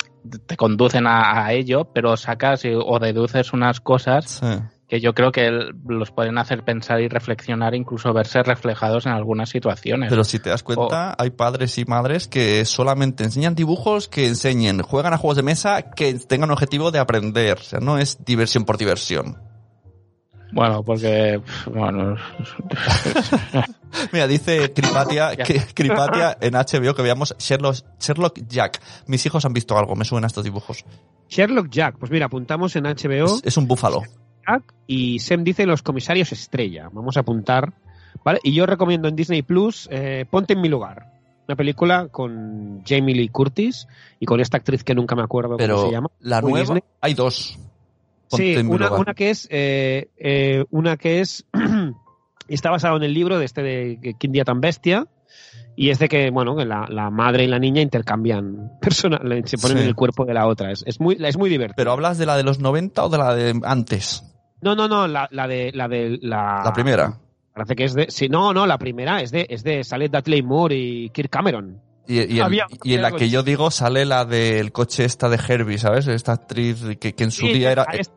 te 0.46 0.56
conducen 0.56 1.06
a, 1.06 1.44
a 1.46 1.52
ello, 1.52 1.84
pero 1.92 2.16
sacas 2.16 2.64
y- 2.64 2.72
o 2.74 2.98
deduces 2.98 3.52
unas 3.52 3.80
cosas 3.80 4.26
Sí. 4.42 4.46
Que 4.88 5.00
yo 5.00 5.14
creo 5.14 5.32
que 5.32 5.50
los 5.88 6.10
pueden 6.12 6.38
hacer 6.38 6.62
pensar 6.62 7.00
y 7.00 7.08
reflexionar, 7.08 7.74
incluso 7.74 8.12
verse 8.12 8.42
reflejados 8.42 9.06
en 9.06 9.12
algunas 9.12 9.48
situaciones. 9.48 10.10
Pero 10.10 10.22
si 10.22 10.38
te 10.38 10.50
das 10.50 10.62
cuenta, 10.62 11.14
hay 11.18 11.30
padres 11.30 11.76
y 11.78 11.84
madres 11.84 12.28
que 12.28 12.64
solamente 12.64 13.24
enseñan 13.24 13.54
dibujos, 13.54 14.08
que 14.08 14.26
enseñen, 14.26 14.82
juegan 14.82 15.12
a 15.12 15.18
juegos 15.18 15.36
de 15.36 15.42
mesa, 15.42 15.90
que 15.90 16.14
tengan 16.14 16.50
un 16.50 16.54
objetivo 16.54 16.92
de 16.92 17.00
aprender. 17.00 17.58
O 17.58 17.62
sea, 17.62 17.80
no 17.80 17.98
es 17.98 18.24
diversión 18.24 18.64
por 18.64 18.78
diversión. 18.78 19.38
Bueno, 20.52 20.84
porque, 20.84 21.40
bueno, 21.66 22.14
Mira, 24.12 24.28
dice 24.28 24.72
Cripatia, 24.72 25.36
que 25.36 25.60
Cripatia 25.74 26.38
en 26.40 26.54
HBO 26.54 26.94
que 26.94 27.02
veamos 27.02 27.34
Sherlock, 27.38 27.76
Sherlock 27.98 28.38
Jack. 28.46 28.80
Mis 29.06 29.26
hijos 29.26 29.44
han 29.44 29.52
visto 29.52 29.76
algo, 29.76 29.96
me 29.96 30.04
suenan 30.04 30.28
estos 30.28 30.44
dibujos. 30.44 30.84
Sherlock 31.28 31.68
Jack, 31.68 31.96
pues 31.98 32.12
mira, 32.12 32.26
apuntamos 32.26 32.76
en 32.76 32.84
HBO 32.84 33.24
Es, 33.24 33.40
es 33.42 33.56
un 33.56 33.66
búfalo. 33.66 34.02
Jack 34.46 34.74
y 34.86 35.18
Sem 35.18 35.44
dice 35.44 35.66
los 35.66 35.82
comisarios 35.82 36.32
estrella. 36.32 36.88
Vamos 36.92 37.16
a 37.16 37.20
apuntar, 37.20 37.72
¿vale? 38.24 38.40
Y 38.42 38.54
yo 38.54 38.66
recomiendo 38.66 39.08
en 39.08 39.16
Disney 39.16 39.42
Plus 39.42 39.88
eh, 39.90 40.24
Ponte 40.30 40.52
en 40.54 40.60
mi 40.60 40.68
lugar. 40.68 41.12
Una 41.48 41.56
película 41.56 42.08
con 42.08 42.82
Jamie 42.84 43.14
Lee 43.14 43.28
Curtis 43.28 43.86
y 44.18 44.26
con 44.26 44.40
esta 44.40 44.56
actriz 44.56 44.82
que 44.82 44.94
nunca 44.94 45.14
me 45.14 45.22
acuerdo 45.22 45.56
cómo 45.56 45.86
se 45.86 45.92
llama. 45.92 46.08
la 46.20 46.40
nueva, 46.40 46.60
Disney. 46.60 46.82
hay 47.00 47.14
dos. 47.14 47.58
Ponte 48.28 48.44
Sí, 48.44 48.54
en 48.54 48.66
mi 48.66 48.74
una, 48.74 48.86
lugar. 48.86 49.00
una 49.00 49.14
que 49.14 49.30
es 49.30 49.46
eh, 49.50 50.08
eh, 50.16 50.64
una 50.70 50.96
que 50.96 51.20
es 51.20 51.44
está 52.48 52.70
basado 52.70 52.96
en 52.96 53.04
el 53.04 53.14
libro 53.14 53.38
de 53.38 53.44
este 53.44 53.62
de 53.62 54.16
Qué 54.18 54.28
día 54.28 54.44
tan 54.44 54.60
bestia 54.60 55.06
y 55.76 55.90
es 55.90 56.00
de 56.00 56.08
que 56.08 56.30
bueno 56.30 56.56
la, 56.64 56.86
la 56.88 57.10
madre 57.10 57.44
y 57.44 57.46
la 57.46 57.60
niña 57.60 57.80
intercambian 57.82 58.72
persona 58.80 59.18
se 59.44 59.58
ponen 59.58 59.76
Sí. 59.76 59.82
en 59.84 59.88
el 59.88 59.94
cuerpo 59.94 60.24
de 60.24 60.34
la 60.34 60.48
otra 60.48 60.72
es, 60.72 60.82
es 60.86 60.98
muy 61.00 61.16
es 61.20 61.36
muy 61.38 61.48
divertido 61.50 61.76
Pero 61.76 61.92
hablas 61.92 62.18
de 62.18 62.26
la 62.26 62.36
de 62.36 62.42
los 62.42 62.58
90 62.58 63.04
o 63.04 63.08
de 63.08 63.18
la 63.18 63.34
de 63.36 63.60
antes. 63.62 64.24
No 64.62 64.74
no 64.74 64.88
no 64.88 65.06
la, 65.06 65.28
la 65.30 65.46
de 65.48 65.70
la 65.74 65.88
de 65.88 66.18
la, 66.22 66.62
La 66.64 66.72
primera. 66.72 67.18
parece 67.54 67.76
que 67.76 67.84
es 67.84 67.94
de 67.94 68.06
sí 68.10 68.28
no 68.28 68.52
no 68.54 68.66
la 68.66 68.78
primera 68.78 69.20
es 69.20 69.30
de 69.30 69.46
es 69.50 69.62
de 69.62 69.84
sale 69.84 70.08
Dudley 70.08 70.42
Moore 70.42 70.76
y 70.76 71.10
Kirk 71.10 71.30
Cameron 71.30 71.80
Y, 72.08 72.20
y 72.34 72.38
en, 72.38 72.42
Había- 72.44 72.66
y 72.84 72.94
en 72.94 73.02
la 73.02 73.12
que 73.12 73.28
yo 73.28 73.42
digo 73.42 73.70
sale 73.70 74.04
la 74.04 74.24
del 74.24 74.72
coche 74.72 75.04
esta 75.04 75.28
de 75.28 75.38
Herbie, 75.48 75.78
¿sabes? 75.78 76.06
Esta 76.06 76.32
actriz 76.32 76.84
que, 77.00 77.14
que 77.14 77.24
en 77.24 77.30
su 77.30 77.46
día 77.46 77.72
era 77.72 77.84
es- 77.92 78.12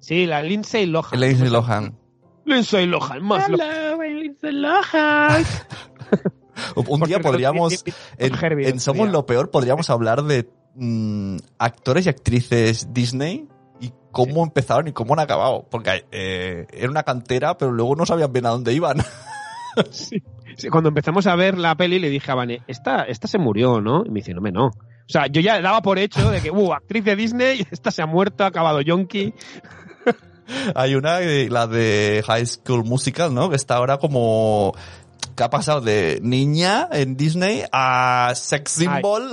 sí 0.00 0.26
la 0.26 0.42
Lindsay 0.42 0.86
Lohan 0.86 1.18
Lindsay 1.20 1.48
Lohan. 1.50 1.98
Lindsay 2.44 2.86
Lohan 2.86 3.22
más 3.24 3.48
lo- 3.48 3.58
Un 6.76 6.84
Porque 6.84 7.06
día 7.06 7.20
podríamos, 7.20 7.84
en, 8.18 8.34
Herbie, 8.34 8.68
en 8.68 8.78
Somos 8.80 9.06
día. 9.06 9.12
lo 9.12 9.26
Peor, 9.26 9.50
podríamos 9.50 9.90
hablar 9.90 10.22
de 10.22 10.48
mm, 10.76 11.36
actores 11.58 12.06
y 12.06 12.10
actrices 12.10 12.92
Disney 12.92 13.48
cómo 14.14 14.44
empezaron 14.44 14.88
y 14.88 14.92
cómo 14.92 15.12
han 15.12 15.20
acabado. 15.20 15.66
Porque 15.70 16.06
eh, 16.12 16.66
era 16.72 16.88
una 16.88 17.02
cantera, 17.02 17.58
pero 17.58 17.72
luego 17.72 17.96
no 17.96 18.06
sabían 18.06 18.32
bien 18.32 18.46
a 18.46 18.50
dónde 18.50 18.72
iban. 18.72 18.98
Sí, 20.56 20.68
cuando 20.70 20.88
empezamos 20.88 21.26
a 21.26 21.34
ver 21.34 21.58
la 21.58 21.74
peli 21.74 21.98
le 21.98 22.08
dije 22.08 22.30
a 22.30 22.36
Vane, 22.36 22.62
esta, 22.68 23.02
esta 23.02 23.26
se 23.26 23.38
murió, 23.38 23.80
¿no? 23.80 24.04
Y 24.06 24.10
me 24.10 24.20
dice, 24.20 24.32
no, 24.32 24.40
me 24.40 24.52
no. 24.52 24.66
O 24.66 25.08
sea, 25.08 25.26
yo 25.26 25.40
ya 25.40 25.60
daba 25.60 25.82
por 25.82 25.98
hecho 25.98 26.30
de 26.30 26.40
que, 26.40 26.52
uh, 26.52 26.72
actriz 26.72 27.04
de 27.04 27.16
Disney, 27.16 27.66
esta 27.72 27.90
se 27.90 28.02
ha 28.02 28.06
muerto, 28.06 28.44
ha 28.44 28.46
acabado 28.46 28.80
yonki. 28.82 29.34
Hay 30.76 30.94
una, 30.94 31.22
eh, 31.22 31.50
la 31.50 31.66
de 31.66 32.22
High 32.24 32.46
School 32.46 32.84
Musical, 32.84 33.34
¿no? 33.34 33.50
Que 33.50 33.56
está 33.56 33.74
ahora 33.74 33.98
como... 33.98 34.76
que 35.34 35.42
ha 35.42 35.50
pasado 35.50 35.80
de 35.80 36.20
niña 36.22 36.88
en 36.92 37.16
Disney 37.16 37.64
a 37.72 38.30
sex 38.36 38.70
symbol. 38.70 39.32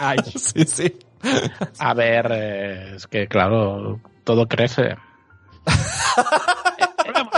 Ay, 0.00 0.18
sí, 0.34 0.64
sí. 0.66 1.05
A 1.78 1.94
ver, 1.94 2.28
eh, 2.32 2.92
es 2.96 3.06
que 3.06 3.26
claro, 3.28 4.00
todo 4.24 4.46
crece. 4.46 4.96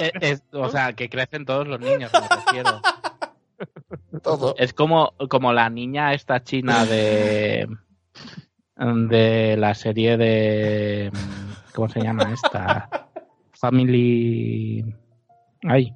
Eh, 0.01 0.07
eh, 0.07 0.13
es- 0.21 0.43
o 0.53 0.69
sea, 0.71 0.93
que 0.93 1.09
crecen 1.11 1.45
todos 1.45 1.67
los 1.67 1.81
niños, 1.81 2.11
me 2.13 2.37
refiero. 2.37 2.81
Todo. 4.23 4.55
Es 4.57 4.73
como, 4.73 5.13
como 5.29 5.53
la 5.53 5.69
niña 5.69 6.15
esta 6.15 6.43
china 6.43 6.85
de 6.87 7.69
de 8.77 9.57
la 9.59 9.75
serie 9.75 10.17
de 10.17 11.11
¿cómo 11.75 11.89
se 11.89 12.01
llama 12.01 12.31
esta? 12.33 12.89
Family 13.53 14.85
ay 15.65 15.93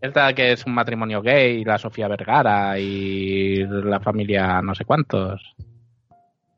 esta 0.00 0.32
que 0.32 0.52
es 0.52 0.64
un 0.64 0.72
matrimonio 0.72 1.20
gay, 1.20 1.62
la 1.64 1.76
Sofía 1.78 2.08
Vergara 2.08 2.78
y 2.78 3.56
la 3.66 4.00
familia 4.00 4.62
no 4.62 4.74
sé 4.74 4.84
cuántos. 4.86 5.42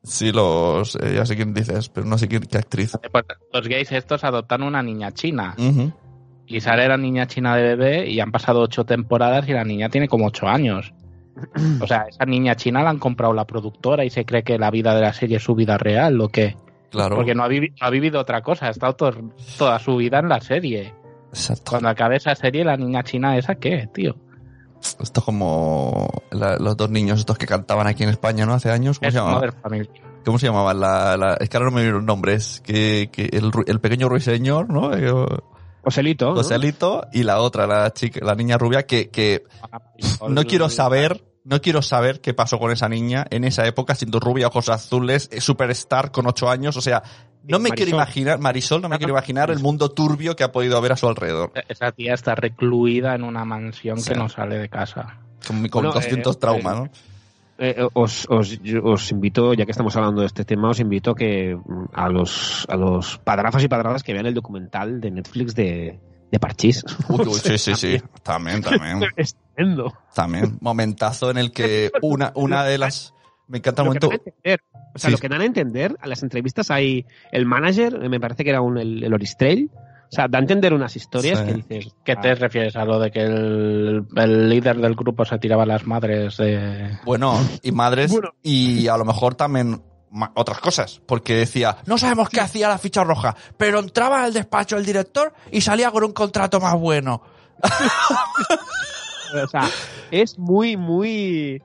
Sí, 0.02 0.32
los... 0.32 0.96
eh, 0.96 1.14
ya 1.14 1.24
sé 1.26 1.36
quién 1.36 1.54
dices, 1.54 1.88
pero 1.88 2.06
no 2.06 2.18
sé 2.18 2.26
quién, 2.28 2.42
qué 2.42 2.58
actriz. 2.58 2.96
Pues 3.10 3.24
los 3.52 3.68
gays 3.68 3.92
estos 3.92 4.24
adoptan 4.24 4.62
una 4.62 4.82
niña 4.82 5.12
china. 5.12 5.54
Ujú. 5.58 5.92
Y 6.46 6.60
Sara 6.60 6.84
era 6.84 6.96
niña 6.96 7.26
china 7.26 7.56
de 7.56 7.62
bebé 7.76 8.10
y 8.10 8.18
han 8.20 8.32
pasado 8.32 8.60
ocho 8.60 8.84
temporadas 8.84 9.48
y 9.48 9.52
la 9.52 9.64
niña 9.64 9.88
tiene 9.88 10.08
como 10.08 10.26
ocho 10.26 10.48
años. 10.48 10.92
O 11.80 11.86
sea, 11.86 12.06
esa 12.08 12.26
niña 12.26 12.56
china 12.56 12.82
la 12.82 12.90
han 12.90 12.98
comprado 12.98 13.32
la 13.32 13.46
productora 13.46 14.04
y 14.04 14.10
se 14.10 14.24
cree 14.24 14.42
que 14.42 14.58
la 14.58 14.70
vida 14.70 14.94
de 14.94 15.00
la 15.02 15.12
serie 15.12 15.36
es 15.38 15.42
su 15.42 15.54
vida 15.54 15.78
real, 15.78 16.14
lo 16.14 16.28
que... 16.28 16.56
Claro. 16.90 17.16
Porque 17.16 17.34
no 17.34 17.42
ha, 17.44 17.48
vivi- 17.48 17.72
no 17.80 17.86
ha 17.86 17.90
vivido 17.90 18.20
otra 18.20 18.42
cosa, 18.42 18.66
ha 18.66 18.70
estado 18.70 18.94
to- 18.96 19.32
toda 19.56 19.78
su 19.78 19.96
vida 19.96 20.18
en 20.18 20.28
la 20.28 20.40
serie. 20.42 20.92
Exacto. 21.30 21.62
Cuando 21.70 21.88
acabe 21.88 22.16
esa 22.16 22.34
serie, 22.34 22.64
la 22.64 22.76
niña 22.76 23.02
china 23.02 23.38
esa, 23.38 23.54
¿qué, 23.54 23.88
tío? 23.94 24.14
Esto 25.00 25.20
es 25.20 25.24
como 25.24 26.08
la- 26.30 26.56
los 26.56 26.76
dos 26.76 26.90
niños 26.90 27.18
estos 27.20 27.38
que 27.38 27.46
cantaban 27.46 27.86
aquí 27.86 28.02
en 28.02 28.08
España, 28.10 28.44
¿no? 28.46 28.54
Hace 28.54 28.70
años. 28.70 28.98
¿Cómo 28.98 29.08
Es 29.08 29.14
se 29.14 29.20
llamaban? 29.20 29.54
¿Cómo 30.24 30.38
se 30.38 30.46
llamaban? 30.46 30.78
La, 30.80 31.16
la- 31.16 31.34
es 31.34 31.48
que 31.48 31.56
ahora 31.56 31.70
no 31.70 31.76
me 31.76 31.82
vienen 31.82 31.96
los 31.96 32.04
nombres. 32.04 32.60
Que, 32.64 33.08
que 33.12 33.30
el, 33.32 33.80
pequeño 33.80 34.08
ruiseñor, 34.08 34.68
¿no? 34.70 34.94
Eh, 34.94 35.10
Joselito. 35.84 36.30
¿no? 36.30 36.36
Joselito 36.36 37.06
y 37.12 37.22
la 37.24 37.40
otra, 37.40 37.66
la 37.66 37.92
chica, 37.92 38.24
la 38.24 38.34
niña 38.34 38.56
rubia, 38.58 38.86
que, 38.86 39.10
que 39.10 39.44
no 40.28 40.44
quiero 40.44 40.68
saber, 40.68 41.24
no 41.44 41.60
quiero 41.60 41.82
saber 41.82 42.20
qué 42.20 42.34
pasó 42.34 42.58
con 42.58 42.70
esa 42.70 42.88
niña 42.88 43.26
en 43.30 43.44
esa 43.44 43.66
época, 43.66 43.94
siendo 43.94 44.20
rubia, 44.20 44.46
ojos 44.48 44.68
azules, 44.68 45.28
eh, 45.32 45.40
superstar 45.40 46.10
con 46.10 46.26
ocho 46.26 46.48
años. 46.48 46.76
O 46.76 46.80
sea, 46.80 47.02
no 47.44 47.58
me 47.58 47.70
quiero 47.70 47.90
imaginar, 47.92 48.38
Marisol, 48.38 48.80
no 48.82 48.88
me 48.88 48.98
quiero 48.98 49.12
imaginar 49.12 49.50
el 49.50 49.58
mundo 49.58 49.90
turbio 49.90 50.36
que 50.36 50.44
ha 50.44 50.52
podido 50.52 50.76
haber 50.76 50.92
a 50.92 50.96
su 50.96 51.08
alrededor. 51.08 51.52
Esa 51.68 51.90
tía 51.92 52.14
está 52.14 52.34
recluida 52.34 53.14
en 53.14 53.24
una 53.24 53.44
mansión 53.44 53.98
Sí. 53.98 54.10
que 54.10 54.16
no 54.16 54.28
sale 54.28 54.58
de 54.58 54.68
casa. 54.68 55.18
Con, 55.46 55.66
con 55.68 55.82
Bueno, 55.84 55.92
200 55.94 56.36
eh, 56.36 56.38
traumas, 56.38 56.74
eh, 56.76 56.78
¿no? 56.78 56.90
Eh, 57.58 57.88
os, 57.92 58.26
os, 58.30 58.58
os 58.82 59.10
invito, 59.10 59.54
ya 59.54 59.64
que 59.64 59.72
estamos 59.72 59.94
hablando 59.96 60.20
de 60.20 60.26
este 60.28 60.44
tema, 60.44 60.70
os 60.70 60.80
invito 60.80 61.14
que 61.14 61.54
mm, 61.56 61.84
a 61.92 62.08
los, 62.08 62.66
a 62.68 62.76
los 62.76 63.18
padrazos 63.18 63.62
y 63.62 63.68
padradas 63.68 64.02
que 64.02 64.12
vean 64.12 64.26
el 64.26 64.34
documental 64.34 65.00
de 65.00 65.10
Netflix 65.10 65.54
de, 65.54 65.98
de 66.30 66.38
Parchís. 66.38 66.84
Uy, 67.08 67.26
uy, 67.26 67.34
sí, 67.34 67.58
sí, 67.58 67.74
sí. 67.74 68.00
También, 68.22 68.62
también. 68.62 69.00
es 69.16 69.36
tremendo. 69.54 69.92
También. 70.14 70.58
Momentazo 70.60 71.30
en 71.30 71.38
el 71.38 71.52
que 71.52 71.90
una, 72.02 72.32
una 72.34 72.64
de 72.64 72.78
las. 72.78 73.14
Me 73.48 73.58
encanta 73.58 73.82
el 73.82 73.88
momento. 73.88 74.08
o 74.08 74.12
sea, 74.14 74.58
Sí. 74.94 75.10
lo 75.10 75.18
que 75.18 75.28
dan 75.28 75.40
a 75.40 75.44
entender 75.46 75.96
a 76.00 76.06
las 76.06 76.22
entrevistas 76.22 76.70
hay 76.70 77.06
el 77.32 77.46
manager, 77.46 78.08
me 78.08 78.20
parece 78.20 78.44
que 78.44 78.50
era 78.50 78.60
un, 78.60 78.78
el, 78.78 79.02
el 79.02 79.12
Oristrell, 79.14 79.70
o 79.74 80.14
sea, 80.14 80.26
da 80.28 80.38
a 80.38 80.40
entender 80.42 80.72
unas 80.74 80.94
historias 80.96 81.38
Sí. 81.38 81.44
que 81.46 81.54
dices... 81.54 81.94
¿Qué 82.04 82.16
te 82.16 82.30
ah, 82.30 82.34
refieres 82.34 82.76
a 82.76 82.84
lo 82.84 82.98
de 82.98 83.10
que 83.10 83.20
el, 83.22 84.06
el 84.16 84.48
líder 84.50 84.76
del 84.78 84.94
grupo 84.94 85.24
se 85.24 85.38
tiraba 85.38 85.62
a 85.62 85.66
las 85.66 85.86
madres 85.86 86.36
de... 86.36 86.98
Bueno, 87.04 87.38
y 87.62 87.72
madres, 87.72 88.10
Bueno. 88.12 88.30
y 88.42 88.86
a 88.88 88.96
lo 88.98 89.04
mejor 89.06 89.34
también 89.34 89.82
otras 90.34 90.58
cosas, 90.60 91.00
porque 91.06 91.34
decía, 91.34 91.78
no 91.86 91.96
sabemos 91.96 92.28
qué 92.28 92.40
hacía 92.40 92.68
la 92.68 92.76
ficha 92.76 93.02
roja, 93.02 93.34
pero 93.56 93.78
entraba 93.80 94.22
al 94.24 94.34
despacho 94.34 94.76
del 94.76 94.84
director 94.84 95.32
y 95.50 95.62
salía 95.62 95.90
con 95.90 96.04
un 96.04 96.12
contrato 96.12 96.60
más 96.60 96.74
bueno. 96.78 97.22
O 99.34 99.48
sea, 99.48 99.68
es 100.10 100.38
muy, 100.38 100.76
muy... 100.76 101.62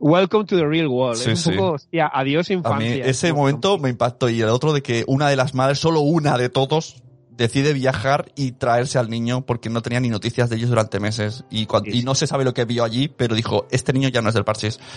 Welcome 0.00 0.44
to 0.46 0.56
the 0.56 0.66
real 0.66 0.88
world. 0.88 1.16
Sí, 1.16 1.30
es 1.30 1.46
un 1.46 1.52
sí. 1.52 1.58
poco, 1.58 1.72
hostia, 1.74 2.10
adiós 2.12 2.50
A 2.50 2.52
infancia. 2.52 2.90
mí 2.90 3.00
ese 3.04 3.32
momento 3.32 3.78
me 3.78 3.88
impactó 3.88 4.28
y 4.28 4.40
el 4.40 4.48
otro 4.48 4.72
de 4.72 4.82
que 4.82 5.04
una 5.06 5.28
de 5.28 5.36
las 5.36 5.54
madres, 5.54 5.78
solo 5.78 6.00
una 6.00 6.36
de 6.36 6.50
todos, 6.50 7.02
decide 7.36 7.72
viajar 7.72 8.30
y 8.36 8.52
traerse 8.52 8.98
al 8.98 9.10
niño 9.10 9.44
porque 9.46 9.70
no 9.70 9.82
tenía 9.82 10.00
ni 10.00 10.08
noticias 10.08 10.50
de 10.50 10.56
ellos 10.56 10.68
durante 10.68 11.00
meses 11.00 11.44
y, 11.50 11.66
no 12.04 12.14
se 12.14 12.26
sabe 12.26 12.44
lo 12.44 12.54
que 12.54 12.64
vio 12.64 12.84
allí, 12.84 13.08
pero 13.08 13.34
dijo, 13.34 13.66
este 13.70 13.92
niño 13.92 14.08
ya 14.08 14.20
no 14.20 14.28
es 14.28 14.34
del 14.34 14.44
Parchís. 14.44 14.78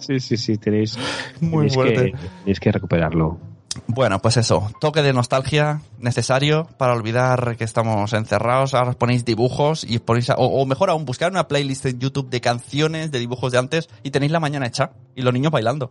Sí, 0.00 0.18
sí, 0.18 0.38
sí, 0.38 0.56
tenéis, 0.56 0.96
Muy 1.42 1.68
tenéis, 1.68 1.74
fuerte. 1.74 2.12
que, 2.12 2.28
tenéis 2.38 2.60
que 2.60 2.72
recuperarlo. 2.72 3.38
Bueno, 3.86 4.20
pues 4.20 4.36
eso, 4.36 4.70
toque 4.80 5.02
de 5.02 5.12
nostalgia 5.12 5.80
necesario 5.98 6.68
para 6.78 6.94
olvidar 6.94 7.56
que 7.56 7.64
estamos 7.64 8.12
encerrados. 8.12 8.74
Ahora 8.74 8.90
os 8.90 8.96
ponéis 8.96 9.24
dibujos 9.24 9.84
y 9.84 9.96
os 9.96 10.02
ponéis, 10.02 10.30
a- 10.30 10.34
o, 10.36 10.46
o 10.62 10.66
mejor 10.66 10.90
aún, 10.90 11.04
buscar 11.04 11.30
una 11.30 11.48
playlist 11.48 11.86
en 11.86 11.98
YouTube 11.98 12.30
de 12.30 12.40
canciones, 12.40 13.10
de 13.10 13.18
dibujos 13.18 13.52
de 13.52 13.58
antes 13.58 13.88
y 14.02 14.10
tenéis 14.10 14.32
la 14.32 14.40
mañana 14.40 14.66
hecha 14.66 14.92
y 15.16 15.22
los 15.22 15.32
niños 15.34 15.50
bailando. 15.52 15.90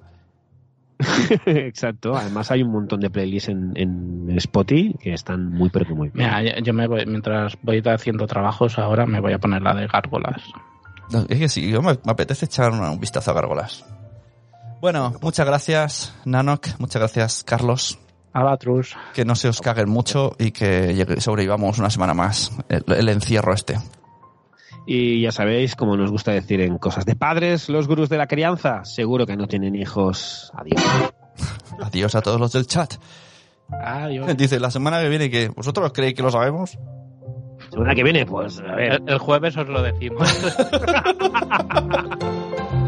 Exacto. 1.45 2.15
Además 2.15 2.51
hay 2.51 2.61
un 2.63 2.71
montón 2.71 2.99
de 2.99 3.09
playlists 3.09 3.49
en, 3.49 3.71
en 3.75 4.29
Spotify 4.37 4.95
que 4.99 5.13
están 5.13 5.49
muy, 5.49 5.69
pero 5.69 5.85
que 5.85 5.93
muy 5.93 6.09
bien. 6.09 6.27
Mira, 6.29 6.61
yo- 6.61 6.73
me 6.73 6.87
voy, 6.87 7.05
mientras 7.05 7.57
voy 7.61 7.81
haciendo 7.85 8.27
trabajos 8.27 8.77
ahora, 8.77 9.05
me 9.05 9.19
voy 9.19 9.33
a 9.33 9.39
poner 9.39 9.61
la 9.61 9.73
de 9.73 9.87
gárgolas. 9.87 10.41
No, 11.11 11.19
Es 11.27 11.39
que 11.39 11.49
sí, 11.49 11.69
yo 11.69 11.81
me, 11.81 11.93
me 12.03 12.11
apetece 12.11 12.45
echar 12.45 12.71
un 12.71 12.99
vistazo 12.99 13.31
a 13.31 13.33
Gárgolas. 13.33 13.83
Bueno, 14.81 15.13
muchas 15.21 15.45
gracias, 15.45 16.13
Nanok. 16.25 16.67
Muchas 16.79 17.01
gracias, 17.01 17.43
Carlos. 17.43 17.99
Abatrus. 18.31 18.95
Que 19.13 19.25
no 19.25 19.35
se 19.35 19.49
os 19.49 19.59
caguen 19.61 19.89
mucho 19.89 20.35
y 20.39 20.51
que 20.51 20.93
llegue- 20.95 21.19
sobrevivamos 21.19 21.79
una 21.79 21.89
semana 21.89 22.13
más 22.13 22.51
el, 22.69 22.83
el 22.93 23.09
encierro 23.09 23.53
este. 23.53 23.77
Y 24.85 25.21
ya 25.21 25.31
sabéis, 25.31 25.75
como 25.75 25.97
nos 25.97 26.11
gusta 26.11 26.31
decir 26.31 26.61
en 26.61 26.77
cosas 26.77 27.05
de 27.05 27.15
padres, 27.15 27.69
los 27.69 27.87
gurús 27.87 28.09
de 28.09 28.17
la 28.17 28.27
crianza, 28.27 28.85
seguro 28.85 29.25
que 29.25 29.35
no 29.35 29.47
tienen 29.47 29.75
hijos. 29.75 30.51
Adiós. 30.55 30.81
Adiós 31.83 32.15
a 32.15 32.21
todos 32.21 32.39
los 32.39 32.51
del 32.53 32.65
chat. 32.67 32.93
Adiós. 33.69 34.25
Dice, 34.37 34.59
la 34.59 34.71
semana 34.71 35.01
que 35.01 35.09
viene, 35.09 35.29
que 35.29 35.49
¿Vosotros 35.49 35.91
creéis 35.93 36.15
que 36.15 36.23
lo 36.23 36.31
sabemos? 36.31 36.77
Semana 37.71 37.93
que 37.93 38.03
viene, 38.03 38.25
pues, 38.25 38.59
a 38.59 38.75
ver. 38.75 38.93
El, 38.93 39.09
el 39.09 39.17
jueves 39.19 39.57
os 39.57 39.67
lo 39.67 39.81
decimos. 39.83 40.27